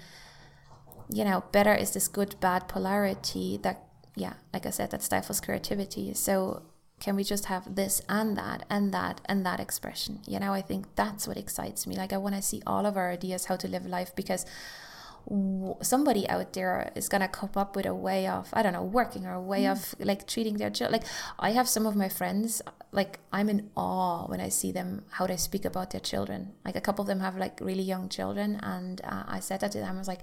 you 1.12 1.24
know, 1.24 1.44
better 1.52 1.74
is 1.74 1.92
this 1.92 2.08
good 2.08 2.36
bad 2.40 2.68
polarity 2.68 3.58
that, 3.62 3.84
yeah, 4.16 4.34
like 4.52 4.66
I 4.66 4.70
said, 4.70 4.90
that 4.90 5.02
stifles 5.02 5.40
creativity. 5.40 6.14
So 6.14 6.62
can 7.00 7.16
we 7.16 7.24
just 7.24 7.46
have 7.46 7.74
this 7.74 8.00
and 8.08 8.36
that 8.36 8.64
and 8.70 8.92
that 8.94 9.20
and 9.26 9.44
that 9.44 9.60
expression? 9.60 10.20
You 10.26 10.40
know, 10.40 10.52
I 10.52 10.62
think 10.62 10.86
that's 10.94 11.28
what 11.28 11.36
excites 11.36 11.86
me. 11.86 11.96
Like, 11.96 12.12
I 12.12 12.16
want 12.16 12.34
to 12.36 12.42
see 12.42 12.62
all 12.66 12.86
of 12.86 12.96
our 12.96 13.10
ideas 13.10 13.46
how 13.46 13.56
to 13.56 13.68
live 13.68 13.86
life 13.86 14.14
because 14.14 14.46
somebody 15.80 16.28
out 16.28 16.52
there 16.52 16.90
is 16.96 17.08
going 17.08 17.20
to 17.20 17.28
come 17.28 17.50
up 17.56 17.76
with 17.76 17.86
a 17.86 17.94
way 17.94 18.26
of 18.26 18.48
i 18.52 18.62
don't 18.62 18.72
know 18.72 18.82
working 18.82 19.24
or 19.24 19.34
a 19.34 19.40
way 19.40 19.62
mm. 19.62 19.72
of 19.72 19.94
like 20.00 20.26
treating 20.26 20.56
their 20.56 20.70
children 20.70 21.00
like 21.00 21.08
i 21.38 21.50
have 21.50 21.68
some 21.68 21.86
of 21.86 21.94
my 21.94 22.08
friends 22.08 22.60
like 22.90 23.20
i'm 23.32 23.48
in 23.48 23.70
awe 23.76 24.26
when 24.26 24.40
i 24.40 24.48
see 24.48 24.72
them 24.72 25.04
how 25.12 25.26
they 25.26 25.36
speak 25.36 25.64
about 25.64 25.90
their 25.90 26.00
children 26.00 26.52
like 26.64 26.74
a 26.74 26.80
couple 26.80 27.02
of 27.02 27.06
them 27.06 27.20
have 27.20 27.36
like 27.36 27.60
really 27.60 27.82
young 27.82 28.08
children 28.08 28.58
and 28.62 29.00
uh, 29.04 29.22
i 29.28 29.38
said 29.38 29.60
that 29.60 29.70
to 29.70 29.78
them 29.78 29.94
i 29.94 29.98
was 29.98 30.08
like 30.08 30.22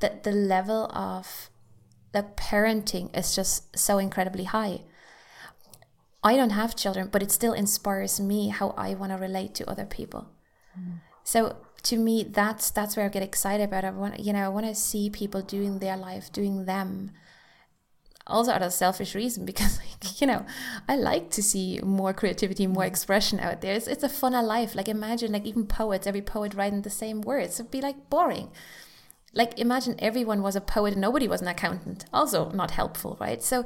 the, 0.00 0.12
the 0.22 0.32
level 0.32 0.90
of 0.92 1.50
the 2.12 2.22
parenting 2.22 3.16
is 3.16 3.34
just 3.34 3.78
so 3.78 3.98
incredibly 3.98 4.44
high. 4.44 4.80
I 6.22 6.36
don't 6.36 6.50
have 6.50 6.74
children, 6.74 7.08
but 7.12 7.22
it 7.22 7.30
still 7.30 7.52
inspires 7.52 8.18
me 8.18 8.48
how 8.48 8.70
I 8.76 8.94
want 8.94 9.12
to 9.12 9.18
relate 9.18 9.54
to 9.56 9.70
other 9.70 9.84
people. 9.84 10.28
Mm. 10.78 11.00
So 11.24 11.56
to 11.84 11.96
me, 11.96 12.24
that's 12.24 12.70
that's 12.70 12.96
where 12.96 13.06
I 13.06 13.08
get 13.08 13.22
excited 13.22 13.64
about. 13.64 13.84
I 13.84 13.90
want 13.90 14.20
you 14.20 14.32
know 14.32 14.44
I 14.44 14.48
want 14.48 14.66
to 14.66 14.74
see 14.74 15.10
people 15.10 15.42
doing 15.42 15.78
their 15.78 15.96
life, 15.96 16.32
doing 16.32 16.64
them. 16.64 17.12
Also 18.28 18.50
out 18.50 18.62
of 18.62 18.72
selfish 18.72 19.14
reason, 19.14 19.44
because 19.50 19.78
like, 19.78 20.20
you 20.20 20.26
know, 20.26 20.44
I 20.88 20.96
like 20.96 21.30
to 21.30 21.42
see 21.42 21.80
more 21.82 22.12
creativity, 22.12 22.66
more 22.66 22.82
mm-hmm. 22.82 22.88
expression 22.88 23.38
out 23.38 23.60
there. 23.60 23.74
It's, 23.74 23.86
it's 23.86 24.02
a 24.02 24.08
funner 24.08 24.42
life. 24.42 24.74
Like 24.74 24.88
imagine, 24.88 25.32
like 25.32 25.46
even 25.46 25.66
poets, 25.66 26.06
every 26.06 26.22
poet 26.22 26.54
writing 26.54 26.82
the 26.82 26.90
same 26.90 27.20
words, 27.20 27.60
it'd 27.60 27.70
be 27.70 27.80
like 27.80 28.10
boring 28.10 28.50
like 29.36 29.58
imagine 29.58 29.94
everyone 29.98 30.42
was 30.42 30.56
a 30.56 30.60
poet 30.60 30.94
and 30.94 31.00
nobody 31.00 31.28
was 31.28 31.42
an 31.42 31.46
accountant 31.46 32.06
also 32.12 32.50
not 32.50 32.72
helpful 32.72 33.16
right 33.20 33.42
so 33.42 33.64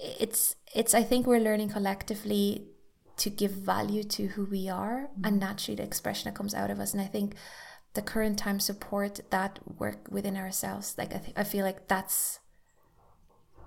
it's 0.00 0.56
it's 0.74 0.94
i 0.94 1.02
think 1.02 1.26
we're 1.26 1.38
learning 1.38 1.68
collectively 1.68 2.64
to 3.16 3.30
give 3.30 3.50
value 3.50 4.02
to 4.02 4.28
who 4.28 4.44
we 4.44 4.68
are 4.68 5.08
mm-hmm. 5.12 5.24
and 5.24 5.40
naturally 5.40 5.76
the 5.76 5.82
expression 5.82 6.30
that 6.30 6.36
comes 6.36 6.54
out 6.54 6.70
of 6.70 6.80
us 6.80 6.92
and 6.92 7.02
i 7.02 7.06
think 7.06 7.34
the 7.94 8.02
current 8.02 8.38
time 8.38 8.58
support 8.58 9.20
that 9.30 9.58
work 9.78 10.06
within 10.10 10.36
ourselves 10.36 10.94
like 10.98 11.14
i, 11.14 11.18
th- 11.18 11.36
I 11.36 11.44
feel 11.44 11.64
like 11.64 11.88
that's 11.88 12.40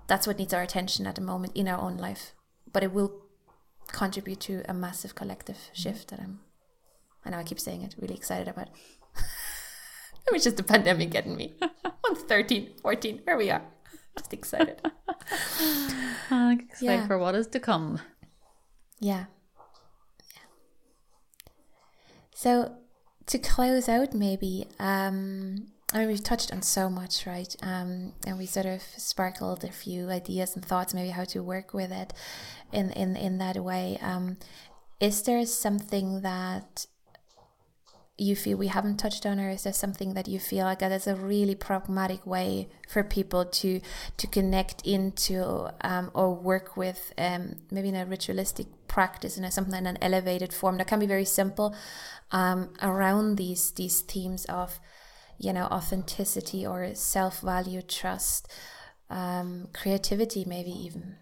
that's 0.06 0.26
what 0.26 0.38
needs 0.38 0.54
our 0.54 0.62
attention 0.62 1.06
at 1.06 1.14
the 1.14 1.20
moment 1.20 1.56
in 1.56 1.68
our 1.68 1.80
own 1.80 1.96
life 1.96 2.32
but 2.72 2.82
it 2.82 2.92
will 2.92 3.22
contribute 3.88 4.40
to 4.40 4.62
a 4.68 4.74
massive 4.74 5.14
collective 5.14 5.56
mm-hmm. 5.56 5.74
shift 5.74 6.08
that 6.08 6.20
i'm 6.20 6.40
i 7.24 7.30
know 7.30 7.38
i 7.38 7.42
keep 7.42 7.60
saying 7.60 7.82
it 7.82 7.94
really 7.98 8.14
excited 8.14 8.48
about 8.48 8.68
It 10.28 10.34
was 10.34 10.44
just 10.44 10.58
the 10.58 10.62
pandemic 10.62 11.10
getting 11.10 11.36
me. 11.36 11.54
I'm 12.04 12.14
13, 12.14 12.74
14. 12.82 13.22
Here 13.24 13.36
we 13.38 13.50
are. 13.50 13.62
Just 14.18 14.34
excited. 14.34 14.78
I'm 16.30 16.60
excited 16.60 16.84
yeah. 16.84 17.06
for 17.06 17.18
what 17.18 17.34
is 17.34 17.46
to 17.48 17.60
come. 17.60 18.00
Yeah. 19.00 19.24
So 22.38 22.76
to 23.26 23.38
close 23.40 23.88
out, 23.88 24.14
maybe, 24.14 24.68
um, 24.78 25.72
I 25.92 25.98
mean, 25.98 26.06
we've 26.06 26.22
touched 26.22 26.52
on 26.52 26.62
so 26.62 26.88
much, 26.88 27.26
right? 27.26 27.52
Um, 27.62 28.12
and 28.24 28.38
we 28.38 28.46
sort 28.46 28.66
of 28.66 28.80
sparkled 28.96 29.64
a 29.64 29.72
few 29.72 30.08
ideas 30.08 30.54
and 30.54 30.64
thoughts, 30.64 30.94
maybe 30.94 31.08
how 31.08 31.24
to 31.24 31.42
work 31.42 31.74
with 31.74 31.90
it 31.90 32.12
in 32.72 32.92
in 32.92 33.16
in 33.16 33.38
that 33.38 33.56
way. 33.56 33.98
Um, 34.00 34.36
is 35.00 35.20
there 35.22 35.44
something 35.46 36.20
that 36.20 36.86
you 38.18 38.34
feel 38.34 38.58
we 38.58 38.66
haven't 38.66 38.96
touched 38.96 39.24
on 39.24 39.38
or 39.38 39.48
is 39.48 39.62
there 39.62 39.72
something 39.72 40.14
that 40.14 40.26
you 40.26 40.40
feel 40.40 40.64
like 40.64 40.80
that 40.80 40.90
is 40.90 41.06
a 41.06 41.14
really 41.14 41.54
pragmatic 41.54 42.26
way 42.26 42.68
for 42.88 43.04
people 43.04 43.44
to 43.44 43.80
to 44.16 44.26
connect 44.26 44.84
into 44.84 45.68
um, 45.82 46.10
or 46.14 46.34
work 46.34 46.76
with 46.76 47.12
um, 47.16 47.54
maybe 47.70 47.88
in 47.88 47.94
a 47.94 48.04
ritualistic 48.04 48.66
practice 48.88 49.38
in 49.38 49.48
something 49.52 49.78
in 49.78 49.86
an 49.86 49.98
elevated 50.02 50.52
form? 50.52 50.78
That 50.78 50.88
can 50.88 50.98
be 50.98 51.06
very 51.06 51.24
simple 51.24 51.76
um, 52.32 52.70
around 52.82 53.36
these 53.36 53.70
these 53.70 54.00
themes 54.00 54.44
of 54.46 54.80
you 55.38 55.52
know 55.52 55.66
authenticity 55.66 56.66
or 56.66 56.94
self-value 56.94 57.82
trust 57.82 58.48
um, 59.10 59.68
creativity 59.72 60.44
maybe 60.44 60.72
even. 60.72 61.16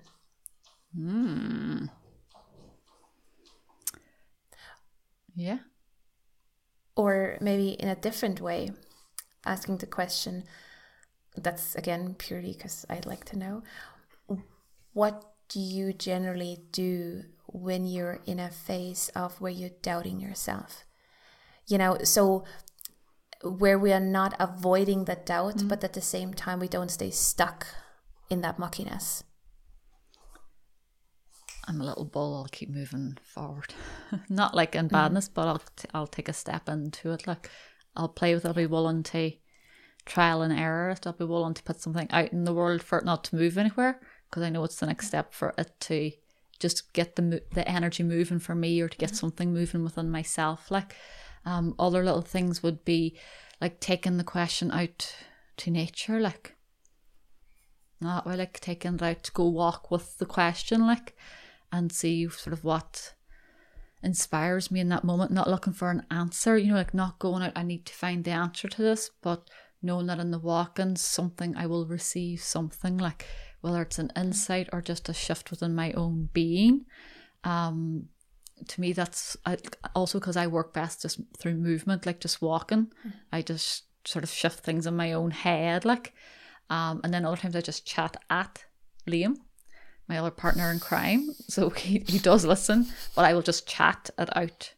Mm. 0.98 1.90
yeah 5.34 5.58
or 6.96 7.38
maybe 7.40 7.70
in 7.70 7.88
a 7.88 7.94
different 7.94 8.40
way, 8.40 8.70
asking 9.44 9.78
the 9.78 9.86
question 9.86 10.44
that's 11.36 11.74
again 11.74 12.14
purely 12.18 12.52
because 12.52 12.86
I'd 12.88 13.06
like 13.06 13.24
to 13.26 13.38
know 13.38 13.62
what 14.96 15.22
do 15.50 15.60
you 15.60 15.92
generally 15.92 16.58
do 16.72 17.24
when 17.48 17.84
you're 17.84 18.20
in 18.24 18.40
a 18.40 18.48
phase 18.48 19.10
of 19.14 19.38
where 19.42 19.52
you're 19.52 19.78
doubting 19.82 20.20
yourself? 20.20 20.84
You 21.66 21.76
know, 21.76 21.98
so 22.02 22.44
where 23.42 23.78
we 23.78 23.92
are 23.92 24.00
not 24.00 24.34
avoiding 24.40 25.04
the 25.04 25.16
doubt, 25.16 25.56
mm-hmm. 25.56 25.68
but 25.68 25.84
at 25.84 25.92
the 25.92 26.00
same 26.00 26.32
time, 26.32 26.60
we 26.60 26.68
don't 26.68 26.90
stay 26.90 27.10
stuck 27.10 27.66
in 28.30 28.40
that 28.40 28.56
muckiness. 28.56 29.22
I'm 31.68 31.80
a 31.80 31.84
little 31.84 32.04
bull. 32.04 32.36
I'll 32.36 32.48
keep 32.50 32.70
moving 32.70 33.18
forward. 33.22 33.74
Not 34.28 34.54
like 34.54 34.74
in 34.74 34.86
mm-hmm. 34.86 34.94
badness, 34.94 35.28
mm. 35.28 35.34
but 35.34 35.48
I'll 35.48 35.62
t- 35.76 35.88
I'll 35.92 36.06
take 36.06 36.28
a 36.28 36.32
step 36.32 36.68
into 36.68 37.12
it. 37.12 37.26
Like 37.26 37.50
I'll 37.96 38.08
play 38.08 38.34
with 38.34 38.44
it. 38.44 38.48
I'll 38.48 38.54
be 38.54 38.66
willing 38.66 39.02
to 39.04 39.32
trial 40.04 40.42
and 40.42 40.56
error 40.56 40.90
it. 40.90 41.06
I'll 41.06 41.12
be 41.12 41.24
willing 41.24 41.54
to 41.54 41.62
put 41.62 41.80
something 41.80 42.08
out 42.10 42.32
in 42.32 42.44
the 42.44 42.54
world 42.54 42.82
for 42.82 42.98
it 42.98 43.04
not 43.04 43.24
to 43.24 43.36
move 43.36 43.58
anywhere 43.58 44.00
because 44.30 44.42
I 44.42 44.50
know 44.50 44.64
it's 44.64 44.78
the 44.78 44.86
next 44.86 45.08
step 45.08 45.32
for 45.32 45.54
it 45.58 45.72
to 45.80 46.12
just 46.58 46.92
get 46.92 47.16
the 47.16 47.42
the 47.52 47.68
energy 47.68 48.02
moving 48.02 48.38
for 48.38 48.54
me 48.54 48.80
or 48.80 48.88
to 48.88 48.96
get 48.98 49.10
mm-hmm. 49.10 49.16
something 49.16 49.52
moving 49.52 49.82
within 49.82 50.10
myself. 50.10 50.70
Like 50.70 50.94
um, 51.44 51.74
other 51.78 52.04
little 52.04 52.22
things 52.22 52.62
would 52.62 52.84
be 52.84 53.18
like 53.60 53.80
taking 53.80 54.16
the 54.16 54.24
question 54.24 54.70
out 54.70 55.14
to 55.58 55.70
nature, 55.70 56.20
like 56.20 56.54
not 58.00 58.26
like 58.26 58.60
taking 58.60 58.94
it 58.94 59.02
out 59.02 59.22
to 59.24 59.32
go 59.32 59.48
walk 59.48 59.90
with 59.90 60.18
the 60.18 60.26
question, 60.26 60.86
like 60.86 61.16
and 61.76 61.92
see 61.92 62.28
sort 62.28 62.52
of 62.52 62.64
what 62.64 63.14
inspires 64.02 64.70
me 64.70 64.80
in 64.80 64.88
that 64.88 65.04
moment. 65.04 65.30
Not 65.30 65.50
looking 65.50 65.72
for 65.72 65.90
an 65.90 66.06
answer, 66.10 66.56
you 66.56 66.68
know, 66.68 66.76
like 66.76 66.94
not 66.94 67.18
going 67.18 67.42
out. 67.42 67.52
I 67.54 67.62
need 67.62 67.84
to 67.86 67.92
find 67.92 68.24
the 68.24 68.30
answer 68.30 68.68
to 68.68 68.82
this, 68.82 69.10
but 69.22 69.48
knowing 69.82 70.06
that 70.06 70.18
in 70.18 70.30
the 70.30 70.38
walk-ins, 70.38 71.00
something 71.00 71.56
I 71.56 71.66
will 71.66 71.86
receive 71.86 72.40
something 72.40 72.96
like 72.96 73.26
whether 73.60 73.82
it's 73.82 73.98
an 73.98 74.12
insight 74.16 74.68
or 74.72 74.80
just 74.80 75.08
a 75.08 75.14
shift 75.14 75.50
within 75.50 75.74
my 75.74 75.92
own 75.92 76.28
being. 76.32 76.86
Um, 77.44 78.08
to 78.68 78.80
me, 78.80 78.92
that's 78.92 79.36
also 79.94 80.18
because 80.18 80.36
I 80.36 80.46
work 80.46 80.72
best 80.72 81.02
just 81.02 81.20
through 81.38 81.56
movement, 81.56 82.06
like 82.06 82.20
just 82.20 82.40
walking. 82.40 82.92
Mm. 83.06 83.12
I 83.32 83.42
just 83.42 83.84
sort 84.04 84.24
of 84.24 84.30
shift 84.30 84.60
things 84.60 84.86
in 84.86 84.96
my 84.96 85.12
own 85.12 85.30
head, 85.30 85.84
like. 85.84 86.14
Um, 86.68 87.00
and 87.04 87.12
then 87.12 87.24
other 87.24 87.36
times 87.36 87.54
I 87.54 87.60
just 87.60 87.86
chat 87.86 88.16
at 88.28 88.64
Liam, 89.06 89.36
my 90.08 90.18
other 90.18 90.30
partner 90.30 90.70
in 90.70 90.80
crime. 90.80 91.30
So 91.48 91.70
he, 91.70 92.04
he 92.06 92.18
does 92.18 92.44
listen, 92.44 92.86
but 93.14 93.24
I 93.24 93.34
will 93.34 93.42
just 93.42 93.66
chat 93.66 94.10
it 94.18 94.36
out 94.36 94.72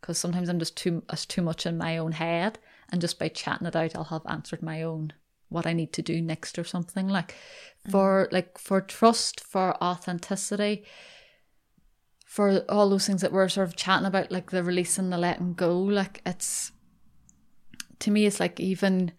because 0.00 0.18
sometimes 0.18 0.48
I'm 0.48 0.58
just 0.58 0.76
too 0.76 1.02
too 1.28 1.42
much 1.42 1.66
in 1.66 1.76
my 1.76 1.98
own 1.98 2.12
head, 2.12 2.58
and 2.90 3.00
just 3.00 3.18
by 3.18 3.28
chatting 3.28 3.66
it 3.66 3.76
out, 3.76 3.94
I'll 3.94 4.04
have 4.04 4.26
answered 4.26 4.62
my 4.62 4.82
own 4.82 5.12
what 5.48 5.66
I 5.66 5.72
need 5.72 5.92
to 5.94 6.02
do 6.02 6.22
next 6.22 6.58
or 6.58 6.64
something 6.64 7.08
like 7.08 7.34
for 7.90 8.28
mm. 8.28 8.32
like 8.32 8.58
for 8.58 8.80
trust, 8.80 9.40
for 9.40 9.82
authenticity, 9.82 10.84
for 12.24 12.64
all 12.68 12.88
those 12.88 13.06
things 13.06 13.20
that 13.20 13.32
we're 13.32 13.48
sort 13.48 13.68
of 13.68 13.76
chatting 13.76 14.06
about, 14.06 14.30
like 14.30 14.50
the 14.50 14.62
releasing, 14.62 15.10
the 15.10 15.18
letting 15.18 15.54
go. 15.54 15.78
Like 15.78 16.22
it's 16.24 16.72
to 17.98 18.10
me, 18.10 18.26
it's 18.26 18.40
like 18.40 18.58
even 18.58 19.12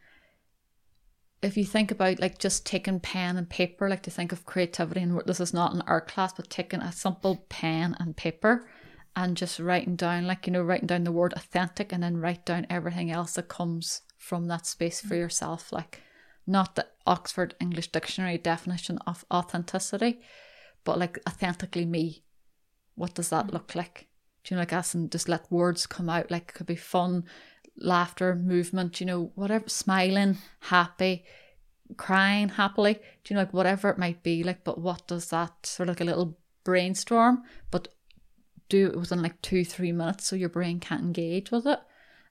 if 1.42 1.58
you 1.58 1.66
think 1.66 1.92
about 1.92 2.20
like 2.20 2.38
just 2.38 2.66
taking 2.66 3.00
pen 3.00 3.38
and 3.38 3.50
paper, 3.50 3.90
like 3.90 4.04
to 4.04 4.12
think 4.12 4.32
of 4.32 4.46
creativity, 4.46 5.02
and 5.02 5.22
this 5.26 5.40
is 5.40 5.54
not 5.54 5.74
an 5.74 5.82
art 5.88 6.08
class, 6.08 6.34
but 6.34 6.50
taking 6.50 6.82
a 6.82 6.92
simple 6.92 7.46
pen 7.50 7.96
and 8.00 8.16
paper 8.16 8.68
and 9.16 9.36
just 9.36 9.60
writing 9.60 9.96
down, 9.96 10.26
like, 10.26 10.48
you 10.48 10.54
know, 10.54 10.62
writing 10.62 10.88
down 10.88 11.04
the 11.04 11.12
word 11.12 11.34
authentic 11.34 11.92
and 11.92 12.04
then 12.04 12.18
write 12.18 12.46
down 12.46 12.68
everything 12.70 13.12
else 13.12 13.34
that 13.34 13.50
comes 13.50 14.02
from 14.18 14.48
that 14.48 14.66
space 14.66 15.02
for 15.02 15.16
mm. 15.16 15.20
yourself. 15.20 15.72
Like, 15.74 16.02
not 16.48 16.76
the 16.76 16.88
Oxford 17.06 17.56
English 17.60 17.92
Dictionary 17.92 18.38
definition 18.38 19.00
of 19.08 19.26
authenticity, 19.34 20.22
but 20.84 20.98
like 20.98 21.20
authentically 21.28 21.86
me. 21.86 22.24
What 22.96 23.16
does 23.16 23.30
that 23.30 23.48
mm. 23.48 23.54
look 23.54 23.76
like? 23.76 24.08
Do 24.44 24.54
you 24.54 24.58
know, 24.58 24.62
like 24.62 24.74
us 24.74 24.94
and 24.94 25.12
just 25.12 25.28
let 25.28 25.52
words 25.52 25.88
come 25.88 26.10
out? 26.10 26.32
Like, 26.32 26.50
it 26.50 26.54
could 26.54 26.68
be 26.68 26.76
fun, 26.76 27.26
laughter, 27.78 28.36
movement, 28.36 29.00
you 29.00 29.06
know, 29.06 29.32
whatever, 29.36 29.68
smiling, 29.70 30.38
happy, 30.60 31.26
crying 31.98 32.50
happily, 32.50 32.94
do 32.94 33.00
you 33.30 33.36
know, 33.36 33.42
like 33.42 33.54
whatever 33.54 33.90
it 33.90 33.98
might 33.98 34.24
be, 34.24 34.44
like, 34.44 34.64
but 34.64 34.80
what 34.80 35.08
does 35.08 35.30
that 35.30 35.66
sort 35.66 35.90
of 35.90 35.96
like 35.96 36.02
a 36.02 36.06
little 36.06 36.38
brainstorm, 36.64 37.44
but 37.70 37.90
do 38.70 38.88
it 38.88 38.98
within 38.98 39.22
like 39.22 39.42
two, 39.42 39.66
three 39.66 39.92
minutes 39.92 40.28
so 40.28 40.36
your 40.36 40.50
brain 40.50 40.80
can't 40.80 41.04
engage 41.04 41.52
with 41.52 41.66
it 41.68 41.80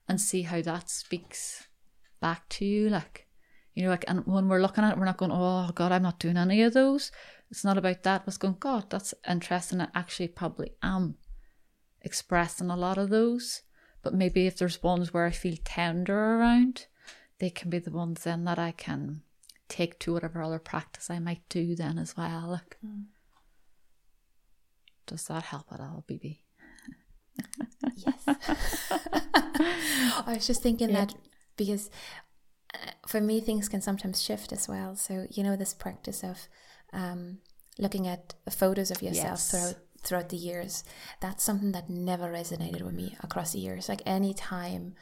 and 0.07 0.19
see 0.19 0.41
how 0.41 0.61
that 0.61 0.89
speaks 0.89 1.67
back 2.19 2.47
to 2.49 2.65
you. 2.65 2.89
Like, 2.89 3.27
you 3.73 3.83
know, 3.83 3.89
like, 3.89 4.05
and 4.07 4.25
when 4.25 4.47
we're 4.47 4.61
looking 4.61 4.83
at 4.83 4.93
it, 4.93 4.97
we're 4.97 5.05
not 5.05 5.17
going, 5.17 5.31
oh 5.31 5.69
God, 5.75 5.91
I'm 5.91 6.03
not 6.03 6.19
doing 6.19 6.37
any 6.37 6.63
of 6.63 6.73
those. 6.73 7.11
It's 7.49 7.63
not 7.63 7.77
about 7.77 8.03
that. 8.03 8.23
It's 8.25 8.37
going, 8.37 8.57
God, 8.59 8.89
that's 8.89 9.13
interesting. 9.29 9.81
I 9.81 9.87
actually 9.93 10.29
probably 10.29 10.71
am 10.81 11.15
expressing 12.01 12.69
a 12.69 12.77
lot 12.77 12.97
of 12.97 13.09
those. 13.09 13.61
But 14.01 14.13
maybe 14.13 14.47
if 14.47 14.57
there's 14.57 14.81
ones 14.81 15.13
where 15.13 15.25
I 15.25 15.31
feel 15.31 15.57
tender 15.63 16.17
around, 16.17 16.87
they 17.39 17.49
can 17.49 17.69
be 17.69 17.79
the 17.79 17.91
ones 17.91 18.23
then 18.23 18.45
that 18.45 18.59
I 18.59 18.71
can 18.71 19.21
take 19.67 19.99
to 19.99 20.13
whatever 20.13 20.41
other 20.41 20.59
practice 20.59 21.09
I 21.09 21.19
might 21.19 21.47
do 21.49 21.75
then 21.75 21.97
as 21.97 22.17
well. 22.17 22.49
Like, 22.51 22.77
mm. 22.85 23.05
does 25.05 25.25
that 25.25 25.43
help 25.43 25.67
at 25.71 25.79
all, 25.79 26.03
BB? 26.09 26.39
yes. 27.95 28.23
I 28.27 30.33
was 30.33 30.47
just 30.47 30.61
thinking 30.61 30.89
yeah. 30.89 31.05
that 31.05 31.15
because 31.57 31.89
uh, 32.73 32.91
for 33.07 33.21
me 33.21 33.39
things 33.39 33.69
can 33.69 33.81
sometimes 33.81 34.21
shift 34.21 34.51
as 34.51 34.67
well. 34.67 34.95
So 34.95 35.27
you 35.29 35.43
know 35.43 35.55
this 35.55 35.73
practice 35.73 36.23
of 36.23 36.47
um, 36.93 37.39
looking 37.79 38.07
at 38.07 38.33
photos 38.49 38.91
of 38.91 39.01
yourself 39.01 39.39
yes. 39.39 39.51
throughout 39.51 39.75
throughout 40.03 40.29
the 40.29 40.37
years. 40.37 40.83
That's 41.19 41.43
something 41.43 41.71
that 41.73 41.89
never 41.89 42.25
resonated 42.31 42.81
with 42.81 42.93
me 42.93 43.15
across 43.21 43.53
the 43.53 43.59
years. 43.59 43.89
Like 43.89 44.01
any 44.05 44.33
time 44.33 44.95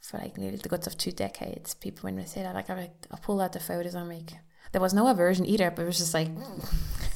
for 0.00 0.18
like 0.18 0.36
nearly 0.36 0.56
the 0.56 0.68
guts 0.68 0.86
of 0.86 0.96
two 0.96 1.12
decades, 1.12 1.74
people 1.74 2.02
when 2.02 2.16
they 2.16 2.24
say 2.24 2.42
that, 2.42 2.54
like 2.54 2.70
I 2.70 2.76
like 2.76 3.06
I 3.10 3.16
pull 3.16 3.40
out 3.40 3.52
the 3.52 3.60
photos 3.60 3.94
I'm 3.94 4.08
like 4.08 4.32
there 4.72 4.80
was 4.80 4.94
no 4.94 5.08
aversion 5.08 5.46
either, 5.46 5.70
but 5.70 5.82
it 5.82 5.86
was 5.86 5.98
just 5.98 6.14
like 6.14 6.28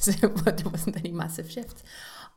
but 0.43 0.57
there 0.57 0.69
wasn't 0.69 0.97
any 0.97 1.11
massive 1.11 1.51
shifts. 1.51 1.83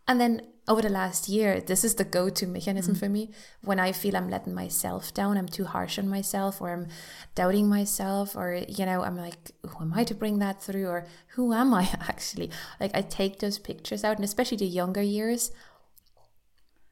And 0.07 0.21
then 0.21 0.43
over 0.67 0.81
the 0.81 0.89
last 0.89 1.29
year, 1.29 1.61
this 1.61 1.85
is 1.85 1.95
the 1.97 2.05
go 2.05 2.31
to 2.31 2.47
mechanism 2.47 2.95
mm. 2.95 2.99
for 2.99 3.09
me. 3.09 3.31
When 3.63 3.79
I 3.79 3.93
feel 3.93 4.17
I'm 4.17 4.31
letting 4.31 4.55
myself 4.55 5.13
down, 5.13 5.37
I'm 5.37 5.49
too 5.49 5.65
harsh 5.65 5.99
on 5.99 6.09
myself, 6.09 6.61
or 6.61 6.73
I'm 6.73 6.89
doubting 7.35 7.69
myself, 7.69 8.35
or, 8.35 8.55
you 8.67 8.87
know, 8.87 9.03
I'm 9.03 9.17
like, 9.17 9.37
who 9.67 9.85
am 9.85 9.93
I 9.95 10.05
to 10.05 10.15
bring 10.15 10.39
that 10.39 10.63
through? 10.63 10.87
Or 10.87 11.07
who 11.29 11.53
am 11.53 11.75
I 11.75 11.83
actually? 12.09 12.51
Like, 12.81 12.93
I 12.95 13.03
take 13.03 13.39
those 13.41 13.59
pictures 13.59 14.05
out, 14.05 14.17
and 14.17 14.25
especially 14.25 14.57
the 14.57 14.67
younger 14.67 15.03
years, 15.03 15.51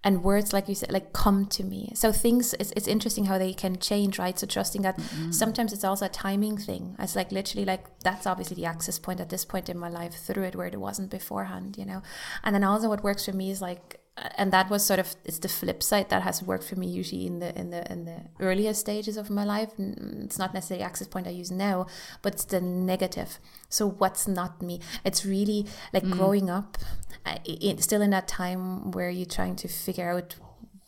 and 0.05 0.25
words 0.25 0.53
like 0.53 0.69
you 0.69 0.75
said 0.75 0.91
like 0.91 1.13
come 1.13 1.47
to 1.47 1.63
me. 1.63 1.93
So 1.95 2.13
things 2.13 2.55
it's, 2.55 2.73
it's 2.77 2.89
interesting 2.89 3.27
how 3.27 3.39
they 3.39 3.53
can 3.53 3.79
change 3.79 4.19
right? 4.19 4.39
So 4.39 4.47
trusting 4.47 4.83
that 4.83 4.99
mm-hmm. 4.99 5.31
sometimes 5.31 5.73
it's 5.73 5.85
also 5.85 6.07
a 6.07 6.09
timing 6.09 6.59
thing. 6.59 6.97
It's 6.99 7.17
like 7.17 7.31
literally 7.31 7.65
like 7.65 7.85
that's 8.01 8.27
obviously 8.27 8.57
the 8.57 8.67
access 8.67 8.99
point 8.99 9.21
at 9.21 9.29
this 9.29 9.45
point 9.45 9.69
in 9.69 9.79
my 9.79 9.89
life 9.89 10.15
through 10.15 10.45
it 10.45 10.57
where 10.57 10.67
it 10.67 10.79
wasn't 10.81 11.11
beforehand 11.11 11.77
you 11.79 11.85
know? 11.85 12.03
And 12.43 12.55
then 12.55 12.65
also 12.65 12.89
what 12.89 13.05
works 13.05 13.25
for 13.25 13.33
me 13.33 13.51
is 13.51 13.63
like 13.63 14.02
and 14.17 14.53
that 14.53 14.69
was 14.69 14.85
sort 14.85 15.01
of 15.01 15.15
it's 15.25 15.39
the 15.39 15.49
flip 15.49 15.83
side 15.83 16.11
that 16.11 16.23
has 16.23 16.43
worked 16.43 16.65
for 16.65 16.77
me 16.77 16.87
usually 16.87 17.27
in 17.27 17.39
the 17.39 17.59
in 17.59 17.71
the 17.71 17.91
in 17.91 18.05
the 18.05 18.21
earlier 18.41 18.75
stages 18.75 19.17
of 19.17 19.31
my 19.31 19.45
life. 19.45 19.71
It's 19.79 20.39
not 20.39 20.53
necessarily 20.53 20.85
access 20.85 21.09
point 21.09 21.27
i 21.27 21.31
use 21.31 21.51
now 21.51 21.87
but 22.21 22.35
it's 22.35 22.45
the 22.45 22.61
negative. 22.61 23.39
So 23.71 23.89
what's 23.89 24.29
not 24.29 24.61
me? 24.61 24.81
It's 25.05 25.25
really 25.25 25.67
like 25.95 26.03
mm. 26.03 26.11
growing 26.11 26.51
up 26.51 26.77
uh, 27.25 27.39
still 27.79 28.03
in 28.03 28.11
that 28.11 28.29
time 28.29 28.91
where 28.91 29.09
you're 29.09 29.25
trying 29.25 29.57
to 29.57 29.69
figure 29.69 30.11
out 30.11 30.37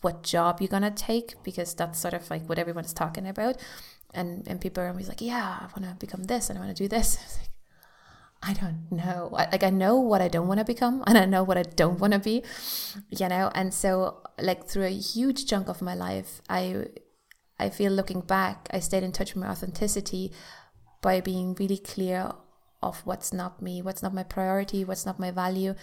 what 0.01 0.21
job 0.21 0.61
you're 0.61 0.67
gonna 0.67 0.91
take 0.91 1.41
because 1.43 1.73
that's 1.73 1.99
sort 1.99 2.13
of 2.13 2.29
like 2.29 2.47
what 2.47 2.59
everyone's 2.59 2.93
talking 2.93 3.27
about. 3.27 3.57
And 4.13 4.47
and 4.47 4.61
people 4.61 4.83
are 4.83 4.89
always 4.89 5.09
like 5.09 5.19
yeah 5.19 5.57
i 5.61 5.65
want 5.77 5.83
to 5.83 5.95
become 5.99 6.23
this 6.23 6.49
and 6.49 6.57
i 6.57 6.61
want 6.61 6.75
to 6.75 6.83
do 6.83 6.87
this 6.87 7.39
I 8.47 8.53
don't 8.53 8.91
know. 8.91 9.29
Like 9.31 9.63
I 9.63 9.71
know 9.71 9.95
what 9.99 10.21
I 10.21 10.27
don't 10.27 10.47
want 10.47 10.59
to 10.59 10.65
become 10.65 11.03
and 11.07 11.17
I 11.17 11.25
know 11.25 11.43
what 11.43 11.57
I 11.57 11.63
don't 11.63 11.99
want 11.99 12.13
to 12.13 12.19
be, 12.19 12.43
you 13.09 13.27
know. 13.27 13.51
And 13.55 13.73
so 13.73 14.21
like 14.39 14.67
through 14.67 14.85
a 14.85 14.89
huge 14.89 15.47
chunk 15.47 15.67
of 15.67 15.81
my 15.81 15.95
life, 15.95 16.41
I 16.47 16.87
I 17.57 17.69
feel 17.69 17.91
looking 17.91 18.21
back, 18.21 18.67
I 18.71 18.79
stayed 18.79 19.03
in 19.03 19.11
touch 19.11 19.33
with 19.33 19.43
my 19.43 19.49
authenticity 19.49 20.31
by 21.01 21.21
being 21.21 21.55
really 21.55 21.77
clear 21.77 22.33
of 22.83 23.01
what's 23.05 23.33
not 23.33 23.61
me, 23.61 23.81
what's 23.81 24.03
not 24.03 24.13
my 24.13 24.23
priority, 24.23 24.85
what's 24.85 25.05
not 25.05 25.19
my 25.19 25.31
value, 25.31 25.73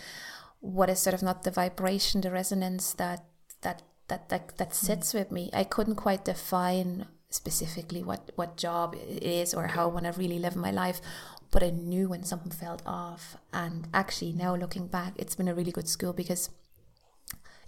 what 0.61 0.89
is 0.89 1.01
sort 1.01 1.15
of 1.15 1.23
not 1.23 1.43
the 1.43 1.51
vibration, 1.51 2.21
the 2.21 2.31
resonance 2.31 2.93
that 2.95 3.25
that 3.63 3.83
that 4.07 4.29
that, 4.29 4.57
that 4.59 4.75
sits 4.75 5.13
mm. 5.13 5.19
with 5.19 5.33
me. 5.33 5.51
I 5.53 5.65
couldn't 5.65 5.97
quite 5.97 6.25
define 6.25 7.07
specifically 7.29 8.05
what 8.05 8.31
what 8.37 8.57
job 8.57 8.95
it 8.95 9.23
is 9.23 9.53
or 9.53 9.67
how 9.69 9.89
I 9.89 9.93
want 9.93 10.05
to 10.05 10.13
really 10.13 10.39
live 10.39 10.55
my 10.55 10.71
life 10.71 11.01
but 11.53 11.63
I 11.63 11.71
knew 11.71 12.09
when 12.09 12.25
something 12.25 12.51
felt 12.51 12.83
off. 12.85 13.37
And 13.53 13.87
actually, 13.95 14.33
now 14.33 14.57
looking 14.57 14.89
back, 14.89 15.13
it's 15.17 15.37
been 15.37 15.49
a 15.49 15.55
really 15.55 15.71
good 15.71 15.87
school 15.87 16.13
because 16.13 16.51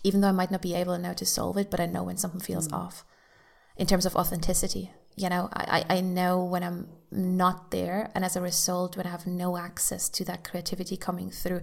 even 0.02 0.20
though 0.20 0.28
I 0.28 0.32
might 0.32 0.50
not 0.50 0.62
be 0.62 0.74
able 0.74 0.98
now 0.98 1.12
to 1.12 1.26
solve 1.26 1.56
it, 1.56 1.70
but 1.70 1.78
I 1.78 1.86
know 1.86 2.02
when 2.02 2.16
something 2.16 2.40
feels 2.40 2.66
mm. 2.66 2.74
off 2.74 3.04
in 3.76 3.86
terms 3.86 4.06
of 4.06 4.16
authenticity. 4.16 4.90
You 5.16 5.28
know, 5.28 5.48
I, 5.52 5.84
I 5.88 6.00
know 6.00 6.42
when 6.42 6.64
I'm 6.64 6.88
not 7.12 7.70
there, 7.70 8.10
and 8.14 8.24
as 8.24 8.34
a 8.34 8.40
result, 8.40 8.96
when 8.96 9.06
I 9.06 9.10
have 9.10 9.28
no 9.28 9.56
access 9.56 10.08
to 10.08 10.24
that 10.24 10.42
creativity 10.42 10.96
coming 10.96 11.30
through, 11.30 11.60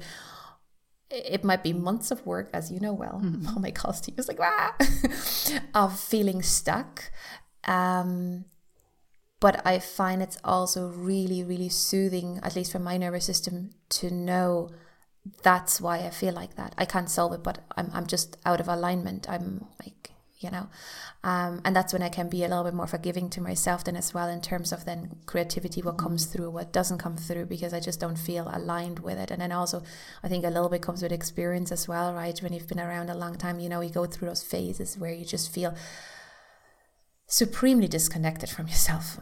it 1.09 1.43
might 1.43 1.61
be 1.61 1.73
months 1.73 2.11
of 2.11 2.25
work, 2.25 2.49
as 2.53 2.71
you 2.71 2.79
know 2.79 2.93
well. 2.93 3.21
Mm-hmm. 3.23 3.47
Oh 3.55 3.59
my 3.59 3.71
gosh, 3.71 4.05
he 4.05 4.13
was 4.15 4.29
like, 4.29 4.39
ah, 4.39 4.73
of 5.75 5.99
feeling 5.99 6.41
stuck. 6.41 7.11
Um, 7.65 8.45
but 9.41 9.61
I 9.65 9.79
find 9.79 10.21
it's 10.21 10.37
also 10.45 10.87
really, 10.87 11.43
really 11.43 11.67
soothing, 11.67 12.39
at 12.41 12.55
least 12.55 12.71
for 12.71 12.79
my 12.79 12.95
nervous 12.95 13.25
system, 13.25 13.71
to 13.89 14.09
know 14.09 14.69
that's 15.43 15.81
why 15.81 15.97
I 15.99 16.11
feel 16.11 16.33
like 16.33 16.55
that. 16.55 16.73
I 16.77 16.85
can't 16.85 17.09
solve 17.09 17.33
it, 17.33 17.43
but 17.43 17.59
I'm, 17.75 17.91
I'm 17.93 18.07
just 18.07 18.37
out 18.45 18.61
of 18.61 18.69
alignment. 18.69 19.29
I'm 19.29 19.65
like, 19.83 20.11
you 20.41 20.49
know 20.49 20.67
um, 21.23 21.61
and 21.63 21.75
that's 21.75 21.93
when 21.93 22.01
i 22.01 22.09
can 22.09 22.27
be 22.27 22.43
a 22.43 22.47
little 22.47 22.63
bit 22.63 22.73
more 22.73 22.87
forgiving 22.87 23.29
to 23.29 23.41
myself 23.41 23.83
then 23.83 23.95
as 23.95 24.13
well 24.13 24.27
in 24.27 24.41
terms 24.41 24.71
of 24.71 24.85
then 24.85 25.17
creativity 25.25 25.81
what 25.81 25.97
comes 25.97 26.25
through 26.25 26.49
what 26.49 26.73
doesn't 26.73 26.97
come 26.97 27.15
through 27.15 27.45
because 27.45 27.73
i 27.73 27.79
just 27.79 27.99
don't 27.99 28.17
feel 28.17 28.49
aligned 28.51 28.99
with 28.99 29.17
it 29.17 29.31
and 29.31 29.41
then 29.41 29.51
also 29.51 29.83
i 30.23 30.27
think 30.27 30.43
a 30.43 30.49
little 30.49 30.69
bit 30.69 30.81
comes 30.81 31.01
with 31.01 31.11
experience 31.11 31.71
as 31.71 31.87
well 31.87 32.13
right 32.13 32.41
when 32.41 32.53
you've 32.53 32.67
been 32.67 32.79
around 32.79 33.09
a 33.09 33.15
long 33.15 33.35
time 33.35 33.59
you 33.59 33.69
know 33.69 33.81
you 33.81 33.89
go 33.89 34.05
through 34.05 34.27
those 34.27 34.43
phases 34.43 34.97
where 34.97 35.13
you 35.13 35.25
just 35.25 35.53
feel 35.53 35.75
supremely 37.31 37.87
disconnected 37.87 38.49
from 38.49 38.67
yourself 38.67 39.17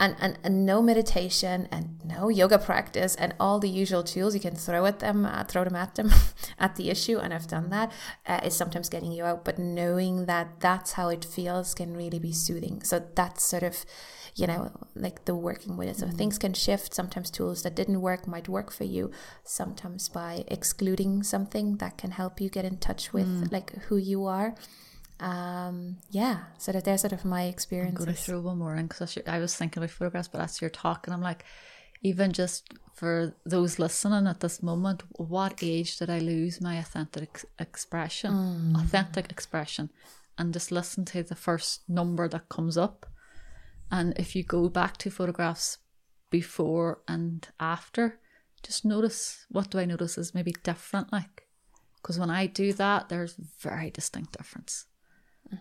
and, 0.00 0.16
and, 0.18 0.38
and 0.42 0.64
no 0.64 0.80
meditation 0.80 1.68
and 1.70 2.02
no 2.02 2.30
yoga 2.30 2.58
practice 2.58 3.14
and 3.16 3.34
all 3.38 3.60
the 3.60 3.68
usual 3.68 4.02
tools 4.02 4.32
you 4.34 4.40
can 4.40 4.56
throw 4.56 4.86
at 4.86 5.00
them, 5.00 5.26
uh, 5.26 5.44
throw 5.44 5.62
them 5.62 5.76
at 5.76 5.94
them 5.94 6.10
at 6.58 6.76
the 6.76 6.88
issue, 6.88 7.18
and 7.18 7.34
I've 7.34 7.46
done 7.46 7.68
that. 7.68 7.92
Uh, 8.26 8.40
is 8.42 8.56
sometimes 8.56 8.88
getting 8.88 9.12
you 9.12 9.24
out, 9.24 9.44
but 9.44 9.58
knowing 9.58 10.24
that 10.24 10.58
that's 10.60 10.92
how 10.92 11.10
it 11.10 11.22
feels 11.22 11.74
can 11.74 11.94
really 11.94 12.18
be 12.18 12.32
soothing. 12.32 12.82
So 12.82 13.04
that's 13.14 13.44
sort 13.44 13.62
of, 13.62 13.84
you 14.34 14.46
know, 14.46 14.72
like 14.94 15.26
the 15.26 15.34
working 15.34 15.76
with 15.76 15.88
it. 15.88 15.98
So 15.98 16.06
mm-hmm. 16.06 16.16
things 16.16 16.38
can 16.38 16.54
shift. 16.54 16.94
Sometimes 16.94 17.30
tools 17.30 17.62
that 17.64 17.76
didn't 17.76 18.00
work 18.00 18.26
might 18.26 18.48
work 18.48 18.72
for 18.72 18.84
you. 18.84 19.10
Sometimes 19.44 20.08
by 20.08 20.44
excluding 20.48 21.22
something 21.22 21.76
that 21.76 21.98
can 21.98 22.12
help 22.12 22.40
you 22.40 22.48
get 22.48 22.64
in 22.64 22.78
touch 22.78 23.12
with 23.12 23.26
mm. 23.26 23.52
like 23.52 23.72
who 23.82 23.98
you 23.98 24.24
are 24.24 24.54
um, 25.20 25.98
yeah, 26.10 26.44
so 26.56 26.72
that 26.72 26.84
there's 26.84 27.02
sort 27.02 27.12
of 27.12 27.26
my 27.26 27.44
experience. 27.44 27.98
I'm 27.98 28.04
going 28.06 28.16
to 28.16 28.20
throw 28.20 28.40
one 28.40 28.58
more 28.58 28.74
in 28.74 28.86
because 28.86 29.18
I 29.26 29.38
was 29.38 29.54
thinking 29.54 29.82
about 29.82 29.90
photographs, 29.90 30.28
but 30.28 30.40
as 30.40 30.60
you're 30.60 30.70
talking, 30.70 31.12
I'm 31.12 31.20
like, 31.20 31.44
even 32.02 32.32
just 32.32 32.72
for 32.94 33.34
those 33.44 33.78
listening 33.78 34.26
at 34.26 34.40
this 34.40 34.62
moment, 34.62 35.02
what 35.12 35.62
age 35.62 35.98
did 35.98 36.08
I 36.08 36.20
lose 36.20 36.62
my 36.62 36.76
authentic 36.76 37.22
ex- 37.22 37.44
expression? 37.58 38.32
Mm. 38.32 38.82
Authentic 38.82 39.30
expression, 39.30 39.90
and 40.38 40.54
just 40.54 40.72
listen 40.72 41.04
to 41.06 41.22
the 41.22 41.34
first 41.34 41.86
number 41.86 42.26
that 42.26 42.48
comes 42.48 42.78
up. 42.78 43.04
And 43.90 44.18
if 44.18 44.34
you 44.34 44.42
go 44.42 44.70
back 44.70 44.96
to 44.98 45.10
photographs 45.10 45.78
before 46.30 47.00
and 47.06 47.46
after, 47.58 48.20
just 48.62 48.86
notice 48.86 49.44
what 49.50 49.70
do 49.70 49.78
I 49.78 49.84
notice 49.84 50.16
is 50.16 50.34
maybe 50.34 50.54
different, 50.62 51.12
like 51.12 51.46
because 52.00 52.18
when 52.18 52.30
I 52.30 52.46
do 52.46 52.72
that, 52.74 53.10
there's 53.10 53.34
very 53.34 53.90
distinct 53.90 54.38
difference 54.38 54.86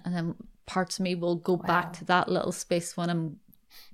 and 0.05 0.15
then 0.15 0.35
parts 0.65 0.99
of 0.99 1.03
me 1.03 1.15
will 1.15 1.35
go 1.35 1.53
wow. 1.53 1.65
back 1.65 1.93
to 1.93 2.05
that 2.05 2.29
little 2.29 2.51
space 2.51 2.95
when 2.95 3.09
I'm 3.09 3.39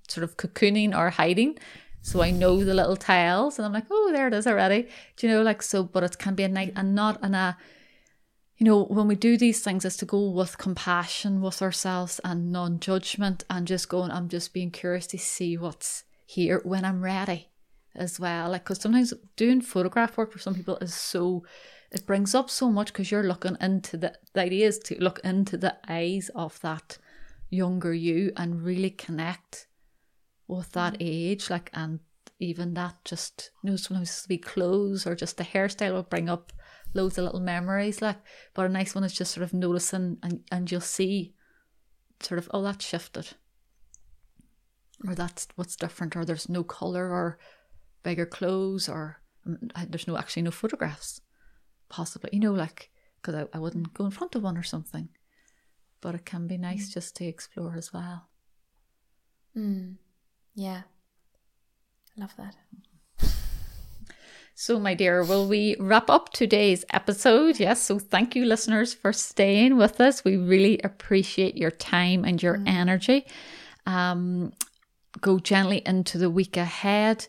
sort 0.08 0.24
of 0.24 0.38
cocooning 0.38 0.98
or 0.98 1.10
hiding. 1.10 1.58
So 2.02 2.22
I 2.22 2.30
know 2.30 2.64
the 2.64 2.74
little 2.76 2.96
tiles, 2.96 3.58
and 3.58 3.66
I'm 3.66 3.74
like, 3.74 3.88
oh, 3.90 4.12
there 4.14 4.28
it 4.28 4.34
is 4.34 4.46
already. 4.46 4.88
Do 5.18 5.26
you 5.26 5.34
know, 5.34 5.42
like 5.42 5.64
so? 5.64 5.84
But 5.84 6.04
it 6.04 6.20
can 6.20 6.36
be 6.36 6.44
a 6.44 6.48
night 6.48 6.74
and 6.76 6.94
not 6.94 7.24
in 7.24 7.34
a, 7.34 7.58
you 8.58 8.66
know, 8.66 8.84
when 8.84 9.08
we 9.08 9.16
do 9.16 9.38
these 9.38 9.62
things, 9.64 9.86
is 9.86 9.98
to 9.98 10.06
go 10.06 10.30
with 10.30 10.60
compassion 10.60 11.42
with 11.42 11.64
ourselves 11.64 12.22
and 12.24 12.52
non-judgment, 12.52 13.44
and 13.50 13.66
just 13.66 13.90
going. 13.90 14.12
I'm 14.12 14.30
just 14.30 14.54
being 14.54 14.70
curious 14.70 15.08
to 15.08 15.18
see 15.18 15.58
what's 15.58 16.04
here 16.26 16.62
when 16.64 16.86
I'm 16.86 17.04
ready, 17.04 17.50
as 17.96 18.20
well. 18.20 18.52
Like, 18.52 18.66
because 18.66 18.82
sometimes 18.82 19.14
doing 19.36 19.62
photograph 19.62 20.16
work 20.16 20.32
for 20.32 20.40
some 20.40 20.54
people 20.54 20.78
is 20.78 20.94
so 20.94 21.44
it 21.96 22.06
brings 22.06 22.36
up 22.36 22.50
so 22.50 22.70
much 22.70 22.88
because 22.88 23.10
you're 23.10 23.24
looking 23.24 23.56
into 23.62 23.96
the 23.96 24.14
the 24.34 24.42
idea 24.42 24.68
is 24.68 24.78
to 24.78 25.02
look 25.02 25.20
into 25.24 25.58
the 25.58 25.76
eyes 25.88 26.30
of 26.36 26.60
that 26.60 26.98
younger 27.50 27.94
you 27.94 28.34
and 28.36 28.64
really 28.64 28.90
connect 28.90 29.68
with 30.48 30.74
that 30.74 30.94
mm. 30.96 30.98
age 31.00 31.50
like 31.50 31.70
and 31.74 32.02
even 32.40 32.74
that 32.74 32.96
just 33.06 33.52
you 33.64 33.72
know 33.72 33.78
sometimes 33.78 34.22
to 34.22 34.28
be 34.28 34.38
clothes 34.38 35.08
or 35.08 35.16
just 35.16 35.38
the 35.38 35.44
hairstyle 35.46 35.94
will 35.94 36.04
bring 36.04 36.30
up 36.30 36.52
loads 36.94 37.18
of 37.18 37.24
little 37.24 37.40
memories 37.40 38.02
like 38.02 38.18
but 38.54 38.66
a 38.66 38.70
nice 38.70 38.94
one 38.94 39.06
is 39.06 39.14
just 39.14 39.34
sort 39.34 39.44
of 39.44 39.54
noticing 39.54 40.18
and, 40.22 40.42
and 40.52 40.70
you'll 40.70 40.82
see 40.82 41.34
sort 42.20 42.38
of 42.38 42.50
oh 42.54 42.62
that 42.62 42.82
shifted 42.82 43.30
or 45.08 45.16
that's 45.16 45.48
what's 45.56 45.78
different 45.78 46.14
or 46.16 46.26
there's 46.26 46.50
no 46.50 46.64
color 46.64 47.10
or 47.10 47.38
bigger 48.04 48.26
clothes 48.26 48.90
or 48.90 49.22
mm, 49.48 49.90
there's 49.90 50.08
no 50.08 50.18
actually 50.18 50.42
no 50.42 50.52
photographs 50.52 51.22
possibly, 51.90 52.30
you 52.34 52.40
know, 52.40 52.54
like, 52.54 52.92
because 53.22 53.36
I, 53.36 53.58
I 53.58 53.60
wouldn't 53.60 53.94
go 53.94 54.06
in 54.06 54.12
front 54.12 54.36
of 54.36 54.44
one 54.44 54.58
or 54.58 54.64
something. 54.64 55.10
But 56.02 56.16
it 56.16 56.26
can 56.26 56.48
be 56.48 56.58
nice 56.58 56.90
mm. 56.90 56.94
just 56.94 57.16
to 57.18 57.26
explore 57.26 57.76
as 57.76 57.92
well. 57.94 58.28
Mm. 59.58 59.96
Yeah. 60.54 60.82
Love 62.18 62.34
that. 62.38 62.56
So, 64.58 64.80
my 64.80 64.94
dear, 64.94 65.22
will 65.22 65.50
we 65.50 65.76
wrap 65.82 66.10
up 66.10 66.32
today's 66.32 66.86
episode? 66.94 67.60
Yes. 67.60 67.82
So, 67.82 68.00
thank 68.00 68.38
you, 68.38 68.46
listeners, 68.46 68.94
for 68.94 69.12
staying 69.12 69.76
with 69.76 70.00
us. 70.00 70.24
We 70.24 70.38
really 70.38 70.80
appreciate 70.82 71.58
your 71.58 71.72
time 71.72 72.24
and 72.24 72.42
your 72.42 72.58
mm. 72.58 72.66
energy. 72.66 73.26
Um, 73.86 74.54
go 75.20 75.40
gently 75.40 75.82
into 75.86 76.18
the 76.18 76.30
week 76.30 76.56
ahead 76.56 77.28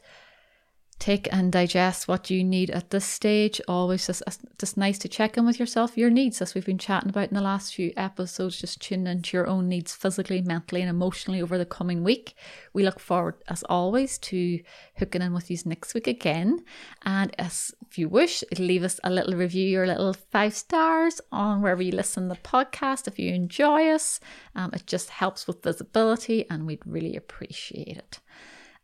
take 0.99 1.29
and 1.31 1.53
digest 1.53 2.09
what 2.09 2.31
you 2.31 2.43
need 2.43 2.71
at 2.71 2.91
this 2.91 3.05
stage. 3.05 3.61
Always 3.69 4.07
just, 4.07 4.23
just 4.59 4.77
nice 4.77 4.99
to 4.99 5.09
check 5.09 5.37
in 5.37 5.45
with 5.45 5.61
yourself, 5.61 5.97
your 5.97 6.11
needs, 6.11 6.41
as 6.41 6.55
we've 6.55 6.65
been 6.65 6.79
chatting 6.79 7.11
about 7.11 7.29
in 7.29 7.35
the 7.35 7.43
last 7.43 7.75
few 7.75 7.93
episodes. 7.97 8.61
Just 8.61 8.81
tune 8.81 9.07
into 9.07 9.37
your 9.37 9.47
own 9.47 9.69
needs 9.69 9.95
physically, 9.95 10.41
mentally, 10.41 10.81
and 10.81 10.89
emotionally 10.89 11.43
over 11.43 11.59
the 11.59 11.67
coming 11.67 12.03
week. 12.03 12.35
We 12.73 12.83
look 12.83 12.99
forward, 12.99 13.35
as 13.49 13.63
always, 13.65 14.19
to 14.19 14.61
hooking 14.97 15.23
in 15.23 15.35
with 15.35 15.51
you 15.51 15.59
next 15.67 15.95
week 15.95 16.07
again. 16.07 16.65
And 17.05 17.35
as 17.39 17.75
if 17.87 17.99
you 17.99 18.09
wish, 18.09 18.43
leave 18.59 18.83
us 18.83 18.99
a 19.05 19.11
little 19.11 19.35
review 19.35 19.83
a 19.83 19.87
little 19.87 20.15
five 20.15 20.55
stars 20.55 21.21
on 21.31 21.61
wherever 21.61 21.83
you 21.83 21.93
listen 21.93 22.29
to 22.29 22.35
the 22.35 22.41
podcast. 22.41 23.07
If 23.07 23.19
you 23.19 23.35
enjoy 23.35 23.91
us, 23.91 24.19
um, 24.55 24.71
it 24.73 24.87
just 24.87 25.11
helps 25.11 25.47
with 25.47 25.63
visibility, 25.63 26.49
and 26.49 26.67
we'd 26.67 26.87
really 26.87 27.17
appreciate 27.17 27.97
it. 27.97 28.21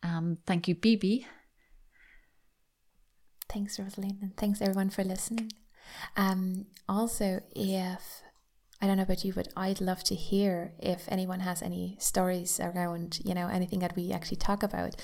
Um, 0.02 0.39
thank 0.47 0.68
you, 0.68 0.74
BB 0.74 1.24
Thanks, 3.53 3.79
Rosalind, 3.79 4.19
and 4.23 4.37
thanks 4.37 4.61
everyone 4.62 4.91
for 4.91 5.05
listening. 5.05 5.53
Um, 6.16 6.66
also, 6.89 7.41
if 7.55 8.22
I 8.83 8.89
don't 8.89 8.97
know 8.97 9.05
about 9.05 9.25
you, 9.25 9.33
but 9.33 9.47
I'd 9.57 9.81
love 9.81 10.03
to 10.05 10.17
hear 10.17 10.73
if 10.81 11.05
anyone 11.07 11.39
has 11.41 11.63
any 11.63 11.95
stories 12.01 12.59
around, 12.59 13.21
you 13.25 13.33
know, 13.33 13.47
anything 13.47 13.79
that 13.79 13.95
we 13.95 14.11
actually 14.11 14.39
talk 14.39 14.65
about. 14.65 14.97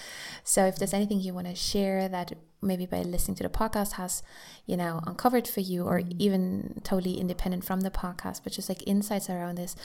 So 0.43 0.65
if 0.65 0.77
there's 0.77 0.93
anything 0.93 1.21
you 1.21 1.33
want 1.33 1.47
to 1.47 1.55
share 1.55 2.09
that 2.09 2.33
maybe 2.61 2.87
by 2.87 3.03
listening 3.03 3.37
to 3.37 3.45
the 3.45 3.49
podcast 3.49 3.93
has, 3.93 4.21
you 4.67 4.77
know, 4.77 5.01
uncovered 5.07 5.47
for 5.47 5.61
you, 5.61 5.85
or 5.85 6.03
even 6.19 6.81
totally 6.83 7.21
independent 7.21 7.65
from 7.65 7.83
the 7.83 7.91
podcast, 7.91 8.41
but 8.43 8.53
just 8.53 8.69
like 8.69 8.83
insights 8.85 9.31
around 9.31 9.55
this. 9.55 9.77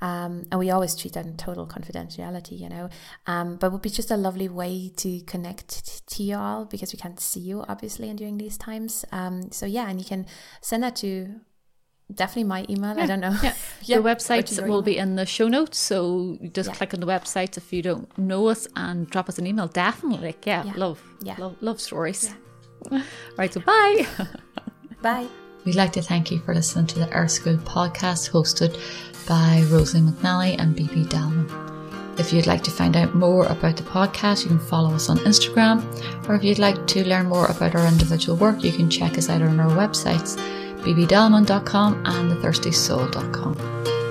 Um, 0.00 0.46
and 0.50 0.58
we 0.58 0.70
always 0.70 0.96
treat 0.96 1.12
that 1.12 1.26
in 1.26 1.36
total 1.36 1.66
confidentiality, 1.66 2.58
you 2.58 2.70
know. 2.70 2.88
Um, 3.26 3.56
but 3.56 3.70
would 3.70 3.82
be 3.82 3.90
just 3.90 4.10
a 4.10 4.16
lovely 4.16 4.48
way 4.48 4.90
to 4.96 5.20
connect 5.26 6.06
to 6.06 6.22
you 6.22 6.36
all 6.36 6.64
because 6.64 6.94
we 6.94 6.98
can't 6.98 7.20
see 7.20 7.40
you 7.40 7.66
obviously 7.68 8.08
and 8.08 8.18
during 8.18 8.38
these 8.38 8.56
times. 8.56 9.04
Um, 9.12 9.52
so 9.52 9.66
yeah, 9.66 9.90
and 9.90 10.00
you 10.00 10.06
can 10.06 10.24
send 10.62 10.82
that 10.84 10.96
to 10.96 11.40
definitely 12.14 12.44
my 12.44 12.66
email. 12.68 12.96
Yeah, 12.96 13.02
I 13.02 13.06
don't 13.06 13.20
know. 13.20 13.36
Yeah. 13.42 13.54
yeah. 13.82 13.96
The 13.98 14.02
website 14.02 14.66
will 14.66 14.82
be 14.82 14.98
in 14.98 15.16
the 15.16 15.26
show 15.26 15.48
notes. 15.48 15.78
So 15.78 16.38
just 16.52 16.70
yeah. 16.70 16.74
click 16.74 16.94
on 16.94 17.00
the 17.00 17.06
website 17.06 17.56
if 17.56 17.72
you 17.72 17.82
don't 17.82 18.16
know 18.18 18.48
us 18.48 18.66
and 18.76 19.08
drop 19.08 19.28
us 19.28 19.38
an 19.38 19.46
email. 19.46 19.68
Definitely. 19.68 20.36
Yeah. 20.44 20.64
yeah. 20.64 20.72
Love. 20.76 21.02
Yeah. 21.20 21.36
Love, 21.38 21.56
love 21.60 21.80
stories. 21.80 22.34
right. 23.36 23.52
So 23.52 23.60
bye. 23.60 24.06
bye. 25.02 25.26
We'd 25.64 25.76
like 25.76 25.92
to 25.92 26.02
thank 26.02 26.30
you 26.30 26.40
for 26.40 26.54
listening 26.54 26.86
to 26.88 26.98
the 26.98 27.12
Earth 27.12 27.30
School 27.30 27.56
podcast 27.58 28.30
hosted 28.30 28.76
by 29.28 29.64
Rosalie 29.68 30.02
McNally 30.02 30.58
and 30.58 30.74
BB 30.76 31.06
Dalman. 31.06 32.18
If 32.18 32.32
you'd 32.32 32.46
like 32.46 32.62
to 32.64 32.70
find 32.70 32.96
out 32.96 33.14
more 33.14 33.46
about 33.46 33.76
the 33.76 33.84
podcast, 33.84 34.42
you 34.42 34.48
can 34.48 34.58
follow 34.58 34.92
us 34.92 35.08
on 35.08 35.18
Instagram. 35.18 35.82
Or 36.28 36.34
if 36.34 36.44
you'd 36.44 36.58
like 36.58 36.86
to 36.88 37.08
learn 37.08 37.26
more 37.26 37.46
about 37.46 37.74
our 37.74 37.86
individual 37.86 38.36
work, 38.36 38.62
you 38.62 38.72
can 38.72 38.90
check 38.90 39.16
us 39.16 39.30
out 39.30 39.40
on 39.40 39.58
our 39.58 39.70
websites 39.70 40.36
bbdelman.com 40.82 42.02
and 42.04 42.32
thethirstysoul.com. 42.32 44.01